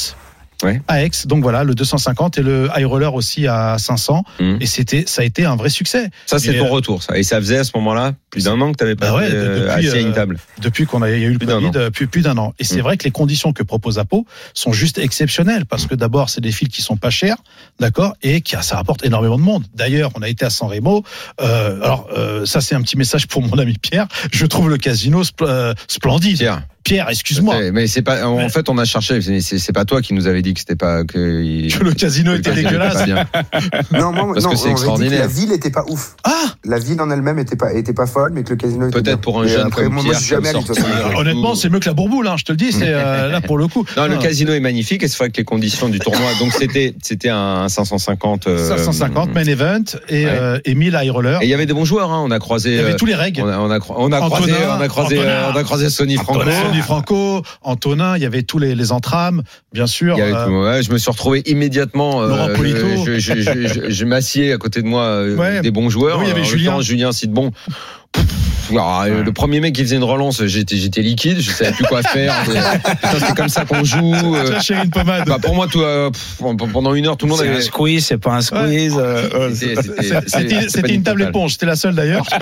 Ouais. 0.63 0.81
À 0.87 1.03
Aix, 1.03 1.11
donc 1.25 1.43
voilà, 1.43 1.63
le 1.63 1.75
250 1.75 2.39
et 2.39 2.41
le 2.41 2.67
high 2.75 2.87
roller 2.87 3.13
aussi 3.13 3.45
à 3.45 3.77
500. 3.77 4.23
Mhm. 4.39 4.57
Et 4.59 4.65
c'était, 4.65 5.03
ça 5.05 5.21
a 5.21 5.25
été 5.25 5.45
un 5.45 5.55
vrai 5.55 5.69
succès. 5.69 6.09
Ça, 6.25 6.39
c'est 6.39 6.57
ton 6.57 6.65
euh, 6.65 6.69
retour, 6.69 7.03
ça. 7.03 7.15
Et 7.15 7.21
ça 7.21 7.37
faisait 7.37 7.59
à 7.59 7.63
ce 7.63 7.73
moment-là 7.75 8.13
plus 8.37 8.45
d'un 8.45 8.61
an 8.61 8.71
que 8.71 8.77
t'avais 8.77 8.95
pas 8.95 9.11
Bah 9.11 9.17
ouais, 9.17 9.29
depuis, 9.29 9.87
assis 9.87 9.97
à 9.97 9.99
une 10.01 10.07
euh, 10.09 10.13
table. 10.13 10.37
depuis 10.61 10.85
qu'on 10.85 11.01
a, 11.01 11.09
y 11.09 11.13
a 11.13 11.17
eu 11.17 11.31
le 11.33 11.37
Plus 11.39 11.47
Covid, 11.47 11.65
an. 11.67 11.71
euh, 11.75 11.89
plus, 11.89 12.07
plus 12.07 12.21
d'un 12.21 12.37
an. 12.37 12.53
Et 12.59 12.63
c'est 12.63 12.77
Mm. 12.77 12.81
vrai 12.81 12.97
que 12.97 13.03
les 13.03 13.11
conditions 13.11 13.53
que 13.53 13.63
propose 13.63 13.97
Apo 13.99 14.25
sont 14.53 14.71
juste 14.73 14.97
exceptionnelles 14.97 15.65
parce 15.65 15.85
que 15.87 15.95
d'abord, 15.95 16.29
c'est 16.29 16.41
des 16.41 16.51
fils 16.51 16.69
qui 16.69 16.81
sont 16.81 16.97
pas 16.97 17.09
chers, 17.09 17.37
d'accord, 17.79 18.15
et 18.23 18.41
qui, 18.41 18.55
ça 18.61 18.75
rapporte 18.75 19.03
énormément 19.05 19.37
de 19.37 19.43
monde. 19.43 19.63
D'ailleurs, 19.75 20.11
on 20.15 20.21
a 20.21 20.29
été 20.29 20.45
à 20.45 20.49
San 20.49 20.69
Remo. 20.69 21.03
Euh, 21.41 21.81
alors, 21.81 22.07
euh, 22.15 22.45
ça, 22.45 22.61
c'est 22.61 22.75
un 22.75 22.81
petit 22.81 22.97
message 22.97 23.27
pour 23.27 23.41
mon 23.41 23.57
ami 23.57 23.75
Pierre. 23.81 24.07
Je 24.31 24.45
trouve 24.45 24.69
le 24.69 24.77
casino 24.77 25.23
spl- 25.23 25.45
euh, 25.47 25.73
splendide. 25.87 26.37
Pierre. 26.37 26.61
Pierre, 26.83 27.09
excuse-moi. 27.09 27.71
Mais 27.73 27.85
c'est 27.87 28.01
pas. 28.01 28.25
En 28.27 28.47
fait, 28.47 28.69
on 28.69 28.77
a 28.77 28.85
cherché. 28.85 29.19
c'est- 29.41 29.73
pas 29.73 29.83
toi 29.83 30.01
qui 30.01 30.13
nous 30.13 30.25
avait 30.27 30.41
dit 30.41 30.53
que 30.53 30.61
c'était 30.61 30.77
pas 30.77 31.03
que. 31.03 31.43
il- 31.43 31.73
Que 31.77 31.83
le 31.83 31.91
casino 31.93 32.31
que 32.33 32.37
était 32.37 32.49
le 32.55 32.61
casino 32.63 32.69
dégueulasse. 32.71 33.03
bien. 33.05 33.25
Non, 33.91 34.13
moi, 34.13 34.33
Parce 34.33 34.45
non, 34.45 34.51
que 34.51 34.55
c'est 34.55 34.71
extraordinaire. 34.71 35.19
la 35.19 35.27
ville 35.27 35.51
était 35.51 35.69
pas 35.69 35.83
ouf. 35.89 36.15
Ah, 36.23 36.45
La 36.63 36.79
ville 36.79 37.01
en 37.01 37.11
elle-même 37.11 37.39
était 37.39 37.57
pas, 37.57 37.73
était 37.73 37.91
pas 37.93 38.05
folle, 38.07 38.26
mais 38.33 38.43
que 38.43 38.51
le 38.51 38.55
casino. 38.55 38.89
Peut-être 38.91 39.21
pour 39.21 39.41
un 39.41 39.47
jeune 39.47 39.67
après, 39.67 39.83
comme 39.83 39.93
moi, 39.93 40.03
Pierre. 40.03 40.19
je 40.19 40.25
jamais 40.25 40.51
sortir. 40.51 40.83
honnêtement, 41.17 41.55
c'est 41.55 41.69
mieux 41.69 41.79
que 41.79 41.85
la 41.87 41.93
bourboule, 41.93 42.27
hein, 42.27 42.35
je 42.37 42.43
te 42.43 42.51
le 42.51 42.57
dis. 42.57 42.71
C'est 42.71 42.83
euh, 42.87 43.27
là 43.31 43.41
pour 43.41 43.57
le 43.57 43.67
coup. 43.67 43.85
Non, 43.97 44.07
le 44.07 44.17
casino 44.17 44.53
est 44.53 44.59
magnifique 44.59 45.03
et 45.03 45.07
c'est 45.07 45.17
vrai 45.17 45.29
que 45.29 45.37
les 45.37 45.43
conditions 45.43 45.89
du 45.89 45.99
tournoi. 45.99 46.29
Donc 46.39 46.51
c'était 46.53 46.93
c'était 47.01 47.29
un 47.29 47.67
550. 47.69 48.47
euh, 48.47 48.67
550 48.69 49.33
main 49.33 49.43
event 49.45 49.83
et, 50.09 50.25
ouais. 50.25 50.31
euh, 50.31 50.59
et 50.65 50.75
1000 50.75 50.97
high 51.01 51.11
roller. 51.11 51.41
Et 51.41 51.45
il 51.45 51.49
y 51.49 51.53
avait 51.53 51.65
des 51.65 51.73
bons 51.73 51.85
joueurs. 51.85 52.11
Hein. 52.11 52.23
On 52.25 52.31
a 52.31 52.39
croisé. 52.39 52.71
Il 52.71 52.75
y 52.75 52.79
avait 52.79 52.93
euh, 52.93 52.97
tous 52.97 53.05
les 53.05 53.15
règles. 53.15 53.41
on 53.41 53.47
a, 53.49 53.57
on 53.59 53.69
a, 53.71 53.79
cro- 53.79 53.95
on 53.97 54.11
a 54.11 54.19
Antonin, 54.19 54.29
croisé, 54.29 54.53
on 54.69 54.81
a 54.81 54.87
croisé, 54.87 55.17
Antonin. 55.19 55.31
euh, 55.31 55.51
on 55.53 55.55
a 55.55 55.63
croisé 55.63 55.89
Sonny 55.89 56.15
Franco. 56.17 56.41
Sonny 56.49 56.81
Franco, 56.81 57.41
Antonin, 57.61 58.15
il 58.17 58.23
y 58.23 58.25
avait 58.25 58.43
tous 58.43 58.59
les, 58.59 58.75
les 58.75 58.91
entrames, 58.91 59.43
bien 59.73 59.87
sûr. 59.87 60.15
Il 60.15 60.19
y 60.19 60.21
avait 60.21 60.33
euh, 60.33 60.45
tout. 60.45 60.51
Ouais, 60.63 60.83
je 60.83 60.91
me 60.91 60.97
suis 60.97 61.11
retrouvé 61.11 61.41
immédiatement. 61.45 62.21
euh, 62.21 62.27
Laurent 62.27 62.49
Polito. 62.55 62.85
Je, 63.05 63.19
je, 63.19 63.33
je, 63.41 63.67
je, 63.67 63.89
je 63.89 64.05
m'assieds 64.05 64.53
à 64.53 64.57
côté 64.57 64.81
de 64.81 64.87
moi 64.87 65.03
euh, 65.03 65.35
Ouais. 65.35 65.61
des 65.61 65.71
bons 65.71 65.89
joueurs. 65.89 66.17
Oui, 66.19 66.25
il 66.25 66.29
y 66.29 66.31
avait 66.31 66.41
En 66.41 66.45
Julien. 66.45 66.81
Julien 66.81 67.11
Sidbon. 67.11 67.51
Alors, 68.71 69.01
euh, 69.01 69.23
Le 69.23 69.31
premier 69.33 69.59
mec 69.59 69.73
qui 69.75 69.81
faisait 69.81 69.95
une 69.95 70.03
relance, 70.03 70.45
j'étais 70.45 70.77
j'étais 70.77 71.01
liquide, 71.01 71.39
je 71.39 71.51
savais 71.51 71.71
plus 71.71 71.85
quoi 71.85 72.01
faire. 72.03 72.33
Putain, 72.45 73.09
C'est 73.27 73.35
comme 73.35 73.49
ça 73.49 73.65
qu'on 73.65 73.83
joue. 73.83 74.35
euh. 74.35 74.57
Tiens, 74.61 74.83
une 74.83 74.89
pommade. 74.89 75.25
Bah, 75.27 75.37
pour 75.41 75.55
moi, 75.55 75.67
tout, 75.67 75.81
euh, 75.81 76.09
pff, 76.11 76.41
pendant 76.73 76.93
une 76.93 77.07
heure, 77.07 77.17
tout 77.17 77.25
le 77.25 77.31
monde 77.31 77.39
C'est 77.41 77.47
un 77.49 77.53
avait. 77.53 77.61
squeeze, 77.61 78.05
c'est 78.05 78.17
pas 78.17 78.33
un 78.35 78.41
squeeze. 78.41 78.95
euh, 78.97 79.51
C'était- 79.53 80.93
une 80.93 81.03
table 81.03 81.21
éponge, 81.23 81.53
c'était 81.53 81.65
la 81.65 81.75
seule 81.75 81.95
d'ailleurs. 81.95 82.25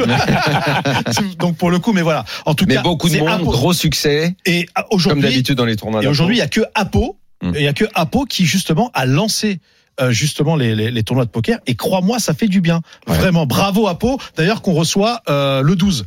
Donc 1.40 1.58
pour 1.58 1.72
le 1.72 1.80
coup, 1.80 1.94
mais 1.94 2.02
voilà. 2.02 2.26
En 2.46 2.54
tout 2.54 2.66
Mais 2.68 2.76
cas, 2.76 2.82
beaucoup 2.82 3.10
de 3.10 3.18
monde, 3.18 3.30
Apo. 3.30 3.52
gros 3.52 3.74
succès, 3.74 4.36
Et 4.46 4.62
euh, 4.62 4.64
comme 4.76 4.86
aujourd'hui, 4.92 5.22
d'habitude 5.24 5.56
dans 5.58 5.66
les 5.66 5.76
tournois. 5.76 6.04
et 6.04 6.08
aujourd'hui, 6.08 6.36
il 6.38 6.40
y 6.40 6.44
a 6.44 6.48
que 6.48 6.62
Apo, 6.76 7.18
Mm. 7.44 7.52
il 7.56 7.62
y 7.64 7.68
a 7.68 7.74
que 7.74 7.84
Apo 7.96 8.24
qui 8.26 8.46
justement 8.46 8.90
a 8.94 9.06
lancé. 9.06 9.60
Euh, 10.02 10.12
justement 10.12 10.56
les, 10.56 10.76
les, 10.76 10.92
les 10.92 11.04
tournois 11.04 11.26
de 11.26 11.30
poker 11.30 11.60
et 11.68 11.76
crois-moi 11.76 12.20
ça 12.20 12.34
fait 12.34 12.48
du 12.48 12.62
bien 12.62 12.82
Ouais. 13.08 13.18
vraiment 13.18 13.46
bravo 13.46 13.88
Apo 13.88 14.20
d'ailleurs 14.36 14.62
qu'on 14.62 14.74
reçoit 14.74 15.22
euh, 15.30 15.62
le 15.62 15.76
12 15.76 16.06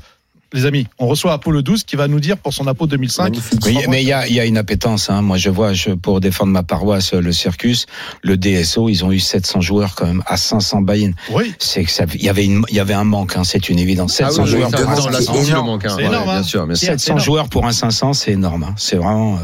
les 0.54 0.64
amis 0.64 0.86
on 0.98 1.06
reçoit 1.06 1.34
Apo 1.34 1.50
le 1.50 1.60
12 1.62 1.84
qui 1.84 1.96
va 1.96 2.08
nous 2.08 2.20
dire 2.20 2.38
pour 2.38 2.54
son 2.54 2.66
Apo 2.66 2.86
2005 2.86 3.22
Magnifique. 3.24 3.60
Mais 3.66 3.84
mais 3.88 4.02
il 4.02 4.08
y 4.08 4.12
a, 4.14 4.26
il 4.26 4.32
y 4.34 4.40
a 4.40 4.46
une 4.46 4.56
appétence. 4.56 5.10
Hein. 5.10 5.20
Moi, 5.20 5.36
je 5.36 5.50
vois, 5.50 5.74
je, 5.74 5.90
pour 5.90 6.20
défendre 6.20 6.52
ma 6.52 6.62
paroisse, 6.62 7.12
le 7.12 7.32
Circus, 7.32 7.84
le 8.22 8.38
DSO, 8.38 8.88
ils 8.88 9.04
ont 9.04 9.12
eu 9.12 9.18
700 9.18 9.60
joueurs 9.60 9.94
quand 9.94 10.06
même 10.06 10.22
à 10.26 10.38
500 10.38 10.80
buy-in. 10.82 11.10
oui 11.32 11.52
C'est 11.58 11.84
que 11.84 11.90
ça, 11.90 12.04
il 12.14 12.22
y 12.22 12.30
avait 12.30 12.46
une, 12.46 12.62
il 12.70 12.76
y 12.76 12.80
avait 12.80 12.94
un 12.94 13.04
manque. 13.04 13.36
Hein, 13.36 13.44
c'est 13.44 13.68
une 13.68 13.78
évidence. 13.78 14.18
Ah 14.22 14.30
700 14.30 14.42
oui, 14.44 14.48
joueurs 14.48 14.70
pour 14.70 14.80
un 14.88 14.94
on 14.94 15.08
l'a 15.10 15.18
qui 15.18 15.24
est 15.24 15.26
500. 15.26 15.32
senti 15.34 15.38
le 15.44 15.48
énorme. 15.50 15.66
manque. 15.66 15.84
hein. 15.84 15.94
C'est 15.98 16.04
énorme, 16.04 16.28
hein. 16.30 16.32
Bien 16.32 16.42
sûr, 16.42 16.66
bien 16.66 16.74
sûr. 16.76 16.86
C'est 16.86 16.92
700 16.92 17.12
énorme. 17.12 17.24
joueurs 17.26 17.48
pour 17.50 17.66
un 17.66 17.72
500, 17.72 18.12
c'est 18.14 18.32
énorme. 18.32 18.62
Hein. 18.62 18.74
C'est 18.78 18.96
vraiment 18.96 19.34
euh, 19.34 19.38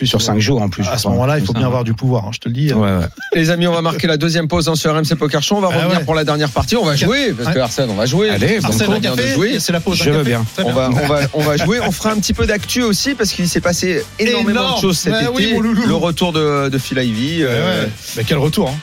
plus 0.00 0.06
sur 0.06 0.22
5 0.22 0.38
jours 0.38 0.62
en 0.62 0.70
plus. 0.70 0.88
à 0.88 0.96
ce 0.96 1.08
moment-là 1.08 1.38
il 1.38 1.44
faut 1.44 1.52
bien 1.52 1.66
avoir 1.66 1.84
du 1.84 1.92
pouvoir 1.92 2.24
hein, 2.24 2.30
je 2.32 2.38
te 2.38 2.48
le 2.48 2.54
dis 2.54 2.72
Ouais, 2.72 2.80
ouais. 2.90 3.04
Les 3.34 3.50
amis, 3.50 3.66
on 3.66 3.72
va 3.74 3.82
marquer 3.82 4.06
la 4.06 4.16
deuxième 4.16 4.48
pause 4.48 4.64
dans 4.64 4.74
ce 4.74 4.88
RMC 4.88 5.14
Poker 5.18 5.42
Show. 5.42 5.56
On 5.56 5.60
va 5.60 5.68
Ah 5.72 5.76
revenir 5.76 5.98
ouais. 5.98 6.04
pour 6.04 6.14
la 6.14 6.24
dernière 6.24 6.48
partie. 6.48 6.74
On 6.76 6.84
va 6.86 6.96
jouer, 6.96 7.34
parce 7.34 7.54
que 7.54 7.58
Arsène, 7.60 7.90
on 7.90 7.94
va 7.96 8.06
jouer. 8.06 8.30
Allez, 8.30 8.60
Donc, 8.60 8.72
on 8.88 8.98
vient 8.98 9.14
de 9.14 9.26
jouer. 9.26 9.60
c'est 9.60 9.72
la 9.72 9.80
pause 9.80 9.98
Je 10.02 10.08
veux 10.10 10.22
bien. 10.24 10.42
On 10.64 10.72
va, 10.72 10.88
on 10.90 11.06
va, 11.06 11.20
on 11.34 11.40
va 11.42 11.56
jouer. 11.58 11.80
On 11.86 11.90
fera 11.92 12.12
un 12.12 12.16
petit 12.16 12.32
peu 12.32 12.46
d'actu 12.46 12.82
aussi 12.82 13.14
parce 13.14 13.30
qu'il 13.32 13.46
s'est 13.48 13.60
passé 13.60 14.02
énormément 14.18 14.60
Énorme. 14.60 14.76
de 14.76 14.80
choses 14.80 14.98
cet 14.98 15.14
été. 15.14 15.26
oui, 15.34 15.52
loulou. 15.60 15.86
Le 15.86 15.94
retour 15.94 16.32
de, 16.32 16.70
de 16.70 16.78
Phil 16.78 16.96
Ivey. 16.98 17.44
Ouais, 17.44 17.50
euh. 17.50 17.86
Mais 18.16 18.24
quel 18.24 18.38
retour 18.38 18.70
hein. 18.70 18.78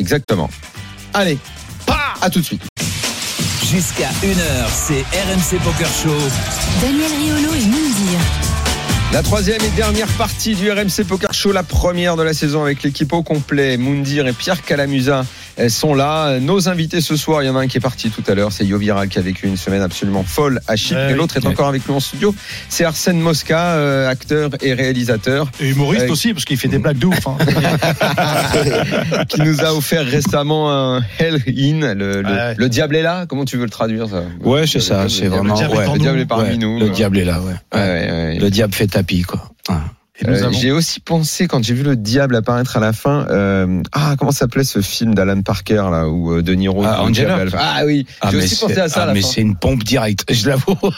Exactement. 0.00 0.50
Allez, 1.14 1.38
à 2.20 2.28
tout 2.28 2.40
de 2.40 2.44
suite. 2.44 2.62
Jusqu'à 3.70 4.08
1h, 4.22 4.68
c'est 4.72 5.04
RMC 5.12 5.60
Poker 5.62 5.88
Show. 6.02 6.16
Daniel 6.82 7.10
Riolo 7.20 7.54
et 7.54 7.64
Moundir. 7.66 8.20
La 9.16 9.22
troisième 9.22 9.62
et 9.62 9.70
dernière 9.70 10.08
partie 10.18 10.54
du 10.54 10.70
RMC 10.70 11.06
Poker 11.08 11.32
Show, 11.32 11.50
la 11.50 11.62
première 11.62 12.16
de 12.16 12.22
la 12.22 12.34
saison 12.34 12.62
avec 12.62 12.82
l'équipe 12.82 13.10
au 13.14 13.22
complet. 13.22 13.78
Moundir 13.78 14.26
et 14.26 14.34
Pierre 14.34 14.62
Calamusa 14.62 15.24
sont 15.68 15.94
là. 15.94 16.38
Nos 16.40 16.68
invités 16.68 17.00
ce 17.00 17.16
soir, 17.16 17.42
il 17.42 17.46
y 17.46 17.48
en 17.48 17.56
a 17.56 17.60
un 17.60 17.66
qui 17.66 17.78
est 17.78 17.80
parti 17.80 18.10
tout 18.10 18.22
à 18.26 18.34
l'heure, 18.34 18.52
c'est 18.52 18.64
Yo 18.66 18.78
Viral 18.78 19.08
qui 19.08 19.18
a 19.18 19.22
vécu 19.22 19.46
une 19.46 19.56
semaine 19.56 19.82
absolument 19.82 20.22
folle 20.22 20.60
à 20.68 20.76
Chypre. 20.76 21.00
Ouais, 21.00 21.12
et 21.12 21.14
l'autre 21.14 21.36
est 21.36 21.40
oui. 21.44 21.48
encore 21.52 21.68
avec 21.68 21.88
nous 21.88 21.94
en 21.94 22.00
studio. 22.00 22.34
C'est 22.68 22.84
Arsène 22.84 23.20
Mosca, 23.20 23.72
euh, 23.74 24.08
acteur 24.08 24.50
et 24.60 24.74
réalisateur, 24.74 25.50
et 25.60 25.68
humoriste 25.70 26.02
Ouais. 26.04 26.10
aussi 26.10 26.32
parce 26.34 26.44
qu'il 26.44 26.56
fait 26.58 26.68
des 26.68 26.78
blagues 26.78 26.98
de 26.98 27.06
ouf 27.06 27.26
hein. 27.26 27.36
qui 29.28 29.40
nous 29.40 29.60
a 29.62 29.72
offert 29.74 30.04
récemment 30.04 30.72
un 30.72 31.02
Hell 31.18 31.42
In. 31.46 31.94
Le, 31.94 32.22
le- 32.22 32.26
Ouais. 32.36 32.54
le 32.56 32.68
diable 32.68 32.96
est 32.96 33.02
là 33.02 33.24
Comment 33.26 33.44
tu 33.44 33.56
veux 33.56 33.64
le 33.64 33.70
traduire 33.70 34.08
ça 34.08 34.22
Ouais, 34.42 34.66
c'est 34.66 34.80
ça. 34.80 35.04
Le 35.04 35.08
C'est 35.08 35.20
diable- 35.22 35.36
vraiment. 35.36 35.54
diable 35.54 35.74
ouais, 35.76 35.86
en 35.86 35.92
Le 35.94 35.98
diable 36.00 36.18
est 36.20 36.26
parmi 36.26 36.48
ouais, 36.50 36.56
nous. 36.56 36.78
Le 36.78 36.90
diable 36.90 37.18
est 37.18 37.24
là, 37.24 37.40
ouais. 37.40 37.52
Ouais, 37.74 37.80
ouais, 37.80 38.10
ouais. 38.10 38.38
Le 38.38 38.50
diable 38.50 38.74
fait 38.74 38.86
tapis, 38.88 39.22
quoi. 39.22 39.50
Euh, 40.26 40.44
avons- 40.44 40.58
J'ai 40.58 40.72
aussi 40.72 41.00
pensé 41.00 41.46
quand 41.46 41.62
j'ai 41.62 41.74
vu 41.74 41.82
le 41.82 41.94
diable 41.94 42.36
apparaître 42.36 42.76
à 42.76 42.80
la 42.80 42.94
fin. 42.94 43.26
euh, 43.28 43.82
ah, 43.92 44.14
comment 44.18 44.30
s'appelait 44.30 44.64
ce 44.64 44.80
film 44.80 45.14
d'Alan 45.14 45.42
Parker 45.42 45.84
là 45.90 46.08
où 46.08 46.32
euh, 46.32 46.42
De 46.42 46.54
Niro 46.54 46.82
Ah, 46.86 47.02
Angela. 47.02 47.38
Ah 47.58 47.82
oui, 47.84 48.06
Ah, 48.22 48.30
j'ai 48.30 48.38
aussi 48.38 48.56
pensé 48.56 48.78
à 48.80 48.88
ça. 48.88 49.00
ah, 49.00 49.02
à 49.02 49.06
la 49.08 49.12
mais 49.12 49.20
c'est 49.20 49.42
une 49.42 49.56
pompe 49.56 49.84
directe, 49.84 50.24
je 50.32 50.48
l'avoue. 50.48 50.74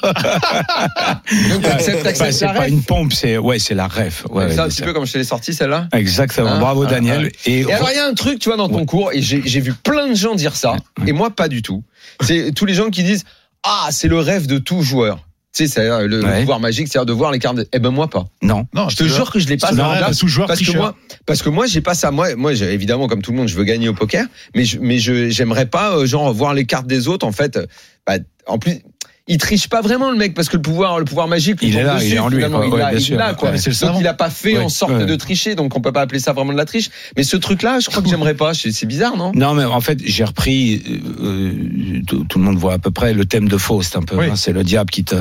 Bah, 1.63 1.79
c'est 1.81 2.03
pas 2.45 2.53
ref 2.53 2.69
une 2.69 2.83
pompe, 2.83 3.13
c'est 3.13 3.39
ouais, 3.39 3.59
c'est 3.59 3.75
la 3.75 3.89
ref. 3.89 4.25
Ouais, 4.31 4.51
C'est 4.51 4.61
un 4.61 4.69
petit 4.69 4.83
peu 4.83 4.93
comme 4.93 5.07
je 5.07 5.13
te 5.13 5.19
l'ai 5.19 5.25
sorti 5.25 5.53
celle-là. 5.53 5.89
Exactement. 5.93 6.53
Hein 6.53 6.61
Bravo 6.61 6.85
Ah, 6.87 6.91
Daniel. 6.91 7.31
Et, 7.47 7.61
Et 7.61 7.73
alors 7.73 7.91
il 7.91 7.97
y 7.97 7.99
a 7.99 8.07
un 8.07 8.15
truc, 8.15 8.39
tu 8.39 8.49
vois, 8.49 8.57
dans 8.57 8.69
ton 8.69 8.79
Ouais. 8.81 8.87
cours, 8.87 9.13
et 9.13 9.21
j'ai 9.23 9.43
j'ai 9.45 9.61
vu 9.61 9.73
plein 9.75 10.09
de 10.09 10.15
gens 10.15 10.35
dire 10.35 10.55
ça, 10.57 10.77
et 11.07 11.13
moi 11.13 11.31
pas 11.31 11.49
du 11.49 11.63
tout. 11.63 11.83
C'est 12.21 12.53
tous 12.55 12.67
les 12.67 12.75
gens 12.75 12.91
qui 12.91 13.03
disent 13.03 13.25
ah 13.65 13.89
c'est 13.91 14.09
le 14.09 14.19
rêve 14.19 14.47
de 14.47 14.59
tout 14.59 14.83
joueur. 14.83 15.19
Tu 15.57 15.67
sais, 15.67 15.73
c'est 15.73 16.07
le 16.07 16.23
Ouais. 16.23 16.41
pouvoir 16.41 16.61
magique, 16.61 16.89
c'est 16.91 17.03
de 17.05 17.13
voir 17.13 17.33
les 17.33 17.39
cartes. 17.39 17.57
de- 17.57 17.69
Eh 17.73 17.79
ben 17.79 17.91
moi 17.91 18.09
pas. 18.09 18.27
non. 18.43 18.67
non 18.75 18.89
Je 18.91 18.97
te 18.97 19.05
jure 19.05 19.31
que 19.33 19.39
je 19.39 19.49
l'ai 19.49 19.57
pas. 19.57 19.73
ça 19.75 19.91
à 19.93 20.13
sous-joueur 20.13 20.47
parce 20.47 20.61
que 20.61 20.77
moi 20.77 20.95
parce 21.27 21.43
que 21.43 21.49
moi 21.49 21.67
j'ai 21.67 21.81
pas 21.81 21.95
ça 21.95 22.11
moi 22.11 22.35
moi 22.37 22.53
évidemment 22.53 23.09
comme 23.09 23.23
tout 23.23 23.31
le 23.33 23.39
monde 23.39 23.49
je 23.49 23.57
veux 23.57 23.65
gagner 23.65 23.89
au 23.89 23.95
poker 23.95 24.27
mais 24.55 24.65
je 24.67 24.79
mais 24.79 24.99
je 24.99 25.31
j'aimerais 25.31 25.67
pas 25.67 25.97
euh, 25.97 26.07
genre 26.07 26.33
voir 26.35 26.53
les 26.55 26.67
cartes 26.67 26.87
des 26.87 27.09
autres 27.09 27.27
en 27.27 27.33
fait 27.33 27.59
bah, 28.07 28.19
en 28.47 28.59
plus 28.59 28.83
il 29.29 29.39
triche 29.39 29.69
pas 29.69 29.81
vraiment 29.83 30.11
le 30.11 30.17
mec 30.17 30.35
parce 30.35 30.49
que 30.49 30.57
le 30.57 30.63
pouvoir, 30.63 30.99
le 30.99 31.05
pouvoir 31.05 31.29
magique, 31.29 31.59
Il 31.63 31.77
est 31.77 31.83
là, 31.83 31.95
dessus, 31.97 32.07
il 32.07 32.15
est 32.15 32.19
en 32.19 32.29
lui, 32.29 32.43
quoi. 32.49 32.65
il 32.67 32.73
Ouais, 32.95 32.99
sûr. 33.01 33.17
l'a, 33.19 33.35
quoi. 33.35 33.51
Ouais, 33.51 33.59
c'est 33.59 33.71
le 33.71 33.87
Donc 33.87 33.97
il 34.01 34.07
a 34.09 34.15
pas 34.15 34.31
fait 34.31 34.57
Ouais, 34.57 34.65
en 34.65 34.69
sorte 34.69 34.99
de 34.99 35.15
tricher, 35.17 35.55
donc 35.55 35.77
on 35.77 35.81
peut 35.81 35.93
pas 35.93 36.01
appeler 36.01 36.19
ça 36.19 36.33
vraiment 36.33 36.53
de 36.53 36.57
la 36.59 36.65
triche. 36.65 36.91
Mais 37.17 37.23
ce 37.23 37.37
truc-là, 37.37 37.79
je 37.81 37.89
crois 37.89 38.03
que 38.03 38.09
j'aimerais 38.09 38.35
pas. 38.35 38.53
C'est 38.55 38.87
bizarre, 38.87 39.17
non? 39.17 39.33
Non, 39.35 39.55
mais 39.55 39.65
en 39.65 39.81
fait, 39.81 39.99
j'ai 40.05 40.25
repris. 40.25 40.83
euh, 41.23 42.01
tout, 42.07 42.25
tout 42.25 42.39
le 42.39 42.45
monde 42.45 42.57
voit 42.57 42.75
à 42.75 42.79
peu 42.79 42.91
près 42.91 43.13
le 43.13 43.25
thème 43.25 43.49
de 43.49 43.57
Faust, 43.59 43.97
un 43.97 44.03
peu. 44.03 44.17
Oui. 44.17 44.27
hein, 44.31 44.37
c'est 44.37 44.53
le 44.53 44.65
diable 44.65 44.91
qui 44.91 45.05
te, 45.05 45.15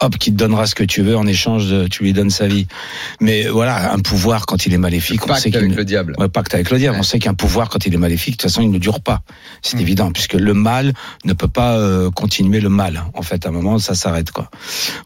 hop, 0.00 0.16
qui 0.18 0.30
te 0.32 0.36
donnera 0.36 0.66
ce 0.66 0.74
que 0.74 0.84
tu 0.84 1.02
veux 1.02 1.16
en 1.16 1.26
échange, 1.26 1.68
de, 1.68 1.86
tu 1.88 2.04
lui 2.04 2.12
donnes 2.12 2.30
sa 2.30 2.46
vie. 2.46 2.66
Mais 3.20 3.48
voilà, 3.48 3.92
un 3.92 3.98
pouvoir 3.98 4.46
quand 4.46 4.66
il 4.66 4.72
est 4.74 4.78
maléfique, 4.78 5.20
on 5.28 5.34
sait 5.34 5.50
qu'il 5.50 5.56
avec 5.58 5.70
ne- 5.70 5.76
le 5.76 5.84
diable. 5.84 6.14
Ouais, 6.18 6.28
pacte 6.28 6.54
avec 6.54 6.70
le 6.70 6.78
diable. 6.78 6.96
On 7.00 7.02
sait 7.02 7.18
qu'un 7.18 7.34
pouvoir, 7.34 7.68
quand 7.68 7.84
il 7.86 7.94
est 7.94 7.98
maléfique, 7.98 8.34
de 8.34 8.42
toute 8.42 8.50
façon, 8.50 8.62
il 8.62 8.70
ne 8.70 8.78
dure 8.78 9.00
pas. 9.00 9.22
C'est 9.62 9.80
évident, 9.80 10.12
puisque 10.12 10.34
le 10.34 10.54
mal 10.54 10.92
ne 11.24 11.32
peut 11.32 11.48
pas 11.48 11.76
euh, 11.76 12.10
continuer 12.10 12.60
le 12.60 12.68
mal. 12.68 13.02
En 13.14 13.22
fait, 13.22 13.46
à 13.48 13.50
un 13.50 13.54
moment, 13.54 13.78
ça 13.78 13.94
s'arrête, 13.94 14.30
quoi. 14.30 14.50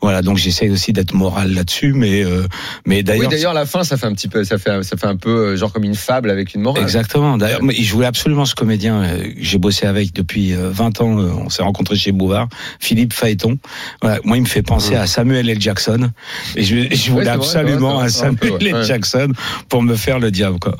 Voilà, 0.00 0.22
donc 0.22 0.36
j'essaye 0.36 0.70
aussi 0.70 0.92
d'être 0.92 1.14
moral 1.14 1.54
là-dessus, 1.54 1.92
mais 1.92 2.24
euh, 2.24 2.46
mais 2.86 2.96
Oui, 2.96 3.02
d'ailleurs. 3.04 3.30
d'ailleurs, 3.30 3.54
la 3.54 3.66
fin, 3.66 3.84
ça 3.84 3.96
fait 3.96 4.06
un 4.06 4.12
petit 4.12 4.28
peu, 4.28 4.44
ça 4.44 4.58
fait, 4.58 4.82
ça 4.82 4.96
fait 4.96 5.06
un 5.06 5.16
peu 5.16 5.30
euh, 5.30 5.56
genre 5.56 5.72
comme 5.72 5.84
une 5.84 5.94
fable 5.94 6.30
avec 6.30 6.54
une 6.54 6.62
morale. 6.62 6.82
Exactement. 6.82 7.36
D'ailleurs, 7.38 7.62
mais 7.62 7.74
je 7.74 7.92
voulais 7.92 8.06
absolument 8.06 8.44
ce 8.44 8.54
comédien 8.54 9.02
euh, 9.02 9.24
j'ai 9.38 9.58
bossé 9.58 9.86
avec 9.86 10.12
depuis 10.12 10.52
euh, 10.54 10.70
20 10.72 11.00
ans. 11.00 11.16
On 11.16 11.48
s'est 11.50 11.62
rencontrés 11.62 11.96
chez 11.96 12.12
Bouvard, 12.12 12.48
Philippe 12.80 13.12
Phaéton. 13.12 13.58
Voilà, 14.02 14.18
moi, 14.24 14.36
il 14.36 14.42
me 14.42 14.48
fait 14.48 14.62
penser 14.62 14.94
à 14.96 15.06
Samuel 15.06 15.48
L. 15.48 15.60
Jackson. 15.60 16.10
Et 16.56 16.62
je, 16.62 17.10
voulais 17.10 17.28
absolument 17.28 17.94
vrai, 17.94 18.06
peu, 18.06 18.10
Samuel 18.10 18.66
L. 18.66 18.74
ouais. 18.74 18.84
Jackson 18.84 19.28
pour 19.68 19.82
me 19.82 19.94
faire 19.94 20.18
le 20.18 20.30
diable. 20.30 20.58
quoi. 20.58 20.74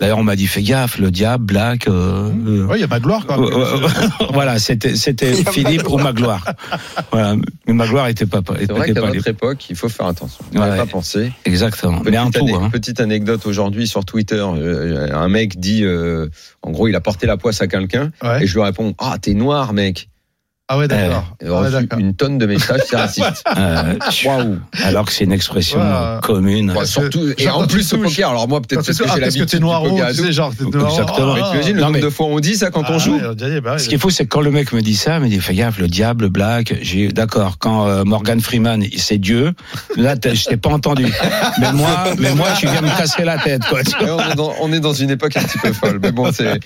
D'ailleurs, 0.00 0.18
on 0.18 0.24
m'a 0.24 0.36
dit 0.36 0.46
fais 0.46 0.62
gaffe, 0.62 0.98
le 0.98 1.10
diable, 1.10 1.44
Black. 1.44 1.86
euh, 1.88 2.30
euh, 2.46 2.66
Ouais, 2.66 2.78
il 2.78 2.80
y 2.80 2.84
a 2.84 2.86
Magloire, 2.86 3.26
quoi. 3.26 3.38
Ouais, 3.38 3.54
ouais, 3.54 3.84
ouais. 3.84 4.26
voilà, 4.32 4.58
c'était 4.58 4.96
c'était 4.96 5.32
Il 5.38 5.48
Philippe 5.48 5.88
ou 5.88 5.98
Magloire. 5.98 6.44
Voilà, 7.12 7.36
mais 7.66 7.72
Magloire 7.72 8.08
était 8.08 8.26
pas 8.26 8.40
C'est 8.46 8.62
était 8.64 8.72
vrai 8.72 8.92
qu'à 8.92 9.00
notre 9.00 9.28
époque, 9.28 9.68
il 9.70 9.76
faut 9.76 9.88
faire 9.88 10.06
attention. 10.06 10.44
On 10.54 10.60
Ouais. 10.60 10.76
pas 10.76 10.86
pensé. 10.86 11.32
exactement. 11.44 12.02
Mais 12.04 12.16
un 12.16 12.30
Petite, 12.30 12.48
tout. 12.48 12.56
ane- 12.56 12.64
Hein. 12.64 12.70
petite 12.70 13.00
anecdote 13.00 13.46
aujourd'hui 13.46 13.86
sur 13.86 14.04
Twitter. 14.04 14.44
euh, 14.44 15.08
un 15.12 15.28
mec 15.28 15.58
dit, 15.60 15.84
euh, 15.84 16.28
en 16.62 16.70
gros, 16.70 16.88
il 16.88 16.94
a 16.94 17.00
porté 17.00 17.26
la 17.26 17.36
poisse 17.36 17.60
à 17.62 17.66
quelqu'un 17.66 18.10
Ouais. 18.22 18.42
et 18.42 18.46
je 18.46 18.54
lui 18.54 18.62
réponds, 18.62 18.94
ah, 18.98 19.16
t'es 19.20 19.34
noir, 19.34 19.72
mec. 19.72 20.08
Ah 20.70 20.76
ouais, 20.76 20.86
d'accord. 20.86 21.24
A 21.42 21.46
Ah 21.46 21.60
ouais, 21.62 21.70
d'accord. 21.70 21.98
une 21.98 22.14
tonne 22.14 22.36
de 22.36 22.44
messages, 22.44 22.82
c'est 22.86 22.96
raciste. 22.96 23.42
Euh, 23.56 23.94
Waouh. 24.26 24.58
alors 24.84 25.06
que 25.06 25.12
c'est 25.12 25.24
une 25.24 25.32
expression 25.32 25.80
commune. 26.22 26.74
Surtout, 26.84 27.26
et 27.38 27.48
en 27.48 27.66
plus 27.66 27.90
au 27.94 27.98
poker. 27.98 28.28
Alors 28.28 28.48
moi, 28.48 28.60
peut-être 28.60 28.82
que 28.84 28.90
ah, 28.90 28.92
j'ai 28.92 29.04
parce 29.04 29.14
que 29.16 29.20
l'habitude 29.20 29.46
t'es 29.48 29.58
noir 29.60 29.82
tu 29.82 30.14
sais, 30.14 30.32
genre, 30.32 30.52
t'es 30.54 30.64
noir 30.64 30.90
Exactement. 30.90 31.34
Mais 31.34 31.40
Ah, 31.42 31.50
T'imagines 31.52 31.74
le 31.74 31.80
Non, 31.80 31.86
nombre 31.86 31.98
mais- 31.98 32.04
de 32.04 32.10
fois 32.10 32.26
on 32.26 32.38
dit 32.40 32.56
ça 32.56 32.70
quand 32.70 32.82
on 32.90 32.96
ah, 32.96 32.98
joue 32.98 33.16
ouais, 33.16 33.60
bah 33.62 33.72
ouais. 33.72 33.78
Ce 33.78 33.88
qui 33.88 33.94
est 33.94 33.98
fou, 33.98 34.10
c'est 34.10 34.24
que 34.24 34.28
quand 34.28 34.42
le 34.42 34.50
mec 34.50 34.72
me 34.72 34.82
dit 34.82 34.94
ça, 34.96 35.16
il 35.16 35.22
me 35.22 35.28
dit 35.28 35.40
fais 35.40 35.54
gaffe, 35.54 35.78
le 35.78 35.88
diable, 35.88 36.28
Black, 36.28 36.74
j'ai 36.82 37.08
d'accord. 37.08 37.56
Quand 37.58 37.88
euh, 37.88 38.04
Morgan 38.04 38.40
Freeman, 38.40 38.84
c'est 38.98 39.18
Dieu, 39.18 39.52
là, 39.96 40.16
je 40.22 40.44
t'ai 40.44 40.58
pas 40.58 40.70
entendu. 40.70 41.06
Mais 41.60 41.72
moi, 41.72 42.04
mais 42.18 42.34
moi, 42.34 42.48
tu 42.58 42.66
viens 42.66 42.82
me 42.82 42.98
casser 42.98 43.24
la 43.24 43.38
tête, 43.38 43.62
quoi. 43.68 43.82
tu 43.82 43.96
vois. 44.04 44.16
Ouais, 44.16 44.22
on, 44.28 44.32
est 44.32 44.36
dans, 44.36 44.54
on 44.60 44.72
est 44.72 44.80
dans 44.80 44.92
une 44.92 45.10
époque 45.10 45.34
un 45.36 45.42
petit 45.42 45.58
peu 45.58 45.72
folle, 45.72 45.98
mais 46.02 46.12
bon, 46.12 46.30
c'est 46.30 46.60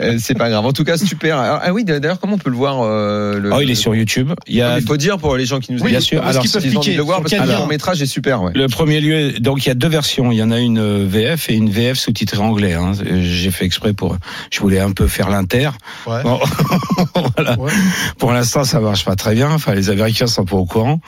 euh, 0.00 0.16
c'est 0.18 0.34
pas 0.38 0.48
grave. 0.48 0.64
En 0.64 0.72
tout 0.72 0.84
cas, 0.84 0.96
super. 0.96 1.36
Ah 1.38 1.72
oui, 1.72 1.84
d'ailleurs, 1.84 2.18
comment 2.18 2.34
on 2.34 2.38
peut 2.38 2.50
le 2.50 2.56
voir 2.56 2.78
euh, 2.80 3.41
le, 3.42 3.52
Oh, 3.52 3.60
il 3.60 3.70
est 3.70 3.74
sur 3.74 3.94
YouTube. 3.94 4.32
Il 4.46 4.56
y 4.56 4.60
Non, 4.60 4.66
a 4.66 4.74
mais 4.76 4.80
Il 4.80 4.86
faut 4.86 4.96
dire 4.96 5.18
pour 5.18 5.36
les 5.36 5.44
gens 5.46 5.60
qui 5.60 5.72
nous 5.72 5.80
Oui, 5.82 5.90
bien 5.90 6.00
sûr. 6.00 6.24
Alors, 6.24 6.42
qu'ils 6.42 6.50
peuvent 6.50 6.62
cliquer 6.62 6.92
de 6.92 6.96
le 6.96 7.02
voir 7.02 7.20
parce 7.20 7.32
que 7.32 7.40
le 7.40 7.52
long 7.52 7.66
métrage 7.66 8.00
est 8.02 8.06
super. 8.06 8.42
Ouais. 8.42 8.52
le 8.54 8.68
premier 8.68 9.00
lieu. 9.00 9.32
Donc 9.40 9.64
il 9.64 9.68
y 9.68 9.72
a 9.72 9.74
deux 9.74 9.88
versions. 9.88 10.32
Il 10.32 10.38
y 10.38 10.42
en 10.42 10.50
a 10.50 10.58
une 10.58 10.78
euh, 10.78 11.04
VF 11.06 11.50
et 11.50 11.54
une 11.54 11.70
VF 11.70 11.98
sous-titrée 11.98 12.38
anglais. 12.38 12.74
hein. 12.74 12.92
J'ai 13.20 13.50
fait 13.50 13.64
exprès 13.64 13.92
pour. 13.92 14.16
Je 14.50 14.60
voulais 14.60 14.80
un 14.80 14.92
peu 14.92 15.06
faire 15.08 15.28
l'inter. 15.28 15.70
Ouais. 16.06 16.22
Bon, 16.22 16.38
voilà. 17.36 17.58
Ouais. 17.58 17.72
Pour 18.18 18.32
l'instant, 18.32 18.64
ça 18.64 18.80
marche 18.80 19.04
pas 19.04 19.16
très 19.16 19.34
bien. 19.34 19.50
Enfin, 19.50 19.74
les 19.74 19.90
Américains 19.90 20.26
sont 20.26 20.44
pas 20.44 20.56
au 20.56 20.64
courant. 20.66 21.00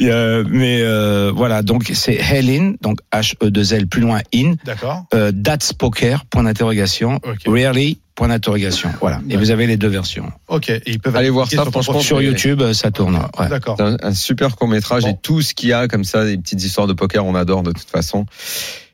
Mais 0.00 0.80
euh, 0.82 1.32
voilà. 1.34 1.62
Donc 1.62 1.90
c'est 1.94 2.14
Helen, 2.14 2.76
donc 2.80 2.98
H 3.12 3.34
E 3.42 3.50
2 3.50 3.74
L 3.74 3.86
plus 3.86 4.00
loin 4.00 4.20
in. 4.34 4.54
D'accord. 4.64 5.04
Euh, 5.14 5.32
That's 5.32 5.72
Poker, 5.72 6.24
point 6.26 6.42
d'interrogation. 6.44 7.16
Ok. 7.16 7.38
Really, 7.46 7.98
point 8.18 8.26
d'interrogation. 8.28 8.90
Voilà. 9.00 9.20
Et 9.30 9.36
vous 9.36 9.52
avez 9.52 9.68
les 9.68 9.76
deux 9.76 9.86
versions. 9.86 10.32
Ok. 10.48 10.70
Et 10.70 10.82
ils 10.86 10.98
peuvent 10.98 11.14
Allez 11.14 11.30
voir 11.30 11.48
ça, 11.48 11.64
franchement. 11.64 12.00
Sur 12.00 12.20
YouTube, 12.20 12.60
euh, 12.60 12.72
ça 12.74 12.90
tourne. 12.90 13.16
Ouais. 13.38 13.48
D'accord. 13.48 13.76
C'est 13.78 13.84
un, 13.84 13.96
un 14.02 14.12
super 14.12 14.56
court 14.56 14.66
métrage 14.66 15.04
Bon. 15.04 15.10
et 15.10 15.16
tout 15.22 15.40
ce 15.40 15.54
qu'il 15.54 15.68
y 15.68 15.72
a 15.72 15.86
comme 15.86 16.02
ça, 16.02 16.24
des 16.24 16.36
petites 16.36 16.64
histoires 16.64 16.88
de 16.88 16.94
poker, 16.94 17.24
on 17.24 17.36
adore 17.36 17.62
de 17.62 17.70
toute 17.70 17.88
façon. 17.88 18.26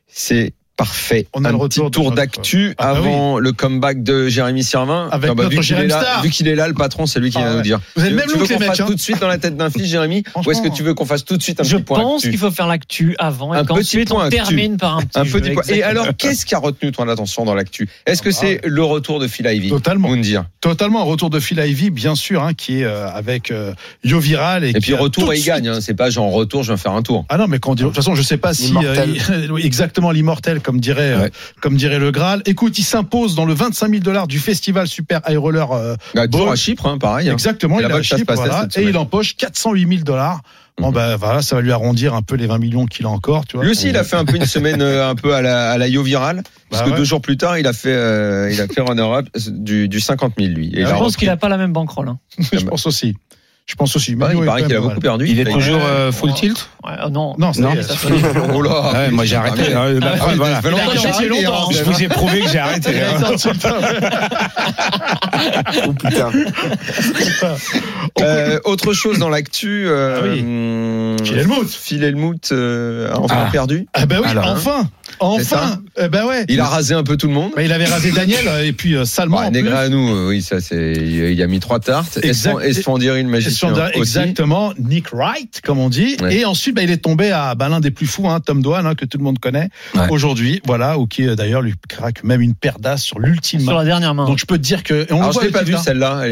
C'est 0.07 0.53
parfait. 0.77 1.27
On 1.35 1.45
a 1.45 1.49
un 1.49 1.53
le 1.53 1.59
petit 1.59 1.81
retour 1.81 1.85
de 1.91 1.91
tour 1.95 2.05
notre- 2.05 2.17
d'actu 2.17 2.75
Ah 2.79 2.93
bah 2.93 2.99
avant 2.99 3.39
le 3.39 3.53
comeback 3.53 4.03
de 4.03 4.29
Jérémy 4.29 4.65
Servin. 4.65 5.09
Avec 5.13 5.31
Ah 5.31 5.35
bah, 5.35 5.45
notre 5.45 5.55
vu 5.57 5.61
qu'il 5.63 5.77
est 5.77 5.87
là, 5.87 6.01
Star. 6.01 6.23
vu 6.23 6.31
qu'il 6.31 6.49
est 6.49 6.55
là, 6.55 6.69
le 6.69 6.75
patron, 6.75 7.07
c'est 7.07 7.21
lui 7.21 7.31
qui 7.31 7.39
Ah 7.39 7.43
vient 7.43 7.51
ouais. 7.51 7.57
nous 7.57 7.63
dire. 7.63 7.81
Vous 7.97 8.03
avez 8.03 8.11
Tu- 8.11 8.15
le 8.17 8.21
même 8.21 8.27
tu 8.31 8.39
veux 8.39 8.47
qu'on 8.47 8.61
fasse 8.65 8.81
hein. 8.81 8.85
tout 8.87 8.95
de 8.95 9.01
suite 9.01 9.21
dans 9.21 9.29
la 9.29 9.39
tête 9.39 9.57
d'un 9.57 9.71
fils, 9.71 9.87
Jérémy? 9.87 10.25
Ou 10.45 10.51
est-ce 10.51 10.63
que 10.63 10.69
tu 10.69 10.83
veux 10.83 10.95
qu'on 10.95 11.05
fasse 11.07 11.25
tout 11.25 11.37
de 11.37 11.43
suite 11.43 11.61
un 11.61 11.65
Je 11.65 11.77
petit 11.77 11.85
point 11.85 12.01
pense 12.01 12.23
actu 12.23 12.31
qu'il 12.31 12.39
faut 12.39 12.51
faire 12.51 12.67
l'actu 12.67 13.15
avant 13.19 13.55
et 13.55 13.59
petit 13.59 13.67
qu'ensuite 13.67 14.13
on 14.13 14.19
actu. 14.21 14.37
termine 14.37 14.77
par 14.77 14.99
un 14.99 15.03
petit 15.03 15.19
un 15.19 15.25
jeu, 15.25 15.41
petit 15.41 15.51
point. 15.53 15.63
Et 15.69 15.83
alors, 15.83 16.09
qu'est-ce 16.17 16.45
qui 16.47 16.55
a 16.55 16.59
retenu 16.59 16.93
ton 16.93 17.09
attention 17.09 17.45
dans 17.45 17.55
l'actu? 17.55 17.89
Est-ce 18.07 18.23
que 18.23 18.31
Ah 18.31 18.33
bah 18.33 18.39
c'est 18.41 18.61
le 18.65 18.83
retour 18.83 19.21
de 19.21 19.29
Phil 19.29 19.47
Ivey 19.47 19.69
Totalement. 19.69 20.09
Moundir? 20.09 20.45
Totalement. 20.61 21.01
Un 21.01 21.05
retour 21.05 21.31
de 21.31 21.39
Phil 21.41 21.59
Ivey, 21.59 21.91
bien 21.91 22.15
sûr, 22.15 22.43
hein, 22.43 22.53
qui 22.55 22.81
est 22.81 22.85
euh, 22.85 23.09
avec 23.11 23.51
euh, 23.51 23.73
Yo 24.03 24.19
Viral. 24.19 24.65
Et, 24.65 24.73
puis 24.75 24.95
retour 24.95 25.33
il 25.35 25.43
gagne. 25.45 25.69
Hein. 25.69 25.81
C'est 25.81 25.95
pas 25.95 26.11
genre 26.11 26.33
retour, 26.33 26.63
je 26.63 26.69
viens 26.69 26.77
faire 26.77 26.93
un 26.93 27.03
tour. 27.03 27.25
Ah 27.29 27.37
non, 27.37 27.47
mais 27.49 27.59
quand 27.59 27.75
de 27.75 27.83
toute 27.85 27.95
façon, 27.95 28.15
je 28.15 28.23
sais 28.23 28.39
pas 28.39 28.55
si 28.55 28.67
L'immortel. 28.67 29.15
euh, 29.31 29.57
exactement 29.63 30.11
l'immortel, 30.11 30.61
comme 30.65 30.81
dirait, 30.81 31.13
euh, 31.13 31.21
Ouais. 31.21 31.31
comme 31.61 31.77
dirait 31.77 32.01
le 32.01 32.11
Graal. 32.11 32.43
Écoute, 32.47 32.77
il 32.79 32.83
s'impose 32.85 33.37
dans 33.37 33.45
le 33.45 33.55
25 33.55 33.89
000 33.91 34.03
dollars 34.03 34.27
du 34.27 34.41
festival 34.41 34.89
Super 34.89 35.21
High 35.29 35.37
Roller. 35.39 35.71
euh, 35.71 35.95
Bah, 36.15 36.23
à 36.51 36.57
Chypre, 36.57 36.87
hein, 36.87 36.99
pareil. 36.99 37.29
hein. 37.29 37.33
exactement, 37.35 37.79
il 37.79 37.87
ça 37.87 37.97
se 37.99 38.03
Chypre, 38.17 38.35
voilà, 38.35 38.67
et 38.77 38.83
il 38.83 38.97
empoche 38.99 39.37
408 39.37 39.87
000 39.89 40.01
dollars. 40.03 40.41
Bon 40.77 40.91
ben 40.91 41.15
voilà, 41.15 41.41
ça 41.41 41.55
va 41.55 41.63
lui 41.63 41.71
arrondir 41.71 42.15
un 42.15 42.23
peu 42.23 42.35
les 42.35 42.49
20 42.49 42.59
millions 42.59 42.87
qu'il 42.87 43.07
a 43.07 43.09
encore, 43.09 43.47
tu 43.47 43.55
vois. 43.57 43.65
Lui 43.65 43.71
aussi, 43.71 43.91
il 43.91 43.97
a 43.97 44.03
fait 44.03 44.17
un 44.17 44.25
peu 44.25 44.35
une 44.35 44.45
semaine 44.45 44.83
euh, 44.83 45.09
un 45.09 45.15
peu 45.15 45.33
à 45.33 45.41
la, 45.41 45.71
à 45.71 45.79
la 45.79 45.87
Yo 45.87 46.03
Viral. 46.03 46.43
Parce 46.69 46.83
Bah 46.83 46.87
que 46.89 46.91
ouais. 46.91 46.97
deux 46.99 47.05
jours 47.05 47.21
plus 47.21 47.37
tard, 47.37 47.57
il 47.59 47.69
a 47.69 47.73
fait, 47.73 47.93
euh, 47.93 48.51
il 48.53 48.61
a 48.61 48.67
fait 48.67 48.81
runner-up 48.81 49.29
du, 49.47 49.87
du 49.89 50.01
50 50.01 50.33
000, 50.37 50.51
lui. 50.51 50.73
Et 50.77 50.83
Ah, 50.83 50.89
Je 50.89 50.95
pense 50.95 51.17
qu'il 51.17 51.29
a 51.31 51.37
pas 51.37 51.49
la 51.49 51.59
même 51.59 51.73
bankroll. 51.73 52.09
hein. 52.09 52.19
je 52.53 52.59
pense 52.65 52.87
aussi. 52.89 53.15
Je 53.67 53.77
pense 53.77 53.97
aussi. 53.97 54.15
Ouais, 54.15 54.29
Mais 54.29 54.41
il 54.41 54.45
paraît 54.45 54.63
qu'il 54.65 54.75
a 54.77 54.81
beaucoup 54.81 55.01
perdu. 55.01 55.27
Il 55.27 55.41
est 55.41 55.45
toujours 55.51 55.81
euh, 55.83 56.13
full 56.13 56.29
Ouais. 56.29 56.35
tilt 56.35 56.69
Ouais, 56.85 56.93
euh, 57.03 57.09
non. 57.09 57.35
Non, 57.39 57.51
Non. 57.59 57.73
c'est- 57.81 58.09
Oh 58.55 58.61
là 58.61 58.71
Ah 58.85 58.93
ouais, 58.93 59.11
Moi 59.11 59.25
j'ai 59.25 59.37
arrêté. 59.37 59.73
Ah, 59.75 59.85
hein. 59.85 59.99
La 60.01 60.09
Ah, 60.13 60.17
preuve, 60.19 60.31
oui, 60.33 60.37
voilà. 60.37 60.61
longtemps 60.71 60.83
arrêté 60.91 61.09
arrêté, 61.09 61.47
hein. 61.47 61.53
Je 61.71 61.83
vous 61.83 62.03
ai 62.03 62.09
prouvé 62.09 62.41
que 62.43 62.49
j'ai 62.51 62.59
arrêté. 62.67 62.91
hein. 63.01 63.23
Oh 65.87 65.93
putain. 65.93 66.31
Euh, 68.21 68.61
autre 68.65 68.93
chose 68.93 69.19
dans 69.19 69.29
l'actu. 69.29 69.87
Euh, 69.89 70.19
Ah 70.21 70.25
oui. 70.25 70.41
hum, 70.41 71.17
Phil 71.25 71.39
Hellmuth. 71.39 71.71
Phil 71.71 72.05
Hellmuth, 72.05 72.53
euh, 72.53 73.13
a 73.13 73.19
enfin 73.19 73.45
Ah. 73.47 73.51
perdu. 73.51 73.87
Ah 73.93 74.07
ben 74.07 74.21
oui, 74.23 74.29
Alors, 74.29 74.47
enfin, 74.53 74.89
enfin. 75.21 75.79
Eh 75.97 76.09
ben 76.09 76.27
ouais. 76.27 76.45
Il 76.49 76.61
a 76.61 76.67
rasé 76.67 76.95
un 76.95 77.03
peu 77.03 77.17
tout 77.17 77.29
le 77.29 77.33
monde. 77.35 77.53
Bah, 77.55 77.63
il 77.63 77.73
avait 77.73 77.85
rasé 77.87 78.11
Daniel 78.13 78.47
euh, 78.49 78.65
et 78.65 78.73
puis 78.73 78.95
euh, 78.95 79.05
en 79.31 79.51
Négré 79.51 79.77
à 79.77 79.89
nous, 79.89 80.15
euh, 80.15 80.29
oui, 80.29 80.43
ça 80.43 80.61
c'est. 80.61 80.93
Il 80.93 81.43
a 81.43 81.47
mis 81.47 81.61
trois 81.61 81.81
tartes. 81.81 82.19
Exact. 82.23 82.61
Esfandieri, 82.63 83.23
le 83.23 83.29
magicien. 83.29 83.73
aussi. 83.73 83.99
Exactement, 83.99 84.73
Nick 84.79 85.13
Wright, 85.13 85.61
comme 85.65 85.79
on 85.79 85.89
dit. 85.89 86.17
Ouais. 86.21 86.37
Et 86.37 86.45
ensuite, 86.45 86.75
bah, 86.75 86.83
il 86.83 86.91
est 86.91 86.99
tombé 86.99 87.31
à 87.31 87.55
bah, 87.55 87.69
l'un 87.69 87.81
des 87.81 87.91
plus 87.91 88.07
fous, 88.07 88.29
hein, 88.29 88.41
Tom 88.41 88.63
Doan, 88.63 88.87
hein, 88.87 88.95
que 88.95 89.05
tout 89.05 89.19
le 89.19 89.25
monde 89.25 89.39
connaît 89.39 89.69
Ouais. 89.95 90.07
aujourd'hui, 90.11 90.61
voilà, 90.67 90.99
ou 90.99 91.07
qui 91.07 91.27
euh, 91.27 91.37
d'ailleurs 91.37 91.63
lui 91.63 91.75
craque 91.89 92.25
même 92.25 92.41
une 92.41 92.55
paire 92.55 92.79
d'as 92.79 92.97
sur 92.97 93.19
l'ultime 93.19 93.61
Sur 93.61 93.75
la 93.75 93.85
dernière 93.85 94.15
main. 94.15 94.27
Donc 94.27 94.39
je 94.39 94.47
peux 94.47 94.59
te 94.59 94.63
dire 94.63 94.83
que. 94.83 95.07
et 95.09 95.13
on 95.13 95.21
Alors, 95.21 95.33
je 95.33 95.41
l'ai 95.41 95.51
pas 95.51 95.63
vu 95.63 95.75
hein. 95.75 95.83
celle-là. 95.83 96.23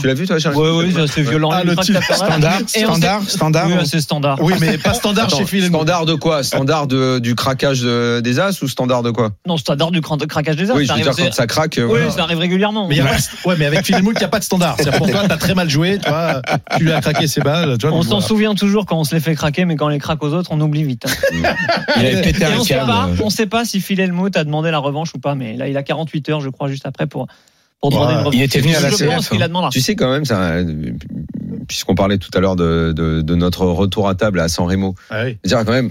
Tu 0.00 0.06
l'as 0.06 0.14
vu 0.14 0.26
toi, 0.26 0.38
Charles? 0.38 0.56
Oui, 0.56 0.92
oui, 0.94 1.06
c'est 1.12 1.22
violent. 1.22 1.50
Ah, 1.52 1.64
le. 1.64 1.74
Standard, 1.78 2.62
standard, 2.66 3.22
standard. 3.28 3.66
Oui, 3.68 3.74
assez 3.74 4.00
standard. 4.00 4.38
Oui, 4.42 4.54
mais 4.60 4.78
pas 4.78 4.94
standard 4.94 5.30
chez 5.30 5.44
Phil 5.44 5.66
standard 5.66 6.06
de 6.06 6.14
quoi? 6.14 6.42
Standard 6.42 6.86
de, 6.86 7.18
du 7.18 7.34
craquage 7.34 7.80
de- 7.80 8.07
des 8.20 8.40
as 8.40 8.60
ou 8.62 8.68
standard 8.68 9.02
de 9.02 9.10
quoi 9.10 9.30
Non, 9.46 9.56
standard 9.56 9.90
du 9.90 10.00
craquage 10.00 10.56
des 10.56 10.70
arts. 10.70 10.76
Oui, 10.76 10.82
je 10.82 10.88
ça 10.88 10.94
veux 10.94 11.00
arrive 11.02 11.14
dire, 11.14 11.26
quand 11.26 11.32
ça 11.32 11.46
craque. 11.46 11.78
euh, 11.78 11.84
Oui, 11.84 11.90
voilà. 11.90 12.10
ça 12.10 12.22
arrive 12.22 12.38
régulièrement. 12.38 12.88
Mais 12.88 12.96
il 12.96 12.98
y 12.98 13.00
a 13.00 13.04
pas 13.06 13.16
ouais, 13.44 13.54
mais 13.58 13.66
avec 13.66 13.84
Phil 13.84 13.94
Hellmuth, 13.96 14.14
il 14.16 14.18
n'y 14.20 14.24
a 14.24 14.28
pas 14.28 14.38
de 14.38 14.44
standard. 14.44 14.76
C'est 14.78 14.90
pour 14.96 15.08
toi, 15.10 15.22
t'as 15.28 15.36
très 15.36 15.54
mal 15.54 15.68
joué, 15.70 15.98
tu 15.98 16.08
vois, 16.08 16.42
tu 16.76 16.84
lui 16.84 16.92
as 16.92 17.00
craqué 17.00 17.26
ses 17.26 17.40
balles, 17.40 17.76
tu 17.78 17.86
vois. 17.86 17.96
On 17.96 18.02
s'en 18.02 18.08
voilà. 18.16 18.26
souvient 18.26 18.54
toujours 18.54 18.86
quand 18.86 18.98
on 18.98 19.04
se 19.04 19.14
les 19.14 19.20
fait 19.20 19.34
craquer, 19.34 19.64
mais 19.64 19.76
quand 19.76 19.86
on 19.86 19.90
les 19.90 19.98
craque 19.98 20.22
aux 20.22 20.32
autres, 20.32 20.50
on 20.52 20.60
oublie 20.60 20.84
vite. 20.84 21.04
hein. 21.06 21.52
Il 22.00 22.06
avait 22.06 22.22
pété 22.22 22.44
un 22.44 22.58
on 22.58 22.64
sait 22.64 22.74
câble. 22.74 22.86
pas, 22.90 23.08
on 23.22 23.30
sait 23.30 23.46
pas 23.46 23.64
si 23.64 23.80
Phil 23.80 24.00
Hellmuth 24.00 24.36
a 24.36 24.44
demandé 24.44 24.70
la 24.70 24.78
revanche 24.78 25.14
ou 25.14 25.18
pas, 25.18 25.34
mais 25.34 25.56
là, 25.56 25.68
il 25.68 25.76
a 25.76 25.82
48 25.82 26.28
heures, 26.30 26.40
je 26.40 26.48
crois, 26.48 26.68
juste 26.68 26.86
après 26.86 27.06
pour, 27.06 27.26
pour 27.80 27.90
demander 27.90 28.06
Ouais. 28.08 28.12
une 28.14 28.18
revanche. 28.20 28.34
Il 28.34 28.42
était 28.42 28.60
venu 28.60 28.74
à 28.74 28.80
la 28.80 28.90
Je 28.90 28.96
CF, 28.96 29.06
pense 29.06 29.28
qu'il 29.28 29.42
hein. 29.42 29.44
a 29.44 29.48
demandé. 29.48 29.68
Tu 29.72 29.80
sais 29.80 29.94
quand 29.96 30.10
même, 30.10 30.24
ça, 30.24 30.40
euh, 30.40 30.92
puisqu'on 31.66 31.94
parlait 31.94 32.18
tout 32.18 32.30
à 32.34 32.40
l'heure 32.40 32.56
de, 32.56 32.92
de, 32.94 33.20
de 33.22 33.34
notre 33.34 33.64
retour 33.66 34.08
à 34.08 34.14
table 34.14 34.40
à 34.40 34.48
San 34.48 34.66
Remo, 34.66 34.94
Ah 35.10 35.24
oui. 35.24 35.36
dire 35.44 35.64
quand 35.64 35.72
même, 35.72 35.90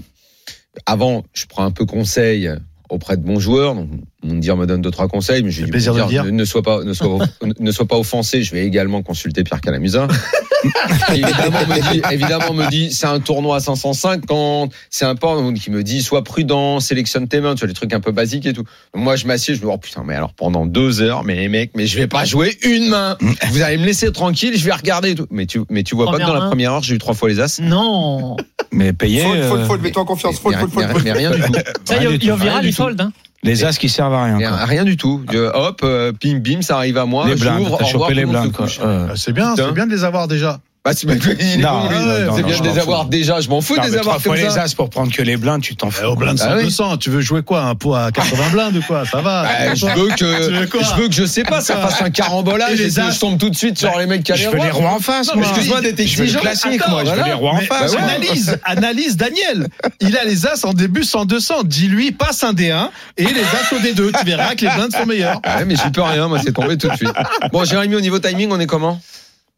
avant, 0.86 1.24
je 1.32 1.46
prends 1.46 1.64
un 1.64 1.70
peu 1.70 1.86
conseil 1.86 2.50
auprès 2.88 3.16
de 3.16 3.22
bons 3.22 3.38
joueurs. 3.38 3.76
Moundir 4.24 4.56
me 4.56 4.66
donne 4.66 4.82
deux 4.82 4.90
trois 4.90 5.06
conseils, 5.06 5.44
mais 5.44 5.50
je 5.52 5.58
lui 5.58 5.66
dis 5.66 5.70
plaisir 5.70 5.94
de 5.94 6.02
dire. 6.08 6.24
ne, 6.24 6.30
ne 6.30 6.44
sois 6.44 6.62
pas 6.62 6.82
ne 6.82 6.92
sois, 6.92 7.18
ne 7.60 7.70
sois 7.70 7.86
pas 7.86 7.96
offensé. 7.96 8.42
Je 8.42 8.52
vais 8.52 8.66
également 8.66 9.02
consulter 9.02 9.44
Pierre 9.44 9.60
Calamusa. 9.60 10.08
évidemment 11.14 11.60
me 11.68 11.92
dit 11.92 12.02
évidemment 12.10 12.52
me 12.52 12.68
dit 12.68 12.92
c'est 12.92 13.06
un 13.06 13.20
tournoi 13.20 13.56
à 13.56 13.60
550, 13.60 14.72
c'est 14.90 15.04
important. 15.04 15.42
Donc 15.42 15.64
il 15.64 15.72
me 15.72 15.84
dit 15.84 16.02
sois 16.02 16.24
prudent, 16.24 16.80
sélectionne 16.80 17.28
tes 17.28 17.40
mains, 17.40 17.54
tu 17.54 17.60
vois 17.60 17.68
les 17.68 17.74
trucs 17.74 17.92
un 17.92 18.00
peu 18.00 18.10
basiques 18.10 18.46
et 18.46 18.52
tout. 18.52 18.64
Moi 18.92 19.14
je 19.14 19.26
m'assieds, 19.26 19.54
je 19.54 19.60
me 19.60 19.66
dis 19.66 19.72
oh 19.72 19.78
putain 19.78 20.02
mais 20.04 20.16
alors 20.16 20.32
pendant 20.32 20.66
deux 20.66 21.00
heures, 21.00 21.22
mais 21.22 21.36
les 21.36 21.48
mecs, 21.48 21.70
mais 21.76 21.86
je 21.86 21.96
vais 21.96 22.08
pas 22.08 22.24
jouer 22.24 22.58
une 22.62 22.88
main. 22.88 23.16
Vous 23.50 23.62
allez 23.62 23.78
me 23.78 23.86
laisser 23.86 24.10
tranquille, 24.10 24.58
je 24.58 24.64
vais 24.64 24.72
regarder 24.72 25.10
et 25.10 25.14
tout. 25.14 25.28
Mais 25.30 25.46
tu 25.46 25.60
mais 25.70 25.84
tu 25.84 25.94
vois 25.94 26.10
pas 26.10 26.18
que 26.18 26.22
dans 26.24 26.34
la 26.34 26.48
première 26.48 26.72
heure 26.72 26.82
j'ai 26.82 26.96
eu 26.96 26.98
trois 26.98 27.14
fois 27.14 27.28
les 27.28 27.38
as. 27.38 27.60
Non. 27.60 28.36
Mais 28.72 28.92
payer. 28.92 29.22
Fold, 29.22 29.42
fold, 29.44 29.66
fold, 29.66 29.82
mets-toi 29.82 30.02
en 30.02 30.06
confiance. 30.06 30.38
Fold, 30.40 30.56
Mais 30.60 30.68
fold, 30.68 31.04
mais 31.04 31.12
rien 31.12 31.30
du 31.30 31.40
tout. 31.40 31.52
Ça, 31.84 32.02
il 32.02 32.18
du 32.18 32.26
y 32.26 32.30
a 32.30 32.36
viral, 32.36 32.62
du 32.62 32.68
il 32.68 32.74
fold. 32.74 33.00
Les 33.44 33.64
as 33.64 33.78
qui 33.78 33.88
servent 33.88 34.14
à 34.14 34.24
rien. 34.24 34.36
Rien, 34.38 34.48
quoi. 34.50 34.64
rien 34.64 34.84
du 34.84 34.96
tout. 34.96 35.22
Je- 35.30 35.38
hop, 35.38 35.80
euh, 35.84 36.12
bim 36.22 36.38
bim, 36.40 36.60
ça 36.62 36.76
arrive 36.76 36.98
à 36.98 37.04
moi. 37.06 37.26
Les 37.28 37.36
blindes, 37.36 37.58
j'ouvre, 37.58 37.78
t'as 37.78 37.84
au 37.84 37.86
revoir, 37.88 38.08
chopé 38.08 38.14
les 38.14 38.26
blindes. 38.26 38.52
Euh, 38.82 39.06
Ah, 39.10 39.12
C'est 39.16 39.32
bien, 39.32 39.54
c'est 39.56 39.72
bien 39.72 39.86
de 39.86 39.92
les 39.92 40.04
avoir 40.04 40.26
déjà. 40.28 40.60
Bah, 40.88 40.94
c'est 40.96 41.06
il 41.06 41.10
est 41.52 41.56
Non, 41.58 41.80
bon, 41.82 41.88
lui. 41.88 41.96
non, 41.96 42.04
non, 42.04 42.36
c'est 42.36 42.42
non, 42.42 42.46
bien 42.48 42.56
je 42.56 42.62
de 42.62 42.68
m'en 42.68 42.74
les 42.74 42.80
fous. 42.80 42.80
avoir 42.80 43.04
déjà. 43.06 43.40
Je 43.40 43.48
m'en 43.48 43.60
fous 43.60 43.76
non, 43.76 43.82
de 43.82 43.86
mais 43.88 43.92
les 43.92 43.98
avoir 43.98 44.16
trois 44.18 44.32
comme 44.34 44.40
fois 44.40 44.48
les 44.48 44.54
ça. 44.54 44.62
as 44.62 44.74
pour 44.74 44.90
prendre 44.90 45.12
que 45.12 45.22
les 45.22 45.36
blindes, 45.36 45.62
tu 45.62 45.76
t'en 45.76 45.90
fous. 45.90 46.00
Eh, 46.02 46.06
Au 46.06 46.16
blind 46.16 46.38
Ah 46.40 46.50
100, 46.50 46.56
oui. 46.56 46.64
200, 46.64 46.96
tu 46.98 47.10
veux 47.10 47.20
jouer 47.20 47.42
quoi 47.42 47.62
Un 47.62 47.74
pot 47.74 47.94
à 47.94 48.10
80 48.12 48.48
blindes 48.52 48.76
ou 48.76 48.82
quoi? 48.82 49.04
Ça 49.06 49.20
va 49.20 49.42
Bah, 49.44 49.74
je 49.74 49.86
veux 49.86 50.08
Tu 50.16 50.24
veux 50.24 50.66
que, 50.66 50.70
quoi? 50.70 50.80
je 50.82 51.00
veux 51.02 51.08
que 51.08 51.14
je 51.14 51.24
sais 51.24 51.42
pas, 51.44 51.60
ça 51.60 51.76
fasse 51.76 52.00
un 52.02 52.10
carambolage 52.10 52.70
Et 52.80 52.82
et, 52.84 52.86
les 52.88 52.94
que 52.94 53.00
as 53.00 53.10
je 53.10 53.20
tombe 53.20 53.38
tout 53.38 53.50
de 53.50 53.56
suite 53.56 53.78
sur 53.78 53.96
les 53.98 54.06
mecs 54.06 54.22
qui 54.22 54.32
Je 54.36 54.48
veux 54.48 54.56
les 54.58 54.70
rois 54.70 54.90
en 54.90 55.00
face, 55.00 55.28
Non, 55.28 55.34
moi. 55.34 55.42
mais 55.44 55.48
excuse-moi 55.50 55.80
d'être 55.80 55.96
Je 55.98 56.16
veux 56.16 56.22
le 56.24 56.24
exigeant. 56.24 56.40
classique, 56.40 56.88
moi. 56.88 57.02
Je 57.04 57.10
veux 57.12 57.24
les 57.24 57.32
rois 57.32 57.52
en 57.52 57.56
Mais 57.58 57.66
face. 57.66 57.92
moi. 57.92 58.02
Analyse, 58.02 58.58
analyse 58.64 59.16
Daniel. 59.16 59.68
Il 60.00 60.16
a 60.16 60.24
les 60.24 60.46
as 60.46 60.64
en 60.64 60.72
début 60.72 61.02
100-200. 61.02 61.64
Dis-lui, 61.64 62.12
passe 62.12 62.42
un 62.44 62.52
D1 62.52 62.88
et 63.16 63.24
les 63.24 63.40
as 63.42 63.72
au 63.74 63.78
D2. 63.78 64.18
Tu 64.18 64.24
verras 64.26 64.54
que 64.54 64.64
les 64.64 64.70
blindes 64.70 64.92
sont 64.92 65.06
meilleures. 65.06 65.40
Ouais, 65.44 65.64
mais 65.66 65.76
j'y 65.76 65.90
peux 65.90 66.02
rien, 66.02 66.28
moi 66.28 66.38
c'est 66.44 66.52
tombé 66.52 66.76
tout 66.78 66.88
de 66.88 66.96
suite. 66.96 67.12
Bon, 67.52 67.64
Jérémy, 67.64 67.94
au 67.96 68.00
niveau 68.00 68.18
timing, 68.18 68.50
on 68.52 68.60
est 68.60 68.66
comment? 68.66 69.00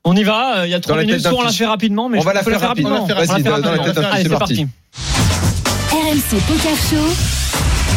On 0.04 0.16
y 0.16 0.22
va, 0.24 0.60
euh, 0.60 0.66
il 0.66 0.70
y 0.70 0.74
a 0.74 0.80
trois 0.80 0.96
la 0.96 1.04
minutes, 1.04 1.26
on 1.26 1.42
la 1.42 1.52
fait 1.52 1.66
rapidement, 1.66 2.08
mais 2.08 2.18
On 2.18 2.20
je 2.22 2.26
va 2.26 2.32
la 2.32 2.42
faire 2.42 2.58
rapidement. 2.60 3.06
Allez, 3.06 3.26
c'est 4.22 4.28
parti. 4.30 4.66
RMC 5.92 6.40
Poker 6.48 6.76
Show. 6.76 6.96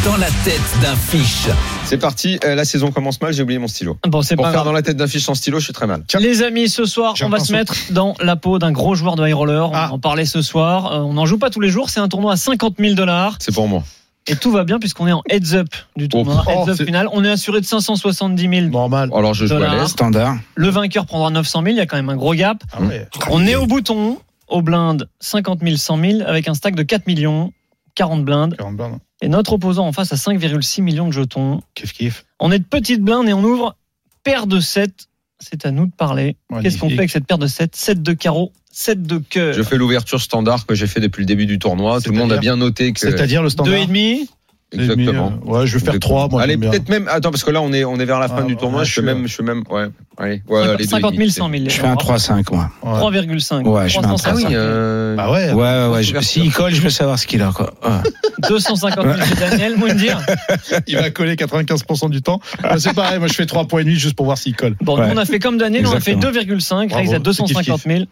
Dans 0.04 0.18
la 0.18 0.28
tête 0.44 0.60
d'un 0.82 0.96
fiche. 0.98 1.48
C'est 1.86 1.98
parti, 1.98 2.38
euh, 2.44 2.56
la 2.56 2.66
saison 2.66 2.92
commence 2.92 3.22
mal, 3.22 3.32
j'ai 3.34 3.44
oublié 3.44 3.58
mon 3.58 3.70
stylo. 3.70 3.98
Bon, 4.06 4.22
c'est 4.22 4.36
Pour 4.36 4.44
pas 4.44 4.50
faire 4.52 4.56
grave. 4.64 4.66
dans 4.66 4.74
la 4.74 4.82
tête 4.82 4.98
d'un 4.98 5.08
fiche 5.08 5.24
sans 5.24 5.34
stylo, 5.36 5.60
je 5.60 5.64
suis 5.66 5.74
très 5.74 5.88
mal. 5.88 6.04
Les 6.20 6.42
amis, 6.44 6.68
ce 6.68 6.84
soir, 6.84 7.14
on 7.24 7.30
va 7.30 7.40
se 7.40 7.54
mettre 7.54 7.74
dans 7.92 8.16
la 8.20 8.36
peau 8.36 8.60
d'un 8.60 8.74
gros 8.74 8.96
joueur 8.96 9.16
de 9.16 9.26
high 9.26 9.34
roller. 9.34 9.70
On 9.70 9.74
Ah. 9.74 9.90
en 9.94 10.00
parlait 10.00 10.26
ce 10.26 10.42
soir. 10.42 10.92
Euh, 10.92 10.98
on 11.00 11.14
n'en 11.14 11.26
joue 11.26 11.38
pas 11.38 11.50
tous 11.52 11.62
les 11.62 11.70
jours. 11.70 11.90
C'est 11.90 12.02
un 12.02 12.10
tournoi 12.10 12.34
à 12.34 12.36
50 12.36 12.76
000 12.80 12.96
dollars. 12.96 13.38
C'est 13.40 13.54
pour 13.54 13.70
moi. 13.70 13.82
Et 14.28 14.36
tout 14.36 14.52
va 14.52 14.64
bien 14.64 14.80
puisqu'on 14.80 15.08
est 15.08 15.12
en 15.12 15.22
heads 15.30 15.54
up 15.54 15.68
du 15.96 16.08
tournoi. 16.08 16.44
Oh, 16.48 16.50
heads 16.50 16.70
up 16.70 16.86
final. 16.86 17.10
On 17.12 17.24
est 17.24 17.30
assuré 17.30 17.60
de 17.60 17.66
570 17.66 18.42
000. 18.42 18.68
Normal. 18.68 19.10
Alors 19.14 19.34
je 19.34 19.46
joue 19.46 19.56
à 19.56 19.76
l'aise. 19.76 19.90
Standard. 19.90 20.38
Le 20.56 20.70
vainqueur 20.70 21.06
prendra 21.06 21.30
900 21.30 21.62
000. 21.64 21.76
Il 21.76 21.78
y 21.78 21.82
a 21.82 21.86
quand 21.86 21.98
même 21.98 22.10
un 22.10 22.16
gros 22.16 22.34
gap. 22.34 22.64
Ah 22.72 22.82
ouais. 22.82 23.08
On 23.30 23.46
est 23.46 23.56
au 23.56 23.66
bouton, 23.66 24.20
au 24.48 24.62
blind 24.62 25.08
50 25.20 25.60
000, 25.62 25.76
100 25.76 25.98
000 25.98 26.22
avec 26.26 26.48
un 26.48 26.54
stack 26.54 26.76
de 26.76 26.84
4 26.84 27.08
millions, 27.08 27.52
40 27.96 28.24
blindes. 28.24 28.56
40 28.56 28.76
blindes. 28.76 29.00
Et 29.22 29.28
notre 29.30 29.54
opposant 29.54 29.88
en 29.88 29.92
face 29.92 30.12
à 30.12 30.16
5,6 30.16 30.82
millions 30.82 31.08
de 31.08 31.14
jetons. 31.14 31.62
Kiff, 31.76 31.94
kiff. 31.94 32.26
On 32.40 32.52
est 32.52 32.60
de 32.60 32.66
petites 32.66 33.02
blindes 33.02 33.28
et 33.28 33.34
on 33.34 33.44
ouvre 33.44 33.76
paire 34.24 34.48
de 34.48 34.60
7. 34.60 35.08
C'est 35.40 35.66
à 35.66 35.72
nous 35.72 35.88
de 35.88 35.92
parler. 35.92 36.38
Qu'est-ce 36.62 36.78
qu'on 36.78 36.88
fait 36.90 36.98
avec 36.98 37.10
cette 37.10 37.26
paire 37.26 37.38
de 37.38 37.48
7 37.48 37.76
7 37.76 38.02
de 38.02 38.14
carreau, 38.14 38.54
7 38.76 39.04
de 39.04 39.20
cœur. 39.20 39.54
Je 39.54 39.62
fais 39.62 39.78
l'ouverture 39.78 40.20
standard 40.20 40.66
que 40.66 40.74
j'ai 40.74 40.88
fait 40.88 41.00
depuis 41.00 41.22
le 41.22 41.26
début 41.28 41.46
du 41.46 41.60
tournoi. 41.60 42.02
Tout 42.02 42.12
le 42.12 42.18
monde 42.18 42.32
a 42.34 42.38
bien 42.38 42.56
noté 42.58 42.92
que. 42.92 43.00
C'est-à-dire 43.00 43.44
le 43.44 43.50
standard 43.50 43.72
Deux 43.74 43.80
et 43.80 43.86
demi. 43.86 44.28
Exactement. 44.76 44.96
Deux 45.06 45.12
et 45.12 45.14
demi, 45.14 45.48
euh, 45.48 45.52
Ouais, 45.60 45.68
je 45.68 45.78
vais 45.78 45.86
faire 45.86 46.00
3. 46.00 46.30
Moi, 46.30 46.42
allez, 46.42 46.58
peut-être 46.58 46.90
même. 46.90 47.08
Attends, 47.08 47.30
parce 47.30 47.44
que 47.44 47.52
là, 47.52 47.62
on 47.62 47.72
est, 47.72 47.84
on 47.86 47.98
est 48.00 48.06
vers 48.06 48.20
la 48.20 48.28
fin 48.28 48.40
Ah, 48.40 48.42
du 48.42 48.56
tournoi. 48.58 48.80
ouais, 48.80 48.86
je 48.88 48.92
suis- 48.92 49.04
même, 49.04 49.28
je 49.28 49.36
fais 49.36 49.44
même. 49.44 49.62
Ouais, 49.70 49.86
allez. 50.18 50.42
Ouais, 50.48 50.62
allez, 50.64 50.78
deux 50.78 50.84
et 50.86 50.88
50 50.88 51.12
000, 51.12 51.22
demi, 51.22 51.30
100 51.32 51.50
000. 51.52 51.64
Je 51.68 51.70
fais 51.70 51.86
un 51.86 51.94
3-5, 51.96 52.52
moi. 52.52 52.72
Ouais. 52.82 52.98
3,5. 52.98 53.68
Ouais, 53.68 53.88
je 53.88 53.94
fais 53.94 54.00
un 54.00 54.02
Ah 54.02 54.08
350 54.08 54.36
oui, 54.38 54.42
000. 54.50 54.54
euh, 54.56 55.16
Bah 55.16 55.32
ouais. 55.32 55.52
Ouais, 55.52 55.88
ouais, 55.96 56.14
ouais. 56.16 56.22
S'il 56.24 56.52
colle, 56.52 56.74
je 56.74 56.82
veux 56.82 56.90
savoir 56.90 57.20
ce 57.20 57.28
qu'il 57.28 57.44
a, 57.44 57.52
quoi. 57.52 57.76
Ouais. 57.86 58.10
250 58.50 59.06
000 59.06 59.18
chez 59.28 59.36
Daniel 59.36 59.78
Moundir. 59.78 60.20
Il 60.88 60.96
va 60.98 61.12
coller 61.12 61.36
95% 61.36 62.10
du 62.10 62.24
temps. 62.24 62.40
Moi, 62.64 62.80
c'est 62.80 62.94
pareil. 62.96 63.20
Moi, 63.20 63.28
je 63.28 63.34
fais 63.36 63.46
3 63.46 63.68
points 63.68 63.82
et 63.82 63.84
demi 63.84 63.96
juste 63.96 64.16
pour 64.16 64.26
voir 64.26 64.40
s'il 64.40 64.56
colle. 64.56 64.76
Bon, 64.82 64.98
Ouais. 64.98 65.08
nous, 65.08 65.14
on 65.14 65.18
a 65.18 65.26
fait 65.26 65.38
comme 65.38 65.60
Daniel, 65.60 65.86
on 65.86 65.92
a 65.92 66.00
fait 66.00 66.14
Exactement. 66.14 66.58
2,5. 66.58 66.88
Bravo. 66.90 66.96
Rex 67.04 67.14
à 67.14 67.20
250 67.20 67.82
000. 67.86 68.04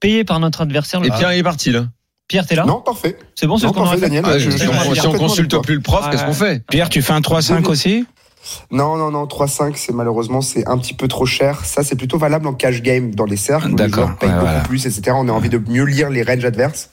Payé 0.00 0.24
par 0.24 0.40
notre 0.40 0.62
adversaire. 0.62 1.00
le- 1.00 1.06
Et 1.06 1.10
Pierre 1.10 1.32
il 1.32 1.38
est 1.38 1.42
parti 1.42 1.70
là. 1.70 1.86
Pierre, 2.28 2.46
t'es 2.46 2.54
là? 2.54 2.64
Non, 2.64 2.80
parfait. 2.80 3.18
C'est 3.34 3.46
bon, 3.48 3.58
c'est 3.58 3.66
Non, 3.66 3.72
ce 3.72 3.78
qu'on 3.78 3.86
fait 3.86 4.00
Daniel. 4.00 4.22
Ah, 4.26 4.38
je- 4.38 4.50
si 4.50 4.58
je- 4.58 4.68
on, 4.68 4.72
je- 4.72 4.78
si 4.78 5.00
on 5.00 5.04
complètement 5.04 5.18
consulte 5.28 5.62
plus 5.62 5.74
le 5.74 5.80
prof, 5.80 6.08
qu'est-ce 6.10 6.24
qu'on 6.24 6.32
fait? 6.32 6.64
Pierre, 6.66 6.88
tu 6.88 7.02
fais 7.02 7.12
un 7.12 7.20
3-5 7.20 7.68
aussi? 7.68 8.06
Non, 8.70 8.96
non, 8.96 9.10
non, 9.10 9.26
3-5, 9.26 9.76
c'est 9.76 9.92
malheureusement, 9.92 10.40
c'est 10.40 10.66
un 10.66 10.78
petit 10.78 10.94
peu 10.94 11.08
trop 11.08 11.26
cher. 11.26 11.64
Ça, 11.64 11.82
c'est 11.82 11.96
plutôt 11.96 12.16
valable 12.18 12.46
en 12.46 12.54
cash 12.54 12.80
game, 12.82 13.14
dans 13.14 13.24
les 13.26 13.36
cercles, 13.36 13.68
les 13.68 13.74
D'accord, 13.74 14.08
ouais, 14.08 14.28
beaucoup 14.28 14.40
voilà. 14.40 14.60
plus, 14.60 14.86
etc. 14.86 15.12
On 15.14 15.28
a 15.28 15.32
envie 15.32 15.50
de 15.50 15.58
mieux 15.58 15.84
lire 15.84 16.08
les 16.08 16.22
ranges 16.22 16.44
adverses. 16.44 16.88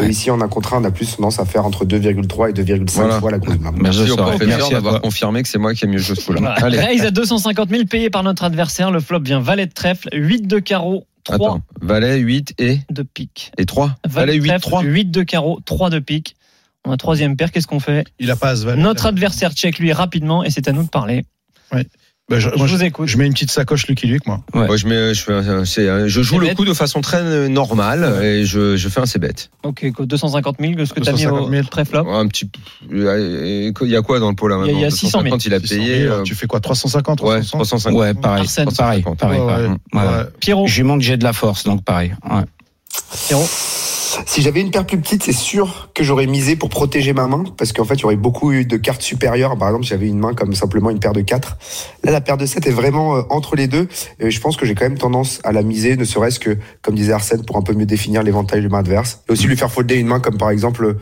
Et 0.00 0.06
ici, 0.06 0.30
en 0.30 0.40
un 0.40 0.48
contre 0.48 0.72
un, 0.74 0.80
on 0.80 0.84
a 0.84 0.90
plus 0.90 1.16
tendance 1.16 1.38
à 1.38 1.44
faire 1.44 1.66
entre 1.66 1.84
2,3 1.84 2.48
et 2.48 2.52
2,5 2.54 2.94
Voilà. 2.94 3.20
fois 3.20 3.30
la 3.32 3.38
grosse 3.38 3.56
Merci 3.74 4.14
Merci 4.46 4.72
à 4.72 4.76
d'avoir 4.76 5.00
confirmé 5.02 5.42
que 5.42 5.48
c'est 5.48 5.58
moi 5.58 5.74
qui 5.74 5.84
ai 5.84 5.88
mieux 5.88 5.98
joué 5.98 6.16
ce 6.16 6.24
coup-là. 6.24 6.54
Allez. 6.62 6.78
Raise 6.80 7.04
à 7.04 7.10
250 7.10 7.68
000 7.70 7.84
payé 7.84 8.08
par 8.08 8.22
notre 8.22 8.44
adversaire. 8.44 8.90
Le 8.90 9.00
flop 9.00 9.20
vient 9.20 9.40
valet 9.40 9.66
de 9.66 9.72
trèfle, 9.72 10.08
8 10.12 10.46
de 10.46 10.58
carreau, 10.60 11.04
3 11.26 11.34
Attends. 11.34 11.62
Valet 11.80 12.18
8 12.18 12.54
et, 12.58 12.80
de 12.90 13.02
pique. 13.02 13.52
et 13.58 13.66
3. 13.66 13.96
Valet 14.06 14.38
Valet 14.38 14.42
8, 14.42 14.48
trèfle, 14.48 14.62
3. 14.62 14.82
8 14.82 15.04
de 15.10 15.22
carreau, 15.22 15.60
3 15.64 15.90
de 15.90 15.98
pique. 15.98 16.36
On 16.84 16.92
a 16.92 16.96
troisième 16.96 17.36
paire, 17.36 17.50
qu'est-ce 17.50 17.66
qu'on 17.66 17.80
fait? 17.80 18.06
Il 18.20 18.30
a 18.30 18.36
pas 18.36 18.50
à 18.50 18.56
se 18.56 18.64
valer. 18.64 18.80
Notre 18.80 19.06
adversaire 19.06 19.52
check 19.52 19.80
lui 19.80 19.92
rapidement 19.92 20.44
et 20.44 20.50
c'est 20.50 20.68
à 20.68 20.72
nous 20.72 20.84
de 20.84 20.88
parler. 20.88 21.24
Bah, 22.28 22.40
je, 22.40 22.50
Je 22.50 22.56
moi, 22.56 22.66
je, 22.66 22.74
vous 22.74 22.82
écoute. 22.82 23.06
je 23.06 23.16
mets 23.18 23.26
une 23.26 23.32
petite 23.34 23.52
sacoche 23.52 23.86
Lucky 23.86 24.08
Luke, 24.08 24.26
moi. 24.26 24.40
Ouais. 24.52 24.66
Moi, 24.66 24.76
je, 24.76 24.88
mets, 24.88 25.14
je, 25.14 25.22
fais, 25.22 25.32
un- 25.88 26.06
je 26.08 26.22
joue 26.22 26.40
le 26.40 26.52
coup 26.56 26.64
de 26.64 26.74
façon 26.74 27.00
très 27.00 27.18
euh, 27.22 27.46
normale 27.46 28.20
et 28.20 28.44
je, 28.44 28.76
je 28.76 28.88
fais 28.88 29.00
un 29.00 29.06
c'est 29.06 29.20
bête. 29.20 29.50
Ok, 29.62 29.92
quoi, 29.94 30.06
250 30.06 30.56
000, 30.60 30.72
ce 30.86 30.92
que 30.92 30.98
tu 31.00 31.08
as 31.08 31.12
mis 31.12 31.18
250 31.22 31.46
au 31.46 31.50
000. 31.52 31.66
pré-flop. 31.70 32.08
Un 32.10 32.26
petit. 32.26 32.50
Il 32.90 33.72
y 33.82 33.96
a 33.96 34.02
quoi 34.02 34.18
dans 34.18 34.28
le 34.30 34.34
pot 34.34 34.48
là 34.48 34.56
Il 34.64 34.66
y 34.66 34.70
a- 34.70 34.72
maintenant 34.72 34.78
il 34.80 34.82
y 34.82 34.84
a 34.86 34.90
600 34.90 35.22
000. 35.22 35.36
250, 35.36 35.46
il 35.46 35.54
a 35.54 35.60
600 35.60 35.74
payé. 35.76 36.02
000, 36.02 36.14
euh, 36.14 36.22
Tu 36.24 36.34
fais 36.34 36.48
quoi 36.48 36.58
350 36.58 37.20
Ouais, 37.20 37.40
360 37.42 37.92
350. 37.92 38.00
Ouais, 38.00 38.14
pareil. 38.14 38.42
Arsène. 38.42 38.68
Pareil, 38.76 39.04
pareil, 39.16 39.40
Ouais, 39.40 39.46
pareil. 39.46 39.66
ouais. 39.68 40.00
Ouais. 40.00 40.06
Ouais. 40.18 40.24
Pierrot, 40.40 40.66
J'ai 40.66 40.82
montre 40.82 41.00
que 41.02 41.04
j'ai 41.06 41.16
de 41.16 41.24
la 41.24 41.32
force, 41.32 41.62
donc 41.62 41.84
pareil. 41.84 42.12
Ouais. 42.28 42.42
Pierrot. 43.28 43.48
Si 44.26 44.40
j'avais 44.40 44.60
une 44.60 44.70
paire 44.70 44.86
plus 44.86 44.98
petite, 44.98 45.24
c'est 45.24 45.32
sûr 45.32 45.90
que 45.92 46.04
j'aurais 46.04 46.26
misé 46.26 46.54
pour 46.54 46.68
protéger 46.68 47.12
ma 47.12 47.26
main, 47.26 47.42
parce 47.56 47.72
qu'en 47.72 47.84
fait, 47.84 47.94
il 47.94 48.02
y 48.02 48.04
aurait 48.04 48.16
beaucoup 48.16 48.52
eu 48.52 48.64
de 48.64 48.76
cartes 48.76 49.02
supérieures. 49.02 49.56
Par 49.58 49.68
exemple, 49.68 49.84
si 49.84 49.90
j'avais 49.90 50.06
une 50.06 50.18
main 50.18 50.32
comme 50.32 50.54
simplement 50.54 50.90
une 50.90 51.00
paire 51.00 51.12
de 51.12 51.22
4. 51.22 51.56
Là, 52.04 52.12
la 52.12 52.20
paire 52.20 52.36
de 52.36 52.46
7 52.46 52.66
est 52.66 52.70
vraiment 52.70 53.16
euh, 53.16 53.22
entre 53.30 53.56
les 53.56 53.66
deux. 53.66 53.88
Et 54.20 54.30
je 54.30 54.40
pense 54.40 54.56
que 54.56 54.64
j'ai 54.64 54.74
quand 54.74 54.84
même 54.84 54.98
tendance 54.98 55.40
à 55.42 55.50
la 55.50 55.62
miser, 55.62 55.96
ne 55.96 56.04
serait-ce 56.04 56.38
que, 56.38 56.56
comme 56.82 56.94
disait 56.94 57.12
Arsène, 57.12 57.44
pour 57.44 57.56
un 57.56 57.62
peu 57.62 57.72
mieux 57.72 57.86
définir 57.86 58.22
l'éventail 58.22 58.62
de 58.62 58.68
main 58.68 58.78
adverse. 58.78 59.22
Et 59.28 59.32
aussi 59.32 59.46
lui 59.48 59.56
faire 59.56 59.72
folder 59.72 59.96
une 59.96 60.06
main 60.06 60.20
comme 60.20 60.38
par 60.38 60.50
exemple 60.50 60.96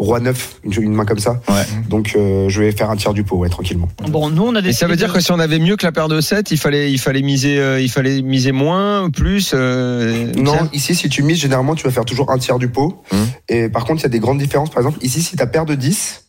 Roi 0.00 0.18
9, 0.18 0.60
une, 0.64 0.82
une 0.82 0.92
main 0.94 1.04
comme 1.04 1.18
ça. 1.18 1.40
Ouais. 1.48 1.62
Donc, 1.88 2.14
euh, 2.16 2.48
je 2.48 2.62
vais 2.62 2.72
faire 2.72 2.88
un 2.90 2.96
tiers 2.96 3.12
du 3.12 3.22
pot, 3.22 3.36
ouais, 3.36 3.50
tranquillement. 3.50 3.88
Bon, 4.08 4.30
nous, 4.30 4.42
on 4.46 4.54
a 4.54 4.60
Et 4.60 4.72
ça 4.72 4.86
veut 4.86 4.96
dire 4.96 5.08
de- 5.08 5.12
que 5.12 5.20
si 5.20 5.30
on 5.30 5.38
avait 5.38 5.58
mieux 5.58 5.76
que 5.76 5.84
la 5.84 5.92
paire 5.92 6.08
de 6.08 6.20
7, 6.22 6.50
il 6.50 6.56
fallait, 6.56 6.90
il 6.90 6.98
fallait 6.98 7.20
miser, 7.20 7.58
euh, 7.60 7.80
il 7.80 7.90
fallait 7.90 8.22
miser 8.22 8.52
moins, 8.52 9.10
plus. 9.10 9.52
euh, 9.54 10.32
Non, 10.36 10.68
ici, 10.72 10.94
si 10.94 11.08
tu 11.10 11.22
mises, 11.22 11.38
généralement, 11.38 11.74
tu 11.74 11.84
vas 11.84 11.90
faire 11.90 12.06
toujours 12.06 12.30
un 12.30 12.38
tiers 12.38 12.58
du 12.58 12.68
pot. 12.68 13.02
Hum. 13.12 13.26
Et 13.50 13.68
par 13.68 13.84
contre, 13.84 14.00
il 14.00 14.04
y 14.04 14.06
a 14.06 14.08
des 14.08 14.20
grandes 14.20 14.38
différences. 14.38 14.70
Par 14.70 14.78
exemple, 14.78 14.98
ici, 15.04 15.20
si 15.22 15.36
tu 15.36 15.42
as 15.42 15.46
paire 15.46 15.66
de 15.66 15.74
10, 15.74 16.24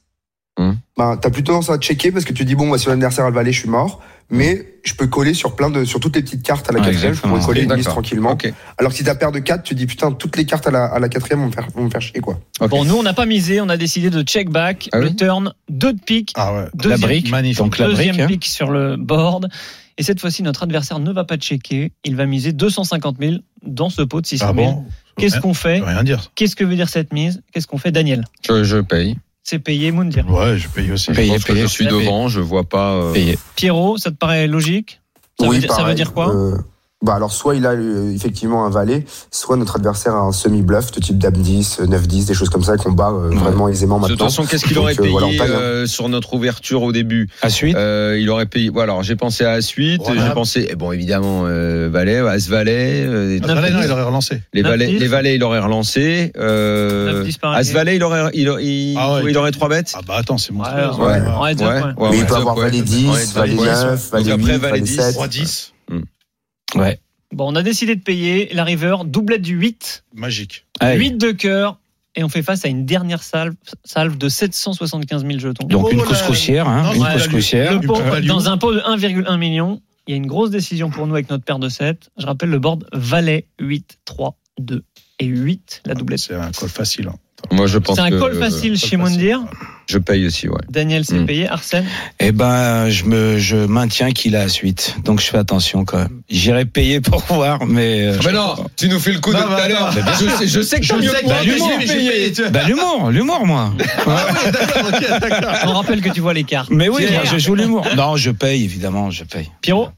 Hum. 0.60 0.76
ben, 0.98 1.16
tu 1.16 1.26
as 1.28 1.32
plutôt 1.32 1.54
tendance 1.54 1.70
à 1.70 1.78
checker 1.78 2.12
parce 2.12 2.26
que 2.26 2.34
tu 2.34 2.44
dis, 2.44 2.56
bon, 2.56 2.70
bah, 2.70 2.78
si 2.78 2.88
l'adversaire 2.90 3.24
a 3.26 3.30
le 3.30 3.36
valet, 3.36 3.54
je 3.54 3.60
suis 3.62 3.70
mort. 3.70 4.02
Mais 4.34 4.66
je 4.84 4.94
peux 4.94 5.08
coller 5.08 5.34
sur 5.34 5.56
plein 5.56 5.70
de, 5.70 5.84
sur 5.84 6.00
toutes 6.00 6.16
les 6.16 6.22
petites 6.22 6.42
cartes 6.42 6.70
à 6.70 6.74
la 6.74 6.80
quatrième, 6.80 7.14
je 7.14 7.20
pourrais 7.22 7.42
coller 7.46 7.64
une 7.64 7.68
D'accord. 7.70 7.94
tranquillement. 7.94 8.38
Alors 8.78 8.92
que 8.92 8.98
si 8.98 9.04
t'as 9.04 9.14
paire 9.16 9.32
de 9.32 9.40
4, 9.40 9.62
tu 9.64 9.76
dis, 9.76 9.86
putain, 9.86 10.12
toutes 10.14 10.38
les 10.38 10.46
cartes 10.46 10.66
à 10.68 10.72
la, 10.72 10.86
à 10.86 11.00
la 11.00 11.10
quatrième 11.10 11.42
vont 11.42 11.48
me 11.48 11.52
faire, 11.52 11.68
vont 11.76 11.84
me 11.84 11.90
faire 11.90 12.02
chier, 12.02 12.22
quoi. 12.22 12.40
Bon, 12.70 12.86
nous, 12.86 12.96
on 12.96 13.04
n'a 13.04 13.14
pas 13.14 13.26
misé, 13.26 13.60
on 13.62 13.68
a 13.70 13.78
décidé 13.78 14.10
de 14.10 14.22
check 14.24 14.50
back, 14.50 14.90
Ah 14.94 15.00
le 15.00 15.08
oui 15.08 15.16
turn, 15.16 15.54
2 15.70 15.94
de 15.94 16.00
pique, 16.00 16.32
Ah 16.36 16.54
ouais. 16.54 16.66
La 16.86 16.98
brique, 16.98 17.30
magnifique. 17.30 17.58
donc 17.60 17.78
la 17.78 17.88
deuxième 17.88 18.16
brique. 18.16 18.22
hein. 18.22 18.28
pique 18.28 18.46
sur 18.46 18.72
le 18.72 18.96
board. 18.98 19.50
Et 19.98 20.04
cette 20.04 20.20
fois-ci, 20.22 20.42
notre 20.42 20.64
adversaire 20.64 21.00
ne 21.00 21.12
va 21.12 21.26
pas 21.26 21.36
checker, 21.38 21.92
il 22.06 22.16
va 22.16 22.26
miser 22.26 22.54
250 22.54 23.18
000 23.20 23.36
dans 23.64 23.90
ce 23.90 24.02
pot 24.02 24.22
de 24.22 24.26
600 24.26 24.46
Ah 24.50 24.54
000. 24.56 24.72
bon 24.72 24.86
Qu'est-ce 25.18 25.40
qu'on 25.42 25.54
fait 25.54 25.76
rien- 25.82 25.86
rien 25.86 26.04
dire. 26.04 26.32
Qu'est-ce 26.36 26.56
que 26.56 26.64
veut 26.64 26.76
dire 26.78 26.88
cette 26.90 27.12
mise 27.14 27.44
Qu'est-ce 27.52 27.68
qu'on 27.68 27.78
fait, 27.78 27.92
Daniel? 27.92 28.24
Je, 28.48 28.64
je 28.64 28.78
paye. 28.78 29.18
C'est 29.44 29.60
payé, 29.60 29.92
Moundir. 29.92 30.30
Ouais, 30.30 30.58
je 30.58 30.68
paye 30.70 30.92
aussi. 30.92 31.12
Paye. 31.12 31.28
Je 31.28 31.34
pense 31.34 31.44
que 31.44 31.54
payé, 31.54 31.64
je 31.64 31.68
suis 31.68 31.86
payé. 31.88 32.00
devant, 32.06 32.28
je 32.28 32.40
vois 32.40 32.64
pas. 32.64 32.94
euh, 32.94 33.14
Payé. 33.14 33.38
Pierrot, 33.56 33.98
ça 33.98 34.12
te 34.12 34.16
paraît 34.16 34.48
logique? 34.48 35.02
Ça, 35.40 35.48
veut 35.48 35.58
dire, 35.58 35.74
ça 35.74 35.84
veut 35.84 35.96
dire 35.96 36.14
quoi? 36.14 36.30
Euh, 36.36 36.58
Bah 37.04 37.16
alors 37.16 37.32
soit 37.34 37.56
il 37.56 37.66
a 37.66 37.72
euh, 37.72 38.14
effectivement 38.14 38.64
un 38.66 38.70
valet, 38.70 39.06
soit 39.32 39.58
notre 39.58 39.78
adversaire 39.78 40.14
a 40.14 40.20
un 40.20 40.32
semi-bluff 40.32 40.92
de 40.92 41.00
type 41.00 41.18
dame 41.18 41.34
10, 41.34 41.80
9 41.88 42.08
10, 42.08 42.26
des 42.28 42.34
choses 42.36 42.50
comme 42.50 42.64
ça 42.64 42.78
qu'on 42.78 42.92
bat 42.92 43.10
euh, 43.10 43.30
vraiment 43.34 43.68
aisément 43.68 43.96
De 43.96 44.02
maintenant. 44.02 44.18
toute 44.18 44.28
façon, 44.28 44.46
qu'est-ce 44.46 44.66
qu'il 44.66 44.78
aurait 44.78 44.94
euh, 44.94 45.02
payé 45.02 45.12
voilà, 45.12 45.28
hein. 45.28 45.48
euh, 45.50 45.86
sur 45.88 46.10
notre 46.10 46.36
ouverture 46.36 46.84
au 46.84 46.92
début? 46.92 47.28
À 47.42 47.50
suite? 47.50 47.76
Euh, 47.76 48.20
Il 48.20 48.30
aurait 48.30 48.46
payé. 48.46 48.70
Voilà, 48.70 48.92
alors 48.94 49.04
j'ai 49.04 49.16
pensé 49.16 49.44
à 49.44 49.54
la 49.54 49.62
suite. 49.62 50.02
Voilà. 50.06 50.28
J'ai 50.28 50.34
pensé, 50.34 50.68
eh 50.70 50.76
bon, 50.76 50.92
évidemment, 50.92 51.46
euh, 51.48 51.90
valet, 51.92 52.18
as 52.20 52.48
valet. 52.48 53.04
euh, 53.04 53.40
Ah, 53.44 53.54
Valet, 53.56 53.72
non, 53.72 53.82
il 53.84 53.92
aurait 53.92 54.04
relancé. 54.04 54.42
les 54.54 54.62
valets, 54.62 54.88
les 54.92 55.08
valets, 55.08 55.36
il 55.36 55.44
aurait 55.44 55.60
relancé. 55.60 56.32
Euh, 56.38 57.26
as 57.44 57.72
valet, 57.72 57.96
il 57.96 58.04
aurait, 58.04 58.30
il, 58.36 58.48
il, 58.62 58.96
Ah 59.00 59.16
ouais. 59.16 59.24
il 59.28 59.38
aurait 59.40 59.52
trois 59.52 59.70
bêtes? 59.70 59.92
Ah 59.96 60.02
bah 60.08 60.16
attends, 60.18 60.38
c'est 60.38 60.54
mon 60.54 60.62
Ouais, 60.64 60.70
ouais, 60.70 60.98
Ouais. 61.00 61.08
ouais, 61.08 61.20
Ouais, 61.20 61.66
ouais. 61.66 61.82
ouais, 61.82 61.94
Mais 61.98 62.08
ouais, 62.10 62.18
il 62.20 62.26
peut 62.26 62.34
ouais, 62.34 62.40
avoir 62.40 62.58
ouais, 62.58 62.66
valet 62.66 62.78
ouais, 62.78 62.84
10, 62.84 63.08
ouais, 63.10 63.26
valet 63.34 63.54
ouais. 63.56 63.66
9, 63.66 64.12
valet 64.12 64.24
Donc 64.24 64.34
après, 64.40 64.54
8, 64.54 64.58
valet 64.60 64.72
valet 64.74 64.82
10. 64.82 64.96
7. 65.02 65.14
3 65.16 65.28
10, 65.28 65.74
Ouais. 66.76 67.00
Bon, 67.34 67.52
on 67.52 67.56
a 67.56 67.64
décidé 67.64 67.96
de 67.96 68.02
payer 68.02 68.50
la 68.54 68.64
river, 68.64 68.98
doublette 69.06 69.42
du 69.42 69.56
8, 69.56 70.04
magique. 70.14 70.66
Allez. 70.80 71.00
8 71.00 71.18
de 71.18 71.32
cœur, 71.32 71.80
et 72.16 72.24
on 72.26 72.30
fait 72.30 72.44
face 72.44 72.66
à 72.66 72.68
une 72.68 72.86
dernière 72.86 73.24
salve, 73.24 73.54
salve 73.86 74.18
de 74.18 74.28
775 74.28 75.26
000 75.26 75.40
jetons. 75.40 75.66
Donc 75.68 75.86
Oh 75.86 75.92
une 75.92 76.00
là 76.00 76.04
couscoussière, 76.04 76.68
hein, 76.68 76.84
Non, 76.84 76.94
une 76.94 77.02
ouais. 77.04 77.14
Le 77.18 77.80
pot, 77.88 77.96
value. 77.96 78.26
dans 78.26 78.50
un 78.50 78.58
pot 78.58 78.74
de 78.74 78.80
1,1 78.82 79.38
million, 79.38 79.82
il 80.08 80.12
y 80.12 80.14
a 80.14 80.18
une 80.18 80.28
grosse 80.28 80.50
décision 80.50 80.90
pour 80.90 81.08
nous 81.08 81.14
avec 81.14 81.30
notre 81.30 81.46
paire 81.46 81.60
de 81.60 81.70
7. 81.70 82.10
Je 82.18 82.26
rappelle 82.26 82.50
le 82.50 82.60
board 82.60 82.86
valet 82.92 83.48
8, 83.62 84.00
3, 84.04 84.38
2 84.60 84.84
et 85.20 85.26
8, 85.26 85.84
la 85.86 85.94
doublette. 85.94 86.20
C'est 86.20 86.34
un 86.36 86.52
call 86.52 86.68
facile. 86.70 87.08
hein. 87.08 87.16
Moi, 87.52 87.68
je 87.68 87.78
pense 87.78 87.96
C'est 87.98 88.02
un 88.02 88.10
que 88.10 88.20
call 88.20 88.36
facile 88.40 88.78
chez 88.78 88.98
Moundir. 88.98 89.42
Je 89.90 89.98
paye 89.98 90.26
aussi, 90.26 90.48
ouais. 90.48 90.62
Daniel 90.70 91.04
s'est 91.04 91.16
Mm. 91.20 91.26
payé. 91.26 91.50
Arsène 91.50 91.86
Eh 92.20 92.32
ben, 92.32 92.90
je 92.90 93.04
me, 93.06 93.38
je 93.40 93.58
maintiens 93.58 94.12
qu'il 94.12 94.36
a 94.38 94.44
la 94.44 94.48
suite. 94.50 94.96
Donc 95.04 95.20
je 95.20 95.26
fais 95.28 95.38
attention 95.38 95.84
quand 95.84 95.98
même. 95.98 96.22
J'irai 96.30 96.64
payer 96.66 97.02
pour 97.02 97.20
voir, 97.24 97.66
mais. 97.66 98.08
euh, 98.08 98.18
Mais 98.26 98.32
non, 98.32 98.56
tu 98.78 98.88
nous 98.88 99.00
fais 99.00 99.12
le 99.12 99.20
coup 99.20 99.32
de 99.34 99.38
Non, 99.38 99.44
tout 99.44 99.50
bah, 99.50 99.64
à 99.64 99.68
l'heure. 99.68 99.94
non. 99.94 100.02
Je 100.20 100.30
sais, 100.30 100.48
je 100.48 100.62
sais 100.62 100.80
que 100.80 100.86
Je 100.86 100.94
mieux 100.94 101.10
sais 101.10 101.24
que 101.24 101.28
mais 101.28 101.44
l'humour. 101.44 102.52
Bah 102.52 102.60
l'humour, 102.68 103.10
l'humour 103.12 103.46
moi. 103.46 103.74
On 105.66 105.74
rappelle 105.74 106.02
que 106.02 106.10
tu 106.10 106.22
vois 106.22 106.34
les 106.34 106.44
cartes. 106.46 106.70
Mais 106.72 106.88
oui, 106.88 107.06
moi, 107.12 107.22
je 107.26 107.38
joue 107.38 107.56
l'humour. 107.56 107.86
Non, 107.98 108.16
je 108.16 108.32
paye 108.32 108.64
évidemment, 108.64 109.12
je 109.12 109.24
paye. 109.26 109.50
Pierrot 109.62 109.90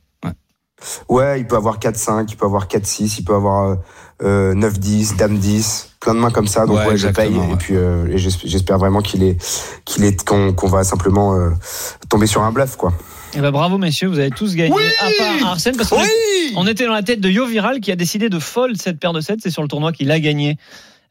Ouais, 1.10 1.40
il 1.40 1.48
peut 1.48 1.56
avoir 1.56 1.80
4 1.80 1.96
5, 1.96 2.32
il 2.32 2.36
peut 2.36 2.46
avoir 2.46 2.68
4 2.68 2.86
6, 2.86 3.20
il 3.20 3.24
peut 3.26 3.36
avoir 3.36 3.78
euh, 4.22 4.54
9 4.54 4.80
10, 4.80 5.16
dame 5.18 5.38
10, 5.38 5.96
plein 6.00 6.14
de 6.16 6.20
mains 6.20 6.32
comme 6.32 6.48
ça. 6.48 6.66
Donc 6.66 6.78
Ouais, 6.78 6.88
ouais, 6.88 6.98
je 6.98 7.08
paye 7.08 7.34
ouais. 7.36 7.52
et 7.54 7.56
puis 7.56 7.76
euh, 7.76 8.08
et 8.08 8.18
j'espère 8.18 8.78
vraiment 8.78 9.02
qu'il 9.02 9.24
est 9.24 9.38
qu'il 9.86 10.04
est 10.04 10.24
qu'on 10.24 10.68
va 10.68 10.84
simplement 10.84 11.36
euh, 11.36 11.50
tomber 12.10 12.28
sur 12.28 12.42
un 12.44 12.52
bluff 12.52 12.76
quoi. 12.76 12.94
Eh 13.36 13.42
ben, 13.42 13.50
bravo 13.50 13.80
messieurs, 13.80 14.08
vous 14.10 14.20
avez 14.20 14.30
tous 14.30 14.56
gagné. 14.56 14.76
à 15.02 15.10
part 15.40 15.52
Arsène, 15.54 15.76
parce 15.76 15.90
qu'on 15.90 16.68
était 16.68 16.86
dans 16.86 16.94
la 16.94 17.02
tête 17.02 17.20
de 17.20 17.30
Yo 17.30 17.48
Viral 17.48 17.80
qui 17.80 17.92
a 17.92 17.96
décidé 17.96 18.30
de 18.30 18.38
fold 18.38 18.80
cette 18.80 19.00
paire 19.00 19.14
de 19.14 19.22
7. 19.22 19.40
C'est 19.42 19.50
sur 19.50 19.64
le 19.64 19.68
tournoi 19.68 19.92
qu'il 19.92 20.12
a 20.12 20.20
gagné 20.20 20.58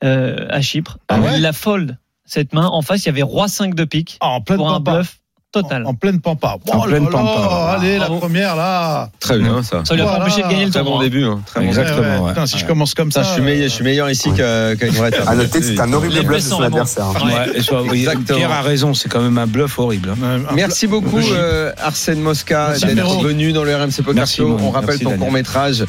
euh, 0.05 0.47
à 0.49 0.61
Chypre. 0.61 0.99
Ah 1.09 1.19
ouais 1.21 1.39
il 1.39 1.47
a 1.47 1.53
fold 1.53 1.99
cette 2.25 2.53
main. 2.53 2.67
En 2.67 2.81
face, 2.83 3.03
il 3.03 3.07
y 3.07 3.09
avait 3.09 3.23
Roi 3.23 3.49
5 3.49 3.75
de 3.75 3.85
pique 3.85 4.19
Ah, 4.21 4.29
en 4.29 4.41
pour 4.41 4.71
un 4.71 4.79
bluff 4.79 5.19
total. 5.53 5.85
En, 5.87 5.91
en 5.91 5.95
pleine 5.95 6.21
pampa. 6.21 6.57
En 6.57 6.59
Oh 6.67 6.77
là 6.79 6.85
pleine 6.87 7.05
là, 7.05 7.11
pampa. 7.11 7.77
Allez, 7.79 7.99
la 7.99 8.07
première 8.07 8.57
là. 8.57 9.11
Très 9.21 9.39
bien, 9.39 9.63
ça. 9.63 9.83
Ça 9.85 9.95
lui 9.95 10.01
a 10.03 10.05
pas 10.05 10.11
Voilà. 10.13 10.25
empêché 10.25 10.43
de 10.43 10.49
gagner 10.49 10.65
le 10.65 10.71
Très 10.71 10.83
bon 10.83 10.99
début. 11.01 11.25
Hein. 11.25 11.41
Très 11.47 11.61
bon 11.61 11.67
Exactement, 11.67 12.01
Ouais, 12.01 12.09
ouais. 12.17 12.19
ouais. 12.21 12.29
Putain, 12.31 12.47
si 12.47 12.57
je 12.59 12.63
Ouais. 12.63 12.69
commence 12.69 12.95
comme 12.95 13.13
ça. 13.13 13.23
Ça, 13.23 13.29
je 13.29 13.35
suis 13.35 13.43
meilleur, 13.43 13.69
je 13.69 13.75
suis 13.75 13.85
meilleur 13.85 14.11
ici 14.11 14.31
qu'à 14.33 14.75
qu'à 14.77 14.87
une 14.87 14.95
vraie 14.95 15.11
table. 15.11 15.25
À 15.29 15.35
noter 15.35 15.61
que 15.61 15.65
c'est 15.65 15.79
un 15.81 15.93
horrible 15.93 16.15
Les 16.15 16.21
bluff 16.21 16.27
de 16.27 16.33
blessants, 16.33 16.49
son 16.51 16.57
vraiment. 16.63 16.77
adversaire. 16.77 17.05
hein. 17.05 17.27
Ouais. 17.27 17.89
Ouais, 17.91 17.97
Exactement. 17.99 18.39
Pierre 18.39 18.51
a 18.53 18.63
raison, 18.63 18.95
c'est 18.95 19.09
quand 19.09 19.21
même 19.21 19.39
un 19.39 19.47
bluff 19.47 19.79
horrible. 19.79 20.11
hein. 20.11 20.17
euh, 20.23 20.39
un 20.51 20.55
Merci 20.55 20.87
beaucoup 20.87 21.19
euh, 21.19 21.73
Arsène 21.81 22.21
Mosca 22.21 22.73
d'être 22.79 23.21
venu 23.23 23.53
dans 23.53 23.65
le 23.65 23.75
RMC 23.77 24.03
Poker 24.05 24.27
Show. 24.27 24.57
On 24.61 24.71
rappelle 24.71 24.99
ton 24.99 25.17
court 25.19 25.33
métrage. 25.33 25.85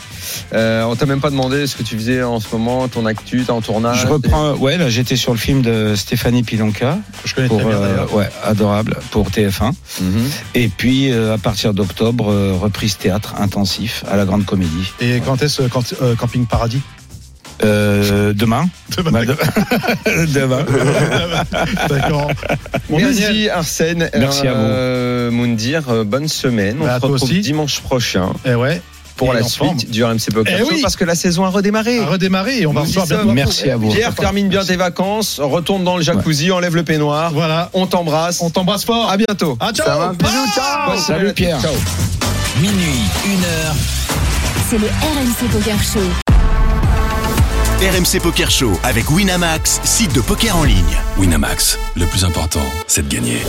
Euh, 0.53 0.83
on 0.83 0.95
t'a 0.95 1.05
même 1.05 1.21
pas 1.21 1.29
demandé 1.29 1.67
ce 1.67 1.75
que 1.75 1.83
tu 1.83 1.95
faisais 1.95 2.21
en 2.23 2.39
ce 2.39 2.47
moment, 2.51 2.87
ton 2.87 3.05
actu, 3.05 3.43
t'es 3.43 3.51
en 3.51 3.61
tournage. 3.61 4.01
Je 4.01 4.07
reprends, 4.07 4.51
ouais, 4.55 4.77
là 4.77 4.89
j'étais 4.89 5.15
sur 5.15 5.31
le 5.31 5.37
film 5.37 5.61
de 5.61 5.93
Stéphanie 5.95 6.43
Pilonka, 6.43 6.97
je 7.25 7.33
connais 7.35 7.47
pour, 7.47 7.59
très 7.59 7.67
bien 7.69 7.77
euh, 7.77 7.87
d'ailleurs. 7.87 8.13
ouais, 8.13 8.29
adorable, 8.43 8.97
pour 9.11 9.31
TF1. 9.59 9.71
Mhm. 10.01 10.29
Et 10.55 10.67
puis 10.69 11.11
euh, 11.11 11.33
à 11.33 11.37
partir 11.37 11.73
d'octobre, 11.73 12.31
euh, 12.31 12.53
reprise 12.59 12.97
théâtre 12.97 13.35
intensif 13.39 14.03
à 14.11 14.15
la 14.17 14.25
Grande 14.25 14.45
Comédie. 14.45 14.91
Et 14.99 15.21
quand 15.25 15.41
est-ce 15.41 15.63
quand, 15.63 15.93
euh, 16.01 16.15
Camping 16.15 16.45
Paradis 16.45 16.81
Euh, 17.63 18.33
demain. 18.33 18.67
Demain. 18.97 19.11
Bah, 19.11 19.25
de- 19.25 19.37
demain. 20.33 20.65
D'accord. 21.89 22.31
Bon, 22.89 22.97
Merci 22.97 23.47
Arsène. 23.47 24.09
Merci 24.17 24.47
à 24.47 24.53
vous. 24.53 25.31
Moundir, 25.35 26.03
bonne 26.03 26.27
semaine. 26.27 26.77
On 26.81 26.85
Bah, 26.85 26.97
se 26.99 27.05
retrouve 27.05 27.23
aussi. 27.23 27.39
dimanche 27.41 27.79
prochain 27.81 28.33
eh 28.45 28.55
ouais, 28.55 28.81
pour 29.15 29.33
Et 29.35 29.39
la 29.39 29.43
suite 29.47 29.89
du 29.91 30.03
RMC 30.03 30.31
Poker 30.33 30.55
Eh 30.55 30.63
Show 30.63 30.69
oui. 30.71 30.79
parce 30.81 30.95
que 30.95 31.03
la 31.05 31.15
saison 31.15 31.45
a 31.45 31.49
redémarré. 31.49 31.99
à 31.99 32.05
redémarrer 32.05 32.59
et 32.61 32.65
on 32.65 32.73
va 32.73 32.81
recevoir 32.81 33.05
bientôt. 33.07 33.31
Merci 33.31 33.69
à 33.69 33.77
vous. 33.77 33.89
Pierre, 33.91 34.13
termine 34.15 34.49
bien 34.49 34.63
tes 34.65 34.75
vacances, 34.75 35.39
retourne 35.41 35.83
dans 35.83 35.97
le 35.97 36.03
jacuzzi, 36.03 36.51
enlève 36.51 36.75
le 36.75 36.83
peignoir. 36.83 37.31
Voilà, 37.31 37.69
On 37.73 37.87
t'embrasse. 37.87 38.41
on 38.41 38.49
t'embrasse 38.49 38.85
fort. 38.85 39.09
À 39.09 39.17
bientôt. 39.17 39.57
Ah, 39.59 39.71
ciao. 39.73 39.85
Ça 39.87 39.95
va, 39.97 40.13
bisous, 40.13 40.53
ciao. 40.55 40.97
Salut. 40.97 41.33
Pierre. 41.33 41.61
Ciao. 41.61 41.73
Minuit, 42.61 43.01
une 43.25 43.43
heure. 43.43 43.75
C'est 44.69 44.77
le 44.77 44.87
RMC 44.87 45.49
Poker 45.51 45.77
Show. 45.81 45.99
RMC 47.81 48.21
Poker 48.21 48.49
Show 48.49 48.71
avec 48.83 49.09
Winamax, 49.11 49.81
site 49.83 50.13
de 50.13 50.21
poker 50.21 50.55
en 50.55 50.63
ligne. 50.63 50.97
Winamax, 51.17 51.77
le 51.95 52.05
plus 52.05 52.23
important, 52.23 52.61
c'est 52.87 53.07
de 53.07 53.13
gagner. 53.13 53.41